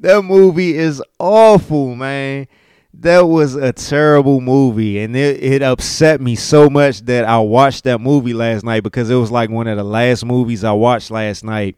that 0.00 0.22
movie 0.22 0.76
is 0.76 1.00
awful, 1.20 1.94
man. 1.94 2.48
That 2.94 3.20
was 3.20 3.54
a 3.54 3.72
terrible 3.72 4.40
movie, 4.40 4.98
and 4.98 5.14
it, 5.14 5.40
it 5.40 5.62
upset 5.62 6.20
me 6.20 6.34
so 6.34 6.68
much 6.68 7.02
that 7.02 7.24
I 7.24 7.38
watched 7.38 7.84
that 7.84 8.00
movie 8.00 8.34
last 8.34 8.64
night 8.64 8.82
because 8.82 9.08
it 9.10 9.14
was 9.14 9.30
like 9.30 9.50
one 9.50 9.68
of 9.68 9.76
the 9.76 9.84
last 9.84 10.24
movies 10.24 10.64
I 10.64 10.72
watched 10.72 11.12
last 11.12 11.44
night. 11.44 11.76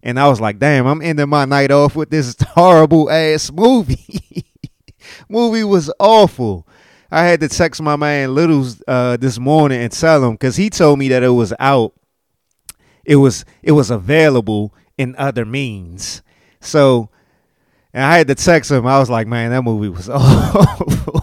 And 0.00 0.18
I 0.18 0.28
was 0.28 0.40
like, 0.40 0.60
damn, 0.60 0.86
I'm 0.86 1.02
ending 1.02 1.28
my 1.28 1.44
night 1.44 1.72
off 1.72 1.96
with 1.96 2.10
this 2.10 2.36
horrible 2.50 3.10
ass 3.10 3.50
movie. 3.50 4.44
movie 5.28 5.64
was 5.64 5.92
awful. 5.98 6.68
I 7.10 7.24
had 7.24 7.40
to 7.40 7.48
text 7.48 7.82
my 7.82 7.96
man 7.96 8.34
Littles 8.34 8.82
uh, 8.86 9.16
this 9.16 9.38
morning 9.38 9.80
and 9.80 9.90
tell 9.90 10.24
him 10.24 10.32
because 10.32 10.56
he 10.56 10.70
told 10.70 10.98
me 10.98 11.08
that 11.08 11.22
it 11.22 11.30
was 11.30 11.52
out. 11.58 11.92
It 13.04 13.16
was 13.16 13.44
it 13.62 13.72
was 13.72 13.90
available 13.90 14.74
in 14.96 15.16
other 15.16 15.44
means. 15.44 16.22
So, 16.60 17.08
and 17.92 18.04
I 18.04 18.16
had 18.18 18.28
to 18.28 18.34
text 18.34 18.70
him. 18.70 18.86
I 18.86 18.98
was 18.98 19.10
like, 19.10 19.26
man, 19.26 19.50
that 19.50 19.62
movie 19.62 19.88
was 19.88 20.08
awful. 20.08 21.20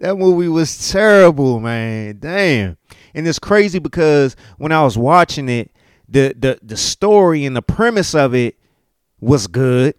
that 0.00 0.16
movie 0.16 0.48
was 0.48 0.90
terrible, 0.90 1.60
man. 1.60 2.18
Damn. 2.18 2.76
And 3.14 3.26
it's 3.26 3.38
crazy 3.38 3.78
because 3.78 4.36
when 4.58 4.72
I 4.72 4.82
was 4.82 4.98
watching 4.98 5.48
it, 5.48 5.70
the 6.08 6.34
the 6.38 6.58
the 6.62 6.76
story 6.76 7.46
and 7.46 7.56
the 7.56 7.62
premise 7.62 8.14
of 8.14 8.34
it 8.34 8.58
was 9.20 9.46
good, 9.46 9.94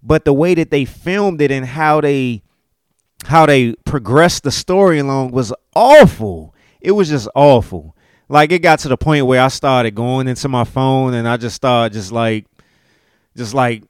but 0.00 0.24
the 0.24 0.32
way 0.32 0.54
that 0.54 0.70
they 0.70 0.84
filmed 0.84 1.40
it 1.40 1.50
and 1.50 1.66
how 1.66 2.00
they 2.00 2.42
how 3.24 3.46
they 3.46 3.74
progressed 3.84 4.42
the 4.44 4.50
story 4.50 4.98
along 4.98 5.32
was 5.32 5.52
awful. 5.74 6.54
It 6.80 6.92
was 6.92 7.08
just 7.08 7.28
awful. 7.34 7.96
Like 8.28 8.52
it 8.52 8.60
got 8.60 8.80
to 8.80 8.88
the 8.88 8.96
point 8.96 9.26
where 9.26 9.40
I 9.40 9.48
started 9.48 9.94
going 9.94 10.28
into 10.28 10.48
my 10.48 10.64
phone 10.64 11.14
and 11.14 11.28
I 11.28 11.36
just 11.36 11.56
started 11.56 11.94
just 11.94 12.12
like 12.12 12.46
just 13.36 13.54
like 13.54 13.84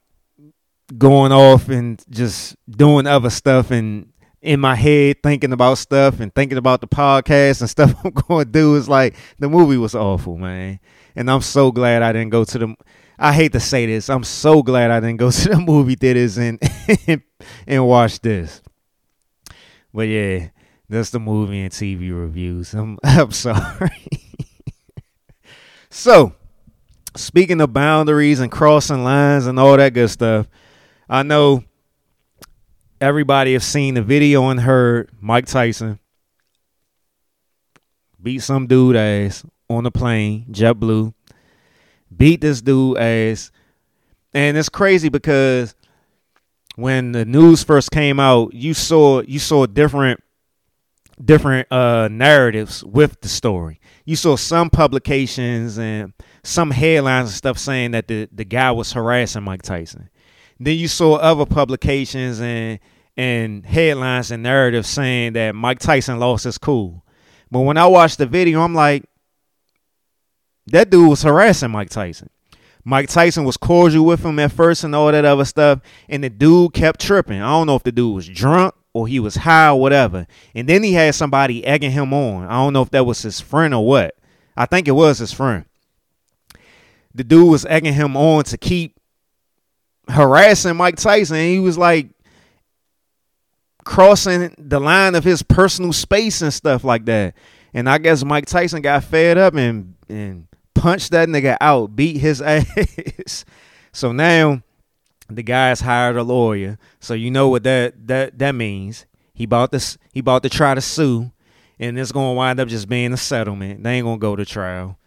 going 0.97 1.33
off 1.33 1.69
and 1.69 2.03
just 2.11 2.57
doing 2.69 3.07
other 3.07 3.31
stuff 3.31 3.71
and 3.71 4.13
in 4.43 4.61
my 4.61 4.75
head 4.75 5.23
thinking 5.23 5.53
about 5.53 5.79
stuff 5.79 6.21
and 6.21 6.35
thinking 6.35 6.59
about 6.59 6.81
the 6.81 6.87
podcast 6.87 7.61
and 7.61 7.71
stuff 7.77 7.95
I'm 8.05 8.11
going 8.11 8.47
to 8.47 8.51
do 8.51 8.77
is 8.77 8.89
like 8.89 9.17
the 9.39 9.49
movie 9.49 9.79
was 9.79 9.95
awful, 9.95 10.37
man. 10.37 10.81
And 11.15 11.31
I'm 11.31 11.41
so 11.41 11.73
glad 11.73 12.03
I 12.03 12.13
didn't 12.13 12.31
go 12.31 12.45
to 12.45 12.59
the 12.59 12.75
I 13.19 13.33
hate 13.33 13.53
to 13.53 13.61
say 13.61 13.87
this. 13.87 14.11
I'm 14.11 14.25
so 14.25 14.63
glad 14.63 14.91
I 14.91 15.01
didn't 15.01 15.17
go 15.17 15.31
to 15.33 15.49
the 15.49 15.59
movie 15.59 15.95
theaters 15.95 16.39
and 16.39 16.61
and 17.67 17.87
watch 17.87 18.21
this. 18.21 18.63
But 19.97 20.09
yeah, 20.09 20.49
that's 20.91 21.09
the 21.09 21.19
movie 21.19 21.63
and 21.63 21.73
TV 21.73 22.15
reviews. 22.15 22.75
I'm 22.75 22.99
I'm 23.05 23.33
sorry. 23.33 24.11
so, 25.89 26.35
speaking 27.17 27.63
of 27.63 27.73
boundaries 27.73 28.41
and 28.41 28.53
crossing 28.53 29.05
lines 29.05 29.47
and 29.47 29.59
all 29.59 29.75
that 29.75 29.95
good 29.95 30.11
stuff, 30.11 30.49
I 31.09 31.23
know 31.23 31.65
everybody 33.01 33.55
has 33.55 33.65
seen 33.65 33.95
the 33.95 34.03
video 34.03 34.51
and 34.51 34.61
heard 34.61 35.09
Mike 35.19 35.47
Tyson 35.47 35.99
beat 38.23 38.41
some 38.41 38.67
dude 38.67 38.97
ass 38.97 39.47
on 39.71 39.85
the 39.85 39.91
plane, 39.91 40.45
JetBlue. 40.51 41.15
Beat 42.15 42.43
this 42.43 42.61
dude 42.61 42.99
ass. 42.99 43.51
And 44.35 44.59
it's 44.59 44.69
crazy 44.69 45.09
because 45.09 45.75
when 46.77 47.13
the 47.13 47.25
news 47.25 47.65
first 47.65 47.91
came 47.91 48.21
out, 48.21 48.55
you 48.55 48.75
saw 48.75 49.23
you 49.23 49.39
saw 49.39 49.67
different 49.67 50.23
different 51.23 51.71
uh, 51.73 52.09
narratives 52.09 52.85
with 52.85 53.21
the 53.23 53.29
story. 53.29 53.81
You 54.05 54.17
saw 54.17 54.37
some 54.37 54.69
publications 54.71 55.79
and 55.79 56.13
some 56.45 56.71
headlines 56.71 57.31
and 57.31 57.35
stuff 57.35 57.59
saying 57.59 57.93
that 57.93 58.07
the, 58.07 58.29
the 58.31 58.45
guy 58.45 58.71
was 58.71 58.93
harassing 58.93 59.43
Mike 59.43 59.63
Tyson. 59.63 60.11
Then 60.61 60.77
you 60.77 60.89
saw 60.89 61.15
other 61.17 61.47
publications 61.47 62.41
and 62.41 62.79
and 63.17 63.65
headlines 63.65 64.31
and 64.31 64.43
narratives 64.43 64.89
saying 64.89 65.33
that 65.33 65.55
Mike 65.55 65.79
Tyson 65.79 66.19
lost 66.19 66.45
his 66.45 66.59
cool. 66.59 67.03
But 67.51 67.61
when 67.61 67.79
I 67.79 67.87
watched 67.87 68.19
the 68.19 68.27
video, 68.27 68.61
I'm 68.61 68.75
like, 68.75 69.05
that 70.67 70.91
dude 70.91 71.09
was 71.09 71.23
harassing 71.23 71.71
Mike 71.71 71.89
Tyson. 71.89 72.29
Mike 72.89 73.09
Tyson 73.09 73.43
was 73.43 73.57
cordial 73.57 74.05
with 74.05 74.25
him 74.25 74.39
at 74.39 74.53
first 74.53 74.85
and 74.85 74.95
all 74.95 75.11
that 75.11 75.25
other 75.25 75.45
stuff. 75.45 75.81
And 76.09 76.23
the 76.23 76.31
dude 76.31 76.73
kept 76.73 77.01
tripping. 77.01 77.43
I 77.43 77.49
don't 77.49 77.67
know 77.67 77.75
if 77.75 77.83
the 77.83 77.91
dude 77.91 78.15
was 78.15 78.29
drunk 78.29 78.77
or 78.93 79.09
he 79.09 79.19
was 79.19 79.35
high 79.35 79.71
or 79.71 79.81
whatever. 79.81 80.29
And 80.55 80.69
then 80.69 80.85
he 80.85 80.93
had 80.93 81.17
somebody 81.17 81.67
egging 81.67 81.91
him 81.91 82.15
on. 82.15 82.47
I 82.47 82.53
don't 82.53 82.73
know 82.73 82.83
if 82.83 82.91
that 82.91 83.05
was 83.05 83.21
his 83.23 83.41
friend 83.41 83.75
or 83.75 83.85
what. 83.85 84.15
I 84.57 84.67
think 84.67 84.87
it 84.87 84.93
was 84.93 85.19
his 85.19 85.33
friend. 85.33 85.65
The 87.13 87.25
dude 87.25 87.51
was 87.51 87.67
egging 87.67 87.95
him 87.95 88.17
on 88.17 88.45
to 88.45 88.57
keep 88.57 89.01
harassing 90.09 90.77
Mike 90.77 90.95
Tyson. 90.95 91.39
And 91.39 91.49
he 91.49 91.59
was 91.59 91.77
like 91.77 92.11
crossing 93.85 94.55
the 94.59 94.79
line 94.79 95.17
of 95.17 95.25
his 95.25 95.43
personal 95.43 95.93
space 95.93 96.41
and 96.41 96.55
stuff 96.55 96.85
like 96.85 97.05
that. 97.07 97.35
And 97.75 97.91
I 97.91 97.99
guess 97.99 98.25
Mike 98.25 98.47
Tyson 98.47 98.81
got 98.81 99.03
fed 99.03 99.39
up 99.39 99.55
and 99.55 99.97
and 100.09 100.47
punched 100.77 101.11
that 101.11 101.29
nigga 101.29 101.57
out, 101.61 101.97
beat 101.97 102.19
his 102.19 102.41
ass. 102.43 103.45
so 103.93 104.13
now 104.13 104.63
the 105.29 105.43
guy's 105.43 105.81
hired 105.81 106.17
a 106.17 106.23
lawyer. 106.23 106.79
So 107.01 107.15
you 107.15 107.31
know 107.31 107.49
what 107.49 107.65
that 107.65 108.07
that 108.07 108.39
that 108.39 108.55
means. 108.55 109.07
He 109.35 109.47
bought 109.47 109.71
this 109.71 109.99
he 110.13 110.21
bought 110.21 110.43
to 110.45 110.49
try 110.49 110.75
to 110.75 110.81
sue, 110.81 111.31
and 111.79 111.99
it's 111.99 112.13
gonna 112.13 112.35
wind 112.35 112.61
up 112.61 112.69
just 112.69 112.89
being 112.89 113.13
a 113.13 113.17
settlement. 113.17 113.83
They 113.83 113.95
ain't 113.95 114.05
gonna 114.07 114.19
go 114.19 114.37
to 114.37 114.45
trial. 114.45 114.99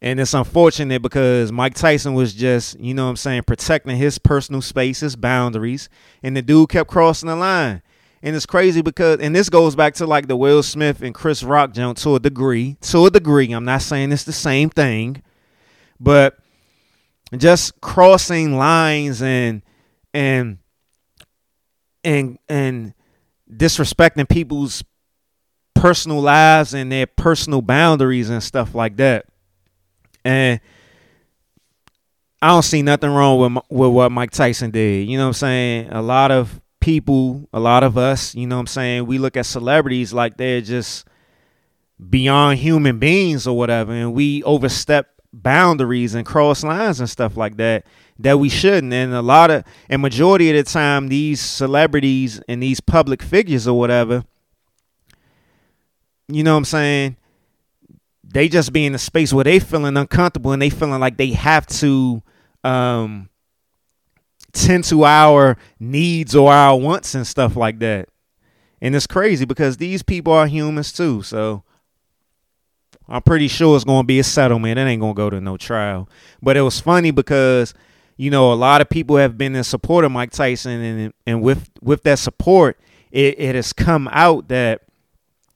And 0.00 0.18
it's 0.18 0.34
unfortunate 0.34 1.00
because 1.00 1.52
Mike 1.52 1.74
Tyson 1.74 2.14
was 2.14 2.34
just, 2.34 2.78
you 2.80 2.92
know 2.92 3.04
what 3.04 3.10
I'm 3.10 3.16
saying, 3.16 3.44
protecting 3.44 3.96
his 3.96 4.18
personal 4.18 4.60
space, 4.60 4.98
his 4.98 5.14
boundaries, 5.14 5.88
and 6.24 6.36
the 6.36 6.42
dude 6.42 6.70
kept 6.70 6.90
crossing 6.90 7.28
the 7.28 7.36
line. 7.36 7.82
And 8.22 8.36
it's 8.36 8.46
crazy 8.46 8.82
because, 8.82 9.18
and 9.18 9.34
this 9.34 9.48
goes 9.48 9.74
back 9.74 9.94
to 9.94 10.06
like 10.06 10.28
the 10.28 10.36
Will 10.36 10.62
Smith 10.62 11.02
and 11.02 11.14
Chris 11.14 11.42
Rock 11.42 11.72
jump 11.72 11.98
to 11.98 12.14
a 12.14 12.20
degree. 12.20 12.76
To 12.82 13.06
a 13.06 13.10
degree, 13.10 13.50
I'm 13.50 13.64
not 13.64 13.82
saying 13.82 14.12
it's 14.12 14.24
the 14.24 14.32
same 14.32 14.70
thing, 14.70 15.22
but 15.98 16.38
just 17.36 17.80
crossing 17.80 18.56
lines 18.56 19.22
and 19.22 19.62
and 20.14 20.58
and 22.04 22.38
and 22.48 22.94
disrespecting 23.50 24.28
people's 24.28 24.84
personal 25.74 26.20
lives 26.20 26.74
and 26.74 26.92
their 26.92 27.06
personal 27.06 27.60
boundaries 27.60 28.30
and 28.30 28.42
stuff 28.42 28.72
like 28.74 28.96
that. 28.98 29.26
And 30.24 30.60
I 32.40 32.48
don't 32.48 32.62
see 32.62 32.82
nothing 32.82 33.10
wrong 33.10 33.40
with 33.40 33.64
with 33.68 33.90
what 33.90 34.12
Mike 34.12 34.30
Tyson 34.30 34.70
did. 34.70 35.08
You 35.08 35.16
know 35.16 35.24
what 35.24 35.28
I'm 35.28 35.34
saying? 35.34 35.88
A 35.90 36.02
lot 36.02 36.30
of 36.30 36.60
people, 36.82 37.48
a 37.52 37.60
lot 37.60 37.82
of 37.82 37.96
us, 37.96 38.34
you 38.34 38.46
know 38.46 38.56
what 38.56 38.60
I'm 38.60 38.66
saying, 38.66 39.06
we 39.06 39.18
look 39.18 39.36
at 39.36 39.46
celebrities 39.46 40.12
like 40.12 40.36
they're 40.36 40.60
just 40.60 41.06
beyond 42.10 42.58
human 42.58 42.98
beings 42.98 43.46
or 43.46 43.56
whatever 43.56 43.92
and 43.92 44.12
we 44.12 44.42
overstep 44.42 45.08
boundaries 45.32 46.14
and 46.14 46.26
cross 46.26 46.62
lines 46.64 47.00
and 47.00 47.08
stuff 47.08 47.36
like 47.36 47.56
that 47.56 47.86
that 48.18 48.38
we 48.38 48.48
shouldn't. 48.48 48.92
And 48.92 49.14
a 49.14 49.22
lot 49.22 49.50
of 49.50 49.64
and 49.88 50.02
majority 50.02 50.50
of 50.50 50.56
the 50.56 50.70
time 50.70 51.08
these 51.08 51.40
celebrities 51.40 52.40
and 52.48 52.62
these 52.62 52.80
public 52.80 53.22
figures 53.22 53.66
or 53.66 53.78
whatever 53.78 54.24
you 56.28 56.42
know 56.42 56.52
what 56.52 56.58
I'm 56.58 56.64
saying? 56.64 57.16
They 58.24 58.48
just 58.48 58.72
be 58.72 58.86
in 58.86 58.94
a 58.94 58.98
space 58.98 59.32
where 59.32 59.44
they 59.44 59.58
feeling 59.58 59.96
uncomfortable 59.96 60.52
and 60.52 60.62
they 60.62 60.70
feeling 60.70 61.00
like 61.00 61.16
they 61.16 61.30
have 61.32 61.66
to 61.66 62.22
um 62.64 63.28
tend 64.52 64.84
to 64.84 65.04
our 65.04 65.56
needs 65.80 66.34
or 66.34 66.52
our 66.52 66.78
wants 66.78 67.14
and 67.14 67.26
stuff 67.26 67.56
like 67.56 67.78
that. 67.80 68.08
And 68.80 68.94
it's 68.96 69.06
crazy 69.06 69.44
because 69.44 69.76
these 69.76 70.02
people 70.02 70.32
are 70.32 70.46
humans 70.46 70.92
too. 70.92 71.22
So 71.22 71.62
I'm 73.08 73.22
pretty 73.22 73.48
sure 73.48 73.76
it's 73.76 73.84
going 73.84 74.02
to 74.02 74.06
be 74.06 74.18
a 74.18 74.24
settlement. 74.24 74.78
It 74.78 74.82
ain't 74.82 75.00
going 75.00 75.14
to 75.14 75.16
go 75.16 75.30
to 75.30 75.40
no 75.40 75.56
trial. 75.56 76.08
But 76.40 76.56
it 76.56 76.62
was 76.62 76.80
funny 76.80 77.10
because 77.10 77.74
you 78.16 78.30
know 78.30 78.52
a 78.52 78.54
lot 78.54 78.80
of 78.80 78.88
people 78.88 79.16
have 79.16 79.38
been 79.38 79.56
in 79.56 79.64
support 79.64 80.04
of 80.04 80.12
Mike 80.12 80.30
Tyson, 80.30 80.80
and 80.80 81.14
and 81.26 81.42
with 81.42 81.70
with 81.80 82.02
that 82.04 82.18
support, 82.18 82.78
it, 83.10 83.38
it 83.38 83.54
has 83.54 83.72
come 83.72 84.08
out 84.12 84.48
that 84.48 84.82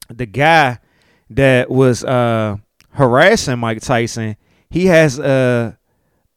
the 0.09 0.25
guy 0.25 0.79
that 1.29 1.69
was 1.69 2.03
uh, 2.03 2.57
harassing 2.91 3.59
Mike 3.59 3.81
Tyson, 3.81 4.37
he 4.69 4.85
has 4.87 5.19
a 5.19 5.76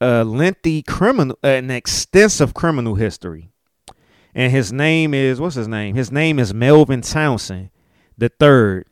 a 0.00 0.24
lengthy 0.24 0.82
criminal, 0.82 1.38
an 1.42 1.70
extensive 1.70 2.54
criminal 2.54 2.94
history, 2.94 3.50
and 4.34 4.52
his 4.52 4.72
name 4.72 5.14
is 5.14 5.40
what's 5.40 5.56
his 5.56 5.68
name? 5.68 5.94
His 5.94 6.10
name 6.10 6.38
is 6.38 6.54
Melvin 6.54 7.02
Townsend 7.02 7.70
the 8.20 8.28
third, 8.28 8.86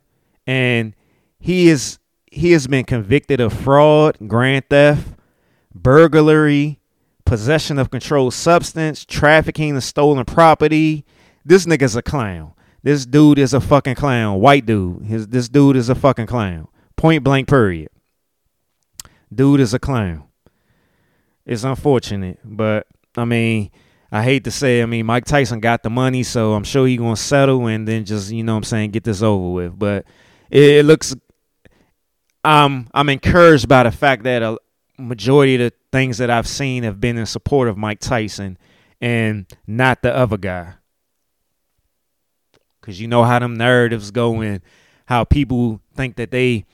and 0.45 0.93
he 1.39 1.69
is 1.69 1.99
he 2.31 2.51
has 2.51 2.67
been 2.67 2.83
convicted 2.83 3.39
of 3.39 3.53
fraud, 3.53 4.17
grand 4.27 4.65
theft, 4.69 5.15
burglary, 5.73 6.79
possession 7.25 7.79
of 7.79 7.89
controlled 7.89 8.33
substance, 8.33 9.05
trafficking 9.05 9.75
of 9.77 9.83
stolen 9.83 10.25
property. 10.25 11.05
This 11.45 11.65
nigga's 11.65 11.95
a 11.95 12.01
clown. 12.01 12.53
This 12.83 13.05
dude 13.05 13.39
is 13.39 13.53
a 13.53 13.61
fucking 13.61 13.95
clown. 13.95 14.39
White 14.39 14.65
dude. 14.65 15.03
His 15.03 15.27
this 15.27 15.47
dude 15.47 15.77
is 15.77 15.89
a 15.89 15.95
fucking 15.95 16.27
clown. 16.27 16.67
Point 16.97 17.23
blank 17.23 17.47
period. 17.47 17.89
Dude 19.33 19.59
is 19.59 19.73
a 19.73 19.79
clown. 19.79 20.23
It's 21.49 21.63
unfortunate, 21.63 22.37
but 22.45 22.85
I 23.17 23.25
mean, 23.25 23.71
I 24.11 24.21
hate 24.21 24.43
to 24.43 24.51
say, 24.51 24.83
I 24.83 24.85
mean, 24.85 25.07
Mike 25.07 25.25
Tyson 25.25 25.59
got 25.59 25.81
the 25.81 25.89
money, 25.89 26.21
so 26.21 26.53
I'm 26.53 26.63
sure 26.63 26.85
he 26.85 26.95
gonna 26.95 27.15
settle 27.15 27.65
and 27.65 27.87
then 27.87 28.05
just, 28.05 28.31
you 28.31 28.43
know 28.43 28.53
what 28.53 28.57
I'm 28.57 28.63
saying, 28.65 28.91
get 28.91 29.03
this 29.03 29.23
over 29.23 29.49
with. 29.49 29.79
But 29.79 30.05
it, 30.51 30.61
it 30.61 30.85
looks 30.85 31.15
um 32.43 32.87
I'm 32.93 33.09
encouraged 33.09 33.67
by 33.67 33.81
the 33.81 33.91
fact 33.91 34.25
that 34.25 34.43
a 34.43 34.59
majority 34.99 35.55
of 35.55 35.71
the 35.71 35.73
things 35.91 36.19
that 36.19 36.29
I've 36.29 36.47
seen 36.47 36.83
have 36.83 37.01
been 37.01 37.17
in 37.17 37.25
support 37.25 37.67
of 37.67 37.77
Mike 37.77 37.99
Tyson 37.99 38.55
and 39.01 39.47
not 39.65 40.03
the 40.03 40.15
other 40.15 40.37
guy. 40.37 40.75
Cause 42.81 42.99
you 42.99 43.07
know 43.07 43.23
how 43.23 43.39
them 43.39 43.57
narratives 43.57 44.11
go 44.11 44.41
and 44.41 44.61
how 45.07 45.23
people 45.23 45.81
think 45.95 46.17
that 46.17 46.29
they 46.29 46.65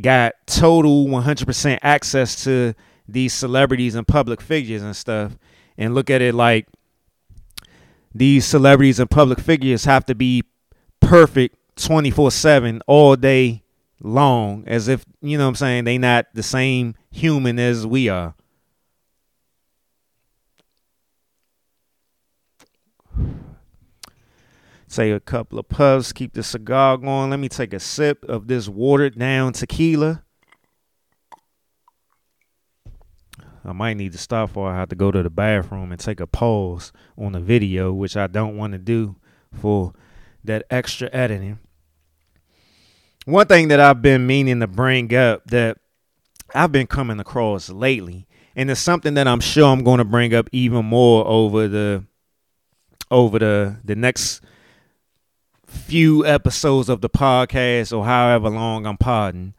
got 0.00 0.32
total 0.46 1.06
100% 1.08 1.78
access 1.82 2.44
to 2.44 2.74
these 3.12 3.32
celebrities 3.32 3.94
and 3.94 4.06
public 4.06 4.40
figures 4.40 4.82
and 4.82 4.96
stuff 4.96 5.36
and 5.76 5.94
look 5.94 6.10
at 6.10 6.22
it 6.22 6.34
like 6.34 6.66
these 8.14 8.44
celebrities 8.44 8.98
and 8.98 9.10
public 9.10 9.40
figures 9.40 9.84
have 9.84 10.04
to 10.06 10.14
be 10.14 10.42
perfect 11.00 11.56
24/7 11.76 12.80
all 12.86 13.16
day 13.16 13.62
long 14.00 14.64
as 14.66 14.88
if 14.88 15.04
you 15.20 15.38
know 15.38 15.44
what 15.44 15.50
I'm 15.50 15.54
saying 15.56 15.84
they 15.84 15.98
not 15.98 16.26
the 16.34 16.42
same 16.42 16.94
human 17.10 17.58
as 17.58 17.86
we 17.86 18.08
are 18.08 18.34
Say 24.92 25.10
a 25.10 25.20
couple 25.20 25.58
of 25.58 25.70
puffs, 25.70 26.12
keep 26.12 26.34
the 26.34 26.42
cigar 26.42 26.98
going. 26.98 27.30
Let 27.30 27.38
me 27.38 27.48
take 27.48 27.72
a 27.72 27.80
sip 27.80 28.26
of 28.26 28.46
this 28.46 28.68
watered 28.68 29.18
down 29.18 29.54
tequila. 29.54 30.22
I 33.64 33.72
might 33.72 33.96
need 33.96 34.12
to 34.12 34.18
stop 34.18 34.56
or 34.56 34.70
I 34.70 34.76
have 34.76 34.88
to 34.88 34.96
go 34.96 35.10
to 35.10 35.22
the 35.22 35.30
bathroom 35.30 35.92
and 35.92 36.00
take 36.00 36.20
a 36.20 36.26
pause 36.26 36.92
on 37.16 37.32
the 37.32 37.40
video, 37.40 37.92
which 37.92 38.16
I 38.16 38.26
don't 38.26 38.56
want 38.56 38.72
to 38.72 38.78
do 38.78 39.16
for 39.52 39.92
that 40.44 40.64
extra 40.70 41.08
editing. 41.12 41.58
One 43.24 43.46
thing 43.46 43.68
that 43.68 43.78
I've 43.78 44.02
been 44.02 44.26
meaning 44.26 44.60
to 44.60 44.66
bring 44.66 45.14
up 45.14 45.46
that 45.46 45.78
I've 46.54 46.72
been 46.72 46.88
coming 46.88 47.20
across 47.20 47.70
lately, 47.70 48.26
and 48.56 48.70
it's 48.70 48.80
something 48.80 49.14
that 49.14 49.28
I'm 49.28 49.40
sure 49.40 49.66
I'm 49.68 49.84
going 49.84 49.98
to 49.98 50.04
bring 50.04 50.34
up 50.34 50.48
even 50.50 50.84
more 50.84 51.26
over 51.26 51.68
the 51.68 52.04
over 53.10 53.38
the 53.38 53.76
the 53.84 53.94
next 53.94 54.42
few 55.66 56.26
episodes 56.26 56.88
of 56.88 57.00
the 57.00 57.08
podcast 57.08 57.96
or 57.96 58.04
however 58.04 58.50
long 58.50 58.86
I'm 58.86 58.98
podding 58.98 59.54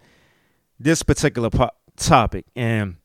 this 0.80 1.02
particular 1.02 1.50
po- 1.50 1.72
topic 1.96 2.46
and 2.56 2.98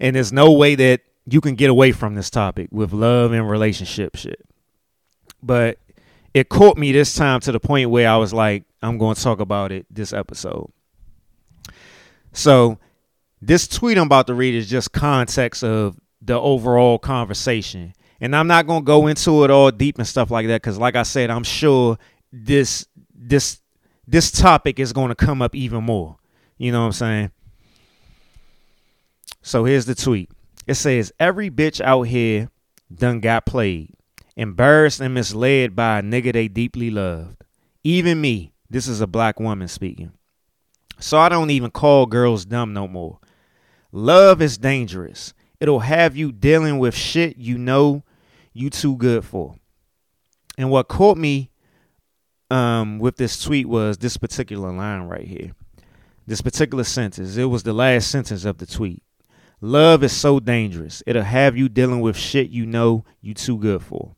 and 0.00 0.16
there's 0.16 0.32
no 0.32 0.52
way 0.52 0.74
that 0.74 1.00
you 1.26 1.40
can 1.40 1.54
get 1.54 1.70
away 1.70 1.92
from 1.92 2.14
this 2.14 2.30
topic 2.30 2.68
with 2.70 2.92
love 2.92 3.32
and 3.32 3.48
relationship 3.48 4.16
shit. 4.16 4.44
But 5.42 5.78
it 6.32 6.48
caught 6.48 6.76
me 6.76 6.92
this 6.92 7.14
time 7.14 7.40
to 7.40 7.52
the 7.52 7.60
point 7.60 7.90
where 7.90 8.08
I 8.08 8.16
was 8.16 8.32
like, 8.32 8.64
I'm 8.82 8.98
going 8.98 9.14
to 9.14 9.22
talk 9.22 9.40
about 9.40 9.72
it 9.72 9.86
this 9.90 10.12
episode. 10.12 10.70
So, 12.32 12.78
this 13.40 13.68
tweet 13.68 13.98
I'm 13.98 14.06
about 14.06 14.26
to 14.26 14.34
read 14.34 14.54
is 14.54 14.68
just 14.68 14.92
context 14.92 15.62
of 15.62 15.96
the 16.20 16.40
overall 16.40 16.98
conversation. 16.98 17.92
And 18.20 18.34
I'm 18.34 18.46
not 18.46 18.66
going 18.66 18.80
to 18.80 18.86
go 18.86 19.06
into 19.06 19.44
it 19.44 19.50
all 19.50 19.70
deep 19.70 19.98
and 19.98 20.06
stuff 20.06 20.30
like 20.30 20.46
that 20.46 20.62
cuz 20.62 20.78
like 20.78 20.96
I 20.96 21.02
said, 21.02 21.30
I'm 21.30 21.44
sure 21.44 21.98
this 22.32 22.86
this 23.14 23.60
this 24.06 24.30
topic 24.30 24.78
is 24.78 24.92
going 24.92 25.10
to 25.10 25.14
come 25.14 25.42
up 25.42 25.54
even 25.54 25.84
more. 25.84 26.16
You 26.56 26.72
know 26.72 26.80
what 26.80 26.86
I'm 26.86 26.92
saying? 26.92 27.30
So 29.46 29.66
here's 29.66 29.84
the 29.84 29.94
tweet. 29.94 30.30
It 30.66 30.74
says 30.74 31.12
every 31.20 31.50
bitch 31.50 31.78
out 31.82 32.04
here 32.04 32.48
done 32.92 33.20
got 33.20 33.44
played, 33.44 33.92
embarrassed 34.36 35.00
and 35.00 35.12
misled 35.12 35.76
by 35.76 35.98
a 35.98 36.02
nigga 36.02 36.32
they 36.32 36.48
deeply 36.48 36.90
loved. 36.90 37.44
Even 37.84 38.22
me. 38.22 38.54
This 38.70 38.88
is 38.88 39.02
a 39.02 39.06
black 39.06 39.38
woman 39.38 39.68
speaking. 39.68 40.12
So 40.98 41.18
I 41.18 41.28
don't 41.28 41.50
even 41.50 41.70
call 41.70 42.06
girls 42.06 42.46
dumb 42.46 42.72
no 42.72 42.88
more. 42.88 43.18
Love 43.92 44.40
is 44.40 44.56
dangerous. 44.56 45.34
It'll 45.60 45.80
have 45.80 46.16
you 46.16 46.32
dealing 46.32 46.78
with 46.78 46.96
shit 46.96 47.36
you 47.36 47.58
know 47.58 48.02
you 48.54 48.70
too 48.70 48.96
good 48.96 49.26
for. 49.26 49.56
And 50.56 50.70
what 50.70 50.88
caught 50.88 51.18
me 51.18 51.50
um, 52.50 52.98
with 52.98 53.16
this 53.16 53.42
tweet 53.42 53.68
was 53.68 53.98
this 53.98 54.16
particular 54.16 54.72
line 54.72 55.02
right 55.02 55.26
here. 55.26 55.52
This 56.26 56.40
particular 56.40 56.84
sentence. 56.84 57.36
It 57.36 57.44
was 57.44 57.62
the 57.62 57.74
last 57.74 58.10
sentence 58.10 58.46
of 58.46 58.56
the 58.56 58.66
tweet. 58.66 59.02
Love 59.64 60.04
is 60.04 60.12
so 60.12 60.38
dangerous. 60.38 61.02
It'll 61.06 61.22
have 61.22 61.56
you 61.56 61.70
dealing 61.70 62.02
with 62.02 62.18
shit 62.18 62.50
you 62.50 62.66
know 62.66 63.06
you 63.22 63.32
too 63.32 63.56
good 63.56 63.82
for. 63.82 64.14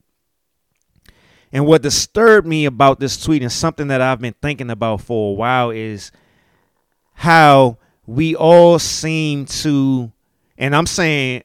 And 1.52 1.64
what 1.66 1.82
disturbed 1.82 2.48
me 2.48 2.64
about 2.64 2.98
this 2.98 3.22
tweet 3.22 3.42
and 3.42 3.52
something 3.52 3.86
that 3.86 4.00
I've 4.00 4.20
been 4.20 4.34
thinking 4.42 4.70
about 4.70 5.02
for 5.02 5.30
a 5.30 5.34
while 5.34 5.70
is 5.70 6.10
how 7.14 7.78
we 8.06 8.34
all 8.34 8.80
seem 8.80 9.46
to, 9.46 10.10
and 10.58 10.74
I'm 10.74 10.84
saying 10.84 11.44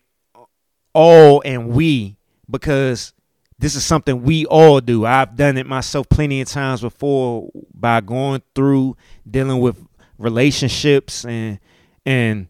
all 0.96 1.44
and 1.46 1.70
we 1.70 2.18
because 2.50 3.14
this 3.60 3.76
is 3.76 3.86
something 3.86 4.24
we 4.24 4.48
all 4.48 4.82
do. 4.82 5.06
I've 5.06 5.36
done 5.36 5.60
it 5.60 5.68
myself 5.68 6.10
plenty 6.10 6.42
of 6.42 6.48
times 6.48 6.82
before 6.82 7.52
by 7.72 8.02
going 8.02 8.42
through 8.56 8.98
dealing 9.30 9.60
with 9.60 9.78
relationships 10.18 11.24
and 11.24 11.60
and 12.04 12.48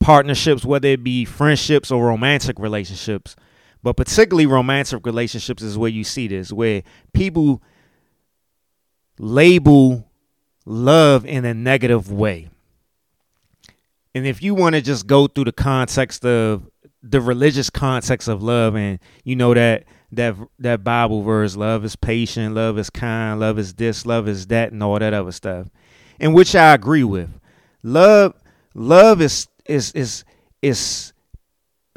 partnerships, 0.00 0.64
whether 0.64 0.88
it 0.88 1.04
be 1.04 1.24
friendships 1.24 1.90
or 1.90 2.06
romantic 2.06 2.58
relationships. 2.58 3.36
But 3.82 3.96
particularly 3.96 4.46
romantic 4.46 5.06
relationships 5.06 5.62
is 5.62 5.78
where 5.78 5.90
you 5.90 6.04
see 6.04 6.28
this, 6.28 6.52
where 6.52 6.82
people 7.12 7.62
label 9.18 10.10
love 10.64 11.24
in 11.24 11.44
a 11.44 11.54
negative 11.54 12.10
way. 12.10 12.48
And 14.14 14.26
if 14.26 14.42
you 14.42 14.54
want 14.54 14.74
to 14.74 14.80
just 14.80 15.06
go 15.06 15.26
through 15.26 15.44
the 15.44 15.52
context 15.52 16.24
of 16.24 16.68
the 17.02 17.20
religious 17.20 17.70
context 17.70 18.26
of 18.26 18.42
love 18.42 18.74
and 18.74 18.98
you 19.22 19.36
know 19.36 19.54
that 19.54 19.84
that 20.10 20.34
that 20.58 20.82
Bible 20.82 21.22
verse, 21.22 21.54
love 21.54 21.84
is 21.84 21.94
patient, 21.94 22.54
love 22.54 22.78
is 22.78 22.90
kind, 22.90 23.38
love 23.38 23.58
is 23.58 23.74
this, 23.74 24.06
love 24.06 24.26
is 24.26 24.46
that, 24.48 24.72
and 24.72 24.82
all 24.82 24.98
that 24.98 25.14
other 25.14 25.32
stuff. 25.32 25.68
In 26.18 26.32
which 26.32 26.54
I 26.54 26.74
agree 26.74 27.04
with. 27.04 27.30
Love 27.82 28.34
love 28.74 29.20
is 29.20 29.46
is 29.68 29.92
is 29.92 30.24
is 30.62 31.12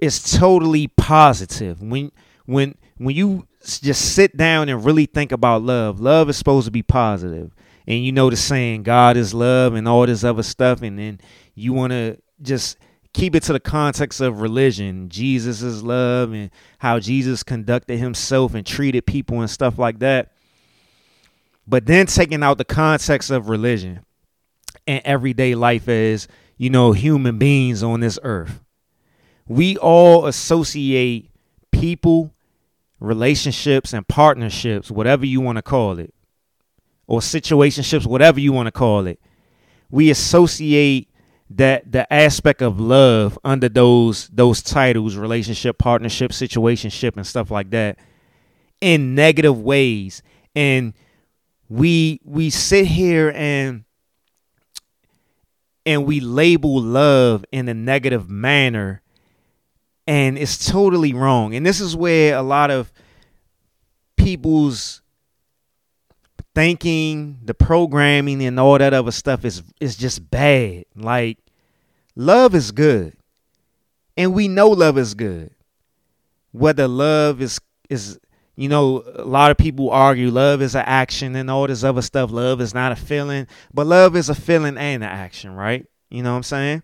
is 0.01 0.38
totally 0.38 0.88
positive. 0.88 1.82
When 1.82 2.11
when 2.45 2.76
when 2.97 3.15
you 3.15 3.47
just 3.63 4.13
sit 4.13 4.36
down 4.38 4.69
and 4.69 4.84
really 4.84 5.05
think 5.05 5.32
about 5.32 5.61
love, 5.61 5.99
love 5.99 6.30
is 6.30 6.38
supposed 6.38 6.65
to 6.65 6.72
be 6.72 6.84
positive. 6.84 7.53
And 7.88 8.03
you 8.05 8.11
know 8.11 8.30
the 8.30 8.36
saying, 8.36 8.84
God 8.84 9.17
is 9.17 9.34
love 9.34 9.74
and 9.74 9.88
all 9.88 10.05
this 10.05 10.24
other 10.24 10.43
stuff, 10.43 10.82
and 10.82 10.97
then 10.99 11.19
you 11.55 11.74
want 11.74 11.91
to 11.91 12.17
just 12.41 12.78
keep 13.13 13.36
it 13.36 13.43
to 13.43 13.53
the 13.53 13.59
context 13.59 14.22
of 14.22 14.41
religion. 14.41 15.09
Jesus 15.09 15.61
is 15.61 15.84
love 15.84 16.32
and 16.32 16.49
how 16.78 16.99
Jesus 16.99 17.43
conducted 17.43 17.97
himself 17.97 18.53
and 18.53 18.65
treated 18.65 19.05
people 19.05 19.41
and 19.41 19.49
stuff 19.49 19.78
like 19.78 19.99
that. 19.99 20.32
But 21.67 21.86
then 21.86 22.05
taking 22.05 22.43
out 22.43 22.57
the 22.57 22.65
context 22.65 23.30
of 23.32 23.49
religion 23.49 24.01
and 24.88 25.01
everyday 25.03 25.55
life 25.55 25.88
as, 25.88 26.28
you 26.62 26.70
know, 26.70 26.91
human 26.91 27.39
beings 27.39 27.82
on 27.82 28.01
this 28.01 28.20
earth. 28.22 28.62
We 29.47 29.78
all 29.78 30.28
associate 30.28 31.32
people, 31.72 32.36
relationships, 32.99 33.93
and 33.93 34.07
partnerships, 34.07 34.91
whatever 34.91 35.26
you 35.26 35.41
want 35.41 35.55
to 35.55 35.64
call 35.64 35.97
it, 35.97 36.14
or 37.07 37.20
situationships, 37.20 38.05
whatever 38.05 38.39
you 38.39 38.53
want 38.53 38.68
to 38.68 38.72
call 38.72 39.07
it. 39.07 39.20
We 39.89 40.12
associate 40.12 41.09
that 41.49 41.91
the 41.91 42.14
aspect 42.14 42.62
of 42.62 42.80
love 42.80 43.39
under 43.43 43.68
those 43.68 44.28
those 44.28 44.62
titles 44.62 45.16
relationship 45.16 45.80
partnership 45.80 46.30
situationship 46.30 47.18
and 47.18 47.26
stuff 47.26 47.49
like 47.49 47.72
that 47.72 47.97
in 48.82 49.16
negative 49.16 49.59
ways 49.59 50.22
and 50.55 50.93
we 51.70 52.22
we 52.24 52.51
sit 52.51 52.86
here 52.86 53.34
and 53.36 53.84
and 55.86 56.06
we 56.06 56.20
label 56.20 56.82
love 56.82 57.46
in 57.52 57.68
a 57.68 57.74
negative 57.74 58.30
manner 58.30 59.02
and 60.08 60.38
it's 60.38 60.66
totally 60.70 61.14
wrong 61.14 61.56
and 61.56 61.66
this 61.66 61.80
is 61.80 61.96
where 61.96 62.36
a 62.36 62.42
lot 62.42 62.72
of 62.72 62.92
people's 64.16 65.02
thinking, 66.54 67.40
the 67.44 67.54
programming 67.54 68.44
and 68.44 68.60
all 68.60 68.78
that 68.78 68.94
other 68.94 69.12
stuff 69.12 69.46
is 69.46 69.64
is 69.80 69.96
just 69.96 70.30
bad. 70.30 70.86
Like 70.96 71.38
love 72.16 72.56
is 72.56 72.72
good. 72.72 73.16
And 74.18 74.34
we 74.34 74.48
know 74.48 74.70
love 74.70 74.98
is 74.98 75.14
good. 75.14 75.52
Whether 76.52 76.88
love 76.88 77.42
is 77.42 77.60
is 77.90 78.20
you 78.56 78.68
know, 78.70 79.04
a 79.16 79.24
lot 79.24 79.52
of 79.52 79.58
people 79.58 79.89
argue 79.89 80.30
love 80.30 80.62
is 80.62 80.76
an 80.76 80.84
action 80.86 81.36
and 81.36 81.49
all 81.49 81.68
this 81.68 81.84
other 81.84 82.02
stuff. 82.02 82.32
Love 82.32 82.62
is 82.62 82.74
not 82.74 82.91
a 82.91 82.95
feeling, 82.95 83.47
but 83.74 83.88
love 83.88 84.16
is 84.16 84.30
a 84.30 84.36
feeling 84.36 84.78
and 84.78 85.04
an 85.04 85.10
action, 85.10 85.56
right? 85.56 85.86
You 86.10 86.24
know 86.24 86.32
what 86.32 86.38
I'm 86.38 86.43
saying? 86.43 86.84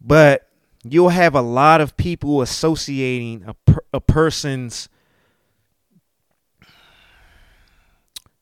But 0.00 0.48
you'll 0.82 1.08
have 1.08 1.34
a 1.34 1.40
lot 1.40 1.80
of 1.80 1.96
people 1.96 2.42
associating 2.42 3.44
a, 3.46 3.54
per- 3.54 3.84
a 3.92 4.00
person's 4.00 4.88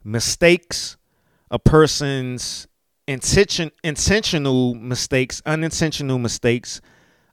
mistakes, 0.02 0.96
a 1.50 1.58
person's 1.58 2.66
intention 3.06 3.70
intentional 3.84 4.74
mistakes, 4.74 5.42
unintentional 5.44 6.18
mistakes, 6.18 6.80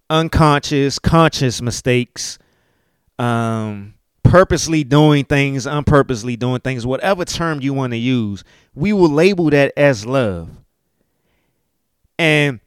unconscious, 0.10 1.00
conscious 1.00 1.62
mistakes, 1.62 2.38
um, 3.18 3.94
purposely 4.30 4.84
doing 4.84 5.26
things, 5.26 5.66
unpurposely 5.66 6.36
doing 6.36 6.62
things, 6.62 6.86
whatever 6.86 7.26
term 7.26 7.60
you 7.62 7.74
want 7.74 7.92
to 7.94 7.98
use, 7.98 8.44
we 8.76 8.94
will 8.94 9.10
label 9.10 9.50
that 9.50 9.74
as 9.76 10.06
love. 10.06 10.50
And 12.20 12.60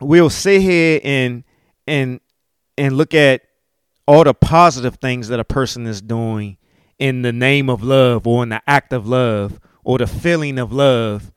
we'll 0.00 0.28
sit 0.28 0.60
here 0.60 1.00
and 1.02 1.42
and 1.86 2.20
and 2.76 2.96
look 2.96 3.14
at 3.14 3.42
all 4.06 4.24
the 4.24 4.34
positive 4.34 4.96
things 4.96 5.28
that 5.28 5.40
a 5.40 5.44
person 5.44 5.86
is 5.86 6.02
doing 6.02 6.58
in 6.98 7.22
the 7.22 7.32
name 7.32 7.70
of 7.70 7.82
love 7.82 8.26
or 8.26 8.42
in 8.42 8.50
the 8.50 8.60
act 8.66 8.92
of 8.92 9.06
love 9.06 9.58
or 9.82 9.96
the 9.96 10.06
feeling 10.06 10.58
of 10.58 10.70
love 10.70 11.32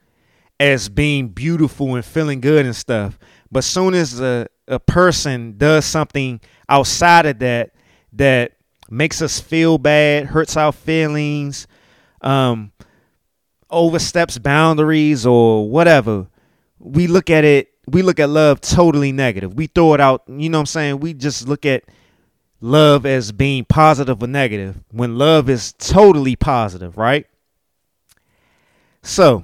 as 0.59 0.89
being 0.89 1.29
beautiful 1.29 1.95
and 1.95 2.03
feeling 2.03 2.41
good 2.41 2.65
and 2.65 2.75
stuff. 2.75 3.17
But 3.49 3.63
soon 3.63 3.93
as 3.93 4.19
a, 4.19 4.47
a 4.67 4.79
person 4.79 5.57
does 5.57 5.85
something 5.85 6.41
outside 6.67 7.25
of 7.25 7.39
that 7.39 7.71
that 8.11 8.57
makes 8.89 9.21
us 9.21 9.39
feel 9.39 9.77
bad, 9.77 10.27
hurts 10.27 10.57
our 10.57 10.71
feelings, 10.71 11.67
um, 12.21 12.71
oversteps 13.69 14.37
boundaries 14.37 15.25
or 15.25 15.69
whatever, 15.69 16.27
we 16.79 17.07
look 17.07 17.29
at 17.29 17.43
it, 17.43 17.69
we 17.87 18.01
look 18.01 18.19
at 18.19 18.29
love 18.29 18.61
totally 18.61 19.11
negative. 19.11 19.55
We 19.55 19.67
throw 19.67 19.93
it 19.93 19.99
out, 19.99 20.23
you 20.27 20.49
know 20.49 20.59
what 20.59 20.61
I'm 20.61 20.65
saying? 20.67 20.99
We 20.99 21.13
just 21.13 21.47
look 21.47 21.65
at 21.65 21.83
love 22.61 23.05
as 23.05 23.31
being 23.31 23.65
positive 23.65 24.23
or 24.23 24.27
negative 24.27 24.79
when 24.91 25.17
love 25.17 25.49
is 25.49 25.73
totally 25.73 26.35
positive, 26.35 26.97
right? 26.97 27.27
So, 29.01 29.43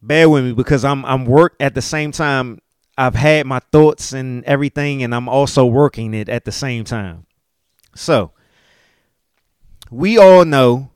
bear 0.00 0.28
with 0.30 0.44
me 0.44 0.52
because 0.52 0.84
I'm 0.84 1.04
I'm 1.04 1.26
work 1.26 1.54
at 1.60 1.74
the 1.74 1.82
same 1.82 2.12
time. 2.12 2.60
I've 2.96 3.14
had 3.14 3.46
my 3.46 3.60
thoughts 3.72 4.12
and 4.12 4.44
everything, 4.44 5.02
and 5.02 5.14
I'm 5.14 5.28
also 5.28 5.64
working 5.64 6.12
it 6.14 6.28
at 6.28 6.44
the 6.44 6.52
same 6.52 6.84
time. 6.84 7.26
So, 8.00 8.32
we 9.90 10.16
all 10.16 10.46
know 10.46 10.90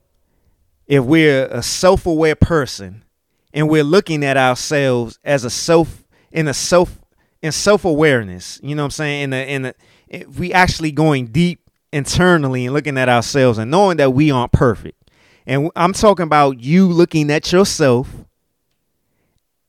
if 0.86 1.04
we're 1.04 1.46
a 1.46 1.62
self-aware 1.62 2.36
person 2.36 3.04
and 3.52 3.68
we're 3.68 3.84
looking 3.84 4.24
at 4.24 4.38
ourselves 4.38 5.18
as 5.22 5.44
a 5.44 5.50
self 5.50 6.04
in 6.32 6.48
a 6.48 6.54
self 6.54 7.00
in 7.42 7.52
self-awareness, 7.52 8.58
you 8.62 8.74
know 8.74 8.82
what 8.82 8.86
I'm 8.86 8.90
saying? 8.92 9.22
In 9.24 9.32
a 9.34 9.54
in 9.54 9.64
a 9.66 9.74
if 10.08 10.38
we 10.38 10.52
actually 10.54 10.92
going 10.92 11.26
deep 11.26 11.60
internally 11.92 12.64
and 12.64 12.74
looking 12.74 12.96
at 12.96 13.10
ourselves 13.10 13.58
and 13.58 13.70
knowing 13.70 13.98
that 13.98 14.12
we 14.14 14.30
aren't 14.30 14.52
perfect. 14.52 15.10
And 15.46 15.70
I'm 15.76 15.92
talking 15.92 16.24
about 16.24 16.60
you 16.60 16.88
looking 16.88 17.30
at 17.30 17.52
yourself 17.52 18.10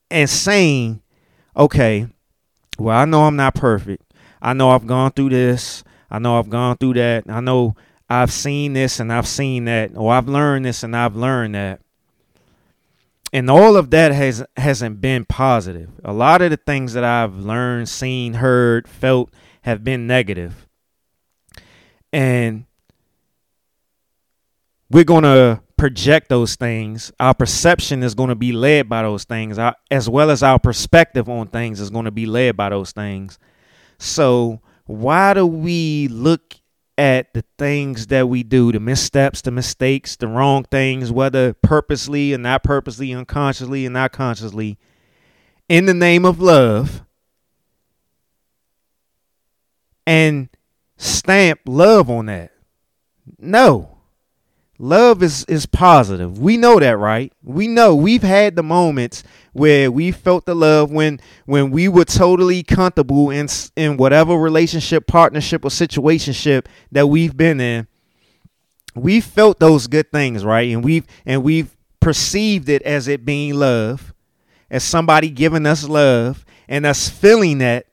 and 0.10 0.30
saying, 0.30 1.02
okay, 1.56 2.08
well, 2.80 2.98
I 2.98 3.04
know 3.04 3.24
I'm 3.24 3.36
not 3.36 3.56
perfect. 3.56 4.14
I 4.42 4.54
know 4.54 4.70
I've 4.70 4.88
gone 4.88 5.12
through 5.12 5.30
this. 5.32 5.84
I 6.16 6.20
know 6.20 6.40
I've 6.40 6.50
gone 6.50 6.78
through 6.78 6.94
that. 6.94 7.26
I 7.28 7.42
know 7.42 7.76
I've 8.10 8.32
seen 8.32 8.72
this 8.72 9.02
and 9.02 9.12
I've 9.12 9.28
seen 9.28 9.66
that. 9.66 9.92
Or 9.98 10.14
I've 10.14 10.30
learned 10.30 10.64
this 10.64 10.82
and 10.82 10.96
I've 10.96 11.18
learned 11.18 11.56
that. 11.56 11.82
And 13.34 13.50
all 13.50 13.76
of 13.76 13.90
that 13.90 14.14
has 14.14 14.42
hasn't 14.56 15.02
been 15.02 15.26
positive. 15.26 15.90
A 16.06 16.14
lot 16.14 16.42
of 16.42 16.52
the 16.52 16.58
things 16.58 16.94
that 16.94 17.04
I've 17.04 17.36
learned, 17.36 17.90
seen, 17.90 18.36
heard, 18.36 18.88
felt 18.88 19.30
have 19.64 19.84
been 19.84 20.08
negative. 20.08 20.70
And 22.14 22.64
we're 24.90 25.04
going 25.04 25.24
to 25.24 25.62
project 25.76 26.30
those 26.30 26.56
things. 26.56 27.12
Our 27.20 27.34
perception 27.34 28.04
is 28.04 28.16
going 28.16 28.30
to 28.30 28.36
be 28.36 28.54
led 28.54 28.88
by 28.88 29.02
those 29.02 29.26
things, 29.26 29.60
as 29.92 30.08
well 30.08 30.32
as 30.32 30.44
our 30.44 30.60
perspective 30.60 31.28
on 31.28 31.48
things 31.48 31.82
is 31.82 31.90
going 31.90 32.06
to 32.06 32.12
be 32.12 32.26
led 32.26 32.56
by 32.56 32.70
those 32.70 32.94
things. 32.94 33.38
So, 33.98 34.62
why 34.86 35.34
do 35.34 35.46
we 35.46 36.08
look 36.10 36.56
at 36.98 37.34
the 37.34 37.44
things 37.58 38.08
that 38.08 38.30
we 38.30 38.44
do, 38.44 38.72
the 38.72 38.80
missteps, 38.80 39.42
the 39.42 39.52
mistakes, 39.52 40.16
the 40.16 40.28
wrong 40.28 40.64
things, 40.64 41.12
whether 41.12 41.54
purposely 41.54 42.32
and 42.34 42.44
not 42.44 42.64
purposely, 42.64 43.14
unconsciously 43.14 43.86
and 43.86 43.94
not 43.94 44.12
consciously, 44.12 44.78
in 45.68 45.86
the 45.86 45.94
name 45.94 46.26
of 46.26 46.40
love? 46.40 47.06
and 50.06 50.50
stamp 50.98 51.62
love 51.66 52.10
on 52.10 52.28
that. 52.28 52.52
No. 53.38 53.95
Love 54.78 55.24
is 55.24 55.46
is 55.46 55.66
positive. 55.66 56.40
We 56.40 56.58
know 56.58 56.80
that, 56.80 56.98
right? 56.98 57.32
We 57.44 57.68
know 57.68 57.96
we've 57.96 58.24
had 58.24 58.56
the 58.56 58.64
moments 58.64 59.24
where 59.54 59.90
we 59.92 60.12
felt 60.12 60.46
the 60.46 60.56
love 60.56 60.92
when 60.92 61.20
when 61.46 61.72
we 61.72 61.88
were 61.88 62.06
totally 62.06 62.64
comfortable 62.64 63.30
in 63.30 63.48
in 63.78 63.98
whatever 63.98 64.36
relationship, 64.36 65.08
partnership 65.08 65.64
or 65.66 65.70
situationship 65.70 66.66
that 66.92 67.08
we've 67.08 67.38
been 67.38 67.62
in. 67.62 67.88
We 68.96 69.22
felt 69.22 69.60
those 69.60 69.88
good 69.88 70.12
things, 70.12 70.44
right? 70.46 70.70
And 70.72 70.84
we've 70.84 71.06
and 71.26 71.44
we've 71.44 71.76
perceived 72.02 72.70
it 72.70 72.82
as 72.84 73.08
it 73.08 73.26
being 73.26 73.54
love. 73.56 74.14
as 74.70 74.84
somebody 74.84 75.30
giving 75.30 75.66
us 75.66 75.88
love 75.88 76.46
and 76.68 76.86
us 76.86 77.10
feeling 77.10 77.60
that 77.60 77.86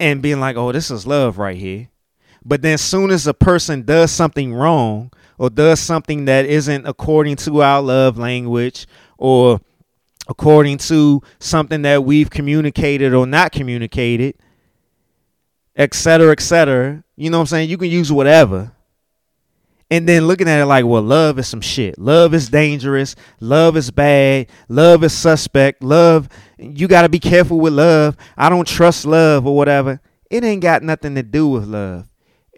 and 0.00 0.22
being 0.22 0.40
like, 0.40 0.56
oh, 0.56 0.72
this 0.72 0.90
is 0.90 1.06
love 1.06 1.38
right 1.38 1.56
here. 1.56 1.88
But 2.48 2.62
then, 2.62 2.74
as 2.74 2.80
soon 2.80 3.10
as 3.10 3.26
a 3.26 3.34
person 3.34 3.82
does 3.82 4.10
something 4.10 4.54
wrong 4.54 5.12
or 5.36 5.50
does 5.50 5.80
something 5.80 6.24
that 6.24 6.46
isn't 6.46 6.86
according 6.86 7.36
to 7.36 7.60
our 7.62 7.82
love 7.82 8.16
language 8.16 8.86
or 9.18 9.60
according 10.28 10.78
to 10.78 11.20
something 11.40 11.82
that 11.82 12.04
we've 12.04 12.30
communicated 12.30 13.12
or 13.12 13.26
not 13.26 13.52
communicated, 13.52 14.34
et 15.76 15.92
cetera, 15.92 16.32
et 16.32 16.40
cetera, 16.40 17.04
you 17.16 17.28
know 17.28 17.36
what 17.36 17.42
I'm 17.42 17.46
saying? 17.48 17.68
You 17.68 17.76
can 17.76 17.90
use 17.90 18.10
whatever. 18.10 18.72
And 19.90 20.08
then 20.08 20.26
looking 20.26 20.48
at 20.48 20.60
it 20.60 20.66
like, 20.66 20.86
well, 20.86 21.02
love 21.02 21.38
is 21.38 21.48
some 21.48 21.60
shit. 21.60 21.98
Love 21.98 22.32
is 22.32 22.48
dangerous. 22.48 23.14
Love 23.40 23.76
is 23.76 23.90
bad. 23.90 24.46
Love 24.70 25.04
is 25.04 25.12
suspect. 25.12 25.82
Love, 25.82 26.30
you 26.58 26.88
got 26.88 27.02
to 27.02 27.10
be 27.10 27.18
careful 27.18 27.60
with 27.60 27.74
love. 27.74 28.16
I 28.38 28.48
don't 28.48 28.66
trust 28.66 29.04
love 29.04 29.46
or 29.46 29.54
whatever. 29.54 30.00
It 30.30 30.44
ain't 30.44 30.62
got 30.62 30.82
nothing 30.82 31.14
to 31.14 31.22
do 31.22 31.48
with 31.48 31.66
love. 31.66 32.07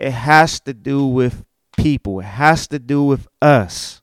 It 0.01 0.13
has 0.13 0.61
to 0.61 0.73
do 0.73 1.07
with 1.07 1.45
people, 1.77 2.21
it 2.21 2.25
has 2.25 2.67
to 2.69 2.79
do 2.79 3.05
with 3.05 3.29
us. 3.43 4.01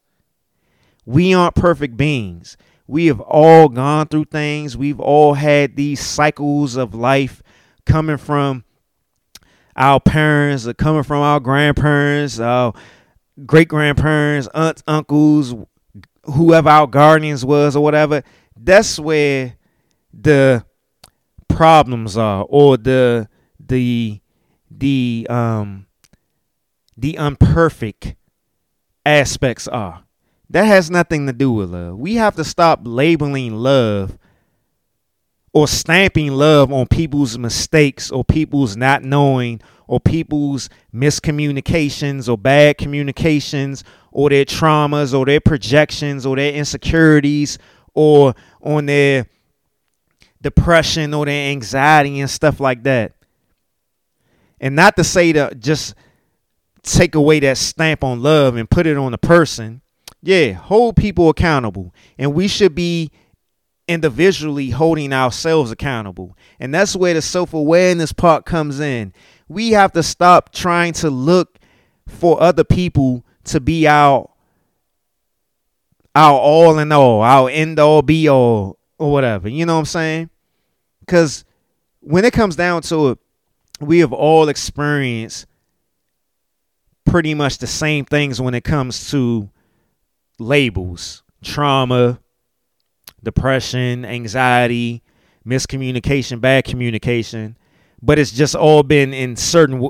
We 1.06 1.34
aren't 1.34 1.56
perfect 1.56 1.98
beings. 1.98 2.56
We 2.86 3.08
have 3.08 3.20
all 3.20 3.68
gone 3.68 4.08
through 4.08 4.26
things. 4.26 4.78
We've 4.78 5.00
all 5.00 5.34
had 5.34 5.76
these 5.76 6.00
cycles 6.00 6.76
of 6.76 6.94
life 6.94 7.42
coming 7.86 8.18
from 8.18 8.64
our 9.76 10.00
parents, 10.00 10.68
or 10.68 10.74
coming 10.74 11.04
from 11.04 11.22
our 11.22 11.40
grandparents, 11.40 12.40
our 12.40 12.74
great 13.46 13.68
grandparents, 13.68 14.48
aunts, 14.54 14.84
uncles, 14.88 15.56
whoever 16.24 16.70
our 16.70 16.88
guardians 16.88 17.44
was 17.44 17.76
or 17.76 17.84
whatever. 17.84 18.24
That's 18.56 19.00
where 19.00 19.56
the 20.14 20.64
problems 21.48 22.18
are, 22.18 22.46
or 22.48 22.78
the 22.78 23.30
the 23.60 24.22
the 24.70 25.26
um 25.30 25.87
the 26.98 27.16
imperfect 27.16 28.16
aspects 29.06 29.68
are. 29.68 30.04
That 30.50 30.66
has 30.66 30.90
nothing 30.90 31.28
to 31.28 31.34
do 31.34 31.52
with 31.52 31.70
love. 31.70 31.98
We 31.98 32.16
have 32.16 32.36
to 32.36 32.44
stop 32.44 32.82
labeling 32.84 33.56
love 33.56 34.18
or 35.54 35.68
stamping 35.68 36.32
love 36.32 36.72
on 36.72 36.88
people's 36.88 37.38
mistakes 37.38 38.12
or 38.12 38.24
people's 38.24 38.78
not 38.78 39.04
knowing 39.04 39.62
or 39.88 40.00
people's 40.00 40.70
miscommunications 40.94 42.30
or 42.30 42.38
bad 42.38 42.78
communications 42.78 43.84
or 44.12 44.30
their 44.30 44.46
traumas 44.46 45.18
or 45.18 45.26
their 45.26 45.40
projections 45.40 46.26
or 46.26 46.36
their 46.36 46.54
insecurities 46.54 47.58
or 47.94 48.34
on 48.62 48.86
their 48.86 49.28
depression 50.42 51.14
or 51.14 51.26
their 51.26 51.52
anxiety 51.52 52.20
and 52.20 52.30
stuff 52.30 52.60
like 52.60 52.84
that. 52.84 53.14
And 54.60 54.76
not 54.76 54.96
to 54.96 55.04
say 55.04 55.34
to 55.34 55.54
just 55.56 55.94
take 56.94 57.16
away 57.16 57.40
that 57.42 57.58
stamp 57.58 58.04
on 58.04 58.22
love 58.22 58.56
and 58.56 58.70
put 58.70 58.88
it 58.88 58.98
on 58.98 59.12
the 59.12 59.18
person. 59.18 59.82
Yeah, 60.22 60.54
hold 60.54 60.96
people 60.96 61.30
accountable. 61.30 61.94
And 62.18 62.34
we 62.34 62.48
should 62.48 62.76
be 62.76 63.12
individually 63.88 64.72
holding 64.72 65.14
ourselves 65.14 65.72
accountable. 65.72 66.36
And 66.60 66.74
that's 66.74 66.96
where 66.96 67.14
the 67.14 67.22
self 67.22 67.54
awareness 67.54 68.12
part 68.12 68.46
comes 68.46 68.80
in. 68.80 69.14
We 69.48 69.72
have 69.72 69.94
to 69.94 70.04
stop 70.04 70.52
trying 70.54 70.94
to 70.94 71.10
look 71.10 71.60
for 72.08 72.42
other 72.42 72.64
people 72.64 73.24
to 73.46 73.60
be 73.60 73.88
our 73.88 74.30
our 76.16 76.40
all 76.40 76.80
in 76.80 76.92
all, 76.92 77.22
our 77.22 77.50
end 77.50 77.80
all 77.80 78.02
be 78.02 78.28
all, 78.28 78.80
or 78.98 79.12
whatever. 79.12 79.48
You 79.48 79.66
know 79.66 79.76
what 79.76 79.80
I'm 79.80 79.86
saying? 79.86 80.30
Because 81.02 81.46
when 82.00 82.26
it 82.26 82.34
comes 82.34 82.56
down 82.56 82.82
to 82.84 83.10
it, 83.10 83.20
we 83.80 84.00
have 84.00 84.12
all 84.12 84.50
experienced 84.50 85.46
pretty 87.08 87.34
much 87.34 87.58
the 87.58 87.68
same 87.68 88.06
things 88.06 88.40
when 88.40 88.54
it 88.54 88.64
comes 88.64 89.10
to 89.12 89.50
labels 90.40 91.24
trauma, 91.44 92.20
depression, 93.24 94.06
anxiety, 94.06 95.04
miscommunication, 95.46 96.42
bad 96.42 96.66
communication. 96.66 97.58
But 98.02 98.20
it's 98.20 98.32
just 98.32 98.54
all 98.54 98.84
been 98.84 99.14
in 99.14 99.36
certain, 99.36 99.88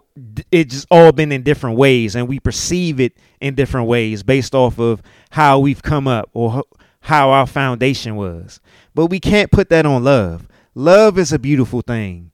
it's 0.52 0.74
just 0.74 0.88
all 0.90 1.12
been 1.12 1.32
in 1.32 1.44
different 1.44 1.78
ways, 1.78 2.16
and 2.16 2.28
we 2.28 2.40
perceive 2.40 3.02
it 3.02 3.18
in 3.42 3.56
different 3.56 3.88
ways 3.88 4.24
based 4.24 4.56
off 4.56 4.80
of 4.80 5.02
how 5.32 5.60
we've 5.60 5.82
come 5.82 6.08
up 6.08 6.30
or 6.34 6.64
how 7.02 7.32
our 7.32 7.48
foundation 7.48 8.16
was. 8.16 8.62
But 8.96 9.08
we 9.08 9.20
can't 9.20 9.52
put 9.52 9.70
that 9.70 9.86
on 9.86 10.04
love. 10.04 10.48
Love 10.74 11.18
is 11.18 11.34
a 11.34 11.40
beautiful 11.40 11.82
thing. 11.82 12.32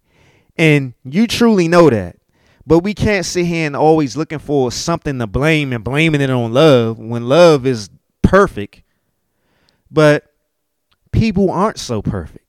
And 0.57 0.93
you 1.03 1.25
truly 1.25 1.67
know 1.67 1.89
that. 1.89 2.17
But 2.65 2.79
we 2.79 2.93
can't 2.93 3.25
sit 3.25 3.45
here 3.45 3.67
and 3.67 3.75
always 3.75 4.15
looking 4.15 4.39
for 4.39 4.71
something 4.71 5.19
to 5.19 5.27
blame 5.27 5.73
and 5.73 5.83
blaming 5.83 6.21
it 6.21 6.29
on 6.29 6.53
love 6.53 6.97
when 6.97 7.27
love 7.27 7.65
is 7.65 7.89
perfect. 8.21 8.83
But 9.91 10.31
people 11.11 11.51
aren't 11.51 11.77
so 11.77 12.01
perfect. 12.01 12.45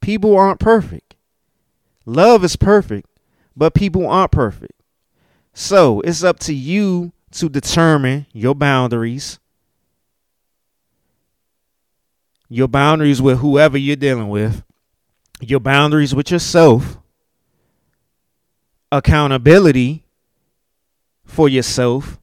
People 0.00 0.36
aren't 0.36 0.58
perfect. 0.58 1.14
Love 2.04 2.42
is 2.42 2.56
perfect, 2.56 3.08
but 3.56 3.74
people 3.74 4.08
aren't 4.08 4.32
perfect. 4.32 4.82
So 5.54 6.00
it's 6.00 6.24
up 6.24 6.40
to 6.40 6.54
you 6.54 7.12
to 7.32 7.48
determine 7.48 8.26
your 8.32 8.54
boundaries. 8.54 9.38
Your 12.48 12.68
boundaries 12.68 13.22
with 13.22 13.38
whoever 13.38 13.78
you're 13.78 13.96
dealing 13.96 14.28
with, 14.28 14.62
your 15.40 15.60
boundaries 15.60 16.14
with 16.14 16.30
yourself, 16.30 16.98
accountability 18.92 20.04
for 21.24 21.48
yourself. 21.48 22.20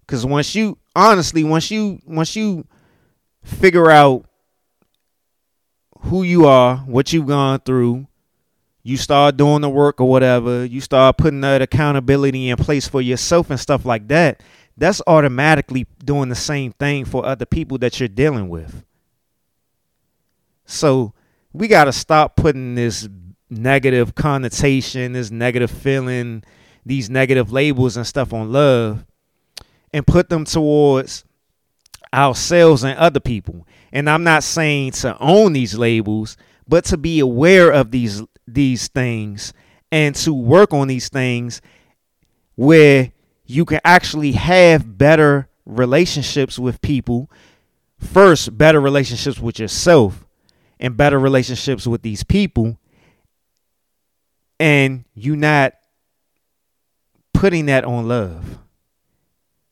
Because 0.00 0.26
once 0.26 0.54
you 0.56 0.78
honestly 0.96 1.44
once 1.44 1.70
you 1.70 2.00
once 2.04 2.34
you 2.34 2.66
figure 3.44 3.90
out 3.90 4.24
who 6.00 6.22
you 6.22 6.46
are 6.46 6.78
what 6.78 7.12
you've 7.12 7.26
gone 7.26 7.60
through 7.60 8.06
you 8.82 8.96
start 8.96 9.36
doing 9.36 9.60
the 9.60 9.68
work 9.68 10.00
or 10.00 10.08
whatever 10.08 10.64
you 10.64 10.80
start 10.80 11.16
putting 11.18 11.40
that 11.42 11.60
accountability 11.60 12.48
in 12.48 12.56
place 12.56 12.88
for 12.88 13.02
yourself 13.02 13.50
and 13.50 13.60
stuff 13.60 13.84
like 13.84 14.08
that 14.08 14.42
that's 14.76 15.00
automatically 15.06 15.86
doing 16.04 16.28
the 16.28 16.34
same 16.34 16.72
thing 16.72 17.04
for 17.04 17.24
other 17.24 17.46
people 17.46 17.78
that 17.78 17.98
you're 17.98 18.08
dealing 18.08 18.48
with. 18.48 18.84
So 20.66 21.14
we 21.52 21.68
got 21.68 21.84
to 21.84 21.92
stop 21.92 22.36
putting 22.36 22.74
this 22.74 23.08
negative 23.50 24.14
connotation, 24.14 25.12
this 25.12 25.30
negative 25.30 25.70
feeling, 25.70 26.42
these 26.84 27.10
negative 27.10 27.52
labels 27.52 27.96
and 27.96 28.06
stuff 28.06 28.32
on 28.32 28.52
love 28.52 29.04
and 29.92 30.06
put 30.06 30.28
them 30.28 30.44
towards 30.44 31.24
ourselves 32.12 32.84
and 32.84 32.98
other 32.98 33.20
people. 33.20 33.66
And 33.92 34.08
I'm 34.10 34.24
not 34.24 34.42
saying 34.42 34.92
to 34.92 35.18
own 35.18 35.52
these 35.52 35.76
labels, 35.76 36.36
but 36.68 36.84
to 36.86 36.96
be 36.96 37.20
aware 37.20 37.70
of 37.70 37.90
these 37.90 38.22
these 38.48 38.88
things 38.88 39.52
and 39.90 40.14
to 40.14 40.32
work 40.32 40.72
on 40.72 40.86
these 40.86 41.08
things 41.08 41.60
where 42.54 43.12
you 43.44 43.64
can 43.64 43.80
actually 43.84 44.32
have 44.32 44.98
better 44.98 45.48
relationships 45.64 46.58
with 46.58 46.80
people. 46.80 47.30
First, 47.98 48.56
better 48.56 48.80
relationships 48.80 49.40
with 49.40 49.58
yourself 49.58 50.24
and 50.78 50.96
better 50.96 51.18
relationships 51.18 51.86
with 51.86 52.02
these 52.02 52.22
people 52.22 52.78
and 54.58 55.04
you 55.14 55.36
not 55.36 55.74
putting 57.32 57.66
that 57.66 57.84
on 57.84 58.08
love. 58.08 58.58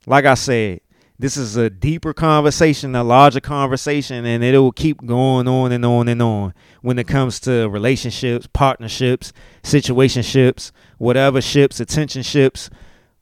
Like 0.06 0.26
I 0.26 0.34
said, 0.34 0.80
this 1.18 1.36
is 1.36 1.56
a 1.56 1.70
deeper 1.70 2.12
conversation, 2.12 2.94
a 2.94 3.04
larger 3.04 3.40
conversation, 3.40 4.26
and 4.26 4.42
it 4.42 4.58
will 4.58 4.72
keep 4.72 5.04
going 5.06 5.46
on 5.46 5.72
and 5.72 5.84
on 5.84 6.08
and 6.08 6.20
on 6.20 6.52
when 6.82 6.98
it 6.98 7.06
comes 7.06 7.38
to 7.40 7.68
relationships, 7.68 8.48
partnerships, 8.52 9.32
situationships, 9.62 10.72
whatever 10.98 11.40
ships, 11.40 11.80
attentionships, 11.80 12.68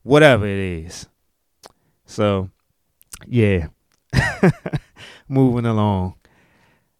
whatever 0.03 0.47
it 0.47 0.59
is. 0.59 1.07
So, 2.07 2.51
yeah, 3.27 3.69
moving 5.29 5.67
along. 5.67 6.15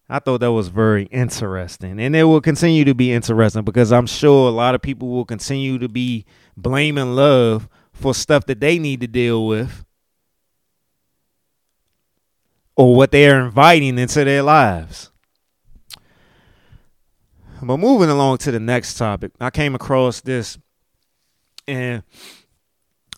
I 0.09 0.19
thought 0.19 0.39
that 0.39 0.51
was 0.51 0.67
very 0.67 1.05
interesting. 1.05 1.99
And 1.99 2.15
it 2.15 2.23
will 2.23 2.41
continue 2.41 2.83
to 2.85 2.93
be 2.93 3.11
interesting 3.11 3.63
because 3.63 3.91
I'm 3.91 4.07
sure 4.07 4.49
a 4.49 4.51
lot 4.51 4.75
of 4.75 4.81
people 4.81 5.09
will 5.09 5.25
continue 5.25 5.77
to 5.79 5.87
be 5.87 6.25
blaming 6.57 7.15
love 7.15 7.69
for 7.93 8.13
stuff 8.13 8.45
that 8.47 8.59
they 8.59 8.79
need 8.79 9.01
to 9.01 9.07
deal 9.07 9.47
with 9.47 9.85
or 12.75 12.95
what 12.95 13.11
they 13.11 13.29
are 13.29 13.45
inviting 13.45 13.97
into 13.97 14.23
their 14.23 14.43
lives. 14.43 15.11
But 17.61 17.77
moving 17.77 18.09
along 18.09 18.39
to 18.39 18.51
the 18.51 18.59
next 18.59 18.95
topic, 18.95 19.31
I 19.39 19.49
came 19.49 19.73
across 19.73 20.19
this 20.21 20.57
and 21.65 22.03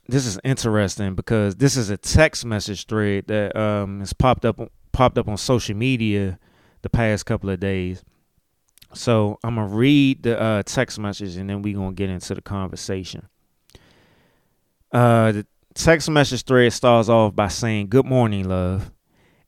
this 0.07 0.27
is 0.27 0.39
interesting 0.43 1.15
because 1.15 1.55
this 1.55 1.75
is 1.75 1.89
a 1.89 1.97
text 1.97 2.45
message 2.45 2.85
thread 2.85 3.25
that 3.25 3.55
um 3.55 4.01
has 4.01 4.13
popped 4.13 4.45
up 4.45 4.71
popped 4.91 5.17
up 5.17 5.27
on 5.27 5.37
social 5.37 5.75
media 5.75 6.37
the 6.85 6.89
past 6.91 7.25
couple 7.25 7.49
of 7.49 7.59
days. 7.59 8.03
So 8.93 9.39
I'm 9.43 9.55
gonna 9.55 9.67
read 9.67 10.21
the 10.21 10.39
uh, 10.39 10.61
text 10.61 10.99
message 10.99 11.35
and 11.35 11.49
then 11.49 11.63
we're 11.63 11.73
gonna 11.75 11.93
get 11.93 12.11
into 12.11 12.35
the 12.35 12.43
conversation. 12.43 13.27
Uh, 14.91 15.31
the 15.31 15.47
text 15.73 16.11
message 16.11 16.43
thread 16.43 16.71
starts 16.71 17.09
off 17.09 17.35
by 17.35 17.47
saying 17.47 17.87
"Good 17.87 18.05
morning, 18.05 18.47
love," 18.47 18.91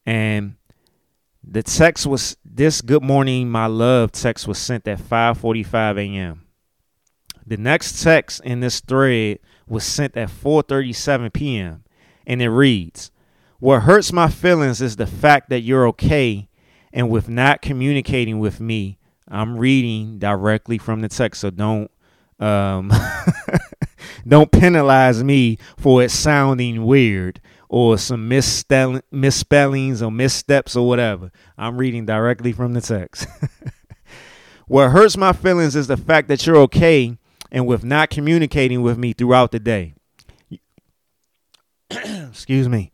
and 0.04 0.56
the 1.44 1.62
text 1.62 2.08
was 2.08 2.38
this 2.44 2.82
"Good 2.82 3.04
morning, 3.04 3.52
my 3.52 3.68
love" 3.68 4.12
text 4.12 4.48
was 4.48 4.58
sent 4.58 4.88
at 4.88 5.00
5:45 5.00 6.00
a.m. 6.00 6.42
The 7.46 7.58
next 7.58 8.02
text 8.02 8.42
in 8.44 8.62
this 8.62 8.80
thread 8.80 9.38
was 9.68 9.84
sent 9.84 10.18
at 10.18 10.30
4:37 10.30 11.32
p.m. 11.32 11.84
and 12.26 12.42
it 12.42 12.50
reads, 12.50 13.12
"What 13.60 13.84
hurts 13.84 14.12
my 14.12 14.28
feelings 14.28 14.82
is 14.82 14.96
the 14.96 15.06
fact 15.06 15.52
that 15.52 15.62
you're 15.62 15.88
okay 15.90 16.50
and 16.94 17.10
with 17.10 17.30
not 17.30 17.62
communicating 17.62 18.40
with 18.40 18.60
me 18.60 18.98
I'm 19.30 19.58
reading 19.58 20.20
directly 20.20 20.78
from 20.78 21.02
the 21.02 21.10
text, 21.10 21.42
so 21.42 21.50
don't 21.50 21.92
um, 22.40 22.92
don't 24.28 24.52
penalize 24.52 25.24
me 25.24 25.58
for 25.78 26.04
it 26.04 26.12
sounding 26.12 26.86
weird 26.86 27.42
or 27.68 27.98
some 27.98 28.30
misspell- 28.30 29.02
misspellings 29.12 30.02
or 30.02 30.12
missteps 30.12 30.76
or 30.76 30.88
whatever. 30.88 31.32
I'm 31.58 31.78
reading 31.78 32.06
directly 32.06 32.54
from 32.54 32.74
the 32.74 32.82
text. 32.82 33.28
what 34.68 34.92
hurts 34.92 35.18
my 35.18 35.34
feelings 35.34 35.76
is 35.76 35.88
the 35.88 35.98
fact 35.98 36.30
that 36.30 36.46
you're 36.46 36.58
okay 36.58 37.18
and 37.52 37.68
with 37.68 37.84
not 37.84 38.10
communicating 38.10 38.82
with 38.82 38.98
me 38.98 39.12
throughout 39.14 39.52
the 39.52 39.60
day. 39.60 39.96
Excuse 41.90 42.70
me. 42.70 42.92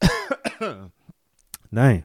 Damn. 1.72 2.04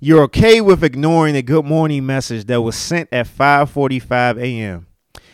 You're 0.00 0.22
okay 0.24 0.60
with 0.60 0.84
ignoring 0.84 1.34
a 1.34 1.42
good 1.42 1.64
morning 1.64 2.06
message 2.06 2.44
that 2.46 2.62
was 2.62 2.76
sent 2.76 3.08
at 3.10 3.26
5:45 3.26 4.40
a.m. 4.40 4.86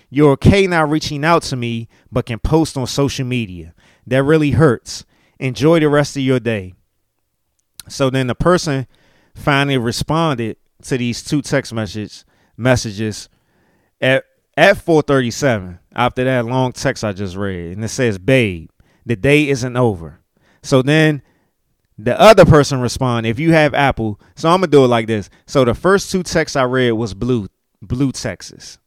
You're 0.08 0.30
okay 0.32 0.66
not 0.66 0.88
reaching 0.88 1.22
out 1.22 1.42
to 1.44 1.56
me 1.56 1.86
but 2.10 2.24
can 2.24 2.38
post 2.38 2.78
on 2.78 2.86
social 2.86 3.26
media. 3.26 3.74
That 4.06 4.22
really 4.22 4.52
hurts. 4.52 5.04
Enjoy 5.38 5.80
the 5.80 5.90
rest 5.90 6.16
of 6.16 6.22
your 6.22 6.40
day. 6.40 6.72
So 7.88 8.08
then 8.08 8.26
the 8.26 8.34
person 8.34 8.86
finally 9.34 9.76
responded 9.76 10.56
to 10.84 10.96
these 10.96 11.22
two 11.22 11.42
text 11.42 11.74
messages 11.74 12.24
messages 12.56 13.28
at 14.00 14.24
at 14.56 14.78
4:37 14.78 15.78
after 15.94 16.24
that 16.24 16.46
long 16.46 16.72
text 16.72 17.04
I 17.04 17.12
just 17.12 17.36
read 17.36 17.76
and 17.76 17.84
it 17.84 17.88
says, 17.88 18.16
"Babe, 18.16 18.70
the 19.04 19.16
day 19.16 19.46
isn't 19.46 19.76
over." 19.76 20.20
So 20.62 20.80
then 20.80 21.20
the 21.96 22.18
other 22.20 22.44
person 22.44 22.80
respond 22.80 23.26
if 23.26 23.38
you 23.38 23.52
have 23.52 23.74
Apple. 23.74 24.20
So 24.34 24.48
I'm 24.48 24.60
gonna 24.60 24.68
do 24.68 24.84
it 24.84 24.88
like 24.88 25.06
this. 25.06 25.30
So 25.46 25.64
the 25.64 25.74
first 25.74 26.10
two 26.10 26.22
texts 26.22 26.56
I 26.56 26.64
read 26.64 26.92
was 26.92 27.14
blue, 27.14 27.48
blue 27.80 28.12
Texas. 28.12 28.78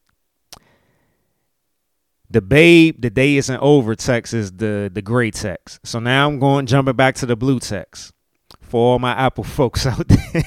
The 2.30 2.42
babe, 2.42 3.02
the 3.02 3.10
day 3.10 3.38
isn't 3.38 3.60
over 3.60 3.96
text 3.96 4.34
is 4.34 4.52
the 4.52 4.92
the 4.94 5.02
gray 5.02 5.32
text. 5.32 5.80
So 5.86 6.00
now 6.00 6.28
I'm 6.28 6.40
going 6.40 6.66
jumping 6.66 6.96
back 6.96 7.16
to 7.16 7.26
the 7.26 7.38
blue 7.38 7.60
text 7.60 8.14
for 8.62 8.94
all 8.94 9.00
my 9.00 9.14
Apple 9.14 9.44
folks 9.46 9.86
out 9.86 10.08
there. 10.08 10.44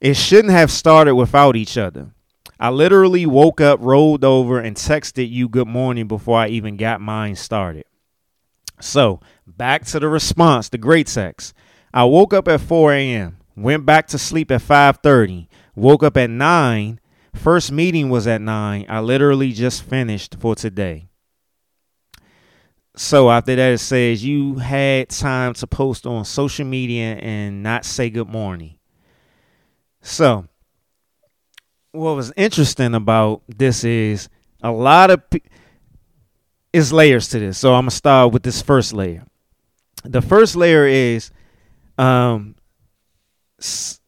it 0.00 0.14
shouldn't 0.14 0.52
have 0.52 0.72
started 0.72 1.14
without 1.14 1.54
each 1.54 1.78
other. 1.78 2.10
I 2.58 2.68
literally 2.68 3.24
woke 3.24 3.60
up, 3.60 3.78
rolled 3.80 4.22
over, 4.22 4.58
and 4.58 4.76
texted 4.76 5.30
you 5.30 5.48
good 5.48 5.68
morning 5.68 6.08
before 6.08 6.38
I 6.38 6.48
even 6.48 6.76
got 6.76 7.00
mine 7.00 7.36
started. 7.36 7.84
So 8.80 9.20
back 9.56 9.84
to 9.86 10.00
the 10.00 10.08
response, 10.08 10.68
the 10.68 10.78
great 10.78 11.08
sex. 11.08 11.52
I 11.92 12.04
woke 12.04 12.32
up 12.32 12.48
at 12.48 12.60
4 12.60 12.92
a.m., 12.94 13.36
went 13.56 13.84
back 13.84 14.06
to 14.08 14.18
sleep 14.18 14.50
at 14.50 14.62
5:30, 14.62 15.48
woke 15.74 16.02
up 16.02 16.16
at 16.16 16.30
9. 16.30 17.00
First 17.34 17.70
meeting 17.70 18.10
was 18.10 18.26
at 18.26 18.40
9. 18.40 18.86
I 18.88 19.00
literally 19.00 19.52
just 19.52 19.82
finished 19.82 20.36
for 20.40 20.54
today. 20.56 21.08
So 22.96 23.30
after 23.30 23.54
that, 23.56 23.72
it 23.72 23.78
says 23.78 24.24
you 24.24 24.56
had 24.56 25.08
time 25.08 25.54
to 25.54 25.66
post 25.66 26.06
on 26.06 26.24
social 26.24 26.66
media 26.66 27.14
and 27.14 27.62
not 27.62 27.84
say 27.84 28.10
good 28.10 28.28
morning. 28.28 28.76
So, 30.02 30.46
what 31.92 32.16
was 32.16 32.32
interesting 32.36 32.94
about 32.94 33.42
this 33.48 33.84
is 33.84 34.28
a 34.62 34.70
lot 34.70 35.10
of 35.10 35.28
pe- 35.30 35.40
is 36.72 36.92
layers 36.92 37.28
to 37.28 37.38
this. 37.38 37.58
So 37.58 37.74
I'm 37.74 37.82
gonna 37.82 37.90
start 37.90 38.32
with 38.32 38.42
this 38.42 38.62
first 38.62 38.92
layer. 38.92 39.24
The 40.04 40.22
first 40.22 40.56
layer 40.56 40.86
is 40.86 41.30
um 41.98 42.54
s- 43.58 44.00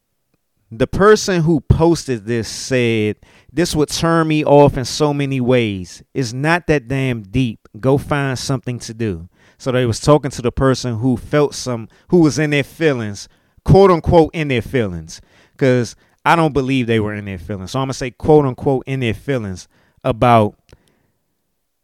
the 0.71 0.87
person 0.87 1.43
who 1.43 1.61
posted 1.61 2.25
this 2.25 2.49
said 2.49 3.17
this 3.53 3.77
would 3.77 3.91
turn 3.91 4.29
me 4.29 4.45
off 4.45 4.79
in 4.79 4.85
so 4.87 5.13
many 5.13 5.41
ways. 5.41 6.03
It's 6.15 6.33
not 6.33 6.67
that 6.69 6.89
damn 6.89 7.23
deep. 7.23 7.69
Go 7.79 7.99
find 7.99 8.39
something 8.39 8.79
to 8.81 8.95
do. 8.95 9.29
So 9.59 9.71
they 9.71 9.85
was 9.85 10.01
talking 10.01 10.31
to 10.31 10.43
the 10.43 10.53
person 10.53 10.99
who 10.99 11.17
felt 11.17 11.55
some 11.55 11.89
who 12.09 12.21
was 12.21 12.39
in 12.39 12.51
their 12.51 12.65
feelings, 12.65 13.29
quote 13.65 13.91
unquote 13.91 14.31
in 14.35 14.49
their 14.49 14.63
feelings. 14.63 15.21
Cause 15.59 15.95
I 16.25 16.37
don't 16.37 16.55
believe 16.55 16.87
they 16.87 17.01
were 17.01 17.15
in 17.15 17.27
their 17.27 17.39
feelings. 17.39 17.73
So 17.73 17.79
I'm 17.81 17.85
gonna 17.85 17.95
say 17.95 18.11
quote 18.11 18.47
unquote 18.47 18.85
in 18.87 19.01
their 19.01 19.15
feelings 19.15 19.69
about 20.05 20.57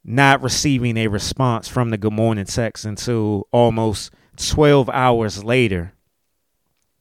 not 0.09 0.43
receiving 0.43 0.97
a 0.97 1.07
response 1.07 1.69
from 1.69 1.91
the 1.91 1.99
good 1.99 2.15
morning 2.15 2.47
text 2.47 2.87
until 2.87 3.47
almost 3.53 4.11
12 4.37 4.89
hours 4.89 5.45
later. 5.45 5.93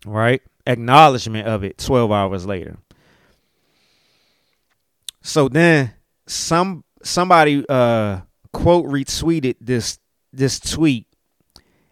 Right? 0.06 0.42
Acknowledgement 0.66 1.48
of 1.48 1.64
it 1.64 1.78
12 1.78 2.12
hours 2.12 2.46
later. 2.46 2.78
So 5.22 5.48
then 5.48 5.94
some 6.28 6.84
somebody 7.02 7.64
uh 7.70 8.22
quote 8.52 8.86
retweeted 8.86 9.56
this 9.62 10.00
this 10.34 10.60
tweet 10.60 11.08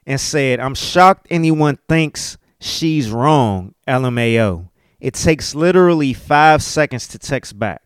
and 0.05 0.19
said, 0.19 0.59
"I'm 0.59 0.75
shocked 0.75 1.27
anyone 1.29 1.79
thinks 1.87 2.37
she's 2.59 3.09
wrong." 3.09 3.73
LMAO. 3.87 4.69
It 4.99 5.13
takes 5.13 5.55
literally 5.55 6.13
5 6.13 6.61
seconds 6.61 7.07
to 7.09 7.19
text 7.19 7.57
back. 7.57 7.81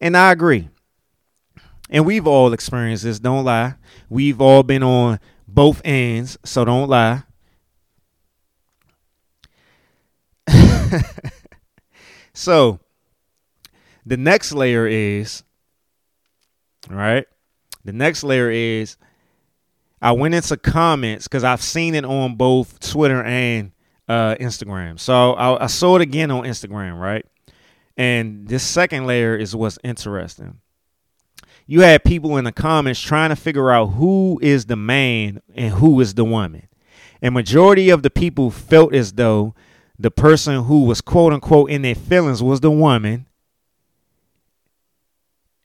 And 0.00 0.16
I 0.16 0.32
agree. 0.32 0.68
And 1.90 2.04
we've 2.04 2.26
all 2.26 2.52
experienced 2.52 3.04
this, 3.04 3.18
don't 3.18 3.44
lie. 3.44 3.74
We've 4.08 4.40
all 4.40 4.62
been 4.62 4.82
on 4.82 5.20
both 5.46 5.80
ends, 5.84 6.38
so 6.44 6.64
don't 6.64 6.88
lie. 6.88 7.22
so 12.34 12.80
the 14.04 14.16
next 14.16 14.52
layer 14.52 14.86
is 14.86 15.42
right. 16.88 17.26
The 17.84 17.92
next 17.92 18.22
layer 18.22 18.50
is 18.50 18.96
I 20.00 20.12
went 20.12 20.34
into 20.34 20.56
comments 20.56 21.26
because 21.26 21.44
I've 21.44 21.62
seen 21.62 21.94
it 21.94 22.04
on 22.04 22.36
both 22.36 22.80
Twitter 22.80 23.22
and 23.22 23.72
uh, 24.08 24.36
Instagram. 24.36 25.00
So 25.00 25.32
I, 25.32 25.64
I 25.64 25.66
saw 25.66 25.96
it 25.96 26.02
again 26.02 26.30
on 26.30 26.44
Instagram, 26.44 26.98
right? 26.98 27.26
And 27.96 28.46
this 28.46 28.62
second 28.62 29.06
layer 29.06 29.36
is 29.36 29.56
what's 29.56 29.78
interesting 29.82 30.60
you 31.70 31.82
had 31.82 32.02
people 32.02 32.38
in 32.38 32.44
the 32.44 32.50
comments 32.50 32.98
trying 32.98 33.28
to 33.28 33.36
figure 33.36 33.70
out 33.70 33.88
who 33.88 34.40
is 34.42 34.64
the 34.64 34.74
man 34.74 35.42
and 35.54 35.74
who 35.74 36.00
is 36.00 36.14
the 36.14 36.24
woman. 36.24 36.66
And 37.20 37.34
majority 37.34 37.90
of 37.90 38.02
the 38.02 38.08
people 38.08 38.50
felt 38.50 38.94
as 38.94 39.12
though 39.12 39.54
the 39.98 40.10
person 40.10 40.64
who 40.64 40.84
was 40.84 41.02
quote 41.02 41.34
unquote 41.34 41.70
in 41.70 41.82
their 41.82 41.94
feelings 41.94 42.42
was 42.42 42.60
the 42.60 42.70
woman 42.70 43.26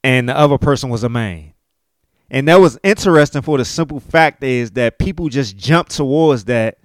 and 0.03 0.27
the 0.27 0.37
other 0.37 0.57
person 0.57 0.89
was 0.89 1.05
a 1.05 1.09
man. 1.09 1.53
And 2.29 2.49
that 2.49 2.59
was 2.59 2.77
interesting 2.83 3.41
for 3.41 3.57
the 3.57 3.63
simple 3.63 4.01
fact 4.01 4.43
is 4.43 4.71
that 4.71 4.99
people 4.99 5.29
just 5.29 5.55
jumped 5.55 5.91
towards 5.91 6.43
that 6.45 6.79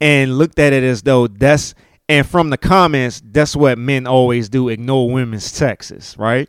and 0.00 0.38
looked 0.38 0.60
at 0.60 0.72
it 0.72 0.84
as 0.84 1.02
though 1.02 1.26
that's 1.26 1.74
and 2.08 2.24
from 2.24 2.50
the 2.50 2.58
comments, 2.58 3.22
that's 3.24 3.56
what 3.56 3.76
men 3.76 4.06
always 4.06 4.48
do, 4.48 4.68
ignore 4.68 5.10
women's 5.10 5.50
texts, 5.50 6.16
right? 6.16 6.48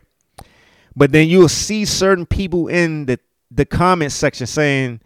But 0.94 1.12
then 1.12 1.28
you'll 1.28 1.48
see 1.48 1.84
certain 1.84 2.26
people 2.26 2.68
in 2.68 3.06
the 3.06 3.18
the 3.50 3.64
comment 3.64 4.12
section 4.12 4.46
saying, 4.46 5.00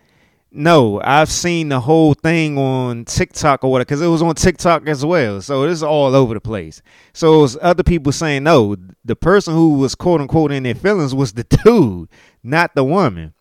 "No, 0.52 1.00
I've 1.02 1.30
seen 1.30 1.68
the 1.68 1.80
whole 1.80 2.14
thing 2.14 2.58
on 2.58 3.04
TikTok 3.04 3.64
or 3.64 3.70
whatever, 3.70 3.86
because 3.86 4.02
it 4.02 4.06
was 4.08 4.22
on 4.22 4.34
TikTok 4.34 4.88
as 4.88 5.04
well. 5.04 5.40
So 5.40 5.64
it's 5.64 5.82
all 5.82 6.14
over 6.14 6.34
the 6.34 6.40
place. 6.40 6.82
So 7.12 7.38
it 7.38 7.42
was 7.42 7.58
other 7.60 7.82
people 7.82 8.12
saying, 8.12 8.44
"No, 8.44 8.76
the 9.04 9.16
person 9.16 9.54
who 9.54 9.74
was 9.74 9.94
quote 9.94 10.20
unquote 10.20 10.52
in 10.52 10.64
their 10.64 10.74
feelings 10.74 11.14
was 11.14 11.32
the 11.32 11.44
dude, 11.64 12.08
not 12.42 12.74
the 12.74 12.84
woman." 12.84 13.34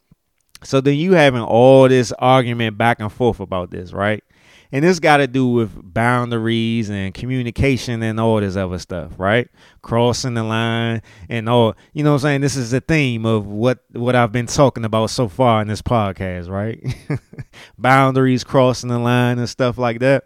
So 0.63 0.81
then 0.81 0.95
you 0.95 1.13
having 1.13 1.41
all 1.41 1.88
this 1.88 2.11
argument 2.13 2.77
back 2.77 2.99
and 2.99 3.11
forth 3.11 3.39
about 3.39 3.69
this, 3.69 3.93
right? 3.93 4.23
And 4.71 4.83
this 4.83 4.99
got 4.99 5.17
to 5.17 5.27
do 5.27 5.47
with 5.47 5.93
boundaries 5.93 6.89
and 6.89 7.13
communication 7.13 8.01
and 8.01 8.19
all 8.19 8.39
this 8.39 8.55
other 8.55 8.79
stuff, 8.79 9.13
right? 9.17 9.47
Crossing 9.81 10.33
the 10.33 10.43
line 10.43 11.01
and 11.29 11.47
all, 11.47 11.75
you 11.93 12.03
know 12.03 12.11
what 12.11 12.15
I'm 12.15 12.21
saying? 12.21 12.41
This 12.41 12.55
is 12.55 12.71
the 12.71 12.81
theme 12.81 13.25
of 13.25 13.45
what 13.45 13.79
what 13.91 14.15
I've 14.15 14.31
been 14.31 14.47
talking 14.47 14.85
about 14.85 15.11
so 15.11 15.27
far 15.27 15.61
in 15.61 15.67
this 15.67 15.81
podcast, 15.81 16.49
right? 16.49 16.83
boundaries, 17.77 18.43
crossing 18.43 18.89
the 18.89 18.99
line 18.99 19.39
and 19.39 19.49
stuff 19.49 19.77
like 19.77 19.99
that. 19.99 20.25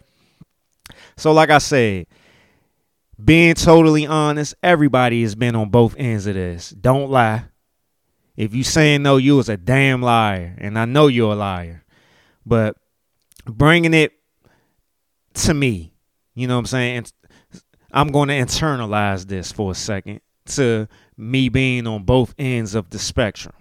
So, 1.16 1.32
like 1.32 1.50
I 1.50 1.58
said, 1.58 2.06
being 3.22 3.54
totally 3.54 4.06
honest, 4.06 4.54
everybody 4.62 5.22
has 5.22 5.34
been 5.34 5.54
on 5.54 5.68
both 5.68 5.94
ends 5.98 6.26
of 6.26 6.34
this. 6.34 6.70
Don't 6.70 7.10
lie. 7.10 7.44
If 8.36 8.54
you 8.54 8.64
saying 8.64 9.02
no, 9.02 9.18
you 9.18 9.36
was 9.36 9.48
a 9.48 9.56
damn 9.56 10.00
liar, 10.00 10.56
and 10.58 10.78
I 10.78 10.86
know 10.86 11.08
you're 11.08 11.32
a 11.32 11.36
liar. 11.36 11.84
But 12.46 12.76
bringing 13.44 13.92
it 13.92 14.12
to 15.44 15.54
me, 15.54 15.92
you 16.34 16.46
know 16.46 16.54
what 16.54 16.60
I'm 16.60 16.66
saying? 16.66 17.06
I'm 17.92 18.08
going 18.08 18.28
to 18.28 18.34
internalize 18.34 19.26
this 19.26 19.52
for 19.52 19.72
a 19.72 19.74
second 19.74 20.20
to 20.46 20.88
me 21.16 21.48
being 21.48 21.86
on 21.86 22.04
both 22.04 22.34
ends 22.38 22.74
of 22.74 22.90
the 22.90 22.98
spectrum. 22.98 23.54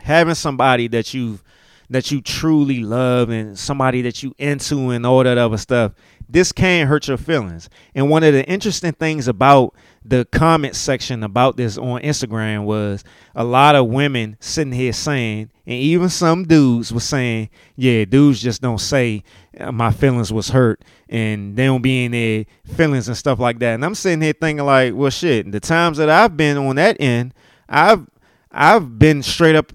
Having 0.00 0.34
somebody 0.34 0.88
that 0.88 1.14
you've 1.14 1.42
that 1.90 2.10
you 2.10 2.22
truly 2.22 2.80
love 2.80 3.28
and 3.28 3.58
somebody 3.58 4.00
that 4.02 4.22
you 4.22 4.34
into 4.38 4.90
and 4.90 5.04
all 5.04 5.22
that 5.22 5.36
other 5.36 5.58
stuff, 5.58 5.92
this 6.28 6.52
can 6.52 6.86
hurt 6.86 7.08
your 7.08 7.16
feelings. 7.16 7.68
And 7.94 8.10
one 8.10 8.22
of 8.22 8.32
the 8.32 8.44
interesting 8.46 8.92
things 8.92 9.28
about 9.28 9.74
the 10.04 10.24
comment 10.26 10.74
section 10.74 11.22
about 11.22 11.56
this 11.56 11.78
on 11.78 12.02
Instagram 12.02 12.64
was 12.64 13.04
a 13.34 13.44
lot 13.44 13.76
of 13.76 13.86
women 13.86 14.36
sitting 14.40 14.72
here 14.72 14.92
saying, 14.92 15.50
and 15.66 15.76
even 15.76 16.08
some 16.08 16.44
dudes 16.44 16.92
were 16.92 17.00
saying, 17.00 17.50
yeah, 17.76 18.04
dudes 18.04 18.42
just 18.42 18.60
don't 18.62 18.80
say 18.80 19.22
uh, 19.58 19.70
my 19.70 19.92
feelings 19.92 20.32
was 20.32 20.48
hurt 20.48 20.82
and 21.08 21.56
they 21.56 21.66
don't 21.66 21.82
be 21.82 22.04
in 22.04 22.12
their 22.12 22.44
feelings 22.74 23.06
and 23.06 23.16
stuff 23.16 23.38
like 23.38 23.58
that. 23.60 23.74
And 23.74 23.84
I'm 23.84 23.94
sitting 23.94 24.22
here 24.22 24.32
thinking 24.32 24.64
like, 24.64 24.94
well, 24.94 25.10
shit, 25.10 25.50
the 25.52 25.60
times 25.60 25.98
that 25.98 26.10
I've 26.10 26.36
been 26.36 26.56
on 26.56 26.76
that 26.76 26.96
end, 27.00 27.34
I've 27.68 28.06
I've 28.50 28.98
been 28.98 29.22
straight 29.22 29.56
up 29.56 29.72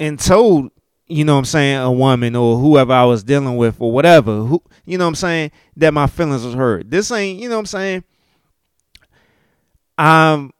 and 0.00 0.18
told 0.18 0.70
you 1.08 1.24
know 1.24 1.34
what 1.34 1.40
I'm 1.40 1.44
saying, 1.46 1.78
a 1.78 1.90
woman 1.90 2.36
or 2.36 2.58
whoever 2.58 2.92
I 2.92 3.04
was 3.04 3.22
dealing 3.22 3.56
with 3.56 3.80
or 3.80 3.90
whatever, 3.90 4.42
who 4.42 4.62
you 4.84 4.98
know 4.98 5.04
what 5.04 5.10
I'm 5.10 5.14
saying, 5.16 5.50
that 5.76 5.94
my 5.94 6.06
feelings 6.06 6.44
was 6.44 6.54
hurt. 6.54 6.90
This 6.90 7.10
ain't, 7.10 7.40
you 7.40 7.48
know 7.48 7.56
what 7.56 7.60
I'm 7.60 7.66
saying? 7.66 8.04
I'm 9.96 10.52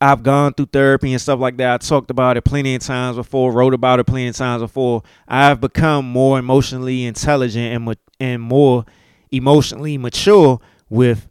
I've 0.00 0.22
gone 0.22 0.54
through 0.54 0.66
therapy 0.72 1.12
and 1.12 1.20
stuff 1.20 1.40
like 1.40 1.58
that. 1.58 1.74
I 1.74 1.76
talked 1.76 2.10
about 2.10 2.38
it 2.38 2.42
plenty 2.42 2.74
of 2.74 2.82
times 2.82 3.16
before, 3.16 3.52
wrote 3.52 3.74
about 3.74 4.00
it 4.00 4.04
plenty 4.04 4.28
of 4.28 4.36
times 4.36 4.62
before. 4.62 5.02
I've 5.28 5.60
become 5.60 6.06
more 6.06 6.38
emotionally 6.38 7.04
intelligent 7.04 7.74
and 7.74 7.96
and 8.18 8.42
more 8.42 8.86
emotionally 9.30 9.98
mature 9.98 10.58
with 10.88 11.28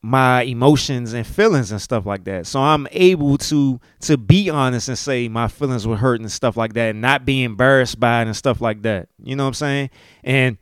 my 0.00 0.42
emotions 0.42 1.12
and 1.12 1.26
feelings 1.26 1.72
and 1.72 1.82
stuff 1.82 2.06
like 2.06 2.24
that. 2.24 2.46
So 2.46 2.60
I'm 2.60 2.86
able 2.92 3.36
to 3.38 3.80
to 4.00 4.16
be 4.16 4.48
honest 4.48 4.88
and 4.88 4.98
say 4.98 5.28
my 5.28 5.48
feelings 5.48 5.86
were 5.86 5.96
hurt 5.96 6.20
and 6.20 6.30
stuff 6.30 6.56
like 6.56 6.74
that 6.74 6.90
and 6.90 7.00
not 7.00 7.24
be 7.24 7.42
embarrassed 7.42 7.98
by 7.98 8.22
it 8.22 8.26
and 8.26 8.36
stuff 8.36 8.60
like 8.60 8.82
that. 8.82 9.08
You 9.22 9.34
know 9.34 9.44
what 9.44 9.48
I'm 9.48 9.54
saying? 9.54 9.90
And 10.22 10.58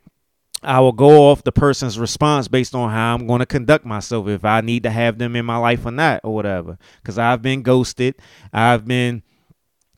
I 0.63 0.79
will 0.79 0.91
go 0.91 1.29
off 1.29 1.43
the 1.43 1.51
person's 1.51 1.99
response 1.99 2.47
based 2.47 2.73
on 2.73 2.89
how 2.89 3.13
I'm 3.13 3.27
going 3.27 3.39
to 3.39 3.45
conduct 3.45 3.85
myself 3.85 4.27
if 4.27 4.43
I 4.43 4.61
need 4.61 4.83
to 4.83 4.89
have 4.89 5.19
them 5.19 5.35
in 5.35 5.45
my 5.45 5.57
life 5.57 5.85
or 5.85 5.91
not 5.91 6.21
or 6.23 6.33
whatever. 6.33 6.79
Cuz 7.03 7.19
I've 7.19 7.43
been 7.43 7.61
ghosted, 7.61 8.15
I've 8.51 8.87
been 8.87 9.21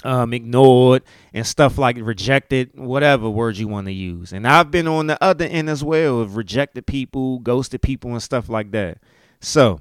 um, 0.04 0.34
ignored 0.34 1.04
and 1.34 1.48
stuff 1.48 1.78
like 1.78 1.98
rejected, 2.00 2.72
whatever 2.76 3.30
words 3.30 3.60
you 3.60 3.70
want 3.70 3.88
to 3.88 3.94
use. 3.94 4.34
And 4.34 4.48
I've 4.48 4.72
been 4.72 4.88
on 4.88 5.08
the 5.08 5.22
other 5.24 5.46
end 5.46 5.70
as 5.70 5.84
well 5.84 6.20
of 6.20 6.36
rejected 6.36 6.86
people, 6.86 7.40
ghosted 7.40 7.82
people, 7.82 8.12
and 8.12 8.24
stuff 8.24 8.50
like 8.50 8.72
that. 8.72 9.00
So 9.42 9.80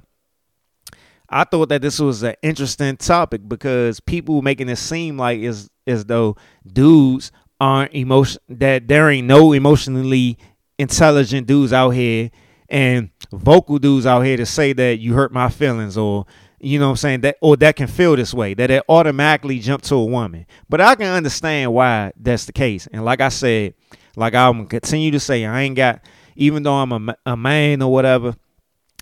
I 1.29 1.43
thought 1.43 1.69
that 1.69 1.81
this 1.81 1.99
was 1.99 2.23
an 2.23 2.35
interesting 2.41 2.97
topic 2.97 3.47
because 3.47 3.99
people 3.99 4.41
making 4.41 4.69
it 4.69 4.77
seem 4.77 5.17
like 5.17 5.41
as 5.41 5.69
as 5.85 6.05
though 6.05 6.35
dudes 6.65 7.31
aren't 7.59 7.93
emotion 7.93 8.41
that 8.49 8.87
there 8.87 9.09
ain't 9.09 9.27
no 9.27 9.53
emotionally 9.53 10.37
intelligent 10.77 11.45
dudes 11.45 11.73
out 11.73 11.89
here 11.89 12.31
and 12.69 13.09
vocal 13.31 13.77
dudes 13.79 14.05
out 14.05 14.21
here 14.21 14.37
to 14.37 14.45
say 14.45 14.73
that 14.73 14.99
you 14.99 15.13
hurt 15.13 15.31
my 15.31 15.49
feelings 15.49 15.97
or 15.97 16.25
you 16.59 16.79
know 16.79 16.87
what 16.87 16.91
I'm 16.91 16.97
saying 16.97 17.21
that 17.21 17.37
or 17.41 17.57
that 17.57 17.75
can 17.75 17.87
feel 17.87 18.15
this 18.15 18.33
way 18.33 18.53
that 18.53 18.71
it 18.71 18.83
automatically 18.89 19.59
jump 19.59 19.81
to 19.83 19.95
a 19.95 20.05
woman. 20.05 20.45
But 20.67 20.81
I 20.81 20.95
can 20.95 21.07
understand 21.13 21.73
why 21.73 22.11
that's 22.17 22.45
the 22.45 22.53
case. 22.53 22.87
And 22.91 23.05
like 23.05 23.21
I 23.21 23.29
said, 23.29 23.75
like 24.15 24.33
I'm 24.33 24.65
continue 24.67 25.11
to 25.11 25.19
say 25.19 25.45
I 25.45 25.61
ain't 25.61 25.75
got 25.75 26.01
even 26.35 26.63
though 26.63 26.75
I'm 26.75 27.09
a, 27.09 27.15
a 27.25 27.37
man 27.37 27.81
or 27.81 27.91
whatever 27.91 28.35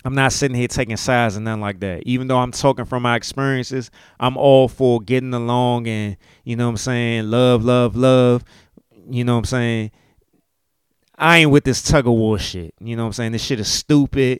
I'm 0.07 0.15
not 0.15 0.31
sitting 0.31 0.55
here 0.55 0.69
taking 0.69 0.95
sides 0.95 1.35
and 1.35 1.43
nothing 1.43 1.59
like 1.59 1.81
that. 1.81 2.03
Even 2.05 2.27
though 2.27 2.37
I'm 2.37 2.53
talking 2.53 2.85
from 2.85 3.03
my 3.03 3.17
experiences, 3.17 3.91
I'm 4.21 4.37
all 4.37 4.69
for 4.69 5.01
getting 5.01 5.33
along 5.33 5.85
and, 5.89 6.15
you 6.45 6.55
know 6.55 6.67
what 6.67 6.69
I'm 6.69 6.77
saying, 6.77 7.29
love, 7.29 7.65
love, 7.65 7.97
love. 7.97 8.45
You 9.09 9.25
know 9.25 9.33
what 9.33 9.39
I'm 9.39 9.45
saying? 9.45 9.91
I 11.17 11.39
ain't 11.39 11.51
with 11.51 11.65
this 11.65 11.81
tug 11.81 12.07
of 12.07 12.13
war 12.13 12.39
shit. 12.39 12.73
You 12.79 12.95
know 12.95 13.03
what 13.03 13.07
I'm 13.07 13.13
saying? 13.13 13.31
This 13.33 13.43
shit 13.43 13.59
is 13.59 13.67
stupid. 13.67 14.39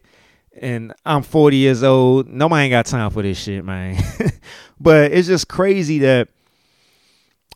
And 0.58 0.94
I'm 1.06 1.22
40 1.22 1.58
years 1.58 1.84
old. 1.84 2.30
Nobody 2.30 2.64
ain't 2.64 2.72
got 2.72 2.86
time 2.86 3.12
for 3.12 3.22
this 3.22 3.38
shit, 3.38 3.66
man. 3.66 4.02
but 4.80 5.12
it's 5.12 5.28
just 5.28 5.50
crazy 5.50 6.00
that 6.00 6.30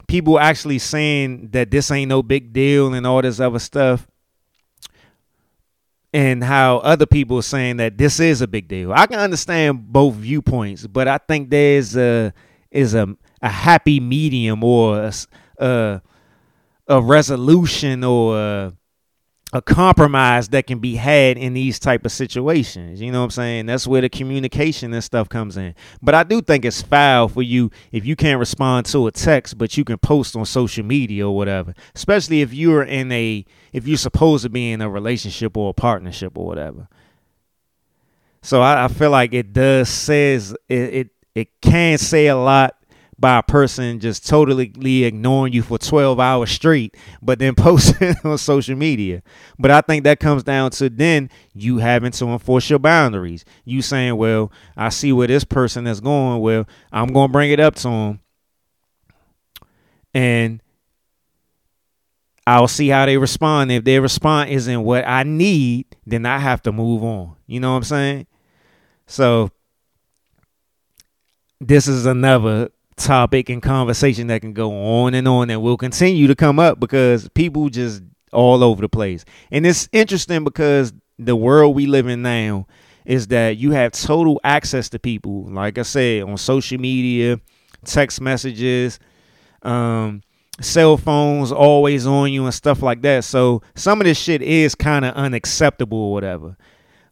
people 0.08 0.38
actually 0.38 0.80
saying 0.80 1.52
that 1.52 1.72
this 1.72 1.90
ain't 1.90 2.10
no 2.10 2.22
big 2.22 2.52
deal 2.52 2.94
and 2.94 3.08
all 3.08 3.22
this 3.22 3.40
other 3.40 3.60
stuff 3.60 4.06
and 6.14 6.44
how 6.44 6.78
other 6.80 7.06
people 7.06 7.38
are 7.38 7.44
saying 7.44 7.78
that 7.78 7.98
this 7.98 8.20
is 8.20 8.42
a 8.42 8.48
big 8.48 8.68
deal. 8.68 8.92
I 8.94 9.08
can 9.08 9.20
understand 9.20 9.92
both 9.92 10.16
viewpoints, 10.16 10.86
but 10.88 11.08
I 11.08 11.18
think 11.18 11.50
there's 11.50 11.96
a 11.96 12.34
is 12.70 12.94
a 12.94 13.08
a 13.42 13.50
happy 13.50 14.00
medium 14.00 14.64
or 14.64 15.00
a 15.00 15.14
a, 15.58 16.02
a 16.88 17.02
resolution 17.02 18.04
or 18.04 18.38
a, 18.38 18.74
a 19.54 19.62
compromise 19.62 20.50
that 20.50 20.66
can 20.66 20.80
be 20.80 20.96
had 20.96 21.38
in 21.38 21.54
these 21.54 21.78
type 21.78 22.06
of 22.06 22.12
situations. 22.12 23.02
You 23.02 23.12
know 23.12 23.20
what 23.20 23.26
I'm 23.26 23.32
saying? 23.32 23.66
That's 23.66 23.86
where 23.86 24.02
the 24.02 24.10
communication 24.10 24.94
and 24.94 25.04
stuff 25.04 25.28
comes 25.28 25.58
in. 25.58 25.76
But 26.02 26.16
I 26.16 26.24
do 26.24 26.42
think 26.42 26.64
it's 26.64 26.82
foul 26.82 27.28
for 27.28 27.42
you 27.42 27.70
if 27.92 28.06
you 28.06 28.16
can't 28.16 28.40
respond 28.40 28.86
to 28.88 29.08
a 29.08 29.12
text, 29.12 29.58
but 29.58 29.76
you 29.78 29.84
can 29.84 29.98
post 29.98 30.36
on 30.36 30.46
social 30.46 30.86
media 30.86 31.28
or 31.28 31.36
whatever. 31.36 31.74
Especially 31.94 32.42
if 32.42 32.54
you're 32.54 32.84
in 32.84 33.12
a 33.12 33.46
if 33.74 33.88
you're 33.88 33.98
supposed 33.98 34.44
to 34.44 34.50
be 34.50 34.72
in 34.72 34.82
a 34.82 34.90
relationship 34.90 35.58
or 35.58 35.72
a 35.72 35.74
partnership 35.74 36.38
or 36.38 36.46
whatever. 36.46 36.88
So 38.42 38.62
I, 38.62 38.86
I 38.86 38.88
feel 38.88 39.12
like 39.12 39.34
it 39.34 39.54
does 39.54 39.90
says 39.90 40.56
it, 40.70 40.94
it 40.94 41.10
it 41.36 41.62
can 41.62 41.98
say 41.98 42.28
a 42.28 42.38
lot 42.38 42.78
by 43.22 43.38
a 43.38 43.44
person 43.44 44.00
just 44.00 44.28
totally 44.28 45.04
ignoring 45.04 45.54
you 45.54 45.62
for 45.62 45.78
12 45.78 46.20
hours 46.20 46.50
straight, 46.50 46.98
but 47.22 47.40
then 47.40 47.54
posting 47.58 48.16
on 48.24 48.38
social 48.38 48.76
media. 48.76 49.22
But 49.60 49.72
I 49.72 49.82
think 49.82 50.04
that 50.04 50.20
comes 50.20 50.44
down 50.44 50.72
to 50.72 50.90
then 50.90 51.30
you 51.54 51.78
having 51.78 52.12
to 52.14 52.26
enforce 52.26 52.70
your 52.70 52.80
boundaries. 52.80 53.46
You 53.64 53.82
saying, 53.82 54.18
well, 54.18 54.52
I 54.76 54.90
see 54.90 55.14
where 55.14 55.28
this 55.28 55.44
person 55.44 55.86
is 55.86 56.02
going. 56.02 56.42
Well, 56.42 56.68
I'm 56.92 57.14
going 57.14 57.30
to 57.30 57.32
bring 57.32 57.52
it 57.52 57.60
up 57.60 57.76
to 57.76 57.90
him. 57.90 58.20
And 60.14 60.62
I'll 62.46 62.68
see 62.68 62.90
how 62.90 63.06
they 63.06 63.18
respond. 63.18 63.72
If 63.72 63.84
their 63.84 64.02
response 64.02 64.50
isn't 64.50 64.84
what 64.84 65.08
I 65.08 65.24
need, 65.24 65.86
then 66.06 66.26
I 66.26 66.40
have 66.40 66.62
to 66.64 66.72
move 66.72 67.04
on. 67.04 67.36
You 67.46 67.60
know 67.60 67.72
what 67.72 67.78
I'm 67.78 67.84
saying? 67.84 68.28
So 69.06 69.52
this 71.62 71.88
is 71.88 72.08
another 72.08 72.72
topic 73.02 73.50
and 73.50 73.62
conversation 73.62 74.28
that 74.28 74.42
can 74.42 74.54
go 74.54 74.72
on 74.72 75.14
and 75.14 75.28
on 75.28 75.50
and 75.50 75.62
will 75.62 75.78
continue 75.78 76.28
to 76.28 76.36
come 76.36 76.60
up 76.60 76.80
because 76.80 77.28
people 77.30 77.70
just 77.70 78.02
all 78.32 78.64
over 78.64 78.82
the 78.82 78.90
place. 78.90 79.26
And 79.52 79.66
it's 79.66 79.90
interesting 79.92 80.44
because 80.44 80.94
the 81.18 81.36
world 81.36 81.76
we 81.76 81.86
live 81.86 82.08
in 82.08 82.22
now 82.22 82.68
is 83.06 83.28
that 83.28 83.58
you 83.58 83.72
have 83.72 83.92
total 83.92 84.40
access 84.44 84.90
to 84.90 85.00
people, 85.00 85.46
like 85.46 85.78
I 85.78 85.82
said, 85.82 86.24
on 86.24 86.38
social 86.38 86.80
media, 86.80 87.40
text 87.84 88.22
messages, 88.22 89.00
um, 89.64 90.22
cell 90.60 90.98
phones 90.98 91.52
always 91.52 92.06
on 92.06 92.32
you 92.32 92.46
and 92.46 92.54
stuff 92.54 92.82
like 92.82 93.02
that. 93.02 93.24
So 93.24 93.62
some 93.76 94.00
of 94.02 94.06
this 94.06 94.20
shit 94.20 94.42
is 94.42 94.76
kind 94.76 95.06
of 95.06 95.14
unacceptable 95.16 95.98
or 95.98 96.14
whatever. 96.14 96.58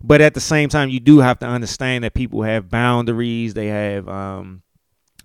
But 0.01 0.21
at 0.21 0.33
the 0.33 0.39
same 0.39 0.69
time, 0.69 0.89
you 0.89 0.99
do 0.99 1.19
have 1.19 1.39
to 1.39 1.45
understand 1.45 2.03
that 2.03 2.13
people 2.13 2.43
have 2.43 2.69
boundaries. 2.69 3.53
They 3.53 3.67
have 3.67 4.07
um, 4.07 4.61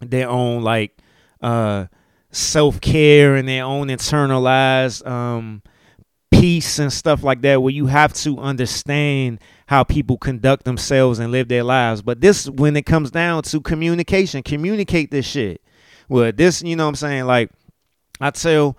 their 0.01 0.29
own 0.29 0.63
like 0.63 0.97
uh, 1.41 1.87
self 2.31 2.81
care 2.81 3.37
and 3.37 3.49
their 3.49 3.65
own 3.65 3.89
internalized 3.89 5.07
um, 5.07 5.63
peace 6.31 6.79
and 6.79 6.93
stuff 6.93 7.23
like 7.23 7.43
that, 7.43 7.63
where 7.63 7.73
you 7.73 7.87
have 7.87 8.13
to 8.13 8.39
understand 8.39 9.41
how 9.67 9.85
people 9.85 10.19
conduct 10.19 10.65
themselves 10.65 11.19
and 11.19 11.33
live 11.33 11.49
their 11.49 11.65
lives. 11.65 12.03
But 12.03 12.21
this, 12.21 12.49
when 12.49 12.77
it 12.77 12.87
comes 12.87 13.11
down 13.11 13.43
to 13.45 13.61
communication, 13.61 14.43
communicate 14.43 15.11
this 15.11 15.27
shit. 15.27 15.63
Well, 16.09 16.33
this, 16.33 16.63
you 16.63 16.77
know 16.77 16.85
what 16.85 16.91
I'm 16.91 16.97
saying? 16.97 17.25
Like, 17.25 17.51
I 18.21 18.31
tell. 18.31 18.77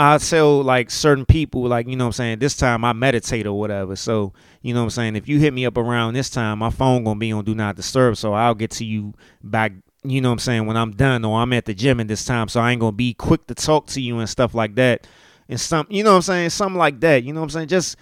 I 0.00 0.18
tell 0.18 0.62
like 0.62 0.92
certain 0.92 1.26
people, 1.26 1.62
like, 1.62 1.88
you 1.88 1.96
know 1.96 2.06
I'm 2.06 2.12
saying, 2.12 2.38
this 2.38 2.56
time 2.56 2.84
I 2.84 2.92
meditate 2.92 3.48
or 3.48 3.58
whatever. 3.58 3.96
So, 3.96 4.32
you 4.62 4.72
know 4.72 4.82
what 4.82 4.84
I'm 4.84 4.90
saying, 4.90 5.16
if 5.16 5.28
you 5.28 5.40
hit 5.40 5.52
me 5.52 5.66
up 5.66 5.76
around 5.76 6.14
this 6.14 6.30
time, 6.30 6.60
my 6.60 6.70
phone 6.70 7.02
gonna 7.02 7.18
be 7.18 7.32
on 7.32 7.44
do 7.44 7.52
not 7.52 7.74
disturb. 7.74 8.16
So 8.16 8.32
I'll 8.32 8.54
get 8.54 8.70
to 8.72 8.84
you 8.84 9.14
back 9.42 9.72
you 10.04 10.20
know 10.20 10.28
what 10.28 10.34
I'm 10.34 10.38
saying, 10.38 10.66
when 10.66 10.76
I'm 10.76 10.92
done 10.92 11.24
or 11.24 11.40
I'm 11.40 11.52
at 11.52 11.64
the 11.64 11.74
gym 11.74 12.00
in 12.00 12.06
this 12.06 12.24
time, 12.24 12.48
so 12.48 12.60
I 12.60 12.72
ain't 12.72 12.80
gonna 12.80 12.92
be 12.92 13.14
quick 13.14 13.46
to 13.48 13.54
talk 13.54 13.86
to 13.88 14.00
you 14.00 14.18
and 14.18 14.28
stuff 14.28 14.54
like 14.54 14.74
that. 14.76 15.06
And 15.48 15.60
some 15.60 15.86
you 15.90 16.04
know 16.04 16.10
what 16.10 16.16
I'm 16.16 16.22
saying, 16.22 16.50
something 16.50 16.78
like 16.78 17.00
that. 17.00 17.24
You 17.24 17.32
know 17.32 17.40
what 17.40 17.46
I'm 17.46 17.50
saying? 17.50 17.68
Just 17.68 17.96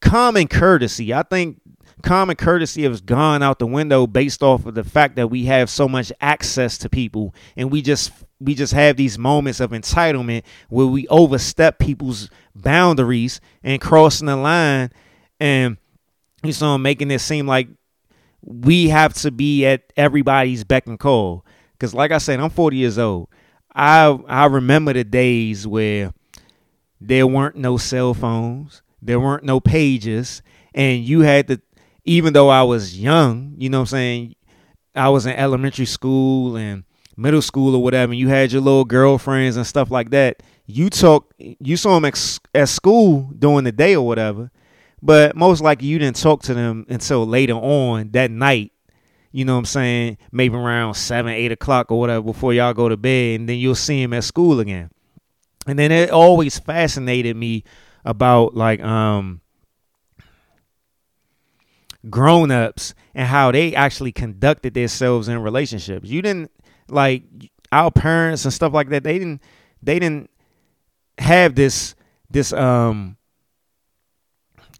common 0.00 0.48
courtesy. 0.48 1.12
I 1.12 1.22
think 1.22 1.60
common 2.02 2.36
courtesy 2.36 2.82
has 2.82 3.00
gone 3.00 3.42
out 3.42 3.58
the 3.58 3.66
window 3.66 4.06
based 4.06 4.42
off 4.42 4.66
of 4.66 4.74
the 4.74 4.84
fact 4.84 5.16
that 5.16 5.28
we 5.28 5.44
have 5.44 5.70
so 5.70 5.88
much 5.88 6.12
access 6.20 6.76
to 6.78 6.88
people 6.88 7.34
and 7.56 7.70
we 7.70 7.80
just 7.80 8.12
we 8.40 8.54
just 8.54 8.72
have 8.72 8.96
these 8.96 9.18
moments 9.18 9.60
of 9.60 9.70
entitlement 9.70 10.42
where 10.68 10.86
we 10.86 11.06
overstep 11.08 11.78
people's 11.78 12.28
boundaries 12.54 13.40
and 13.62 13.80
crossing 13.80 14.26
the 14.26 14.36
line 14.36 14.90
and 15.38 15.76
you 16.42 16.52
know 16.60 16.76
making 16.76 17.10
it 17.10 17.20
seem 17.20 17.46
like 17.46 17.68
we 18.42 18.88
have 18.88 19.14
to 19.14 19.30
be 19.30 19.64
at 19.66 19.92
everybody's 19.96 20.64
beck 20.64 20.86
and 20.86 20.98
call. 20.98 21.44
Because 21.72 21.94
like 21.94 22.12
i 22.12 22.18
said 22.18 22.38
i'm 22.40 22.50
40 22.50 22.76
years 22.76 22.98
old. 22.98 23.28
I 23.74 24.06
i 24.28 24.46
remember 24.46 24.92
the 24.92 25.04
days 25.04 25.66
where 25.66 26.12
there 27.00 27.26
weren't 27.26 27.56
no 27.56 27.76
cell 27.76 28.14
phones 28.14 28.82
there 29.00 29.18
weren't 29.18 29.42
no 29.42 29.58
pages 29.58 30.42
and 30.74 31.04
you 31.04 31.20
had 31.22 31.48
to 31.48 31.60
even 32.04 32.32
though 32.32 32.48
i 32.48 32.62
was 32.62 32.96
young 32.98 33.54
you 33.58 33.68
know 33.68 33.78
what 33.78 33.82
i'm 33.82 33.86
saying 33.86 34.34
i 34.94 35.08
was 35.08 35.26
in 35.26 35.32
elementary 35.32 35.86
school 35.86 36.56
and 36.56 36.84
middle 37.16 37.42
school 37.42 37.74
or 37.74 37.82
whatever, 37.82 38.12
and 38.12 38.20
you 38.20 38.28
had 38.28 38.52
your 38.52 38.62
little 38.62 38.84
girlfriends 38.84 39.56
and 39.56 39.66
stuff 39.66 39.90
like 39.90 40.10
that, 40.10 40.42
you 40.66 40.88
talk, 40.88 41.32
you 41.38 41.76
saw 41.76 41.94
them 41.94 42.04
at, 42.04 42.38
at 42.54 42.68
school 42.68 43.30
during 43.38 43.64
the 43.64 43.72
day 43.72 43.94
or 43.94 44.06
whatever, 44.06 44.50
but 45.02 45.34
most 45.34 45.60
likely 45.60 45.88
you 45.88 45.98
didn't 45.98 46.16
talk 46.16 46.42
to 46.44 46.54
them 46.54 46.86
until 46.88 47.26
later 47.26 47.54
on 47.54 48.10
that 48.12 48.30
night. 48.30 48.72
You 49.32 49.44
know 49.44 49.54
what 49.54 49.60
I'm 49.60 49.64
saying? 49.64 50.18
Maybe 50.30 50.54
around 50.54 50.94
seven, 50.94 51.32
eight 51.32 51.50
o'clock 51.50 51.90
or 51.90 51.98
whatever 51.98 52.22
before 52.22 52.54
y'all 52.54 52.74
go 52.74 52.88
to 52.88 52.96
bed, 52.96 53.40
and 53.40 53.48
then 53.48 53.58
you'll 53.58 53.74
see 53.74 54.00
him 54.00 54.12
at 54.12 54.24
school 54.24 54.60
again. 54.60 54.90
And 55.66 55.78
then 55.78 55.90
it 55.90 56.10
always 56.10 56.58
fascinated 56.58 57.36
me 57.36 57.64
about 58.04 58.54
like 58.54 58.80
um 58.82 59.40
grown 62.10 62.50
ups 62.50 62.94
and 63.14 63.28
how 63.28 63.52
they 63.52 63.74
actually 63.74 64.12
conducted 64.12 64.74
themselves 64.74 65.28
in 65.28 65.38
relationships. 65.38 66.08
You 66.08 66.20
didn't 66.22 66.50
like 66.88 67.22
our 67.70 67.90
parents 67.90 68.44
and 68.44 68.52
stuff 68.52 68.72
like 68.72 68.90
that 68.90 69.04
they 69.04 69.18
didn't 69.18 69.40
they 69.82 69.98
didn't 69.98 70.30
have 71.18 71.54
this 71.54 71.94
this 72.30 72.52
um 72.52 73.16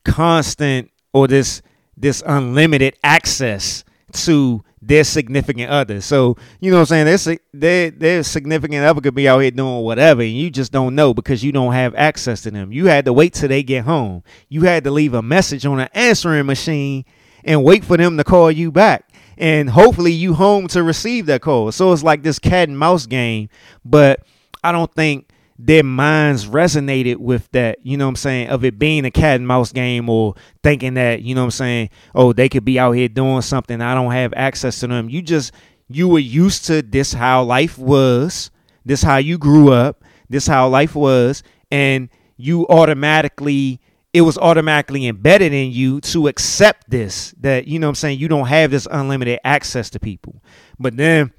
constant 0.04 0.90
or 1.12 1.28
this 1.28 1.62
this 1.96 2.22
unlimited 2.26 2.96
access 3.04 3.84
to 4.12 4.62
their 4.80 5.04
significant 5.04 5.70
other. 5.70 6.00
So, 6.00 6.36
you 6.60 6.70
know 6.70 6.78
what 6.80 6.90
I'm 6.90 7.06
saying? 7.06 7.06
Their, 7.06 7.38
their, 7.52 7.90
their 7.90 8.22
significant 8.24 8.84
other 8.84 9.00
could 9.00 9.14
be 9.14 9.28
out 9.28 9.38
here 9.38 9.52
doing 9.52 9.84
whatever, 9.84 10.22
and 10.22 10.32
you 10.32 10.50
just 10.50 10.72
don't 10.72 10.96
know 10.96 11.14
because 11.14 11.44
you 11.44 11.52
don't 11.52 11.72
have 11.72 11.94
access 11.94 12.42
to 12.42 12.50
them. 12.50 12.72
You 12.72 12.86
had 12.86 13.04
to 13.04 13.12
wait 13.12 13.34
till 13.34 13.48
they 13.48 13.62
get 13.62 13.84
home. 13.84 14.24
You 14.48 14.62
had 14.62 14.84
to 14.84 14.90
leave 14.90 15.14
a 15.14 15.22
message 15.22 15.64
on 15.64 15.78
an 15.78 15.88
answering 15.94 16.46
machine 16.46 17.04
and 17.44 17.62
wait 17.62 17.84
for 17.84 17.96
them 17.96 18.16
to 18.16 18.24
call 18.24 18.50
you 18.50 18.72
back 18.72 19.12
and 19.38 19.70
hopefully 19.70 20.12
you 20.12 20.34
home 20.34 20.68
to 20.68 20.82
receive 20.82 21.26
that 21.26 21.42
call. 21.42 21.72
So 21.72 21.92
it's 21.92 22.02
like 22.02 22.22
this 22.22 22.38
cat 22.38 22.68
and 22.68 22.78
mouse 22.78 23.06
game, 23.06 23.48
but 23.84 24.20
I 24.62 24.72
don't 24.72 24.92
think 24.94 25.28
their 25.64 25.84
minds 25.84 26.46
resonated 26.46 27.18
with 27.18 27.48
that, 27.52 27.78
you 27.82 27.96
know 27.96 28.06
what 28.06 28.10
I'm 28.10 28.16
saying, 28.16 28.48
of 28.48 28.64
it 28.64 28.80
being 28.80 29.04
a 29.04 29.12
cat 29.12 29.36
and 29.36 29.46
mouse 29.46 29.70
game 29.70 30.08
or 30.08 30.34
thinking 30.62 30.94
that, 30.94 31.22
you 31.22 31.36
know 31.36 31.42
what 31.42 31.46
I'm 31.46 31.50
saying, 31.52 31.90
oh, 32.16 32.32
they 32.32 32.48
could 32.48 32.64
be 32.64 32.80
out 32.80 32.92
here 32.92 33.08
doing 33.08 33.42
something. 33.42 33.80
I 33.80 33.94
don't 33.94 34.10
have 34.10 34.34
access 34.34 34.80
to 34.80 34.88
them. 34.88 35.08
You 35.08 35.22
just, 35.22 35.52
you 35.88 36.08
were 36.08 36.18
used 36.18 36.66
to 36.66 36.82
this 36.82 37.12
how 37.12 37.44
life 37.44 37.78
was, 37.78 38.50
this 38.84 39.02
how 39.02 39.18
you 39.18 39.38
grew 39.38 39.70
up, 39.70 40.02
this 40.28 40.48
how 40.48 40.68
life 40.68 40.96
was, 40.96 41.44
and 41.70 42.08
you 42.36 42.66
automatically 42.66 43.80
it 44.12 44.22
was 44.22 44.36
automatically 44.36 45.06
embedded 45.06 45.54
in 45.54 45.72
you 45.72 45.98
to 46.02 46.28
accept 46.28 46.90
this 46.90 47.34
that 47.40 47.66
you 47.66 47.78
know 47.78 47.86
what 47.86 47.92
I'm 47.92 47.94
saying 47.94 48.18
you 48.18 48.28
don't 48.28 48.46
have 48.46 48.70
this 48.70 48.86
unlimited 48.90 49.38
access 49.44 49.88
to 49.90 50.00
people. 50.00 50.42
But 50.78 50.96
then 50.96 51.32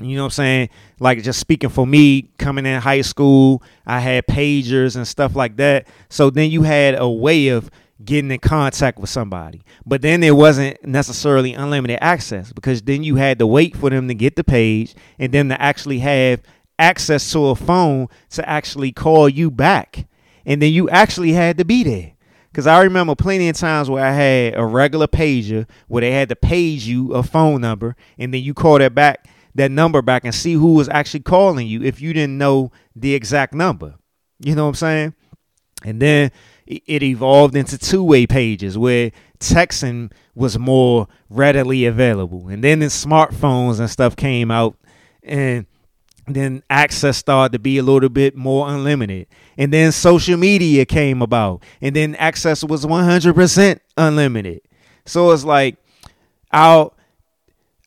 you 0.00 0.16
know 0.16 0.22
what 0.22 0.26
I'm 0.26 0.30
saying? 0.32 0.68
Like 0.98 1.22
just 1.22 1.38
speaking 1.38 1.70
for 1.70 1.86
me, 1.86 2.30
coming 2.38 2.66
in 2.66 2.80
high 2.80 3.02
school, 3.02 3.62
I 3.86 4.00
had 4.00 4.26
pagers 4.26 4.96
and 4.96 5.06
stuff 5.06 5.36
like 5.36 5.56
that. 5.56 5.86
So 6.08 6.30
then 6.30 6.50
you 6.50 6.62
had 6.62 6.96
a 6.98 7.08
way 7.08 7.48
of 7.48 7.70
getting 8.04 8.30
in 8.30 8.40
contact 8.40 8.98
with 8.98 9.08
somebody. 9.08 9.62
But 9.86 10.02
then 10.02 10.20
there 10.20 10.34
wasn't 10.34 10.84
necessarily 10.84 11.54
unlimited 11.54 11.98
access 12.00 12.52
because 12.52 12.82
then 12.82 13.04
you 13.04 13.16
had 13.16 13.38
to 13.38 13.46
wait 13.46 13.76
for 13.76 13.88
them 13.88 14.08
to 14.08 14.14
get 14.14 14.36
the 14.36 14.44
page 14.44 14.94
and 15.18 15.32
then 15.32 15.48
to 15.48 15.60
actually 15.60 16.00
have 16.00 16.42
access 16.78 17.30
to 17.32 17.46
a 17.46 17.54
phone 17.54 18.08
to 18.30 18.48
actually 18.48 18.90
call 18.90 19.28
you 19.28 19.48
back 19.48 20.06
and 20.44 20.60
then 20.60 20.72
you 20.72 20.88
actually 20.90 21.32
had 21.32 21.58
to 21.58 21.64
be 21.64 21.82
there. 21.82 22.12
Cause 22.52 22.68
I 22.68 22.82
remember 22.84 23.16
plenty 23.16 23.48
of 23.48 23.56
times 23.56 23.90
where 23.90 24.04
I 24.04 24.12
had 24.12 24.54
a 24.54 24.64
regular 24.64 25.08
pager 25.08 25.66
where 25.88 26.02
they 26.02 26.12
had 26.12 26.28
to 26.28 26.36
page 26.36 26.86
you 26.86 27.12
a 27.12 27.24
phone 27.24 27.60
number, 27.60 27.96
and 28.16 28.32
then 28.32 28.44
you 28.44 28.54
call 28.54 28.78
that 28.78 28.94
back 28.94 29.26
that 29.54 29.70
number 29.70 30.02
back 30.02 30.24
and 30.24 30.34
see 30.34 30.54
who 30.54 30.74
was 30.74 30.88
actually 30.88 31.20
calling 31.20 31.66
you 31.66 31.82
if 31.82 32.00
you 32.00 32.12
didn't 32.12 32.38
know 32.38 32.72
the 32.96 33.14
exact 33.14 33.54
number. 33.54 33.94
You 34.40 34.54
know 34.54 34.64
what 34.64 34.70
I'm 34.70 34.74
saying? 34.74 35.14
And 35.84 36.00
then 36.00 36.32
it 36.66 37.02
evolved 37.02 37.54
into 37.54 37.76
two-way 37.76 38.26
pages 38.26 38.78
where 38.78 39.12
texting 39.38 40.10
was 40.34 40.58
more 40.58 41.08
readily 41.28 41.84
available. 41.84 42.48
And 42.48 42.64
then 42.64 42.78
the 42.78 42.86
smartphones 42.86 43.78
and 43.80 43.90
stuff 43.90 44.16
came 44.16 44.50
out 44.50 44.76
and 45.22 45.66
then 46.26 46.62
access 46.70 47.18
started 47.18 47.52
to 47.52 47.58
be 47.58 47.78
a 47.78 47.82
little 47.82 48.08
bit 48.08 48.34
more 48.34 48.68
unlimited 48.68 49.26
and 49.58 49.72
then 49.72 49.92
social 49.92 50.36
media 50.36 50.86
came 50.86 51.20
about 51.20 51.62
and 51.80 51.94
then 51.94 52.14
access 52.16 52.64
was 52.64 52.86
100% 52.86 53.78
unlimited 53.96 54.62
so 55.04 55.30
it's 55.32 55.44
like 55.44 55.76
our 56.52 56.90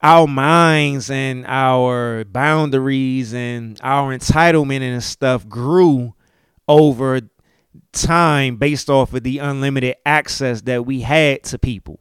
our 0.01 0.27
minds 0.27 1.09
and 1.09 1.45
our 1.47 2.23
boundaries 2.25 3.33
and 3.33 3.79
our 3.81 4.15
entitlement 4.15 4.81
and 4.81 5.03
stuff 5.03 5.47
grew 5.47 6.13
over 6.67 7.21
time 7.91 8.57
based 8.57 8.89
off 8.89 9.13
of 9.13 9.23
the 9.23 9.39
unlimited 9.39 9.95
access 10.05 10.61
that 10.61 10.85
we 10.85 11.01
had 11.01 11.43
to 11.43 11.57
people. 11.57 11.99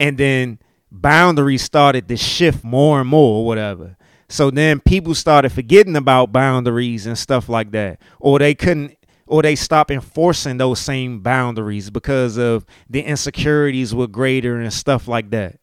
And 0.00 0.18
then 0.18 0.58
boundaries 0.90 1.62
started 1.62 2.08
to 2.08 2.16
shift 2.16 2.64
more 2.64 3.00
and 3.00 3.08
more 3.08 3.44
whatever. 3.44 3.96
So 4.28 4.50
then 4.50 4.80
people 4.80 5.14
started 5.14 5.52
forgetting 5.52 5.96
about 5.96 6.32
boundaries 6.32 7.06
and 7.06 7.16
stuff 7.16 7.48
like 7.48 7.70
that, 7.72 8.00
or 8.18 8.40
they 8.40 8.54
couldn't, 8.54 8.96
or 9.26 9.42
they 9.42 9.54
stopped 9.54 9.92
enforcing 9.92 10.56
those 10.56 10.80
same 10.80 11.20
boundaries 11.20 11.90
because 11.90 12.36
of 12.36 12.66
the 12.90 13.02
insecurities 13.02 13.94
were 13.94 14.08
greater 14.08 14.56
and 14.56 14.72
stuff 14.72 15.06
like 15.06 15.30
that. 15.30 15.60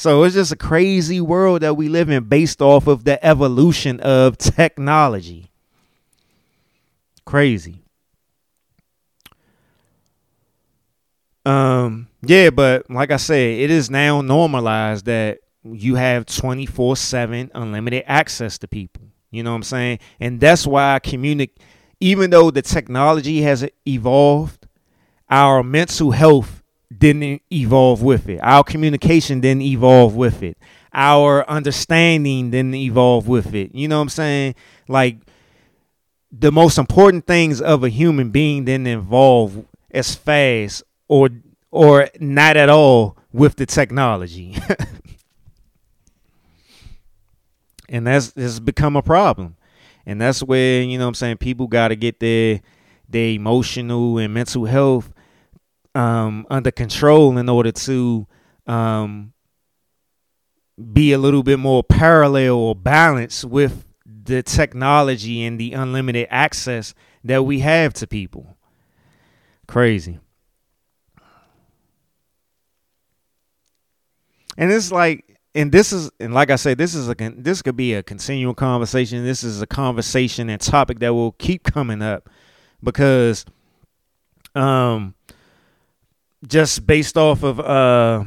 So 0.00 0.22
it's 0.22 0.34
just 0.34 0.50
a 0.50 0.56
crazy 0.56 1.20
world 1.20 1.60
that 1.60 1.76
we 1.76 1.90
live 1.90 2.08
in 2.08 2.24
based 2.24 2.62
off 2.62 2.86
of 2.86 3.04
the 3.04 3.22
evolution 3.22 4.00
of 4.00 4.38
technology. 4.38 5.50
Crazy. 7.26 7.82
Um, 11.44 12.08
yeah, 12.22 12.48
but 12.48 12.88
like 12.90 13.10
I 13.10 13.18
said, 13.18 13.58
it 13.58 13.70
is 13.70 13.90
now 13.90 14.22
normalized 14.22 15.04
that 15.04 15.40
you 15.64 15.96
have 15.96 16.24
24 16.24 16.96
7 16.96 17.50
unlimited 17.54 18.04
access 18.06 18.56
to 18.56 18.68
people. 18.68 19.02
You 19.30 19.42
know 19.42 19.50
what 19.50 19.56
I'm 19.56 19.62
saying? 19.64 19.98
And 20.18 20.40
that's 20.40 20.66
why 20.66 20.94
I 20.94 20.98
communicate, 21.00 21.60
even 22.00 22.30
though 22.30 22.50
the 22.50 22.62
technology 22.62 23.42
has 23.42 23.68
evolved, 23.86 24.66
our 25.28 25.62
mental 25.62 26.12
health 26.12 26.59
didn't 27.00 27.42
evolve 27.52 28.02
with 28.02 28.28
it. 28.28 28.38
Our 28.42 28.62
communication 28.62 29.40
didn't 29.40 29.62
evolve 29.62 30.14
with 30.14 30.42
it. 30.42 30.56
Our 30.92 31.48
understanding 31.48 32.50
didn't 32.50 32.74
evolve 32.74 33.26
with 33.26 33.54
it. 33.54 33.74
You 33.74 33.88
know 33.88 33.96
what 33.96 34.02
I'm 34.02 34.08
saying? 34.10 34.54
Like 34.86 35.16
the 36.30 36.52
most 36.52 36.78
important 36.78 37.26
things 37.26 37.60
of 37.60 37.82
a 37.82 37.88
human 37.88 38.30
being 38.30 38.66
didn't 38.66 38.86
evolve 38.86 39.64
as 39.90 40.14
fast 40.14 40.84
or 41.08 41.30
or 41.72 42.08
not 42.20 42.56
at 42.56 42.68
all 42.68 43.16
with 43.32 43.56
the 43.56 43.66
technology. 43.66 44.56
and 47.88 48.06
that's 48.06 48.34
has 48.34 48.60
become 48.60 48.96
a 48.96 49.02
problem 49.02 49.56
and 50.06 50.20
that's 50.20 50.42
where 50.42 50.82
you 50.82 50.96
know 50.96 51.08
i'm 51.08 51.14
saying 51.14 51.36
people 51.36 51.66
got 51.66 51.88
to 51.88 51.96
get 51.96 52.20
their 52.20 52.60
their 53.08 53.30
emotional 53.30 54.18
and 54.18 54.32
mental 54.32 54.64
health 54.64 55.12
um, 55.94 56.46
under 56.50 56.70
control 56.70 57.36
in 57.36 57.48
order 57.48 57.72
to 57.72 58.26
um, 58.66 59.32
be 60.92 61.12
a 61.12 61.18
little 61.18 61.42
bit 61.42 61.58
more 61.58 61.82
parallel 61.82 62.54
or 62.54 62.74
balanced 62.74 63.44
with 63.44 63.86
the 64.06 64.42
technology 64.42 65.44
and 65.44 65.58
the 65.58 65.72
unlimited 65.72 66.26
access 66.30 66.94
that 67.24 67.44
we 67.44 67.60
have 67.60 67.92
to 67.92 68.06
people 68.06 68.56
crazy 69.66 70.18
and 74.56 74.70
it's 74.72 74.92
like 74.92 75.30
and 75.54 75.72
this 75.72 75.92
is 75.92 76.10
and 76.20 76.32
like 76.32 76.50
I 76.50 76.56
said, 76.56 76.78
this 76.78 76.94
is 76.94 77.08
a 77.08 77.14
this 77.14 77.62
could 77.62 77.76
be 77.76 77.94
a 77.94 78.02
continual 78.02 78.54
conversation. 78.54 79.24
This 79.24 79.42
is 79.42 79.60
a 79.60 79.66
conversation 79.66 80.48
and 80.48 80.60
topic 80.60 81.00
that 81.00 81.12
will 81.12 81.32
keep 81.32 81.64
coming 81.64 82.02
up 82.02 82.28
because 82.82 83.44
um 84.54 85.14
just 86.46 86.86
based 86.86 87.16
off 87.16 87.42
of 87.42 87.60
uh 87.60 88.24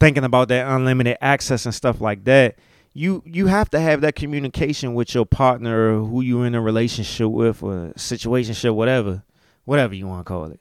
thinking 0.00 0.24
about 0.24 0.48
that 0.48 0.68
unlimited 0.68 1.16
access 1.20 1.64
and 1.64 1.74
stuff 1.74 2.00
like 2.00 2.24
that, 2.24 2.56
you 2.92 3.22
you 3.24 3.46
have 3.46 3.70
to 3.70 3.80
have 3.80 4.02
that 4.02 4.14
communication 4.14 4.94
with 4.94 5.14
your 5.14 5.26
partner 5.26 5.94
or 5.94 6.04
who 6.04 6.20
you're 6.20 6.46
in 6.46 6.54
a 6.54 6.60
relationship 6.60 7.28
with 7.28 7.62
or 7.62 7.92
situationship, 7.96 8.74
whatever, 8.74 9.22
whatever 9.64 9.94
you 9.94 10.06
want 10.06 10.26
to 10.26 10.28
call 10.28 10.44
it. 10.44 10.60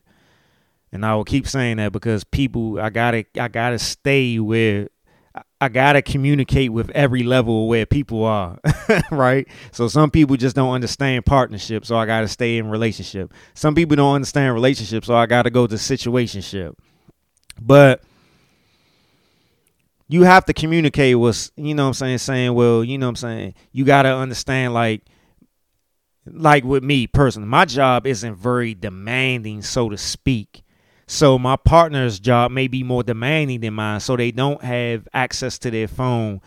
And 0.92 1.06
I 1.06 1.16
will 1.16 1.26
keep 1.26 1.48
saying 1.48 1.78
that 1.78 1.92
because 1.92 2.24
people, 2.24 2.80
I 2.80 2.90
gotta, 2.90 3.26
I 3.40 3.48
gotta 3.48 3.80
stay 3.80 4.40
where 4.40 4.90
I 5.64 5.70
gotta 5.70 6.02
communicate 6.02 6.74
with 6.74 6.90
every 6.90 7.24
level 7.24 7.70
where 7.70 7.86
people 7.86 8.26
are, 8.26 8.60
right? 9.12 9.48
So 9.72 9.88
some 9.88 10.12
people 10.12 10.36
just 10.36 10.58
don't 10.58 10.74
understand 10.74 11.26
partnership, 11.26 11.86
so 11.86 11.96
I 11.96 12.06
gotta 12.06 12.28
stay 12.28 12.58
in 12.58 12.70
relationship. 12.70 13.34
Some 13.54 13.74
people 13.74 13.96
don't 13.96 14.16
understand 14.16 14.54
relationship, 14.54 15.06
so 15.06 15.16
I 15.16 15.26
gotta 15.26 15.50
go 15.50 15.66
to 15.66 15.76
situationship. 15.76 16.76
But 17.62 18.04
you 20.10 20.24
have 20.24 20.44
to 20.46 20.54
communicate 20.54 21.18
with, 21.18 21.50
you 21.56 21.74
know 21.74 21.84
what 21.84 21.88
I'm 21.88 21.94
saying, 21.94 22.18
saying, 22.18 22.54
well, 22.56 22.84
you 22.84 22.98
know 22.98 23.06
what 23.06 23.12
I'm 23.12 23.16
saying, 23.16 23.54
you 23.72 23.86
gotta 23.86 24.14
understand 24.14 24.74
like 24.74 25.04
like 26.26 26.66
with 26.66 26.84
me 26.84 27.08
personally, 27.08 27.48
my 27.48 27.64
job 27.64 28.06
isn't 28.06 28.36
very 28.36 28.74
demanding, 28.74 29.62
so 29.62 29.88
to 29.88 29.98
speak. 29.98 30.63
So 31.08 31.38
my 31.38 31.56
partner's 31.56 32.20
job 32.20 32.52
may 32.52 32.68
be 32.68 32.84
more 32.84 33.04
demanding 33.04 33.62
than 33.62 33.74
mine, 33.74 34.00
so 34.00 34.16
they 34.16 34.32
don't 34.32 34.64
have 34.64 35.08
access 35.14 35.58
to 35.60 35.72
their 35.72 35.88
phone 35.88 36.42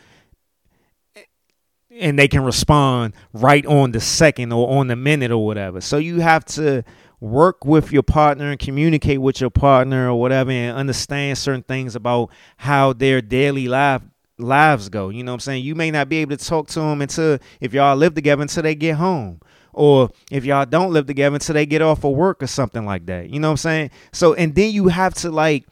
and 1.98 2.18
they 2.18 2.28
can 2.28 2.44
respond 2.44 3.14
right 3.32 3.64
on 3.66 3.92
the 3.92 4.00
second 4.00 4.52
or 4.52 4.78
on 4.78 4.88
the 4.88 4.96
minute 4.96 5.30
or 5.30 5.44
whatever. 5.44 5.80
So 5.80 5.96
you 5.96 6.20
have 6.20 6.44
to 6.46 6.84
work 7.20 7.64
with 7.64 7.92
your 7.92 8.02
partner 8.02 8.50
and 8.50 8.58
communicate 8.58 9.20
with 9.20 9.40
your 9.40 9.50
partner 9.50 10.10
or 10.10 10.20
whatever 10.20 10.50
and 10.50 10.76
understand 10.76 11.38
certain 11.38 11.62
things 11.62 11.96
about 11.96 12.30
how 12.58 12.92
their 12.92 13.22
daily 13.22 13.68
life 13.68 14.02
lives 14.38 14.88
go. 14.90 15.08
You 15.08 15.24
know 15.24 15.32
what 15.32 15.36
I'm 15.36 15.40
saying? 15.40 15.64
You 15.64 15.74
may 15.74 15.90
not 15.90 16.08
be 16.08 16.18
able 16.18 16.36
to 16.36 16.44
talk 16.44 16.68
to 16.68 16.80
them 16.80 17.00
until 17.00 17.38
if 17.60 17.72
y'all 17.72 17.96
live 17.96 18.14
together 18.14 18.42
until 18.42 18.62
they 18.62 18.74
get 18.74 18.96
home 18.96 19.40
or 19.76 20.10
if 20.30 20.44
y'all 20.44 20.66
don't 20.66 20.92
live 20.92 21.06
together 21.06 21.34
until 21.34 21.54
they 21.54 21.66
get 21.66 21.82
off 21.82 22.04
of 22.04 22.12
work 22.12 22.42
or 22.42 22.46
something 22.46 22.84
like 22.84 23.06
that. 23.06 23.30
You 23.30 23.38
know 23.38 23.48
what 23.48 23.52
I'm 23.52 23.56
saying? 23.58 23.90
So 24.12 24.34
and 24.34 24.54
then 24.54 24.72
you 24.72 24.88
have 24.88 25.14
to 25.14 25.30
like 25.30 25.66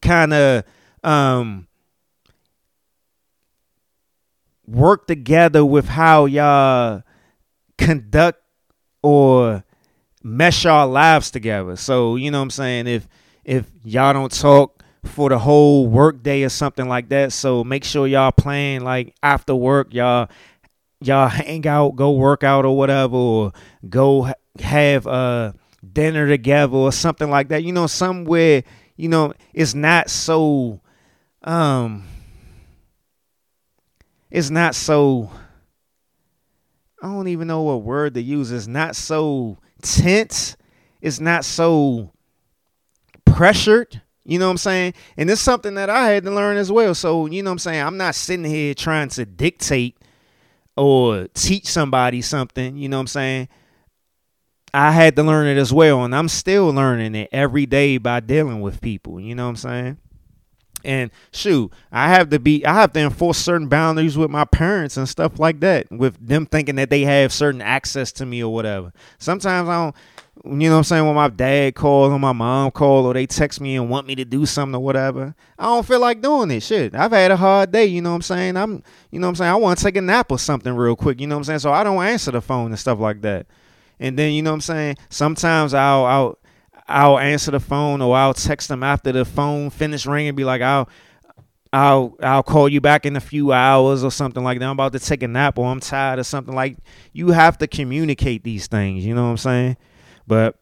kind 0.00 0.32
of 0.32 0.64
um 1.04 1.66
work 4.66 5.06
together 5.06 5.64
with 5.64 5.88
how 5.88 6.26
y'all 6.26 7.02
conduct 7.76 8.40
or 9.02 9.64
mesh 10.22 10.64
our 10.66 10.86
lives 10.86 11.30
together. 11.30 11.76
So, 11.76 12.16
you 12.16 12.30
know 12.30 12.38
what 12.38 12.44
I'm 12.44 12.50
saying? 12.50 12.86
If 12.86 13.08
if 13.44 13.66
y'all 13.84 14.12
don't 14.12 14.32
talk 14.32 14.84
for 15.04 15.30
the 15.30 15.38
whole 15.38 15.86
work 15.86 16.22
day 16.22 16.44
or 16.44 16.50
something 16.50 16.88
like 16.88 17.08
that, 17.08 17.32
so 17.32 17.64
make 17.64 17.84
sure 17.84 18.06
y'all 18.06 18.32
plan 18.32 18.82
like 18.82 19.14
after 19.22 19.54
work, 19.54 19.92
y'all 19.94 20.28
y'all 21.00 21.28
hang 21.28 21.66
out, 21.66 21.96
go 21.96 22.12
work 22.12 22.44
out 22.44 22.64
or 22.64 22.76
whatever, 22.76 23.16
or 23.16 23.52
go 23.88 24.32
have 24.60 25.06
a 25.06 25.54
dinner 25.92 26.28
together 26.28 26.76
or 26.76 26.92
something 26.92 27.30
like 27.30 27.48
that. 27.48 27.64
You 27.64 27.72
know, 27.72 27.86
somewhere, 27.86 28.62
you 28.96 29.08
know, 29.08 29.32
it's 29.54 29.74
not 29.74 30.10
so 30.10 30.80
um 31.42 32.04
it's 34.30 34.50
not 34.50 34.74
so 34.74 35.30
I 37.02 37.06
don't 37.06 37.28
even 37.28 37.48
know 37.48 37.62
what 37.62 37.82
word 37.82 38.14
to 38.14 38.22
use. 38.22 38.52
It's 38.52 38.66
not 38.66 38.94
so 38.94 39.58
tense. 39.82 40.56
It's 41.00 41.18
not 41.18 41.46
so 41.46 42.12
pressured. 43.24 44.02
You 44.22 44.38
know 44.38 44.46
what 44.46 44.52
I'm 44.52 44.58
saying? 44.58 44.94
And 45.16 45.30
it's 45.30 45.40
something 45.40 45.74
that 45.74 45.88
I 45.88 46.10
had 46.10 46.24
to 46.24 46.30
learn 46.30 46.58
as 46.58 46.70
well. 46.70 46.94
So, 46.94 47.24
you 47.24 47.42
know 47.42 47.50
what 47.50 47.52
I'm 47.52 47.58
saying? 47.58 47.82
I'm 47.82 47.96
not 47.96 48.14
sitting 48.14 48.44
here 48.44 48.74
trying 48.74 49.08
to 49.10 49.24
dictate 49.24 49.96
or 50.80 51.28
teach 51.34 51.66
somebody 51.66 52.22
something, 52.22 52.74
you 52.78 52.88
know 52.88 52.96
what 52.96 53.02
I'm 53.02 53.06
saying? 53.08 53.48
I 54.72 54.92
had 54.92 55.14
to 55.16 55.22
learn 55.22 55.46
it 55.46 55.58
as 55.58 55.74
well, 55.74 56.04
and 56.04 56.14
I'm 56.14 56.28
still 56.28 56.68
learning 56.68 57.14
it 57.14 57.28
every 57.32 57.66
day 57.66 57.98
by 57.98 58.20
dealing 58.20 58.62
with 58.62 58.80
people, 58.80 59.20
you 59.20 59.34
know 59.34 59.44
what 59.44 59.50
I'm 59.50 59.56
saying? 59.56 59.98
And 60.82 61.10
shoot, 61.32 61.70
I 61.92 62.08
have 62.08 62.30
to 62.30 62.38
be 62.38 62.64
I 62.64 62.72
have 62.72 62.94
to 62.94 63.00
enforce 63.00 63.36
certain 63.36 63.68
boundaries 63.68 64.16
with 64.16 64.30
my 64.30 64.46
parents 64.46 64.96
and 64.96 65.06
stuff 65.06 65.38
like 65.38 65.60
that, 65.60 65.90
with 65.90 66.16
them 66.26 66.46
thinking 66.46 66.76
that 66.76 66.88
they 66.88 67.02
have 67.02 67.30
certain 67.30 67.60
access 67.60 68.10
to 68.12 68.24
me 68.24 68.42
or 68.42 68.50
whatever. 68.50 68.94
Sometimes 69.18 69.68
I 69.68 69.84
don't 69.84 69.94
you 70.44 70.68
know 70.68 70.70
what 70.70 70.78
I'm 70.78 70.84
saying, 70.84 71.06
when 71.06 71.14
my 71.14 71.28
dad 71.28 71.74
calls 71.74 72.12
or 72.12 72.18
my 72.18 72.32
mom 72.32 72.70
calls 72.70 73.04
or 73.04 73.12
they 73.12 73.26
text 73.26 73.60
me 73.60 73.76
and 73.76 73.90
want 73.90 74.06
me 74.06 74.14
to 74.14 74.24
do 74.24 74.46
something 74.46 74.74
or 74.74 74.82
whatever, 74.82 75.34
I 75.58 75.64
don't 75.64 75.86
feel 75.86 76.00
like 76.00 76.22
doing 76.22 76.48
this 76.48 76.66
Shit. 76.66 76.94
I've 76.94 77.12
had 77.12 77.30
a 77.30 77.36
hard 77.36 77.72
day, 77.72 77.86
you 77.86 78.00
know 78.00 78.10
what 78.10 78.16
I'm 78.16 78.22
saying? 78.22 78.56
I'm 78.56 78.82
you 79.10 79.18
know 79.18 79.26
what 79.26 79.30
I'm 79.30 79.36
saying, 79.36 79.50
I 79.50 79.56
want 79.56 79.78
to 79.78 79.84
take 79.84 79.96
a 79.96 80.00
nap 80.00 80.30
or 80.30 80.38
something 80.38 80.74
real 80.74 80.96
quick, 80.96 81.20
you 81.20 81.26
know 81.26 81.34
what 81.34 81.40
I'm 81.40 81.44
saying? 81.44 81.58
So 81.58 81.72
I 81.72 81.84
don't 81.84 82.02
answer 82.02 82.30
the 82.30 82.40
phone 82.40 82.70
and 82.70 82.78
stuff 82.78 82.98
like 82.98 83.20
that. 83.22 83.46
And 83.98 84.18
then 84.18 84.32
you 84.32 84.42
know 84.42 84.50
what 84.50 84.56
I'm 84.56 84.60
saying? 84.62 84.96
Sometimes 85.10 85.74
I'll 85.74 86.04
I'll 86.06 86.38
I'll 86.88 87.18
answer 87.18 87.50
the 87.50 87.60
phone 87.60 88.00
or 88.00 88.16
I'll 88.16 88.34
text 88.34 88.68
them 88.68 88.82
after 88.82 89.12
the 89.12 89.24
phone 89.24 89.68
finish 89.68 90.06
ringing, 90.06 90.34
be 90.34 90.44
like, 90.44 90.62
I'll 90.62 90.88
I'll 91.72 92.16
I'll 92.22 92.42
call 92.42 92.68
you 92.68 92.80
back 92.80 93.04
in 93.04 93.14
a 93.14 93.20
few 93.20 93.52
hours 93.52 94.02
or 94.02 94.10
something 94.10 94.42
like 94.42 94.58
that. 94.58 94.64
I'm 94.64 94.72
about 94.72 94.92
to 94.94 94.98
take 94.98 95.22
a 95.22 95.28
nap 95.28 95.58
or 95.58 95.66
I'm 95.66 95.80
tired 95.80 96.18
or 96.18 96.24
something 96.24 96.54
like 96.54 96.78
you 97.12 97.28
have 97.30 97.58
to 97.58 97.66
communicate 97.66 98.42
these 98.42 98.66
things, 98.68 99.04
you 99.04 99.14
know 99.14 99.24
what 99.24 99.30
I'm 99.30 99.36
saying? 99.36 99.76
But 100.30 100.54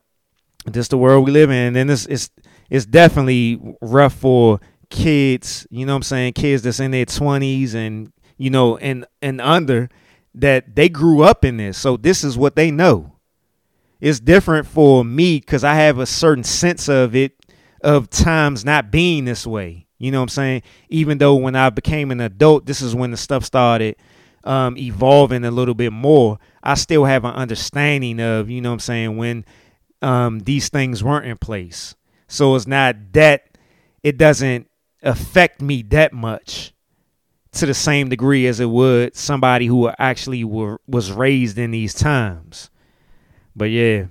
this 0.65 0.89
the 0.89 0.97
world 0.97 1.27
we 1.27 1.31
live 1.31 1.51
in. 1.51 1.77
And 1.77 1.91
it's 1.91 2.07
it's 2.07 2.31
it's 2.71 2.87
definitely 2.87 3.61
rough 3.83 4.15
for 4.15 4.61
kids, 4.89 5.67
you 5.71 5.85
know 5.85 5.93
what 5.93 5.99
I'm 5.99 6.03
saying? 6.05 6.33
Kids 6.33 6.63
that's 6.63 6.81
in 6.81 6.91
their 6.91 7.05
twenties 7.05 7.75
and 7.75 8.11
you 8.39 8.49
know, 8.49 8.79
and 8.79 9.05
and 9.21 9.43
under 9.43 9.91
that 10.35 10.75
they 10.75 10.89
grew 10.89 11.23
up 11.23 11.45
in 11.45 11.59
this. 11.59 11.77
So 11.77 11.99
this 11.99 12.25
is 12.25 12.39
what 12.39 12.57
they 12.57 12.71
know. 12.71 13.13
It's 14.01 14.21
different 14.21 14.67
for 14.67 15.05
me 15.05 15.39
because 15.39 15.65
I 15.65 15.75
have 15.75 15.99
a 15.99 16.07
certain 16.07 16.45
sense 16.45 16.89
of 16.89 17.15
it 17.15 17.35
of 17.83 18.09
times 18.09 18.65
not 18.65 18.91
being 18.91 19.27
this 19.27 19.47
way. 19.47 19.87
You 19.99 20.13
know 20.13 20.21
what 20.21 20.25
I'm 20.25 20.29
saying? 20.31 20.63
Even 20.89 21.19
though 21.19 21.35
when 21.35 21.57
I 21.57 21.69
became 21.69 22.11
an 22.11 22.23
adult, 22.23 22.65
this 22.65 22.81
is 22.81 22.95
when 22.95 23.11
the 23.11 23.19
stuff 23.19 23.45
started 23.45 23.97
um, 24.45 24.79
evolving 24.79 25.45
a 25.45 25.51
little 25.51 25.75
bit 25.75 25.93
more. 25.93 26.39
I 26.63 26.75
still 26.75 27.05
have 27.05 27.25
an 27.25 27.35
understanding 27.35 28.21
of, 28.21 28.49
you 28.49 28.61
know 28.61 28.71
what 28.71 28.75
I'm 28.75 28.81
saying, 28.81 29.17
when 29.17 29.45
um, 30.03 30.41
these 30.41 30.69
things 30.69 31.03
weren't 31.03 31.27
in 31.27 31.37
place. 31.39 31.95
So 32.27 32.55
it's 32.55 32.67
not 32.67 32.97
that 33.13 33.59
it 34.03 34.17
doesn't 34.17 34.69
affect 35.03 35.63
me 35.63 35.83
that 35.83 36.13
much 36.13 36.73
to 37.53 37.67
the 37.67 37.75
same 37.75 38.09
degree 38.09 38.47
as 38.47 38.61
it 38.61 38.67
would 38.67 39.17
somebody 39.17 39.67
who 39.67 39.91
actually 39.99 40.45
were 40.45 40.81
was 40.87 41.11
raised 41.11 41.59
in 41.59 41.71
these 41.71 41.95
times. 41.95 42.71
But 43.57 43.71
yeah, 43.71 44.07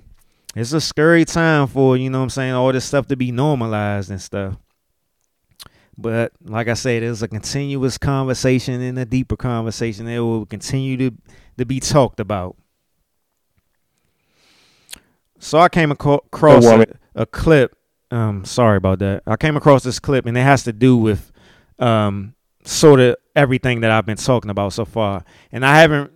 it's 0.54 0.72
a 0.72 0.80
scary 0.80 1.24
time 1.24 1.68
for, 1.68 1.96
you 1.96 2.10
know 2.10 2.18
what 2.18 2.24
I'm 2.24 2.30
saying, 2.30 2.52
all 2.52 2.72
this 2.72 2.84
stuff 2.84 3.06
to 3.06 3.16
be 3.16 3.30
normalized 3.30 4.10
and 4.10 4.20
stuff. 4.20 4.56
But 5.96 6.32
like 6.42 6.68
I 6.68 6.74
said, 6.74 7.02
it's 7.02 7.22
a 7.22 7.28
continuous 7.28 7.98
conversation 7.98 8.80
and 8.80 8.98
a 8.98 9.04
deeper 9.04 9.36
conversation 9.36 10.06
that 10.06 10.22
will 10.22 10.46
continue 10.46 10.96
to, 10.96 11.16
to 11.58 11.66
be 11.66 11.80
talked 11.80 12.20
about. 12.20 12.56
So 15.38 15.58
I 15.58 15.68
came 15.68 15.90
across 15.90 16.64
a, 16.64 16.86
a, 17.14 17.26
clip. 17.26 17.76
Um, 18.10 18.44
sorry 18.44 18.76
about 18.76 18.98
that. 19.00 19.22
I 19.26 19.36
came 19.36 19.56
across 19.56 19.82
this 19.82 19.98
clip, 19.98 20.26
and 20.26 20.36
it 20.36 20.42
has 20.42 20.64
to 20.64 20.72
do 20.72 20.96
with 20.96 21.30
um, 21.78 22.34
sort 22.64 23.00
of 23.00 23.16
everything 23.36 23.80
that 23.80 23.90
I've 23.90 24.06
been 24.06 24.16
talking 24.16 24.50
about 24.50 24.72
so 24.72 24.84
far. 24.84 25.24
And 25.52 25.64
I 25.64 25.80
haven't 25.80 26.12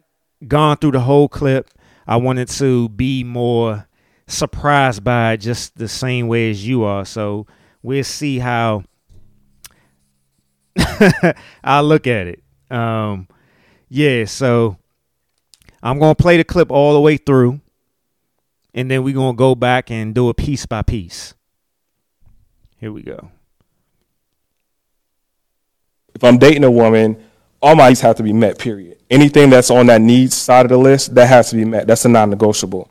gone 0.47 0.77
through 0.77 0.93
the 0.93 1.01
whole 1.01 1.29
clip. 1.29 1.71
I 2.07 2.17
wanted 2.17 2.49
to 2.49 2.89
be 2.89 3.23
more 3.25 3.87
surprised 4.27 5.05
by 5.05 5.33
it 5.33 5.39
just 5.39 5.77
the 5.77 5.89
same 5.89 6.27
way 6.29 6.51
as 6.51 6.67
you 6.67 6.85
are. 6.85 7.05
So 7.05 7.47
we'll 7.83 8.05
see 8.05 8.39
how 8.39 8.85
I'll 11.65 11.85
look 11.85 12.07
at 12.07 12.27
it. 12.27 12.43
Um, 12.71 13.29
yeah, 13.89 14.25
so 14.25 14.79
I'm 15.83 15.99
gonna 15.99 16.15
play 16.15 16.39
the 16.39 16.45
clip 16.45 16.71
all 16.71 16.95
the 16.95 17.01
way 17.01 17.19
through, 17.19 17.61
and 18.75 18.91
then 18.91 19.03
we're 19.03 19.15
gonna 19.15 19.37
go 19.37 19.55
back 19.55 19.91
and 19.91 20.15
do 20.15 20.29
it 20.31 20.37
piece 20.37 20.67
by 20.67 20.83
piece. 20.83 21.35
Here 22.79 22.93
we 22.93 23.03
go. 23.03 23.31
If 26.15 26.25
I'm 26.25 26.39
dating 26.39 26.65
a 26.65 26.71
woman, 26.71 27.23
all 27.61 27.77
my 27.77 27.89
needs 27.89 28.01
have 28.01 28.17
to 28.17 28.23
be 28.23 28.33
met. 28.33 28.59
Period. 28.59 28.99
Anything 29.11 29.51
that's 29.51 29.71
on 29.71 29.87
that 29.87 30.01
needs 30.01 30.35
side 30.37 30.67
of 30.67 30.71
the 30.71 30.79
list 30.79 31.15
that 31.15 31.29
has 31.29 31.51
to 31.51 31.57
be 31.57 31.65
met. 31.65 31.87
That's 31.87 32.05
a 32.05 32.09
non-negotiable. 32.09 32.91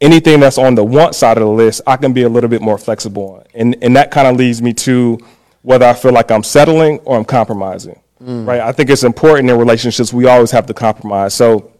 Anything 0.00 0.40
that's 0.40 0.58
on 0.58 0.74
the 0.74 0.84
want 0.84 1.14
side 1.14 1.38
of 1.38 1.42
the 1.42 1.50
list, 1.50 1.80
I 1.86 1.96
can 1.96 2.12
be 2.12 2.22
a 2.22 2.28
little 2.28 2.50
bit 2.50 2.62
more 2.62 2.78
flexible 2.78 3.36
on, 3.36 3.44
and 3.54 3.76
and 3.82 3.96
that 3.96 4.10
kind 4.10 4.28
of 4.28 4.36
leads 4.36 4.62
me 4.62 4.72
to 4.74 5.18
whether 5.62 5.84
I 5.84 5.92
feel 5.94 6.12
like 6.12 6.30
I'm 6.30 6.44
settling 6.44 7.00
or 7.00 7.16
I'm 7.16 7.24
compromising. 7.24 8.00
Mm. 8.22 8.46
Right? 8.46 8.60
I 8.60 8.72
think 8.72 8.90
it's 8.90 9.04
important 9.04 9.50
in 9.50 9.58
relationships 9.58 10.12
we 10.12 10.26
always 10.26 10.50
have 10.50 10.66
to 10.66 10.74
compromise. 10.74 11.34
So 11.34 11.72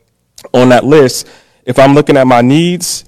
on 0.53 0.69
that 0.69 0.85
list, 0.85 1.29
if 1.65 1.79
I'm 1.79 1.95
looking 1.95 2.17
at 2.17 2.27
my 2.27 2.41
needs 2.41 3.05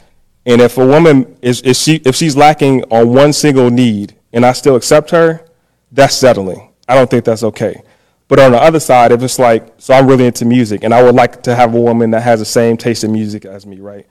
And 0.51 0.61
if 0.61 0.77
a 0.79 0.85
woman 0.85 1.37
is, 1.43 1.61
is 1.63 1.81
she 1.81 2.03
if 2.05 2.17
she's 2.17 2.37
lacking 2.37 2.83
on 2.91 3.15
one 3.15 3.33
single 3.33 3.71
need 3.71 4.17
and 4.33 4.45
I 4.45 4.51
still 4.51 4.75
accept 4.75 5.11
her, 5.11 5.47
that's 5.93 6.17
settling. 6.17 6.73
I 6.89 6.97
don't 6.97 7.09
think 7.09 7.25
that's 7.25 7.45
okay. 7.45 7.81
But 8.27 8.41
on 8.41 8.51
the 8.51 8.59
other 8.61 8.81
side, 8.81 9.13
if 9.13 9.23
it's 9.23 9.39
like, 9.39 9.73
so 9.79 9.95
I'm 9.95 10.09
really 10.09 10.27
into 10.27 10.45
music 10.45 10.83
and 10.83 10.93
I 10.93 11.05
would 11.05 11.15
like 11.15 11.45
to 11.45 11.55
have 11.55 11.73
a 11.75 11.81
woman 11.81 12.11
that 12.11 12.23
has 12.23 12.41
the 12.41 12.45
same 12.45 12.77
taste 12.77 13.05
in 13.05 13.13
music 13.13 13.45
as 13.45 13.65
me, 13.65 13.79
right? 13.79 14.09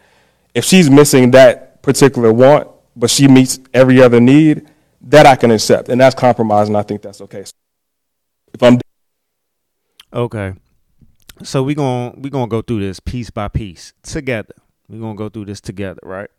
If 0.55 0.63
she's 0.63 0.89
missing 0.89 1.31
that 1.31 1.81
particular 1.81 2.31
want, 2.31 2.69
but 2.95 3.09
she 3.09 3.27
meets 3.27 3.59
every 3.73 4.01
other 4.01 4.21
need, 4.21 4.65
that 5.01 5.25
I 5.25 5.35
can 5.35 5.51
accept. 5.51 5.89
And 5.89 5.99
that's 5.99 6.15
compromise, 6.15 6.69
and 6.69 6.77
I 6.77 6.83
think 6.83 7.01
that's 7.01 7.19
okay. 7.19 7.43
If 8.53 8.63
I'm 8.63 8.79
Okay. 10.13 10.53
So 11.43 11.63
we're 11.63 11.75
going 11.75 12.13
to 12.13 12.19
we're 12.19 12.29
going 12.29 12.49
to 12.49 12.49
go 12.49 12.61
through 12.61 12.79
this 12.79 13.01
piece 13.01 13.29
by 13.29 13.49
piece 13.49 13.91
together. 14.03 14.55
We're 14.89 14.99
going 14.99 15.15
to 15.15 15.17
go 15.17 15.29
through 15.29 15.45
this 15.45 15.61
together, 15.61 16.01
right? 16.03 16.29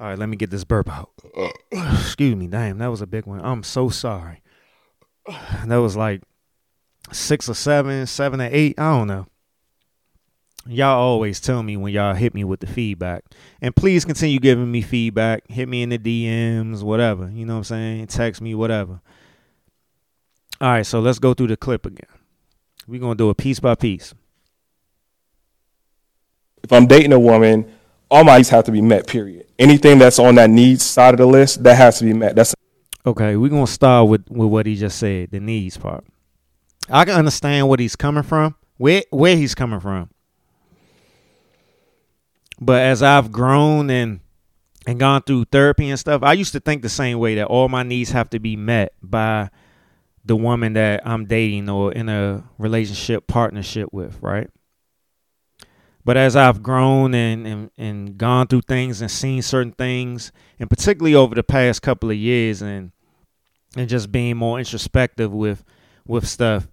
All 0.00 0.06
right, 0.06 0.18
let 0.18 0.28
me 0.28 0.36
get 0.36 0.50
this 0.50 0.64
burp 0.64 0.88
out. 0.88 1.10
Uh. 1.36 1.50
Excuse 2.00 2.34
me. 2.34 2.46
Damn, 2.46 2.78
that 2.78 2.88
was 2.88 3.02
a 3.02 3.06
big 3.06 3.26
one. 3.26 3.40
I'm 3.44 3.62
so 3.62 3.88
sorry. 3.88 4.42
That 5.66 5.76
was 5.76 5.96
like 5.96 6.22
6 7.12 7.48
or 7.48 7.54
7, 7.54 8.06
7 8.06 8.40
or 8.40 8.48
8, 8.50 8.74
I 8.78 8.90
don't 8.90 9.08
know. 9.08 9.26
Y'all 10.66 10.98
always 10.98 11.40
tell 11.40 11.62
me 11.62 11.76
when 11.76 11.92
y'all 11.92 12.14
hit 12.14 12.34
me 12.34 12.44
with 12.44 12.60
the 12.60 12.66
feedback. 12.66 13.24
And 13.62 13.74
please 13.74 14.04
continue 14.04 14.38
giving 14.38 14.70
me 14.70 14.82
feedback. 14.82 15.48
Hit 15.48 15.68
me 15.68 15.82
in 15.82 15.88
the 15.88 15.98
DMs, 15.98 16.82
whatever. 16.82 17.30
You 17.30 17.46
know 17.46 17.54
what 17.54 17.58
I'm 17.58 17.64
saying? 17.64 18.06
Text 18.08 18.42
me, 18.42 18.54
whatever. 18.54 19.00
All 20.60 20.68
right, 20.68 20.84
so 20.84 21.00
let's 21.00 21.18
go 21.18 21.32
through 21.32 21.46
the 21.48 21.56
clip 21.56 21.86
again. 21.86 22.10
We're 22.86 23.00
going 23.00 23.16
to 23.16 23.24
do 23.24 23.30
it 23.30 23.36
piece 23.36 23.60
by 23.60 23.76
piece. 23.76 24.12
If 26.62 26.72
I'm 26.72 26.86
dating 26.86 27.12
a 27.12 27.20
woman, 27.20 27.70
all 28.10 28.24
my 28.24 28.38
needs 28.38 28.48
have 28.50 28.64
to 28.64 28.72
be 28.72 28.80
met, 28.80 29.06
period. 29.06 29.46
Anything 29.58 29.98
that's 29.98 30.18
on 30.18 30.36
that 30.36 30.50
needs 30.50 30.84
side 30.84 31.14
of 31.14 31.18
the 31.18 31.26
list, 31.26 31.62
that 31.64 31.76
has 31.76 31.98
to 31.98 32.04
be 32.04 32.12
met. 32.12 32.36
That's 32.36 32.54
Okay, 33.06 33.36
we're 33.36 33.48
gonna 33.48 33.66
start 33.66 34.08
with, 34.08 34.28
with 34.28 34.48
what 34.48 34.66
he 34.66 34.76
just 34.76 34.98
said, 34.98 35.30
the 35.30 35.40
needs 35.40 35.76
part. 35.76 36.04
I 36.90 37.04
can 37.04 37.14
understand 37.14 37.68
what 37.68 37.80
he's 37.80 37.96
coming 37.96 38.22
from, 38.22 38.54
where 38.76 39.02
where 39.10 39.36
he's 39.36 39.54
coming 39.54 39.80
from. 39.80 40.10
But 42.60 42.82
as 42.82 43.02
I've 43.02 43.30
grown 43.30 43.90
and 43.90 44.20
and 44.86 44.98
gone 44.98 45.22
through 45.22 45.44
therapy 45.46 45.88
and 45.90 45.98
stuff, 45.98 46.22
I 46.22 46.32
used 46.32 46.52
to 46.52 46.60
think 46.60 46.82
the 46.82 46.88
same 46.88 47.18
way 47.18 47.34
that 47.36 47.46
all 47.46 47.68
my 47.68 47.82
needs 47.82 48.10
have 48.10 48.30
to 48.30 48.38
be 48.38 48.56
met 48.56 48.92
by 49.02 49.50
the 50.24 50.36
woman 50.36 50.74
that 50.74 51.06
I'm 51.06 51.26
dating 51.26 51.68
or 51.68 51.92
in 51.92 52.08
a 52.08 52.44
relationship 52.58 53.26
partnership 53.26 53.88
with, 53.92 54.18
right? 54.20 54.50
But 56.08 56.16
as 56.16 56.36
I've 56.36 56.62
grown 56.62 57.12
and, 57.12 57.46
and, 57.46 57.70
and 57.76 58.16
gone 58.16 58.46
through 58.46 58.62
things 58.62 59.02
and 59.02 59.10
seen 59.10 59.42
certain 59.42 59.72
things, 59.72 60.32
and 60.58 60.70
particularly 60.70 61.14
over 61.14 61.34
the 61.34 61.42
past 61.42 61.82
couple 61.82 62.10
of 62.10 62.16
years 62.16 62.62
and 62.62 62.92
and 63.76 63.90
just 63.90 64.10
being 64.10 64.38
more 64.38 64.58
introspective 64.58 65.30
with 65.30 65.62
with 66.06 66.26
stuff, 66.26 66.66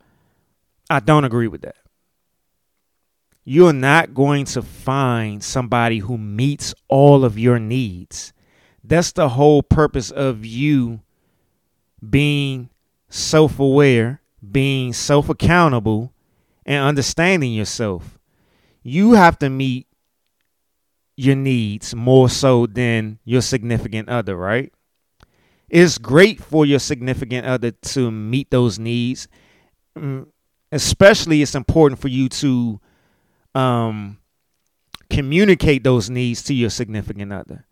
I 0.89 1.01
don't 1.01 1.25
agree 1.25 1.49
with 1.49 1.63
that. 1.63 1.75
You're 3.43 3.73
not 3.73 4.13
going 4.13 4.45
to 4.45 4.61
find 4.61 5.43
somebody 5.43 5.99
who 5.99 6.17
meets 6.17 6.73
all 6.87 7.25
of 7.25 7.37
your 7.37 7.59
needs. 7.59 8.31
That's 8.85 9.11
the 9.11 9.27
whole 9.27 9.61
purpose 9.61 10.11
of 10.11 10.45
you 10.45 11.01
being 12.09 12.69
self 13.09 13.59
aware, 13.59 14.21
being 14.49 14.93
self 14.93 15.27
accountable, 15.27 16.13
and 16.65 16.85
understanding 16.85 17.51
yourself. 17.51 18.17
You 18.87 19.13
have 19.13 19.39
to 19.39 19.49
meet 19.49 19.87
your 21.17 21.35
needs 21.35 21.95
more 21.95 22.29
so 22.29 22.67
than 22.67 23.17
your 23.25 23.41
significant 23.41 24.09
other, 24.09 24.35
right? 24.35 24.71
It's 25.69 25.97
great 25.97 26.39
for 26.39 26.67
your 26.67 26.77
significant 26.77 27.47
other 27.47 27.71
to 27.71 28.11
meet 28.11 28.51
those 28.51 28.77
needs. 28.77 29.27
Mm, 29.97 30.27
Especially, 30.71 31.41
it's 31.41 31.55
important 31.55 31.99
for 31.99 32.09
you 32.09 32.29
to 32.29 32.79
um, 33.55 34.19
communicate 35.09 35.83
those 35.83 36.09
needs 36.09 36.43
to 36.43 36.53
your 36.53 36.69
significant 36.69 37.33
other. 37.33 37.65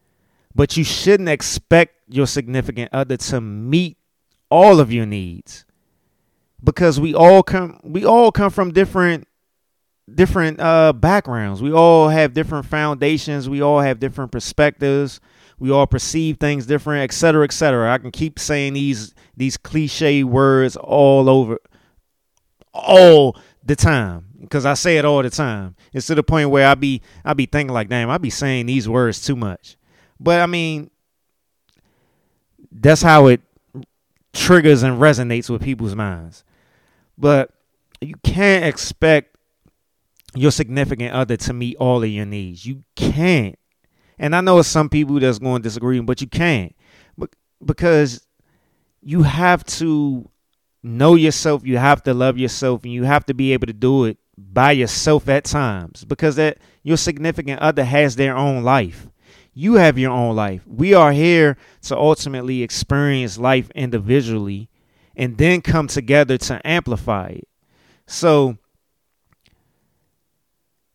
But 0.56 0.78
you 0.78 0.84
shouldn't 0.84 1.30
expect 1.30 1.96
your 2.08 2.26
significant 2.26 2.90
other 2.92 3.18
to 3.18 3.40
meet 3.40 3.98
all 4.50 4.80
of 4.80 4.92
your 4.92 5.06
needs 5.06 5.66
because 6.64 7.00
we 7.00 7.14
all 7.14 7.44
come 7.44 7.80
we 7.84 8.06
all 8.06 8.32
come 8.32 8.50
from 8.50 8.72
different 8.72 9.28
different 10.14 10.60
uh 10.60 10.94
backgrounds. 10.94 11.62
We 11.62 11.72
all 11.72 12.10
have 12.10 12.34
different 12.34 12.66
foundations, 12.66 13.50
we 13.50 13.62
all 13.62 13.80
have 13.80 14.00
different 14.00 14.32
perspectives, 14.32 15.20
we 15.60 15.72
all 15.72 15.88
perceive 15.88 16.38
things 16.38 16.66
different, 16.66 17.04
et 17.04 17.14
cetera, 17.14 17.46
et 17.46 17.54
cetera. 17.54 17.92
I 17.92 17.98
can 17.98 18.12
keep 18.12 18.40
saying 18.40 18.74
these 18.74 19.14
these 19.36 19.58
cliche 19.58 20.24
words 20.24 20.76
all 20.76 21.30
over 21.30 21.60
all 22.74 23.38
the 23.64 23.76
time 23.76 24.26
because 24.42 24.66
I 24.66 24.74
say 24.74 24.98
it 24.98 25.06
all 25.06 25.24
the 25.24 25.30
time. 25.30 25.76
It's 25.94 26.08
to 26.08 26.16
the 26.16 26.24
point 26.24 26.50
where 26.50 26.68
I 26.68 26.76
be 26.76 27.02
I 27.24 27.34
be 27.34 27.46
thinking 27.46 27.74
like, 27.74 27.90
damn, 27.90 28.10
I 28.10 28.18
be 28.18 28.30
saying 28.30 28.66
these 28.66 28.90
words 28.90 29.26
too 29.26 29.36
much. 29.36 29.78
But 30.20 30.42
I 30.42 30.46
mean, 30.46 30.90
that's 32.72 33.02
how 33.02 33.28
it 33.28 33.42
triggers 34.34 34.84
and 34.84 35.00
resonates 35.00 35.50
with 35.50 35.62
people's 35.62 35.96
minds. 35.96 36.44
But 37.18 37.52
you 38.02 38.16
can't 38.24 38.66
expect 38.66 39.33
your 40.36 40.52
significant 40.52 41.14
other 41.14 41.38
to 41.38 41.54
meet 41.54 41.78
all 41.78 42.04
of 42.04 42.10
your 42.10 42.26
needs. 42.26 42.66
You 42.66 42.84
can't. 42.96 43.58
And 44.18 44.36
I 44.36 44.42
know 44.42 44.62
some 44.62 44.90
people 44.90 45.20
that's 45.20 45.40
going 45.40 45.62
to 45.62 45.68
disagree, 45.68 46.00
but 46.00 46.22
you 46.22 46.28
can't. 46.28 46.76
But 47.18 47.36
because 47.64 48.26
you 49.02 49.24
have 49.24 49.64
to 49.66 50.30
know 50.82 51.16
yourself, 51.16 51.66
you 51.66 51.78
have 51.78 52.04
to 52.04 52.14
love 52.14 52.38
yourself, 52.38 52.84
and 52.84 52.94
you 52.94 53.04
have 53.04 53.26
to 53.26 53.34
be 53.34 53.54
able 53.54 53.68
to 53.68 53.74
do 53.74 54.06
it 54.06 54.18
by 54.38 54.72
yourself 54.72 55.30
at 55.30 55.44
times 55.44 56.06
because 56.06 56.36
that 56.36 56.58
your 56.82 56.98
significant 56.98 57.60
other 57.60 57.84
has 57.84 58.16
their 58.16 58.36
own 58.36 58.64
life. 58.64 59.08
You 59.54 59.76
have 59.76 60.00
your 60.00 60.12
own 60.12 60.36
life. 60.36 60.66
We 60.68 60.94
are 60.96 61.12
here 61.12 61.58
to 61.84 61.98
ultimately 61.98 62.64
experience 62.64 63.38
life 63.38 63.70
individually 63.76 64.70
and 65.16 65.38
then 65.38 65.62
come 65.62 65.88
together 65.88 66.40
to 66.40 66.66
amplify 66.66 67.28
it. 67.28 67.48
So 68.08 68.58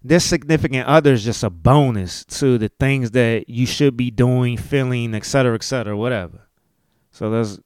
this 0.02 0.24
significant 0.24 0.86
other 0.86 1.12
is 1.12 1.24
just 1.24 1.42
a 1.42 1.50
bonus 1.50 2.24
to 2.26 2.56
the 2.58 2.68
things 2.68 3.10
that 3.12 3.48
you 3.48 3.66
should 3.66 3.96
be 3.96 4.10
doing, 4.10 4.56
feeling, 4.56 5.14
etc., 5.14 5.28
cetera, 5.28 5.54
et 5.54 5.62
cetera, 5.62 5.96
whatever. 5.96 6.48
So 7.10 7.28
let's 7.28 7.58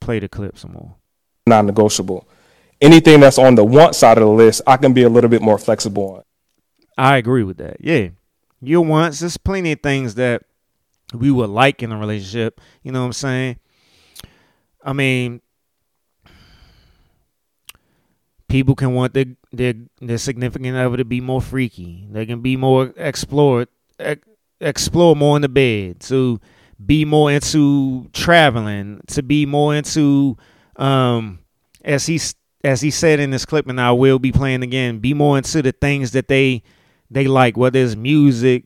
play 0.00 0.20
the 0.20 0.28
clip 0.28 0.58
some 0.58 0.72
more. 0.72 0.96
non-negotiable. 1.46 2.28
Anything 2.80 3.20
that's 3.20 3.38
on 3.38 3.54
the 3.54 3.64
want 3.64 3.94
side 3.94 4.18
of 4.18 4.24
the 4.24 4.30
list, 4.30 4.62
I 4.66 4.76
can 4.76 4.92
be 4.92 5.02
a 5.02 5.08
little 5.08 5.30
bit 5.30 5.42
more 5.42 5.58
flexible 5.58 6.16
on. 6.16 6.22
I 6.98 7.16
agree 7.16 7.42
with 7.42 7.56
that. 7.58 7.78
Yeah. 7.80 8.08
Your 8.60 8.84
wants, 8.84 9.20
there's 9.20 9.36
plenty 9.36 9.72
of 9.72 9.80
things 9.82 10.16
that 10.16 10.42
we 11.14 11.30
would 11.30 11.50
like 11.50 11.82
in 11.82 11.92
a 11.92 11.98
relationship. 11.98 12.60
You 12.82 12.92
know 12.92 13.00
what 13.00 13.06
I'm 13.06 13.12
saying? 13.12 13.58
I 14.84 14.92
mean, 14.92 15.40
people 18.48 18.74
can 18.74 18.94
want 18.94 19.14
their 19.14 19.26
their, 19.52 19.74
their 20.00 20.18
significant 20.18 20.76
other 20.76 20.96
to 20.96 21.04
be 21.04 21.20
more 21.20 21.40
freaky. 21.40 22.06
They 22.10 22.26
can 22.26 22.40
be 22.40 22.56
more 22.56 22.92
explore 22.96 23.66
ex- 23.98 24.26
explore 24.60 25.16
more 25.16 25.36
in 25.36 25.42
the 25.42 25.48
bed, 25.48 26.00
to 26.00 26.40
be 26.84 27.04
more 27.04 27.30
into 27.30 28.08
traveling, 28.12 29.00
to 29.08 29.22
be 29.22 29.46
more 29.46 29.74
into 29.74 30.36
um 30.76 31.40
as 31.84 32.06
he 32.06 32.20
as 32.64 32.80
he 32.80 32.90
said 32.90 33.20
in 33.20 33.30
this 33.30 33.46
clip 33.46 33.68
and 33.68 33.80
I 33.80 33.92
will 33.92 34.18
be 34.18 34.32
playing 34.32 34.62
again, 34.62 34.98
be 34.98 35.14
more 35.14 35.36
into 35.36 35.62
the 35.62 35.72
things 35.72 36.12
that 36.12 36.28
they 36.28 36.62
they 37.10 37.26
like, 37.26 37.56
whether 37.56 37.78
it's 37.78 37.94
music, 37.94 38.64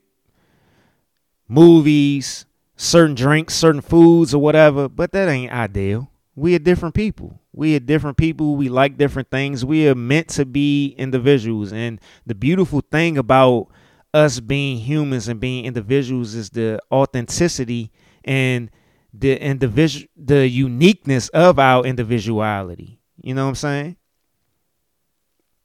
movies, 1.46 2.46
certain 2.76 3.14
drinks, 3.14 3.54
certain 3.54 3.82
foods, 3.82 4.34
or 4.34 4.40
whatever. 4.40 4.88
But 4.88 5.12
that 5.12 5.28
ain't 5.28 5.52
ideal. 5.52 6.09
We 6.34 6.54
are 6.54 6.58
different 6.58 6.94
people. 6.94 7.40
We 7.52 7.76
are 7.76 7.80
different 7.80 8.16
people. 8.16 8.56
We 8.56 8.68
like 8.68 8.96
different 8.96 9.30
things. 9.30 9.64
We 9.64 9.88
are 9.88 9.94
meant 9.94 10.28
to 10.30 10.44
be 10.44 10.94
individuals. 10.96 11.72
And 11.72 12.00
the 12.26 12.34
beautiful 12.34 12.80
thing 12.80 13.18
about 13.18 13.68
us 14.14 14.40
being 14.40 14.78
humans 14.78 15.28
and 15.28 15.40
being 15.40 15.64
individuals 15.64 16.34
is 16.34 16.50
the 16.50 16.80
authenticity 16.90 17.90
and 18.24 18.70
the 19.12 19.40
individual 19.40 20.06
the 20.16 20.48
uniqueness 20.48 21.28
of 21.30 21.58
our 21.58 21.84
individuality. 21.84 23.00
You 23.20 23.34
know 23.34 23.44
what 23.44 23.50
I'm 23.50 23.54
saying? 23.56 23.96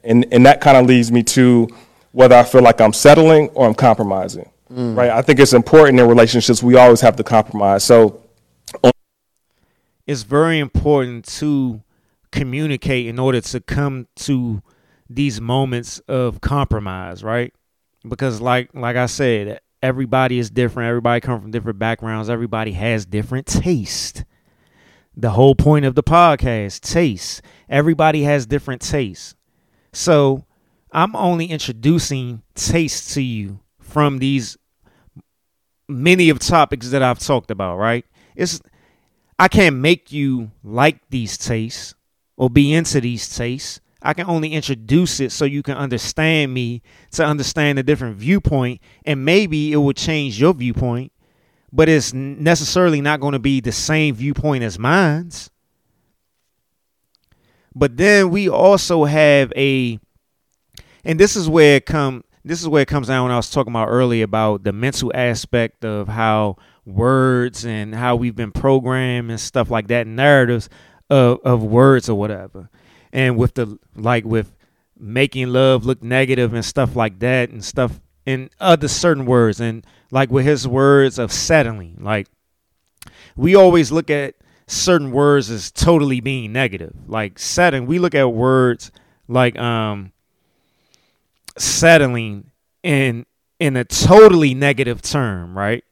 and 0.05 0.25
and 0.31 0.45
that 0.45 0.61
kind 0.61 0.77
of 0.77 0.85
leads 0.85 1.11
me 1.11 1.23
to 1.23 1.67
whether 2.11 2.35
I 2.35 2.43
feel 2.43 2.61
like 2.61 2.79
I'm 2.79 2.93
settling 2.93 3.49
or 3.49 3.67
I'm 3.67 3.73
compromising. 3.73 4.49
Mm. 4.71 4.95
Right? 4.95 5.09
I 5.09 5.21
think 5.21 5.39
it's 5.39 5.53
important 5.53 5.99
in 5.99 6.07
relationships 6.07 6.63
we 6.63 6.75
always 6.77 7.01
have 7.01 7.17
to 7.17 7.23
compromise. 7.23 7.83
So 7.83 8.21
it's 10.07 10.23
very 10.23 10.59
important 10.59 11.25
to 11.25 11.81
communicate 12.31 13.07
in 13.07 13.19
order 13.19 13.41
to 13.41 13.59
come 13.59 14.07
to 14.15 14.61
these 15.09 15.39
moments 15.39 15.99
of 16.07 16.41
compromise, 16.41 17.23
right? 17.23 17.53
Because 18.07 18.41
like 18.41 18.69
like 18.73 18.95
I 18.95 19.05
said, 19.07 19.59
everybody 19.81 20.39
is 20.39 20.49
different. 20.49 20.89
Everybody 20.89 21.21
come 21.21 21.41
from 21.41 21.51
different 21.51 21.79
backgrounds. 21.79 22.29
Everybody 22.29 22.73
has 22.73 23.05
different 23.05 23.47
taste. 23.47 24.23
The 25.15 25.31
whole 25.31 25.55
point 25.55 25.85
of 25.85 25.95
the 25.95 26.03
podcast, 26.03 26.81
taste. 26.81 27.41
Everybody 27.69 28.23
has 28.23 28.45
different 28.45 28.81
tastes. 28.81 29.35
So 29.93 30.45
I'm 30.91 31.15
only 31.15 31.45
introducing 31.45 32.41
taste 32.53 33.13
to 33.13 33.21
you 33.21 33.59
from 33.79 34.19
these 34.19 34.57
many 35.87 36.29
of 36.29 36.39
topics 36.39 36.89
that 36.89 37.01
I've 37.01 37.19
talked 37.19 37.51
about, 37.51 37.77
right? 37.77 38.05
It's 38.35 38.59
I 39.37 39.47
can't 39.47 39.77
make 39.77 40.11
you 40.11 40.51
like 40.63 41.01
these 41.09 41.37
tastes 41.37 41.93
or 42.37 42.49
be 42.49 42.73
into 42.73 43.01
these 43.01 43.35
tastes. 43.35 43.81
I 44.01 44.13
can 44.13 44.27
only 44.27 44.53
introduce 44.53 45.19
it 45.19 45.31
so 45.31 45.45
you 45.45 45.63
can 45.63 45.77
understand 45.77 46.53
me, 46.53 46.83
to 47.11 47.25
understand 47.25 47.79
a 47.79 47.83
different 47.83 48.17
viewpoint, 48.17 48.81
and 49.03 49.25
maybe 49.25 49.73
it 49.73 49.77
will 49.77 49.93
change 49.93 50.39
your 50.39 50.53
viewpoint, 50.53 51.11
but 51.73 51.89
it's 51.89 52.13
necessarily 52.13 53.01
not 53.01 53.19
going 53.19 53.33
to 53.33 53.39
be 53.39 53.61
the 53.61 53.71
same 53.71 54.13
viewpoint 54.13 54.63
as 54.63 54.77
mine's. 54.77 55.49
But 57.73 57.97
then 57.97 58.29
we 58.29 58.47
also 58.47 59.03
have 59.05 59.51
a 59.55 59.99
and 61.03 61.19
this 61.19 61.35
is 61.35 61.49
where 61.49 61.75
it 61.77 61.85
come 61.85 62.23
this 62.45 62.61
is 62.61 62.67
where 62.67 62.83
it 62.83 62.87
comes 62.87 63.07
down 63.07 63.23
when 63.23 63.31
I 63.31 63.37
was 63.37 63.49
talking 63.49 63.73
about 63.73 63.87
earlier 63.87 64.23
about 64.23 64.63
the 64.63 64.71
mental 64.71 65.11
aspect 65.15 65.83
of 65.83 66.07
how 66.07 66.57
words 66.85 67.65
and 67.65 67.95
how 67.95 68.15
we've 68.15 68.35
been 68.35 68.51
programmed 68.51 69.31
and 69.31 69.39
stuff 69.39 69.69
like 69.69 69.87
that, 69.87 70.07
narratives 70.07 70.69
of, 71.09 71.39
of 71.43 71.63
words 71.63 72.09
or 72.09 72.15
whatever. 72.17 72.69
And 73.11 73.37
with 73.37 73.55
the 73.55 73.79
like 73.95 74.25
with 74.25 74.55
making 74.97 75.47
love 75.47 75.85
look 75.85 76.03
negative 76.03 76.53
and 76.53 76.63
stuff 76.63 76.95
like 76.95 77.19
that 77.19 77.49
and 77.49 77.63
stuff 77.63 77.99
and 78.25 78.49
other 78.59 78.87
certain 78.87 79.25
words 79.25 79.59
and 79.59 79.85
like 80.11 80.29
with 80.29 80.45
his 80.45 80.67
words 80.67 81.19
of 81.19 81.31
settling 81.31 81.97
like 81.99 82.27
we 83.35 83.55
always 83.55 83.91
look 83.91 84.09
at 84.09 84.35
certain 84.67 85.11
words 85.11 85.49
as 85.49 85.71
totally 85.71 86.21
being 86.21 86.51
negative. 86.51 86.93
Like 87.07 87.39
settling 87.39 87.85
we 87.85 87.99
look 87.99 88.15
at 88.15 88.25
words 88.25 88.91
like 89.27 89.57
um 89.57 90.11
settling 91.57 92.51
in 92.83 93.25
in 93.59 93.77
a 93.77 93.83
totally 93.83 94.53
negative 94.53 95.01
term 95.01 95.57
right 95.57 95.83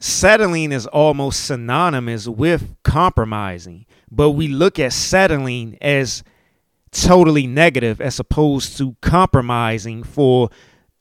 settling 0.00 0.72
is 0.72 0.86
almost 0.86 1.44
synonymous 1.44 2.26
with 2.26 2.74
compromising, 2.82 3.86
but 4.10 4.30
we 4.30 4.48
look 4.48 4.78
at 4.78 4.92
settling 4.92 5.76
as 5.80 6.24
totally 6.90 7.46
negative 7.46 8.00
as 8.00 8.18
opposed 8.18 8.76
to 8.78 8.96
compromising 9.00 10.02
for 10.02 10.50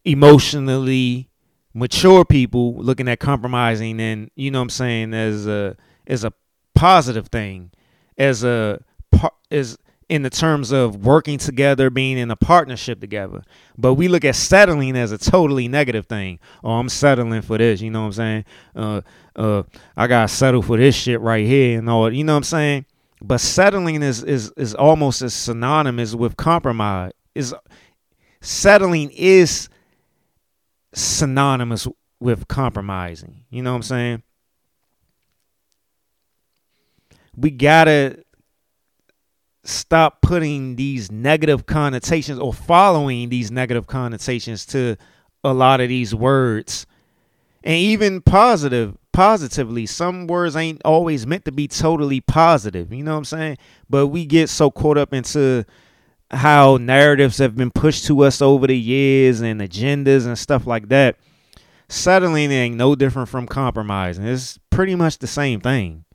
emotionally 0.05 1.29
mature 1.73 2.25
people 2.25 2.75
looking 2.75 3.07
at 3.07 3.19
compromising 3.19 3.99
and 3.99 4.29
you 4.35 4.51
know 4.51 4.59
what 4.59 4.63
I'm 4.63 4.69
saying 4.69 5.13
as 5.13 5.47
a 5.47 5.75
as 6.05 6.23
a 6.23 6.33
positive 6.75 7.27
thing 7.27 7.71
as 8.17 8.43
a 8.43 8.83
as 9.51 9.77
in 10.09 10.23
the 10.23 10.29
terms 10.29 10.71
of 10.71 11.05
working 11.05 11.37
together, 11.37 11.91
being 11.91 12.17
in 12.17 12.31
a 12.31 12.35
partnership 12.35 12.99
together. 12.99 13.43
But 13.77 13.93
we 13.93 14.07
look 14.07 14.25
at 14.25 14.35
settling 14.35 14.97
as 14.97 15.11
a 15.11 15.19
totally 15.19 15.67
negative 15.67 16.07
thing. 16.07 16.39
Oh, 16.63 16.71
I'm 16.71 16.89
settling 16.89 17.43
for 17.43 17.59
this. 17.59 17.79
You 17.79 17.91
know 17.91 18.01
what 18.01 18.07
I'm 18.07 18.13
saying? 18.13 18.45
Uh, 18.75 19.01
uh, 19.35 19.63
I 19.95 20.07
gotta 20.07 20.27
settle 20.27 20.63
for 20.63 20.77
this 20.77 20.95
shit 20.95 21.21
right 21.21 21.45
here 21.45 21.77
and 21.77 21.87
all. 21.87 22.11
You 22.11 22.23
know 22.23 22.33
what 22.33 22.37
I'm 22.37 22.43
saying? 22.43 22.85
But 23.21 23.39
settling 23.39 24.01
is 24.01 24.23
is 24.23 24.51
is 24.57 24.73
almost 24.73 25.21
as 25.21 25.33
synonymous 25.33 26.15
with 26.15 26.35
compromise. 26.35 27.11
Is 27.35 27.53
settling 28.41 29.11
is 29.11 29.69
synonymous 30.93 31.87
with 32.19 32.47
compromising. 32.47 33.43
You 33.51 33.61
know 33.61 33.71
what 33.71 33.77
I'm 33.77 33.83
saying? 33.83 34.23
We 37.35 37.51
gotta 37.51 38.23
stop 39.63 40.21
putting 40.21 40.75
these 40.75 41.11
negative 41.11 41.65
connotations 41.65 42.39
or 42.39 42.53
following 42.53 43.29
these 43.29 43.51
negative 43.51 43.87
connotations 43.87 44.65
to 44.67 44.95
a 45.43 45.53
lot 45.53 45.81
of 45.81 45.89
these 45.89 46.13
words. 46.15 46.85
And 47.63 47.75
even 47.75 48.21
positive 48.21 48.97
positively 49.11 49.85
some 49.85 50.27
words 50.27 50.55
ain't 50.55 50.81
always 50.85 51.27
meant 51.27 51.43
to 51.43 51.51
be 51.51 51.67
totally 51.67 52.21
positive 52.21 52.93
you 52.93 53.03
know 53.03 53.11
what 53.11 53.17
i'm 53.17 53.25
saying? 53.25 53.57
But 53.89 54.07
we 54.07 54.25
get 54.25 54.49
so 54.49 54.71
caught 54.71 54.97
up 54.97 55.13
into 55.13 55.65
how 56.31 56.77
narratives 56.77 57.39
have 57.39 57.55
been 57.55 57.71
pushed 57.71 58.05
to 58.05 58.23
us 58.23 58.41
over 58.41 58.67
the 58.67 58.77
years 58.77 59.41
and 59.41 59.59
agendas 59.61 60.25
and 60.25 60.37
stuff 60.37 60.67
like 60.67 60.89
that. 60.89 61.17
Settling 61.89 62.51
ain't 62.51 62.75
no 62.75 62.95
different 62.95 63.29
from 63.29 63.47
compromising. 63.47 64.25
It's 64.25 64.59
pretty 64.69 64.95
much 64.95 65.17
the 65.17 65.27
same 65.27 65.59
thing. 65.59 66.05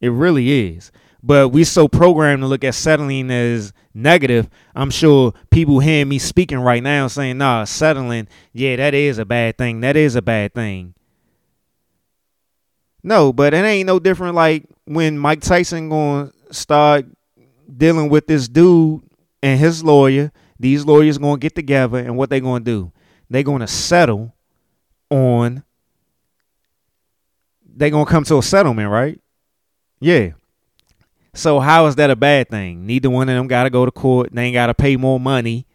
It 0.00 0.08
really 0.08 0.68
is 0.68 0.90
but 1.26 1.48
we 1.48 1.64
so 1.64 1.88
programmed 1.88 2.42
to 2.42 2.46
look 2.46 2.64
at 2.64 2.74
settling 2.74 3.30
as 3.30 3.72
negative. 3.94 4.46
I'm 4.74 4.90
sure 4.90 5.32
people 5.50 5.80
hearing 5.80 6.10
me 6.10 6.18
speaking 6.18 6.58
right 6.58 6.82
now 6.82 7.06
saying, 7.06 7.38
nah, 7.38 7.64
settling, 7.64 8.28
yeah, 8.52 8.76
that 8.76 8.92
is 8.92 9.16
a 9.16 9.24
bad 9.24 9.56
thing. 9.56 9.80
That 9.80 9.96
is 9.96 10.16
a 10.16 10.22
bad 10.22 10.52
thing. 10.52 10.92
No, 13.02 13.32
but 13.32 13.54
it 13.54 13.64
ain't 13.64 13.86
no 13.86 13.98
different 13.98 14.34
like 14.34 14.66
when 14.84 15.18
Mike 15.18 15.40
Tyson 15.40 15.88
gonna 15.88 16.30
start 16.50 17.06
dealing 17.74 18.10
with 18.10 18.26
this 18.26 18.46
dude 18.46 19.02
and 19.42 19.58
his 19.58 19.82
lawyer. 19.82 20.30
These 20.60 20.84
lawyers 20.84 21.16
gonna 21.16 21.38
get 21.38 21.54
together 21.54 21.98
and 21.98 22.18
what 22.18 22.28
they 22.28 22.40
gonna 22.40 22.62
do? 22.62 22.92
They 23.30 23.42
gonna 23.42 23.66
settle 23.66 24.34
on 25.10 25.64
they 27.76 27.90
gonna 27.90 28.04
come 28.04 28.24
to 28.24 28.38
a 28.38 28.42
settlement, 28.42 28.90
right? 28.90 29.18
Yeah. 30.00 30.32
So 31.34 31.58
how 31.58 31.86
is 31.86 31.96
that 31.96 32.10
a 32.10 32.16
bad 32.16 32.48
thing? 32.48 32.86
Neither 32.86 33.10
one 33.10 33.28
of 33.28 33.34
them 33.34 33.48
got 33.48 33.64
to 33.64 33.70
go 33.70 33.84
to 33.84 33.90
court. 33.90 34.30
They 34.32 34.44
ain't 34.44 34.54
got 34.54 34.68
to 34.68 34.74
pay 34.74 34.96
more 34.96 35.18
money 35.18 35.66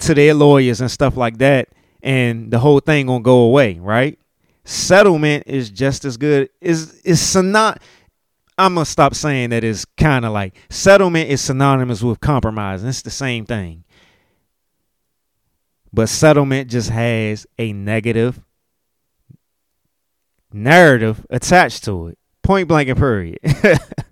to 0.00 0.14
their 0.14 0.34
lawyers 0.34 0.80
and 0.80 0.90
stuff 0.90 1.16
like 1.16 1.38
that, 1.38 1.68
and 2.02 2.50
the 2.50 2.58
whole 2.58 2.80
thing 2.80 3.06
gonna 3.06 3.22
go 3.22 3.40
away, 3.40 3.78
right? 3.78 4.18
Settlement 4.64 5.44
is 5.46 5.70
just 5.70 6.04
as 6.04 6.16
good. 6.16 6.48
Is 6.60 7.00
is 7.02 7.36
not. 7.36 7.82
I'm 8.56 8.74
gonna 8.74 8.86
stop 8.86 9.14
saying 9.14 9.50
that. 9.50 9.64
Is 9.64 9.84
kind 9.84 10.24
of 10.24 10.32
like 10.32 10.56
settlement 10.70 11.30
is 11.30 11.40
synonymous 11.40 12.02
with 12.02 12.20
compromise. 12.20 12.82
It's 12.82 13.02
the 13.02 13.10
same 13.10 13.44
thing, 13.44 13.84
but 15.92 16.08
settlement 16.08 16.70
just 16.70 16.90
has 16.90 17.46
a 17.58 17.72
negative 17.72 18.40
narrative 20.52 21.26
attached 21.30 21.84
to 21.84 22.08
it. 22.08 22.18
Point 22.42 22.68
blank 22.68 22.88
and 22.88 22.98
period. 22.98 23.38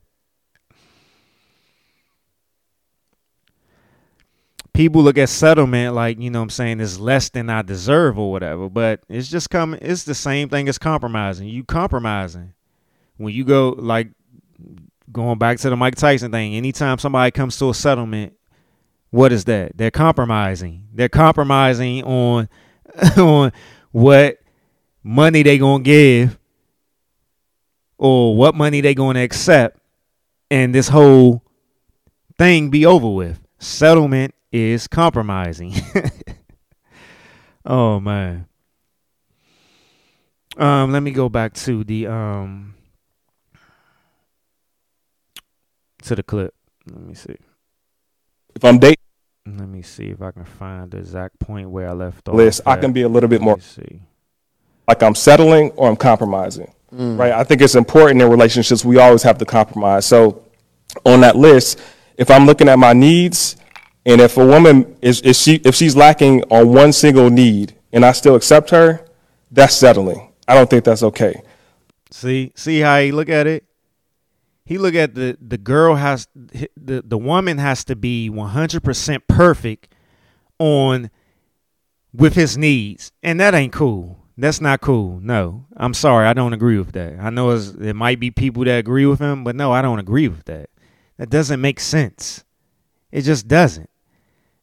people 4.79 5.03
look 5.03 5.19
at 5.19 5.29
settlement 5.29 5.93
like, 5.93 6.21
you 6.21 6.31
know 6.31 6.41
I'm 6.41 6.51
saying, 6.51 6.79
it's 6.79 7.01
less 7.01 7.31
than 7.31 7.51
I 7.51 7.63
deserve 7.63 8.17
or 8.17 8.31
whatever. 8.31 8.71
But 8.71 9.01
it's 9.09 9.27
just 9.29 9.51
coming 9.51 9.81
it's 9.83 10.05
the 10.05 10.15
same 10.15 10.49
thing 10.49 10.69
as 10.69 10.79
compromising. 10.79 11.49
You 11.49 11.65
compromising. 11.65 12.55
When 13.17 13.35
you 13.35 13.43
go 13.43 13.71
like 13.71 14.13
going 15.11 15.37
back 15.37 15.59
to 15.59 15.71
the 15.71 15.77
Mike 15.77 15.97
Tyson 15.97 16.31
thing, 16.31 16.55
anytime 16.55 16.99
somebody 16.99 17.33
comes 17.33 17.59
to 17.59 17.71
a 17.71 17.75
settlement, 17.75 18.35
what 19.11 19.33
is 19.33 19.47
that? 19.47 19.77
They're 19.77 19.91
compromising. 19.91 20.87
They're 20.95 21.09
compromising 21.09 22.05
on 22.05 22.49
on 23.17 23.51
what 23.91 24.39
money 25.03 25.43
they 25.43 25.59
gonna 25.59 25.83
give 25.83 26.39
or 27.99 28.37
what 28.37 28.55
money 28.55 28.81
they 28.81 28.95
gonna 28.95 29.25
accept 29.25 29.81
and 30.53 30.73
this 30.73 30.87
whole 30.87 31.43
thing 32.39 32.71
be 32.71 32.87
over 32.87 33.11
with. 33.11 33.41
Settlement 33.59 34.37
is 34.53 34.87
compromising. 34.87 35.75
oh 37.65 38.01
man. 38.01 38.47
Um, 40.57 40.91
let 40.91 41.03
me 41.03 41.13
go 41.13 41.29
back 41.29 41.55
to 41.55 41.85
the 41.85 42.07
um 42.07 42.75
to 46.03 46.15
the 46.15 46.23
clip. 46.23 46.55
Let 46.87 47.03
me 47.03 47.15
see. 47.15 47.37
If 48.55 48.65
I'm 48.65 48.79
dating, 48.79 48.97
let 49.47 49.69
me 49.69 49.83
see 49.83 50.07
if 50.07 50.21
I 50.21 50.33
can 50.33 50.45
find 50.45 50.91
the 50.91 50.99
exact 50.99 51.39
point 51.39 51.71
where 51.71 51.89
I 51.89 51.93
left 51.93 52.29
off. 52.29 52.35
List, 52.35 52.63
I 52.67 52.77
can 52.77 52.93
be 52.93 53.03
a 53.03 53.09
little 53.09 53.29
bit 53.29 53.41
more 53.41 53.61
see. 53.61 54.03
like 54.89 55.03
I'm 55.03 55.15
settling 55.15 55.71
or 55.73 55.89
I'm 55.89 55.97
compromising. 55.97 56.73
Mm. 56.93 57.19
Right? 57.19 57.33
I 57.33 57.45
think 57.45 57.61
it's 57.61 57.75
important 57.75 58.23
in 58.23 58.31
relationships 58.31 58.85
we 58.85 58.99
always 58.99 59.23
have 59.23 59.39
to 59.39 59.45
compromise. 59.45 60.07
So 60.07 60.43
on 61.05 61.21
that 61.21 61.37
list, 61.37 61.81
if 62.17 62.31
I'm 62.31 62.47
looking 62.47 62.69
at 62.69 62.79
my 62.79 62.95
needs 62.95 63.57
and 64.09 64.21
if 64.21 64.37
a 64.37 64.45
woman 64.45 64.97
is, 65.01 65.21
is 65.21 65.41
she 65.41 65.57
if 65.65 65.77
she's 65.77 65.95
lacking 65.95 66.43
on 66.51 66.73
one 66.73 66.93
single 66.93 67.31
need 67.31 67.77
and 67.93 68.05
I 68.05 68.13
still 68.13 68.35
accept 68.35 68.71
her, 68.71 69.07
that's 69.53 69.77
settling. 69.77 70.33
I 70.49 70.55
don't 70.55 70.69
think 70.69 70.85
that's 70.85 71.03
okay. 71.05 71.43
See, 72.11 72.53
see 72.57 72.81
how 72.81 72.99
he 72.99 73.13
look 73.13 73.29
at 73.29 73.47
it? 73.47 73.69
he 74.69 74.77
look 74.77 74.95
at 74.95 75.15
the 75.15 75.39
the 75.41 75.57
girl 75.57 75.95
has 75.95 76.29
the 76.35 76.69
the 77.03 77.17
woman 77.17 77.57
has 77.57 77.85
to 77.85 77.97
be 77.97 78.29
100% 78.31 79.23
perfect 79.27 79.89
on 80.59 81.11
with 82.13 82.35
his 82.35 82.59
needs. 82.59 83.11
And 83.23 83.41
that 83.41 83.55
ain't 83.55 83.73
cool. 83.73 84.19
That's 84.37 84.61
not 84.61 84.83
cool. 84.83 85.21
No. 85.21 85.65
I'm 85.75 85.95
sorry. 85.95 86.27
I 86.27 86.35
don't 86.35 86.53
agree 86.53 86.77
with 86.77 86.93
that. 86.93 87.19
I 87.19 87.31
know 87.31 87.57
there 87.59 87.95
might 87.95 88.21
be 88.21 88.31
people 88.31 88.63
that 88.65 88.79
agree 88.79 89.07
with 89.07 89.21
him 89.21 89.43
but 89.43 89.57
no 89.57 89.73
i 89.73 89.81
don't 89.81 90.01
agree 90.01 90.29
with 90.29 90.45
that. 90.45 90.69
That 91.17 91.31
doesn't 91.31 91.63
make 91.63 91.81
sense. 91.81 92.45
It 93.11 93.23
just 93.23 93.49
doesn't 93.49 93.89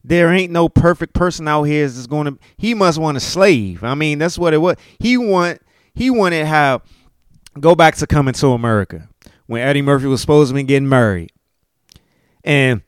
there 0.06 0.32
ain't 0.32 0.52
no 0.52 0.68
perfect 0.68 1.12
person 1.12 1.48
out 1.48 1.64
here 1.64 1.86
that's 1.86 2.06
going 2.06 2.26
to 2.26 2.38
he 2.56 2.74
must 2.74 2.98
want 2.98 3.16
a 3.16 3.20
slave 3.20 3.82
i 3.82 3.94
mean 3.94 4.18
that's 4.18 4.38
what 4.38 4.54
it 4.54 4.58
was 4.58 4.76
he 4.98 5.16
want 5.16 5.60
he 5.94 6.10
wanted 6.10 6.46
how 6.46 6.80
go 7.58 7.74
back 7.74 7.96
to 7.96 8.06
coming 8.06 8.34
to 8.34 8.48
america 8.48 9.08
when 9.46 9.60
eddie 9.60 9.82
murphy 9.82 10.06
was 10.06 10.20
supposed 10.20 10.50
to 10.50 10.54
be 10.54 10.62
getting 10.62 10.88
married 10.88 11.32
and 12.44 12.82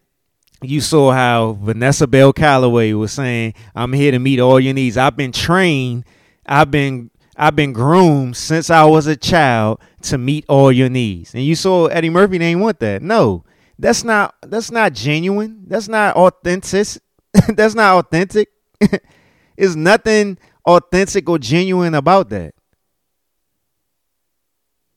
you 0.63 0.81
saw 0.81 1.11
how 1.11 1.53
vanessa 1.61 2.07
bell 2.07 2.33
calloway 2.33 2.93
was 2.93 3.13
saying 3.13 3.53
i'm 3.75 3.93
here 3.93 4.13
to 4.13 4.19
meet 4.19 4.39
all 4.39 4.61
your 4.61 4.75
needs 4.75 4.97
i've 4.97 5.17
been 5.17 5.33
trained 5.33 6.05
i've 6.47 6.71
been 6.71 7.11
I've 7.41 7.55
been 7.55 7.73
groomed 7.73 8.37
since 8.37 8.69
I 8.69 8.83
was 8.85 9.07
a 9.07 9.17
child 9.17 9.81
to 10.03 10.19
meet 10.19 10.45
all 10.49 10.73
your 10.73 10.89
needs. 10.89 11.35
And 11.35 11.45
you 11.45 11.55
saw 11.55 11.87
Eddie 11.87 12.11
Murphy 12.11 12.39
didn't 12.39 12.61
want 12.61 12.81
that. 12.81 13.01
No, 13.01 13.45
that's 13.79 14.03
not 14.03 14.35
that's 14.43 14.73
not 14.73 14.93
genuine. 14.93 15.63
That's 15.69 15.87
not 15.87 16.17
authentic. 16.17 17.01
That's 17.49 17.75
not 17.75 18.05
authentic. 18.05 18.49
There's 19.57 19.77
nothing 19.77 20.39
authentic 20.65 21.29
or 21.29 21.39
genuine 21.39 21.95
about 21.95 22.31
that. 22.31 22.55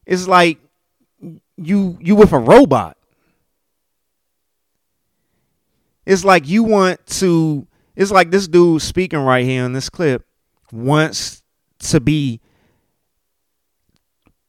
It's 0.05 0.27
like 0.27 0.59
you 1.57 1.97
you 2.01 2.15
with 2.15 2.33
a 2.33 2.39
robot. 2.39 2.97
It's 6.05 6.25
like 6.25 6.47
you 6.47 6.63
want 6.63 7.05
to 7.07 7.67
it's 7.95 8.11
like 8.11 8.31
this 8.31 8.47
dude 8.47 8.81
speaking 8.81 9.19
right 9.19 9.45
here 9.45 9.63
in 9.63 9.73
this 9.73 9.89
clip 9.89 10.25
wants 10.71 11.43
to 11.79 11.99
be 11.99 12.39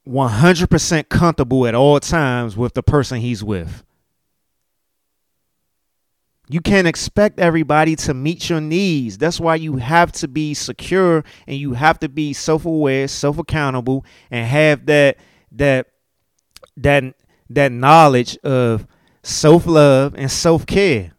100% 0.07 1.09
comfortable 1.09 1.67
at 1.67 1.75
all 1.75 2.01
times 2.01 2.57
with 2.57 2.75
the 2.75 2.83
person 2.83 3.21
he's 3.21 3.45
with. 3.45 3.85
You 6.49 6.61
can't 6.61 6.87
expect 6.87 7.39
everybody 7.39 7.97
to 7.97 8.15
meet 8.15 8.51
your 8.51 8.61
needs. 8.61 9.17
That's 9.17 9.41
why 9.41 9.55
you 9.55 9.77
have 9.77 10.13
to 10.13 10.29
be 10.29 10.55
secure 10.55 11.25
and 11.47 11.57
you 11.57 11.73
have 11.75 11.99
to 12.01 12.09
be 12.09 12.33
self-aware, 12.33 13.09
self-accountable 13.09 14.05
and 14.31 14.47
have 14.47 14.87
that 14.87 15.19
that 15.53 15.87
that 16.77 17.15
that 17.49 17.73
knowledge 17.73 18.37
of 18.39 18.87
self-love 19.23 20.15
and 20.17 20.31
self-care. 20.31 21.13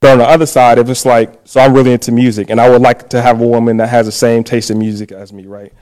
But 0.00 0.12
on 0.12 0.18
the 0.18 0.28
other 0.28 0.46
side, 0.46 0.78
if 0.78 0.88
it's 0.88 1.04
like, 1.04 1.40
so 1.44 1.60
I'm 1.60 1.74
really 1.74 1.92
into 1.92 2.12
music 2.12 2.50
and 2.50 2.60
I 2.60 2.70
would 2.70 2.80
like 2.80 3.10
to 3.10 3.20
have 3.20 3.40
a 3.40 3.46
woman 3.46 3.76
that 3.78 3.88
has 3.88 4.06
the 4.06 4.12
same 4.12 4.44
taste 4.44 4.70
in 4.70 4.78
music 4.78 5.12
as 5.12 5.32
me, 5.32 5.46
right? 5.46 5.72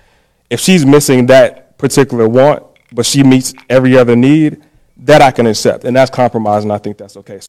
If 0.49 0.61
she's 0.61 0.87
missing 0.87 1.27
that 1.27 1.77
particular 1.79 2.27
want, 2.27 2.65
but 2.93 3.05
she 3.05 3.23
meets 3.23 3.53
every 3.69 3.97
other 3.97 4.17
need, 4.17 4.63
that 4.99 5.23
I 5.23 5.31
can 5.31 5.47
accept, 5.47 5.85
and 5.85 5.97
that's 5.97 6.11
compromise, 6.11 6.65
and 6.65 6.73
I 6.73 6.79
think 6.79 6.99
that's 6.99 7.17
okay. 7.17 7.41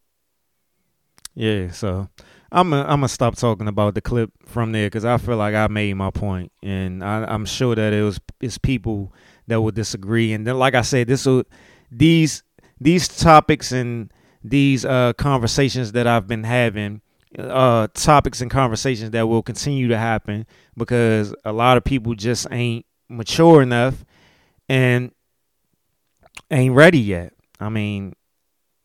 Yeah, 1.36 1.72
so 1.72 2.10
I'm 2.52 2.74
a, 2.74 2.82
I'm 2.82 3.00
gonna 3.00 3.08
stop 3.08 3.36
talking 3.36 3.68
about 3.68 3.94
the 3.94 4.02
clip 4.02 4.32
from 4.46 4.72
there 4.72 4.88
because 4.88 5.06
I 5.06 5.18
feel 5.18 5.38
like 5.38 5.56
I 5.56 5.68
made 5.68 5.94
my 5.94 6.12
point, 6.12 6.52
and 6.64 7.04
I, 7.04 7.34
am 7.34 7.46
sure 7.46 7.76
that 7.76 7.94
it 7.94 8.04
was 8.04 8.20
it's 8.42 8.58
people 8.58 9.14
that 9.48 9.62
would 9.62 9.76
disagree, 9.76 10.34
and 10.34 10.46
then 10.46 10.58
like 10.58 10.76
I 10.76 10.82
said, 10.82 11.08
this 11.08 11.26
will 11.26 11.44
these 11.92 12.44
these 12.80 13.08
topics 13.08 13.72
and 13.72 14.12
these 14.44 14.86
uh, 14.86 15.14
conversations 15.14 15.94
that 15.94 16.08
I've 16.08 16.28
been 16.28 16.44
having, 16.44 17.02
uh, 17.38 17.88
topics 17.94 18.42
and 18.42 18.50
conversations 18.50 19.12
that 19.12 19.28
will 19.28 19.44
continue 19.44 19.88
to 19.90 19.98
happen 19.98 20.46
because 20.76 21.36
a 21.44 21.52
lot 21.52 21.78
of 21.78 21.84
people 21.84 22.14
just 22.16 22.48
ain't 22.52 22.86
mature 23.10 23.62
enough 23.62 24.06
and 24.70 25.12
ain't 26.52 26.74
ready 26.74 27.00
yet. 27.00 27.34
I 27.60 27.70
mean, 27.70 28.14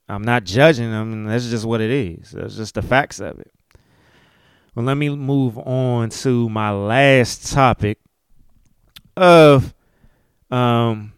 I'm 0.09 0.23
not 0.23 0.45
judging 0.45 0.91
them. 0.91 1.25
That's 1.25 1.49
just 1.49 1.65
what 1.65 1.81
it 1.81 1.91
is. 1.91 2.31
That's 2.33 2.57
just 2.57 2.75
the 2.75 2.83
facts 2.83 3.21
of 3.21 3.39
it. 3.39 3.53
Well, 4.75 4.87
let 4.87 4.97
me 4.97 5.11
move 5.11 5.59
on 5.59 6.11
to 6.11 6.49
my 6.49 6.71
last 6.71 7.53
topic 7.53 7.99
of 9.17 9.75
um 10.51 11.13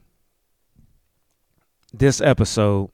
this 1.93 2.21
episode. 2.21 2.91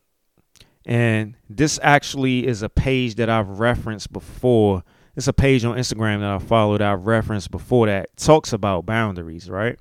And 0.87 1.37
this 1.49 1.78
actually 1.82 2.47
is 2.47 2.62
a 2.62 2.69
page 2.69 3.16
that 3.16 3.31
I've 3.31 3.61
referenced 3.61 4.12
before. 4.12 4.82
It's 5.16 5.28
a 5.28 5.32
page 5.32 5.65
on 5.65 5.77
Instagram 5.77 6.20
that 6.20 6.31
I 6.31 6.39
followed. 6.39 6.82
I've 6.82 7.07
referenced 7.07 7.51
before 7.51 7.87
that 7.87 8.16
talks 8.16 8.53
about 8.53 8.87
boundaries, 8.87 9.49
right? 9.49 9.78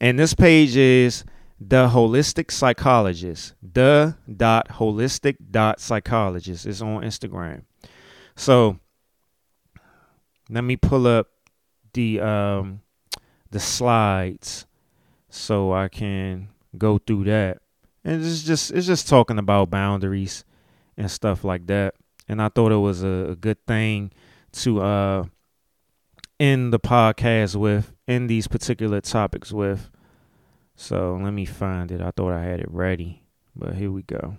And 0.00 0.18
this 0.18 0.34
page 0.34 0.76
is 0.76 1.24
the 1.60 1.88
holistic 1.88 2.50
psychologist 2.52 3.54
the 3.62 4.16
dot 4.36 4.68
holistic 4.68 5.36
dot 5.50 5.80
psychologist 5.80 6.66
is 6.66 6.80
on 6.80 7.02
instagram. 7.02 7.62
So 8.36 8.78
let 10.48 10.62
me 10.62 10.76
pull 10.76 11.06
up 11.06 11.28
the 11.94 12.20
um 12.20 12.80
the 13.50 13.58
slides 13.58 14.66
so 15.30 15.72
i 15.72 15.88
can 15.88 16.48
go 16.76 16.98
through 16.98 17.24
that. 17.24 17.58
And 18.04 18.24
it's 18.24 18.42
just 18.42 18.70
it's 18.70 18.86
just 18.86 19.08
talking 19.08 19.38
about 19.38 19.70
boundaries 19.70 20.44
and 20.96 21.10
stuff 21.10 21.42
like 21.44 21.66
that. 21.66 21.94
And 22.28 22.40
i 22.40 22.48
thought 22.48 22.70
it 22.70 22.76
was 22.76 23.02
a, 23.02 23.30
a 23.30 23.36
good 23.36 23.64
thing 23.66 24.12
to 24.52 24.80
uh 24.80 25.24
end 26.38 26.72
the 26.72 26.78
podcast 26.78 27.56
with 27.56 27.92
end 28.06 28.30
these 28.30 28.46
particular 28.46 29.00
topics 29.00 29.50
with 29.52 29.90
so 30.80 31.18
let 31.20 31.32
me 31.32 31.44
find 31.44 31.90
it. 31.90 32.00
I 32.00 32.12
thought 32.12 32.32
I 32.32 32.44
had 32.44 32.60
it 32.60 32.70
ready, 32.70 33.24
but 33.56 33.74
here 33.74 33.90
we 33.90 34.02
go. 34.02 34.36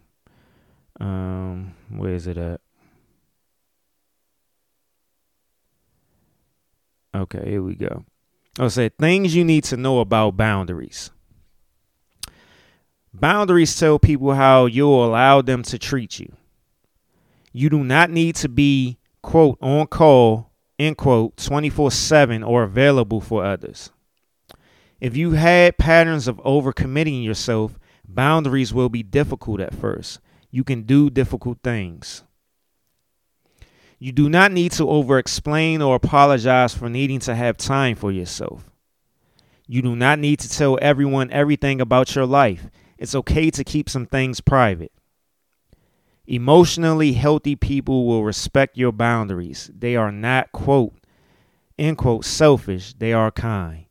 Um, 0.97 1.75
where 1.89 2.13
is 2.13 2.27
it 2.27 2.37
at? 2.37 2.61
Okay, 7.13 7.43
here 7.45 7.61
we 7.61 7.75
go. 7.75 8.05
I'll 8.57 8.69
say 8.69 8.87
things 8.87 9.35
you 9.35 9.43
need 9.43 9.65
to 9.65 9.75
know 9.75 9.99
about 9.99 10.37
boundaries. 10.37 11.11
Boundaries 13.13 13.77
tell 13.77 13.99
people 13.99 14.33
how 14.33 14.65
you'll 14.65 15.05
allow 15.05 15.41
them 15.41 15.61
to 15.63 15.77
treat 15.77 16.21
you. 16.21 16.31
You 17.51 17.69
do 17.69 17.83
not 17.83 18.11
need 18.11 18.35
to 18.37 18.47
be, 18.47 18.97
quote, 19.21 19.57
on 19.61 19.87
call, 19.87 20.51
end 20.79 20.95
quote, 20.95 21.35
24 21.35 21.91
7 21.91 22.43
or 22.43 22.63
available 22.63 23.19
for 23.19 23.43
others. 23.43 23.91
If 24.99 25.15
you 25.15 25.31
had 25.31 25.77
patterns 25.77 26.27
of 26.27 26.37
overcommitting 26.37 27.23
yourself, 27.23 27.79
boundaries 28.05 28.73
will 28.73 28.89
be 28.89 29.03
difficult 29.03 29.61
at 29.61 29.73
first. 29.73 30.19
You 30.51 30.63
can 30.63 30.83
do 30.83 31.09
difficult 31.09 31.59
things. 31.63 32.23
You 33.97 34.11
do 34.11 34.29
not 34.29 34.51
need 34.51 34.71
to 34.73 34.89
over 34.89 35.17
explain 35.17 35.81
or 35.81 35.95
apologize 35.95 36.73
for 36.73 36.89
needing 36.89 37.19
to 37.21 37.35
have 37.35 37.57
time 37.57 37.95
for 37.95 38.11
yourself. 38.11 38.69
You 39.67 39.81
do 39.81 39.95
not 39.95 40.19
need 40.19 40.39
to 40.39 40.49
tell 40.49 40.79
everyone 40.81 41.31
everything 41.31 41.79
about 41.79 42.15
your 42.15 42.25
life. 42.25 42.69
It's 42.97 43.15
okay 43.15 43.51
to 43.51 43.63
keep 43.63 43.89
some 43.89 44.05
things 44.05 44.41
private. 44.41 44.91
Emotionally 46.27 47.13
healthy 47.13 47.55
people 47.55 48.05
will 48.05 48.23
respect 48.23 48.77
your 48.77 48.91
boundaries. 48.91 49.69
They 49.73 49.95
are 49.95 50.11
not, 50.11 50.51
quote, 50.51 50.95
end 51.77 51.97
quote, 51.97 52.25
selfish. 52.25 52.93
They 52.93 53.13
are 53.13 53.31
kind 53.31 53.85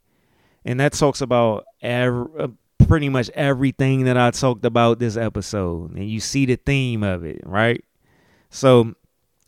and 0.65 0.81
that 0.81 0.93
talks 0.93 1.21
about 1.21 1.65
every, 1.81 2.27
uh, 2.39 2.49
pretty 2.87 3.09
much 3.09 3.31
everything 3.31 4.05
that 4.05 4.17
I 4.17 4.31
talked 4.31 4.65
about 4.65 4.99
this 4.99 5.17
episode, 5.17 5.95
and 5.97 6.09
you 6.09 6.21
see 6.21 6.47
the 6.47 6.57
theme 6.57 7.03
of 7.03 7.25
it, 7.25 7.41
right? 7.45 7.85
So, 8.51 8.95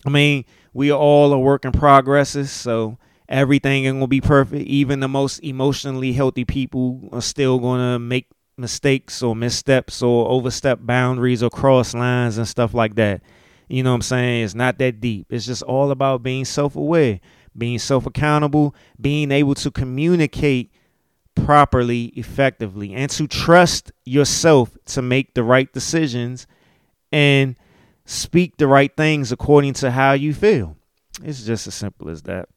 I 0.05 0.11
mean, 0.11 0.45
we 0.73 0.93
all 0.93 1.32
are 1.32 1.39
work 1.39 1.65
in 1.65 1.73
progresses, 1.73 2.51
so 2.51 2.99
everything 3.28 3.87
ain't 3.87 3.97
gonna 3.97 4.07
be 4.07 4.20
perfect. 4.20 4.66
Even 4.66 5.01
the 5.01 5.09
most 5.09 5.39
emotionally 5.41 6.12
healthy 6.12 6.45
people 6.45 7.09
are 7.12 7.23
still 7.23 7.59
gonna 7.59 7.99
make 7.99 8.28
mistakes 8.57 9.23
or 9.23 9.35
missteps 9.35 10.03
or 10.03 10.28
overstep 10.28 10.81
boundaries 10.82 11.43
or 11.43 11.51
cross 11.51 11.95
lines 11.95 12.37
and 12.37 12.47
stuff 12.47 12.74
like 12.74 12.95
that. 12.97 13.23
You 13.69 13.82
know 13.82 13.91
what 13.91 13.97
I'm 13.97 14.03
saying? 14.03 14.45
It's 14.45 14.55
not 14.55 14.78
that 14.78 15.01
deep. 15.01 15.27
It's 15.31 15.47
just 15.47 15.62
all 15.62 15.91
about 15.91 16.23
being 16.23 16.45
self 16.45 16.77
aware, 16.77 17.20
being 17.57 17.78
self 17.78 18.05
accountable, 18.07 18.74
being 19.01 19.31
able 19.31 19.55
to 19.55 19.70
communicate 19.70 20.70
properly, 21.35 22.07
effectively, 22.16 22.94
and 22.94 23.11
to 23.11 23.27
trust 23.27 23.93
yourself 24.05 24.77
to 24.86 25.02
make 25.02 25.35
the 25.35 25.43
right 25.43 25.73
decisions 25.73 26.47
and 27.12 27.57
speak 28.05 28.57
the 28.57 28.66
right 28.66 28.94
things 28.97 29.32
according 29.32 29.74
to 29.74 29.90
how 29.90 30.12
you 30.12 30.35
feel. 30.35 30.77
It's 31.23 31.44
just 31.44 31.66
as 31.66 31.74
simple 31.74 32.09
as 32.09 32.23
that. 32.23 32.48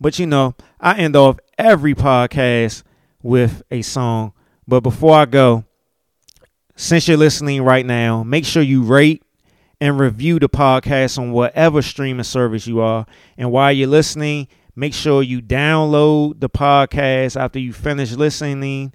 But 0.00 0.18
you 0.18 0.26
know, 0.26 0.54
I 0.80 0.98
end 0.98 1.16
off 1.16 1.38
every 1.56 1.94
podcast 1.94 2.82
with 3.22 3.62
a 3.70 3.82
song. 3.82 4.32
But 4.66 4.80
before 4.80 5.16
I 5.16 5.24
go, 5.24 5.64
since 6.76 7.06
you're 7.06 7.16
listening 7.16 7.62
right 7.62 7.86
now, 7.86 8.22
make 8.22 8.44
sure 8.44 8.62
you 8.62 8.82
rate 8.82 9.22
and 9.80 9.98
review 9.98 10.38
the 10.38 10.48
podcast 10.48 11.18
on 11.18 11.32
whatever 11.32 11.82
streaming 11.82 12.24
service 12.24 12.66
you 12.66 12.80
are. 12.80 13.06
And 13.36 13.50
while 13.50 13.72
you're 13.72 13.88
listening, 13.88 14.48
make 14.74 14.94
sure 14.94 15.22
you 15.22 15.40
download 15.40 16.40
the 16.40 16.50
podcast 16.50 17.40
after 17.40 17.58
you 17.58 17.72
finish 17.72 18.12
listening. 18.12 18.92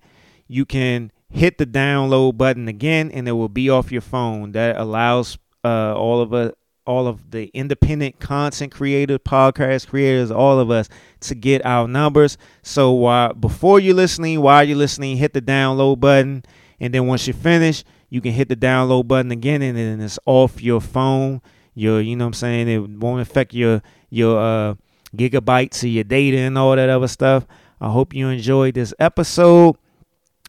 You 0.47 0.65
can 0.65 1.11
hit 1.29 1.57
the 1.57 1.65
download 1.65 2.37
button 2.37 2.67
again 2.67 3.11
and 3.11 3.27
it 3.27 3.33
will 3.33 3.49
be 3.49 3.69
off 3.69 3.91
your 3.91 4.01
phone. 4.01 4.51
That 4.53 4.77
allows 4.77 5.37
uh, 5.63 5.93
all 5.95 6.21
of 6.21 6.33
us 6.33 6.53
all 6.89 7.05
of 7.05 7.29
the 7.29 7.51
independent 7.53 8.19
content 8.19 8.71
creators, 8.71 9.19
podcast 9.19 9.87
creators, 9.87 10.31
all 10.31 10.59
of 10.59 10.71
us 10.71 10.89
to 11.19 11.35
get 11.35 11.63
our 11.63 11.87
numbers. 11.87 12.35
So 12.63 12.91
while 12.93 13.31
before 13.33 13.79
you're 13.79 13.93
listening, 13.93 14.41
while 14.41 14.63
you're 14.63 14.75
listening, 14.75 15.17
hit 15.17 15.33
the 15.33 15.41
download 15.41 15.99
button. 15.99 16.43
And 16.79 16.91
then 16.91 17.05
once 17.05 17.27
you 17.27 17.33
finish, 17.33 17.83
you 18.09 18.21
can 18.21 18.31
hit 18.31 18.49
the 18.49 18.55
download 18.55 19.07
button 19.07 19.29
again 19.29 19.61
and 19.61 19.77
then 19.77 20.01
it's 20.01 20.17
off 20.25 20.63
your 20.63 20.81
phone. 20.81 21.43
Your 21.75 22.01
you 22.01 22.15
know 22.15 22.25
what 22.25 22.29
I'm 22.29 22.33
saying? 22.33 22.67
It 22.67 22.79
won't 22.79 23.21
affect 23.21 23.53
your 23.53 23.83
your 24.09 24.39
uh 24.39 24.75
gigabytes 25.15 25.83
of 25.83 25.89
your 25.89 26.03
data 26.03 26.37
and 26.37 26.57
all 26.57 26.75
that 26.75 26.89
other 26.89 27.07
stuff. 27.07 27.45
I 27.81 27.89
hope 27.89 28.13
you 28.13 28.27
enjoyed 28.27 28.75
this 28.75 28.93
episode. 28.99 29.77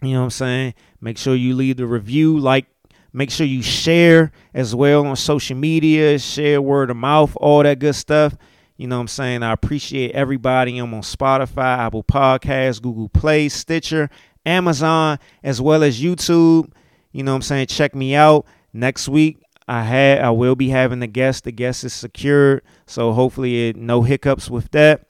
You 0.03 0.13
know 0.13 0.21
what 0.21 0.25
I'm 0.25 0.31
saying? 0.31 0.75
Make 1.01 1.19
sure 1.19 1.35
you 1.35 1.55
leave 1.55 1.77
the 1.77 1.87
review, 1.87 2.39
like, 2.39 2.67
make 3.13 3.31
sure 3.31 3.47
you 3.47 3.63
share 3.63 4.33
as 4.55 4.75
well 4.75 5.07
on 5.07 5.17
social 5.17 5.57
media, 5.57 6.19
share 6.19 6.61
word 6.63 6.91
of 6.91 6.97
mouth, 6.97 7.37
all 7.37 7.63
that 7.63 7.79
good 7.79 7.95
stuff. 7.95 8.37
You 8.77 8.87
know 8.87 8.97
what 8.97 9.03
I'm 9.03 9.09
saying? 9.09 9.43
I 9.43 9.53
appreciate 9.53 10.13
everybody. 10.13 10.79
I'm 10.79 10.95
on 10.95 11.03
Spotify, 11.03 11.79
Apple 11.79 12.03
Podcasts, 12.03 12.81
Google 12.81 13.11
Play, 13.11 13.51
Stitcher, 13.51 14.09
Amazon, 14.47 15.19
as 15.43 15.61
well 15.61 15.83
as 15.83 16.01
YouTube. 16.01 16.73
You 17.13 17.23
know 17.23 17.33
what 17.33 17.37
I'm 17.37 17.43
saying? 17.43 17.67
Check 17.67 17.95
me 17.95 18.15
out. 18.15 18.47
Next 18.73 19.09
week, 19.09 19.43
I 19.71 19.85
had 19.85 20.21
I 20.21 20.31
will 20.31 20.57
be 20.57 20.71
having 20.71 20.99
the 20.99 21.07
guest. 21.07 21.45
The 21.45 21.53
guest 21.53 21.85
is 21.85 21.93
secured. 21.93 22.63
So 22.87 23.13
hopefully 23.13 23.69
it, 23.69 23.77
no 23.77 24.03
hiccups 24.03 24.51
with 24.51 24.69
that. 24.73 25.07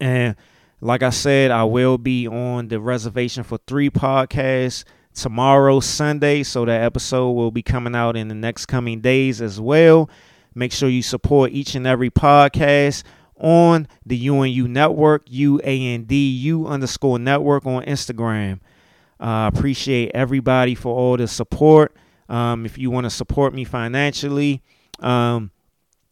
And 0.00 0.34
like 0.80 1.04
I 1.04 1.10
said, 1.10 1.52
I 1.52 1.62
will 1.62 1.96
be 1.96 2.26
on 2.26 2.66
the 2.66 2.80
reservation 2.80 3.44
for 3.44 3.58
three 3.68 3.88
podcasts 3.88 4.82
tomorrow, 5.14 5.78
Sunday. 5.78 6.42
So 6.42 6.64
that 6.64 6.82
episode 6.82 7.30
will 7.30 7.52
be 7.52 7.62
coming 7.62 7.94
out 7.94 8.16
in 8.16 8.26
the 8.26 8.34
next 8.34 8.66
coming 8.66 9.00
days 9.00 9.40
as 9.40 9.60
well. 9.60 10.10
Make 10.52 10.72
sure 10.72 10.88
you 10.88 11.02
support 11.02 11.52
each 11.52 11.76
and 11.76 11.86
every 11.86 12.10
podcast 12.10 13.04
on 13.38 13.86
the 14.04 14.28
UNU 14.28 14.66
network, 14.66 15.22
U 15.28 15.60
A 15.62 15.94
N 15.94 16.06
D 16.06 16.28
U 16.30 16.66
underscore 16.66 17.20
network 17.20 17.64
on 17.66 17.84
Instagram. 17.84 18.58
I 19.20 19.44
uh, 19.44 19.48
appreciate 19.48 20.10
everybody 20.12 20.74
for 20.74 20.92
all 20.92 21.16
the 21.16 21.28
support. 21.28 21.94
Um, 22.28 22.66
if 22.66 22.78
you 22.78 22.90
want 22.90 23.04
to 23.04 23.10
support 23.10 23.54
me 23.54 23.64
financially, 23.64 24.62
um, 25.00 25.50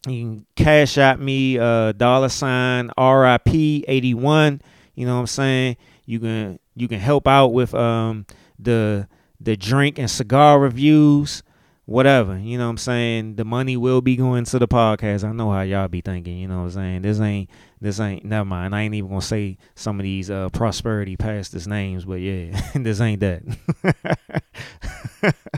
you 0.07 0.21
can 0.21 0.45
cash 0.55 0.97
at 0.97 1.19
me 1.19 1.57
uh, 1.57 1.91
dollar 1.93 2.29
sign 2.29 2.91
RIP 2.97 3.49
81. 3.49 4.61
You 4.95 5.05
know 5.05 5.15
what 5.15 5.21
I'm 5.21 5.27
saying? 5.27 5.77
You 6.05 6.19
can 6.19 6.59
you 6.75 6.87
can 6.87 6.99
help 6.99 7.27
out 7.27 7.47
with 7.47 7.73
um, 7.73 8.25
the 8.59 9.07
the 9.39 9.57
drink 9.57 9.99
and 9.99 10.09
cigar 10.09 10.59
reviews, 10.59 11.43
whatever. 11.85 12.37
You 12.37 12.57
know 12.57 12.65
what 12.65 12.71
I'm 12.71 12.77
saying? 12.77 13.35
The 13.35 13.45
money 13.45 13.77
will 13.77 14.01
be 14.01 14.15
going 14.15 14.45
to 14.45 14.59
the 14.59 14.67
podcast. 14.67 15.23
I 15.23 15.31
know 15.31 15.51
how 15.51 15.61
y'all 15.61 15.87
be 15.87 16.01
thinking. 16.01 16.37
You 16.37 16.47
know 16.47 16.59
what 16.59 16.63
I'm 16.65 16.71
saying? 16.71 17.01
This 17.01 17.19
ain't 17.19 17.49
this 17.81 17.99
ain't 17.99 18.23
never 18.25 18.45
mind. 18.45 18.75
I 18.75 18.81
ain't 18.81 18.93
even 18.93 19.09
gonna 19.09 19.21
say 19.21 19.57
some 19.75 19.99
of 19.99 20.03
these 20.03 20.29
uh, 20.29 20.49
prosperity 20.49 21.17
pastors 21.17 21.67
names, 21.67 22.05
but 22.05 22.19
yeah, 22.19 22.59
this 22.75 23.01
ain't 23.01 23.21
that. 23.21 23.43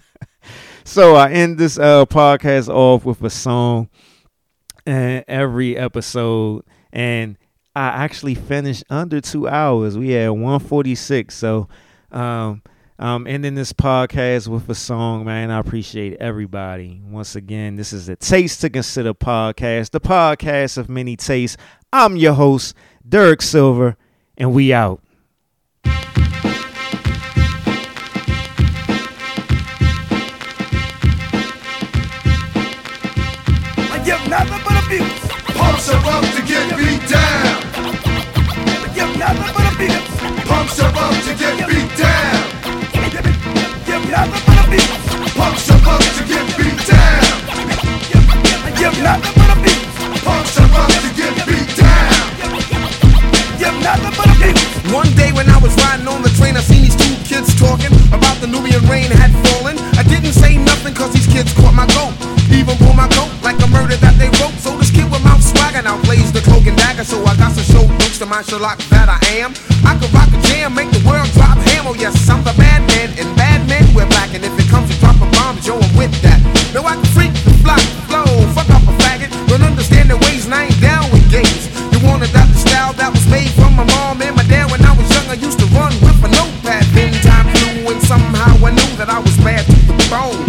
so 0.87 1.17
I 1.17 1.31
end 1.31 1.57
this 1.57 1.77
uh, 1.77 2.05
podcast 2.05 2.69
off 2.69 3.03
with 3.03 3.21
a 3.21 3.29
song 3.29 3.89
and 4.85 5.25
every 5.27 5.75
episode 5.75 6.63
and 6.93 7.37
I 7.75 7.89
actually 7.89 8.35
finished 8.35 8.85
under 8.89 9.19
two 9.19 9.49
hours. 9.49 9.97
We 9.97 10.11
had 10.11 10.29
146. 10.29 11.35
So 11.35 11.67
um 12.09 12.63
um 12.99 13.27
ending 13.27 13.55
this 13.55 13.73
podcast 13.73 14.47
with 14.47 14.69
a 14.69 14.75
song, 14.75 15.25
man. 15.25 15.51
I 15.51 15.59
appreciate 15.59 16.21
everybody. 16.21 17.01
Once 17.05 17.35
again, 17.35 17.75
this 17.75 17.91
is 17.91 18.05
the 18.05 18.15
Taste 18.15 18.61
to 18.61 18.69
Consider 18.69 19.13
podcast, 19.13 19.91
the 19.91 19.99
podcast 19.99 20.77
of 20.77 20.87
many 20.87 21.17
tastes. 21.17 21.57
I'm 21.91 22.15
your 22.15 22.33
host, 22.33 22.77
Derek 23.07 23.41
Silver, 23.41 23.97
and 24.37 24.53
we 24.53 24.71
out. 24.71 25.01
Pumps 40.67 40.81
are 40.81 40.91
up 40.99 41.15
to 41.23 41.31
get 41.39 41.55
beat 41.69 41.95
down. 41.95 42.43
Pumps 45.31 45.71
are 45.71 45.79
up 45.87 46.03
to 46.03 46.23
get 46.27 46.43
beat 46.57 46.75
down. 46.83 47.23
Pumps 50.27 50.59
are 50.59 50.67
up 50.75 50.91
to 50.91 51.09
get 51.15 51.31
beat 51.47 51.71
down. 51.71 52.11
One 54.91 55.07
day 55.15 55.31
when 55.31 55.47
I 55.47 55.57
was 55.63 55.73
riding 55.87 56.05
on 56.05 56.21
the 56.21 56.29
train, 56.35 56.57
I 56.57 56.59
seen 56.59 56.83
these 56.83 56.97
two 56.97 57.15
kids 57.23 57.55
talking 57.55 57.95
about 58.11 58.35
the 58.41 58.47
Nubian 58.47 58.83
rain 58.91 59.09
had 59.09 59.31
fallen. 59.47 59.79
I 59.95 60.03
didn't 60.03 60.33
say 60.33 60.57
nothing 60.57 60.93
cause 60.93 61.13
these 61.13 61.27
kids 61.27 61.53
caught 61.53 61.73
my 61.73 61.87
goat. 61.95 62.11
Even 62.51 62.75
pull 62.75 62.91
my 62.93 63.07
coat 63.15 63.31
like 63.41 63.55
a 63.63 63.67
murder 63.67 63.95
that 63.95 64.19
they 64.19 64.27
wrote. 64.43 64.59
So 64.59 64.75
this 64.75 64.91
kid 64.91 65.09
with 65.09 65.23
mouth 65.23 65.41
swagger 65.41 65.81
now 65.81 65.97
plays 66.03 66.33
the 66.33 66.41
cloak 66.41 66.67
and 66.67 66.75
dagger. 66.75 67.05
So 67.05 67.23
I 67.23 67.37
got 67.37 67.55
to 67.55 67.63
show 67.63 67.83
looks 68.03 68.19
to 68.19 68.25
my 68.25 68.41
Sherlock 68.41 68.79
that 68.91 69.07
I 69.07 69.19
am. 69.39 69.55
I 69.87 69.95
could 69.95 70.11
rock 70.11 70.27
a 70.35 70.39
jam, 70.51 70.75
make 70.75 70.91
the 70.91 70.99
world 71.07 71.31
drop 71.31 71.55
ham. 71.71 71.87
Oh 71.87 71.95
yes, 71.95 72.13
I'm 72.27 72.43
the 72.43 72.51
bad 72.59 72.83
man, 72.91 73.15
and 73.15 73.29
bad 73.39 73.63
men 73.71 73.87
wear 73.95 74.05
black. 74.11 74.35
And 74.35 74.43
if 74.43 74.51
it 74.59 74.67
comes 74.67 74.91
to 74.91 74.95
dropping 74.99 75.31
bombs, 75.31 75.63
yo, 75.65 75.79
I'm 75.79 75.95
with 75.95 76.11
that. 76.27 76.43
No, 76.75 76.83
I 76.83 76.99
can 76.99 77.07
freak 77.15 77.31
the 77.47 77.55
flock, 77.63 77.79
flow, 78.11 78.27
fuck 78.51 78.67
up 78.69 78.83
a 78.83 78.93
faggot. 78.99 79.31
Don't 79.47 79.63
understand 79.63 80.11
the 80.11 80.17
ways, 80.27 80.43
and 80.43 80.53
I 80.53 80.67
ain't 80.67 80.81
down 80.83 81.07
with 81.15 81.23
gays. 81.31 81.71
You 81.95 82.03
wanted 82.03 82.35
that 82.35 82.51
the 82.51 82.59
style 82.59 82.91
that 82.99 83.15
was 83.15 83.23
made 83.31 83.49
from 83.55 83.79
my 83.79 83.87
mom 83.95 84.21
and 84.21 84.35
my 84.35 84.43
dad 84.51 84.67
when 84.69 84.83
I 84.83 84.91
was 84.91 85.07
young. 85.07 85.31
I 85.31 85.39
used 85.39 85.59
to 85.63 85.67
run 85.71 85.95
with 86.03 86.19
a 86.19 86.29
notepad. 86.35 86.83
Then 86.91 87.15
time 87.23 87.47
flew, 87.55 87.87
and 87.87 88.03
somehow 88.03 88.59
I 88.59 88.75
knew 88.75 88.91
that 88.99 89.07
I 89.07 89.19
was 89.23 89.35
bad 89.39 89.63
to 89.63 89.77
the 89.87 89.95
bone. 90.11 90.46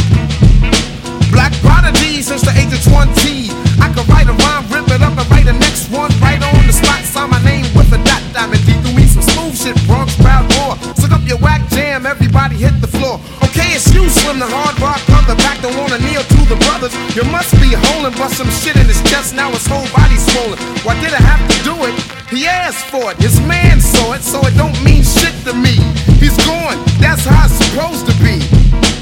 Everybody 12.08 12.56
hit 12.56 12.72
the 12.80 12.88
floor. 12.88 13.20
Okay, 13.44 13.76
it's 13.76 13.92
you, 13.92 14.08
Slim, 14.08 14.40
the 14.40 14.48
hard 14.48 14.80
rock 14.80 14.96
brother. 15.04 15.36
Back 15.44 15.60
don't 15.60 15.76
wanna 15.76 16.00
kneel 16.00 16.24
to 16.24 16.40
the 16.48 16.56
brothers. 16.64 16.96
You 17.12 17.22
must 17.28 17.52
be 17.60 17.76
holding, 17.76 18.16
but 18.16 18.32
some 18.32 18.48
shit 18.48 18.80
in 18.80 18.88
his 18.88 18.98
chest. 19.12 19.36
Now 19.36 19.52
his 19.52 19.68
whole 19.68 19.84
body's 19.92 20.24
swollen. 20.32 20.56
Why 20.88 20.96
did 21.04 21.12
I 21.12 21.20
have 21.20 21.44
to 21.44 21.56
do 21.68 21.76
it? 21.84 21.94
He 22.32 22.48
asked 22.48 22.88
for 22.88 23.12
it, 23.12 23.16
his 23.20 23.36
man 23.44 23.80
saw 23.80 24.16
it, 24.16 24.24
so 24.24 24.40
it 24.48 24.56
don't 24.56 24.76
mean 24.82 25.04
shit 25.04 25.36
to 25.44 25.52
me. 25.52 25.76
He's 26.16 26.36
gone, 26.48 26.80
that's 26.96 27.24
how 27.28 27.44
it's 27.44 27.60
supposed 27.60 28.08
to 28.08 28.14
be. 28.24 28.40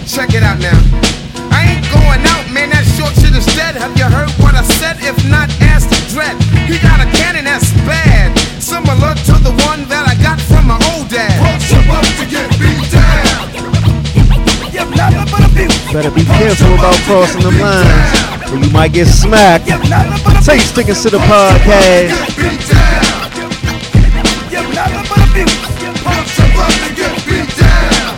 Check 0.05 0.35
it 0.35 0.43
out 0.43 0.59
now. 0.59 0.79
I 1.55 1.79
ain't 1.79 1.87
going 1.95 2.23
out, 2.35 2.45
man. 2.51 2.71
That 2.71 2.85
short 2.99 3.15
shit 3.17 3.35
is 3.35 3.47
dead. 3.55 3.75
Have 3.79 3.95
you 3.97 4.05
heard 4.05 4.31
what 4.43 4.55
I 4.55 4.63
said? 4.79 4.99
If 5.01 5.17
not, 5.31 5.49
ask 5.63 5.89
the 5.89 5.99
dread. 6.13 6.35
He 6.69 6.77
got 6.83 6.99
a 7.01 7.09
cannon 7.17 7.45
that's 7.47 7.71
bad, 7.89 8.35
similar 8.61 9.15
to 9.31 9.35
the 9.47 9.55
one 9.71 9.89
that 9.89 9.96
Better 15.97 16.11
be 16.11 16.29
careful 16.29 16.75
about 16.77 16.93
crossing 17.09 17.41
the 17.41 17.49
lines, 17.57 18.53
or 18.53 18.61
you 18.61 18.69
might 18.69 18.93
get 18.93 19.09
smacked. 19.09 19.65
Give 19.65 19.81
nothing 19.89 20.13
but 20.29 20.45
to 20.45 21.09
the 21.09 21.17
podcast. 21.25 22.13
Beat 22.37 22.61
down. 22.69 23.33
Give 24.53 24.69
nothing 24.77 25.09
but 25.09 25.25
abuse. 25.25 25.57
Pumps 26.05 26.37
are 26.37 26.53
up 26.53 26.69
to 26.85 26.93
get 26.93 27.17
beat 27.25 27.49
down. 27.57 28.13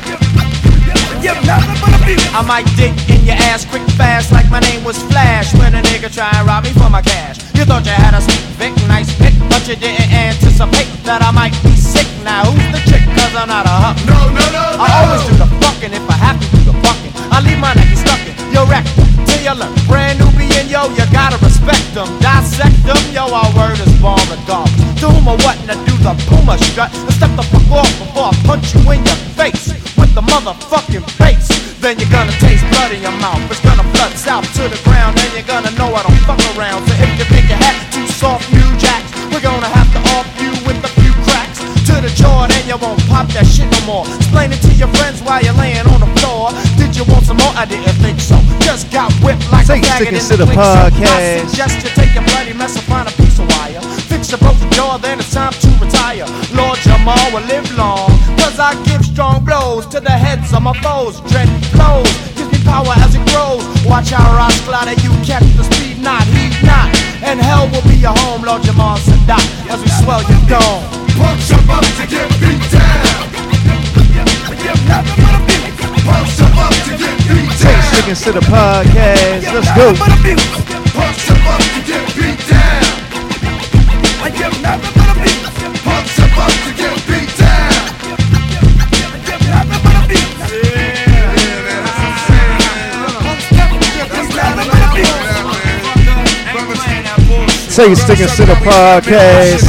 Give 1.23 1.39
nothing 1.47 1.79
but 1.79 2.03
abuse. 2.03 2.27
I 2.35 2.43
might 2.43 2.67
dig 2.75 2.99
in 3.15 3.23
your 3.23 3.39
ass 3.47 3.63
quick 3.63 3.87
fast 3.95 4.35
like 4.35 4.51
my 4.51 4.59
name 4.59 4.83
was 4.83 4.99
Flash 5.15 5.55
when 5.55 5.79
a 5.79 5.83
nigga 5.95 6.11
try 6.11 6.35
and 6.35 6.51
rob 6.51 6.67
me 6.67 6.75
for 6.75 6.91
my 6.91 6.99
cash. 7.01 7.39
You 7.55 7.63
thought 7.63 7.87
you 7.87 7.95
had 7.95 8.11
a 8.11 8.21
sweet 8.21 8.43
Vic, 8.59 8.75
nice 8.91 9.07
pick, 9.23 9.39
but 9.47 9.63
you 9.71 9.79
didn't 9.79 10.11
anticipate 10.11 10.91
that 11.07 11.23
I 11.23 11.31
might 11.31 11.55
be 11.63 11.79
sick. 11.79 12.11
Now 12.27 12.43
who's 12.51 12.75
the 12.75 12.83
chick? 12.91 13.07
Cause 13.15 13.39
I'm 13.39 13.47
not 13.47 13.71
a 13.71 13.77
huck. 13.87 13.95
No, 14.03 14.19
no, 14.35 14.43
no, 14.51 14.83
I 14.83 15.07
always 15.07 15.23
do 15.31 15.39
the 15.39 15.47
fucking 15.63 15.95
if 15.95 16.03
I 16.11 16.19
have 16.19 16.43
to 16.43 16.68
the. 17.03 17.11
I 17.33 17.41
leave 17.41 17.59
my 17.59 17.73
niggas 17.75 18.03
stuck 18.05 18.21
in 18.25 18.35
your 18.53 18.67
rectum 18.67 19.07
till 19.27 19.43
you 19.43 19.55
learn. 19.55 19.73
Brand 19.87 20.19
Nubian 20.21 20.69
yo, 20.69 20.89
you 20.95 21.05
gotta 21.13 21.39
respect 21.45 21.85
them. 21.95 22.09
Dissect 22.21 22.77
them, 22.85 23.01
yo, 23.13 23.29
our 23.33 23.51
word 23.57 23.79
is 23.79 23.93
ball 24.01 24.21
the 24.29 24.39
dog. 24.47 24.69
Do 25.01 25.09
or 25.09 25.37
what 25.45 25.57
and 25.69 25.79
do 25.87 25.95
the 26.03 26.15
puma 26.29 26.57
strut. 26.59 26.91
And 26.95 27.15
step 27.15 27.33
the 27.37 27.45
fuck 27.47 27.85
off 27.85 27.93
before 27.99 28.31
I 28.31 28.35
punch 28.49 28.75
you 28.75 28.83
in 28.93 29.01
your 29.05 29.21
face 29.37 29.73
with 29.97 30.13
the 30.15 30.23
motherfucking 30.23 31.07
face. 31.21 31.49
Then 31.79 31.99
you're 31.99 32.11
gonna 32.11 32.35
taste 32.43 32.65
blood 32.75 32.91
in 32.91 33.03
your 33.03 33.15
mouth. 33.23 33.39
It's 33.51 33.61
gonna 33.61 33.87
flood 33.95 34.13
south 34.19 34.47
to 34.59 34.65
the 34.67 34.81
ground, 34.83 35.15
and 35.19 35.31
you're 35.33 35.47
gonna 35.47 35.71
know 35.79 35.95
I 35.95 36.03
don't 36.03 36.23
fuck 36.27 36.43
around. 36.57 36.83
So 36.89 36.95
if 36.99 37.11
you 37.19 37.27
think 37.31 37.47
your 37.49 37.61
hat 37.63 37.77
too 37.93 38.07
soft, 38.19 38.51
new 38.51 38.67
jacks, 38.83 39.15
we're 39.31 39.45
gonna 39.45 39.71
have 39.71 39.87
to 39.95 40.01
off 40.19 40.27
you 40.43 40.51
with 40.67 40.83
a 40.83 40.91
few 40.99 41.13
cracks 41.23 41.63
to 41.87 41.95
the 42.03 42.11
jaw, 42.19 42.49
then 42.49 42.67
you 42.67 42.77
won't 42.83 42.99
pop 43.07 43.29
that 43.39 43.47
shit 43.47 43.71
no 43.71 43.81
more. 43.87 44.05
Explain 44.19 44.51
it 44.51 44.61
to 44.67 44.73
your 44.75 44.91
friends 44.99 45.23
while 45.23 45.41
you're 45.41 45.55
laying 45.55 45.87
on 45.87 46.01
the 46.01 46.08
some 47.29 47.37
more? 47.37 47.53
I 47.53 47.69
didn't 47.69 47.93
think 48.01 48.21
so. 48.21 48.41
Just 48.65 48.89
got 48.91 49.13
whipped 49.21 49.45
like 49.53 49.69
Say 49.69 49.79
a 49.79 49.85
faggot 49.85 50.01
sticking 50.01 50.17
in 50.17 50.25
to 50.33 50.37
the 50.41 50.49
blink, 50.49 50.57
so 50.57 50.81
I 50.81 50.89
podcast. 50.89 51.53
suggest 51.53 51.75
you 51.85 51.91
take 51.93 52.13
your 52.17 52.25
bloody 52.25 52.57
mess 52.57 52.73
and 52.81 52.87
find 52.89 53.05
a 53.05 53.13
piece 53.21 53.37
of 53.37 53.45
wire. 53.53 53.85
Fix 54.09 54.33
your 54.33 54.41
broken 54.41 54.65
jaw, 54.73 54.97
then 54.97 55.21
it's 55.21 55.37
time 55.37 55.53
to 55.53 55.69
retire. 55.77 56.25
Lord 56.57 56.81
Jamar 56.81 57.21
will 57.37 57.45
live 57.45 57.69
long, 57.77 58.09
cause 58.41 58.57
I 58.57 58.73
give 58.89 59.05
strong 59.05 59.45
blows 59.45 59.85
to 59.93 60.01
the 60.01 60.11
heads 60.11 60.57
of 60.57 60.63
my 60.65 60.73
foes. 60.81 61.21
Dread 61.29 61.49
flows, 61.77 62.09
gives 62.33 62.49
me 62.49 62.59
power 62.65 62.97
as 63.05 63.13
it 63.13 63.25
grows. 63.29 63.63
Watch 63.85 64.09
our 64.17 64.31
rocks 64.33 64.61
glider, 64.65 64.97
you 65.05 65.13
catch 65.21 65.45
the 65.61 65.69
speed, 65.69 66.01
not 66.01 66.25
heed 66.33 66.57
not. 66.65 66.89
And 67.21 67.37
hell 67.41 67.69
will 67.69 67.85
be 67.85 68.01
your 68.01 68.17
home, 68.25 68.41
Lord 68.41 68.63
Jamar 68.65 68.97
Sadat, 69.05 69.45
as 69.69 69.79
we 69.85 69.91
swell 70.01 70.25
your 70.25 70.43
dome. 70.49 70.81
Punch 71.21 71.45
your 71.53 71.61
up 71.69 71.85
to 72.01 72.05
get 72.09 72.29
beat 72.41 72.65
down. 72.73 73.29
Your 76.09 76.17
up 76.17 76.25
to 78.25 78.33
the 78.33 78.41
podcast. 78.41 79.53
Let's 79.53 79.69
go. 79.77 79.93
Punch 80.97 81.29
your 81.29 81.37
up 81.45 81.61
to 81.61 81.81
get 81.85 82.07
beat 82.17 82.41
down. 82.49 82.83
Punch 84.25 86.17
your 86.17 86.33
up 86.41 86.53
to 86.65 86.71
get 86.77 86.97
beat 87.07 87.31
down. 87.37 87.73
Say 97.69 97.95
sticking 97.95 98.27
to 98.27 98.45
the 98.47 98.57
podcast. 98.65 99.63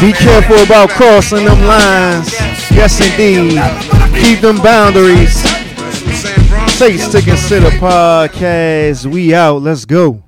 Be 0.00 0.12
careful 0.12 0.62
about 0.62 0.90
crossing 0.90 1.44
them 1.44 1.60
lines. 1.66 2.32
Yes, 2.70 3.00
indeed. 3.00 3.89
Keep 4.22 4.40
them 4.40 4.58
boundaries. 4.58 5.34
Say 6.74 6.96
sticking 6.96 7.36
to 7.36 7.60
the 7.60 7.76
podcast. 7.80 9.06
We 9.06 9.34
out. 9.34 9.62
Let's 9.62 9.84
go. 9.84 10.22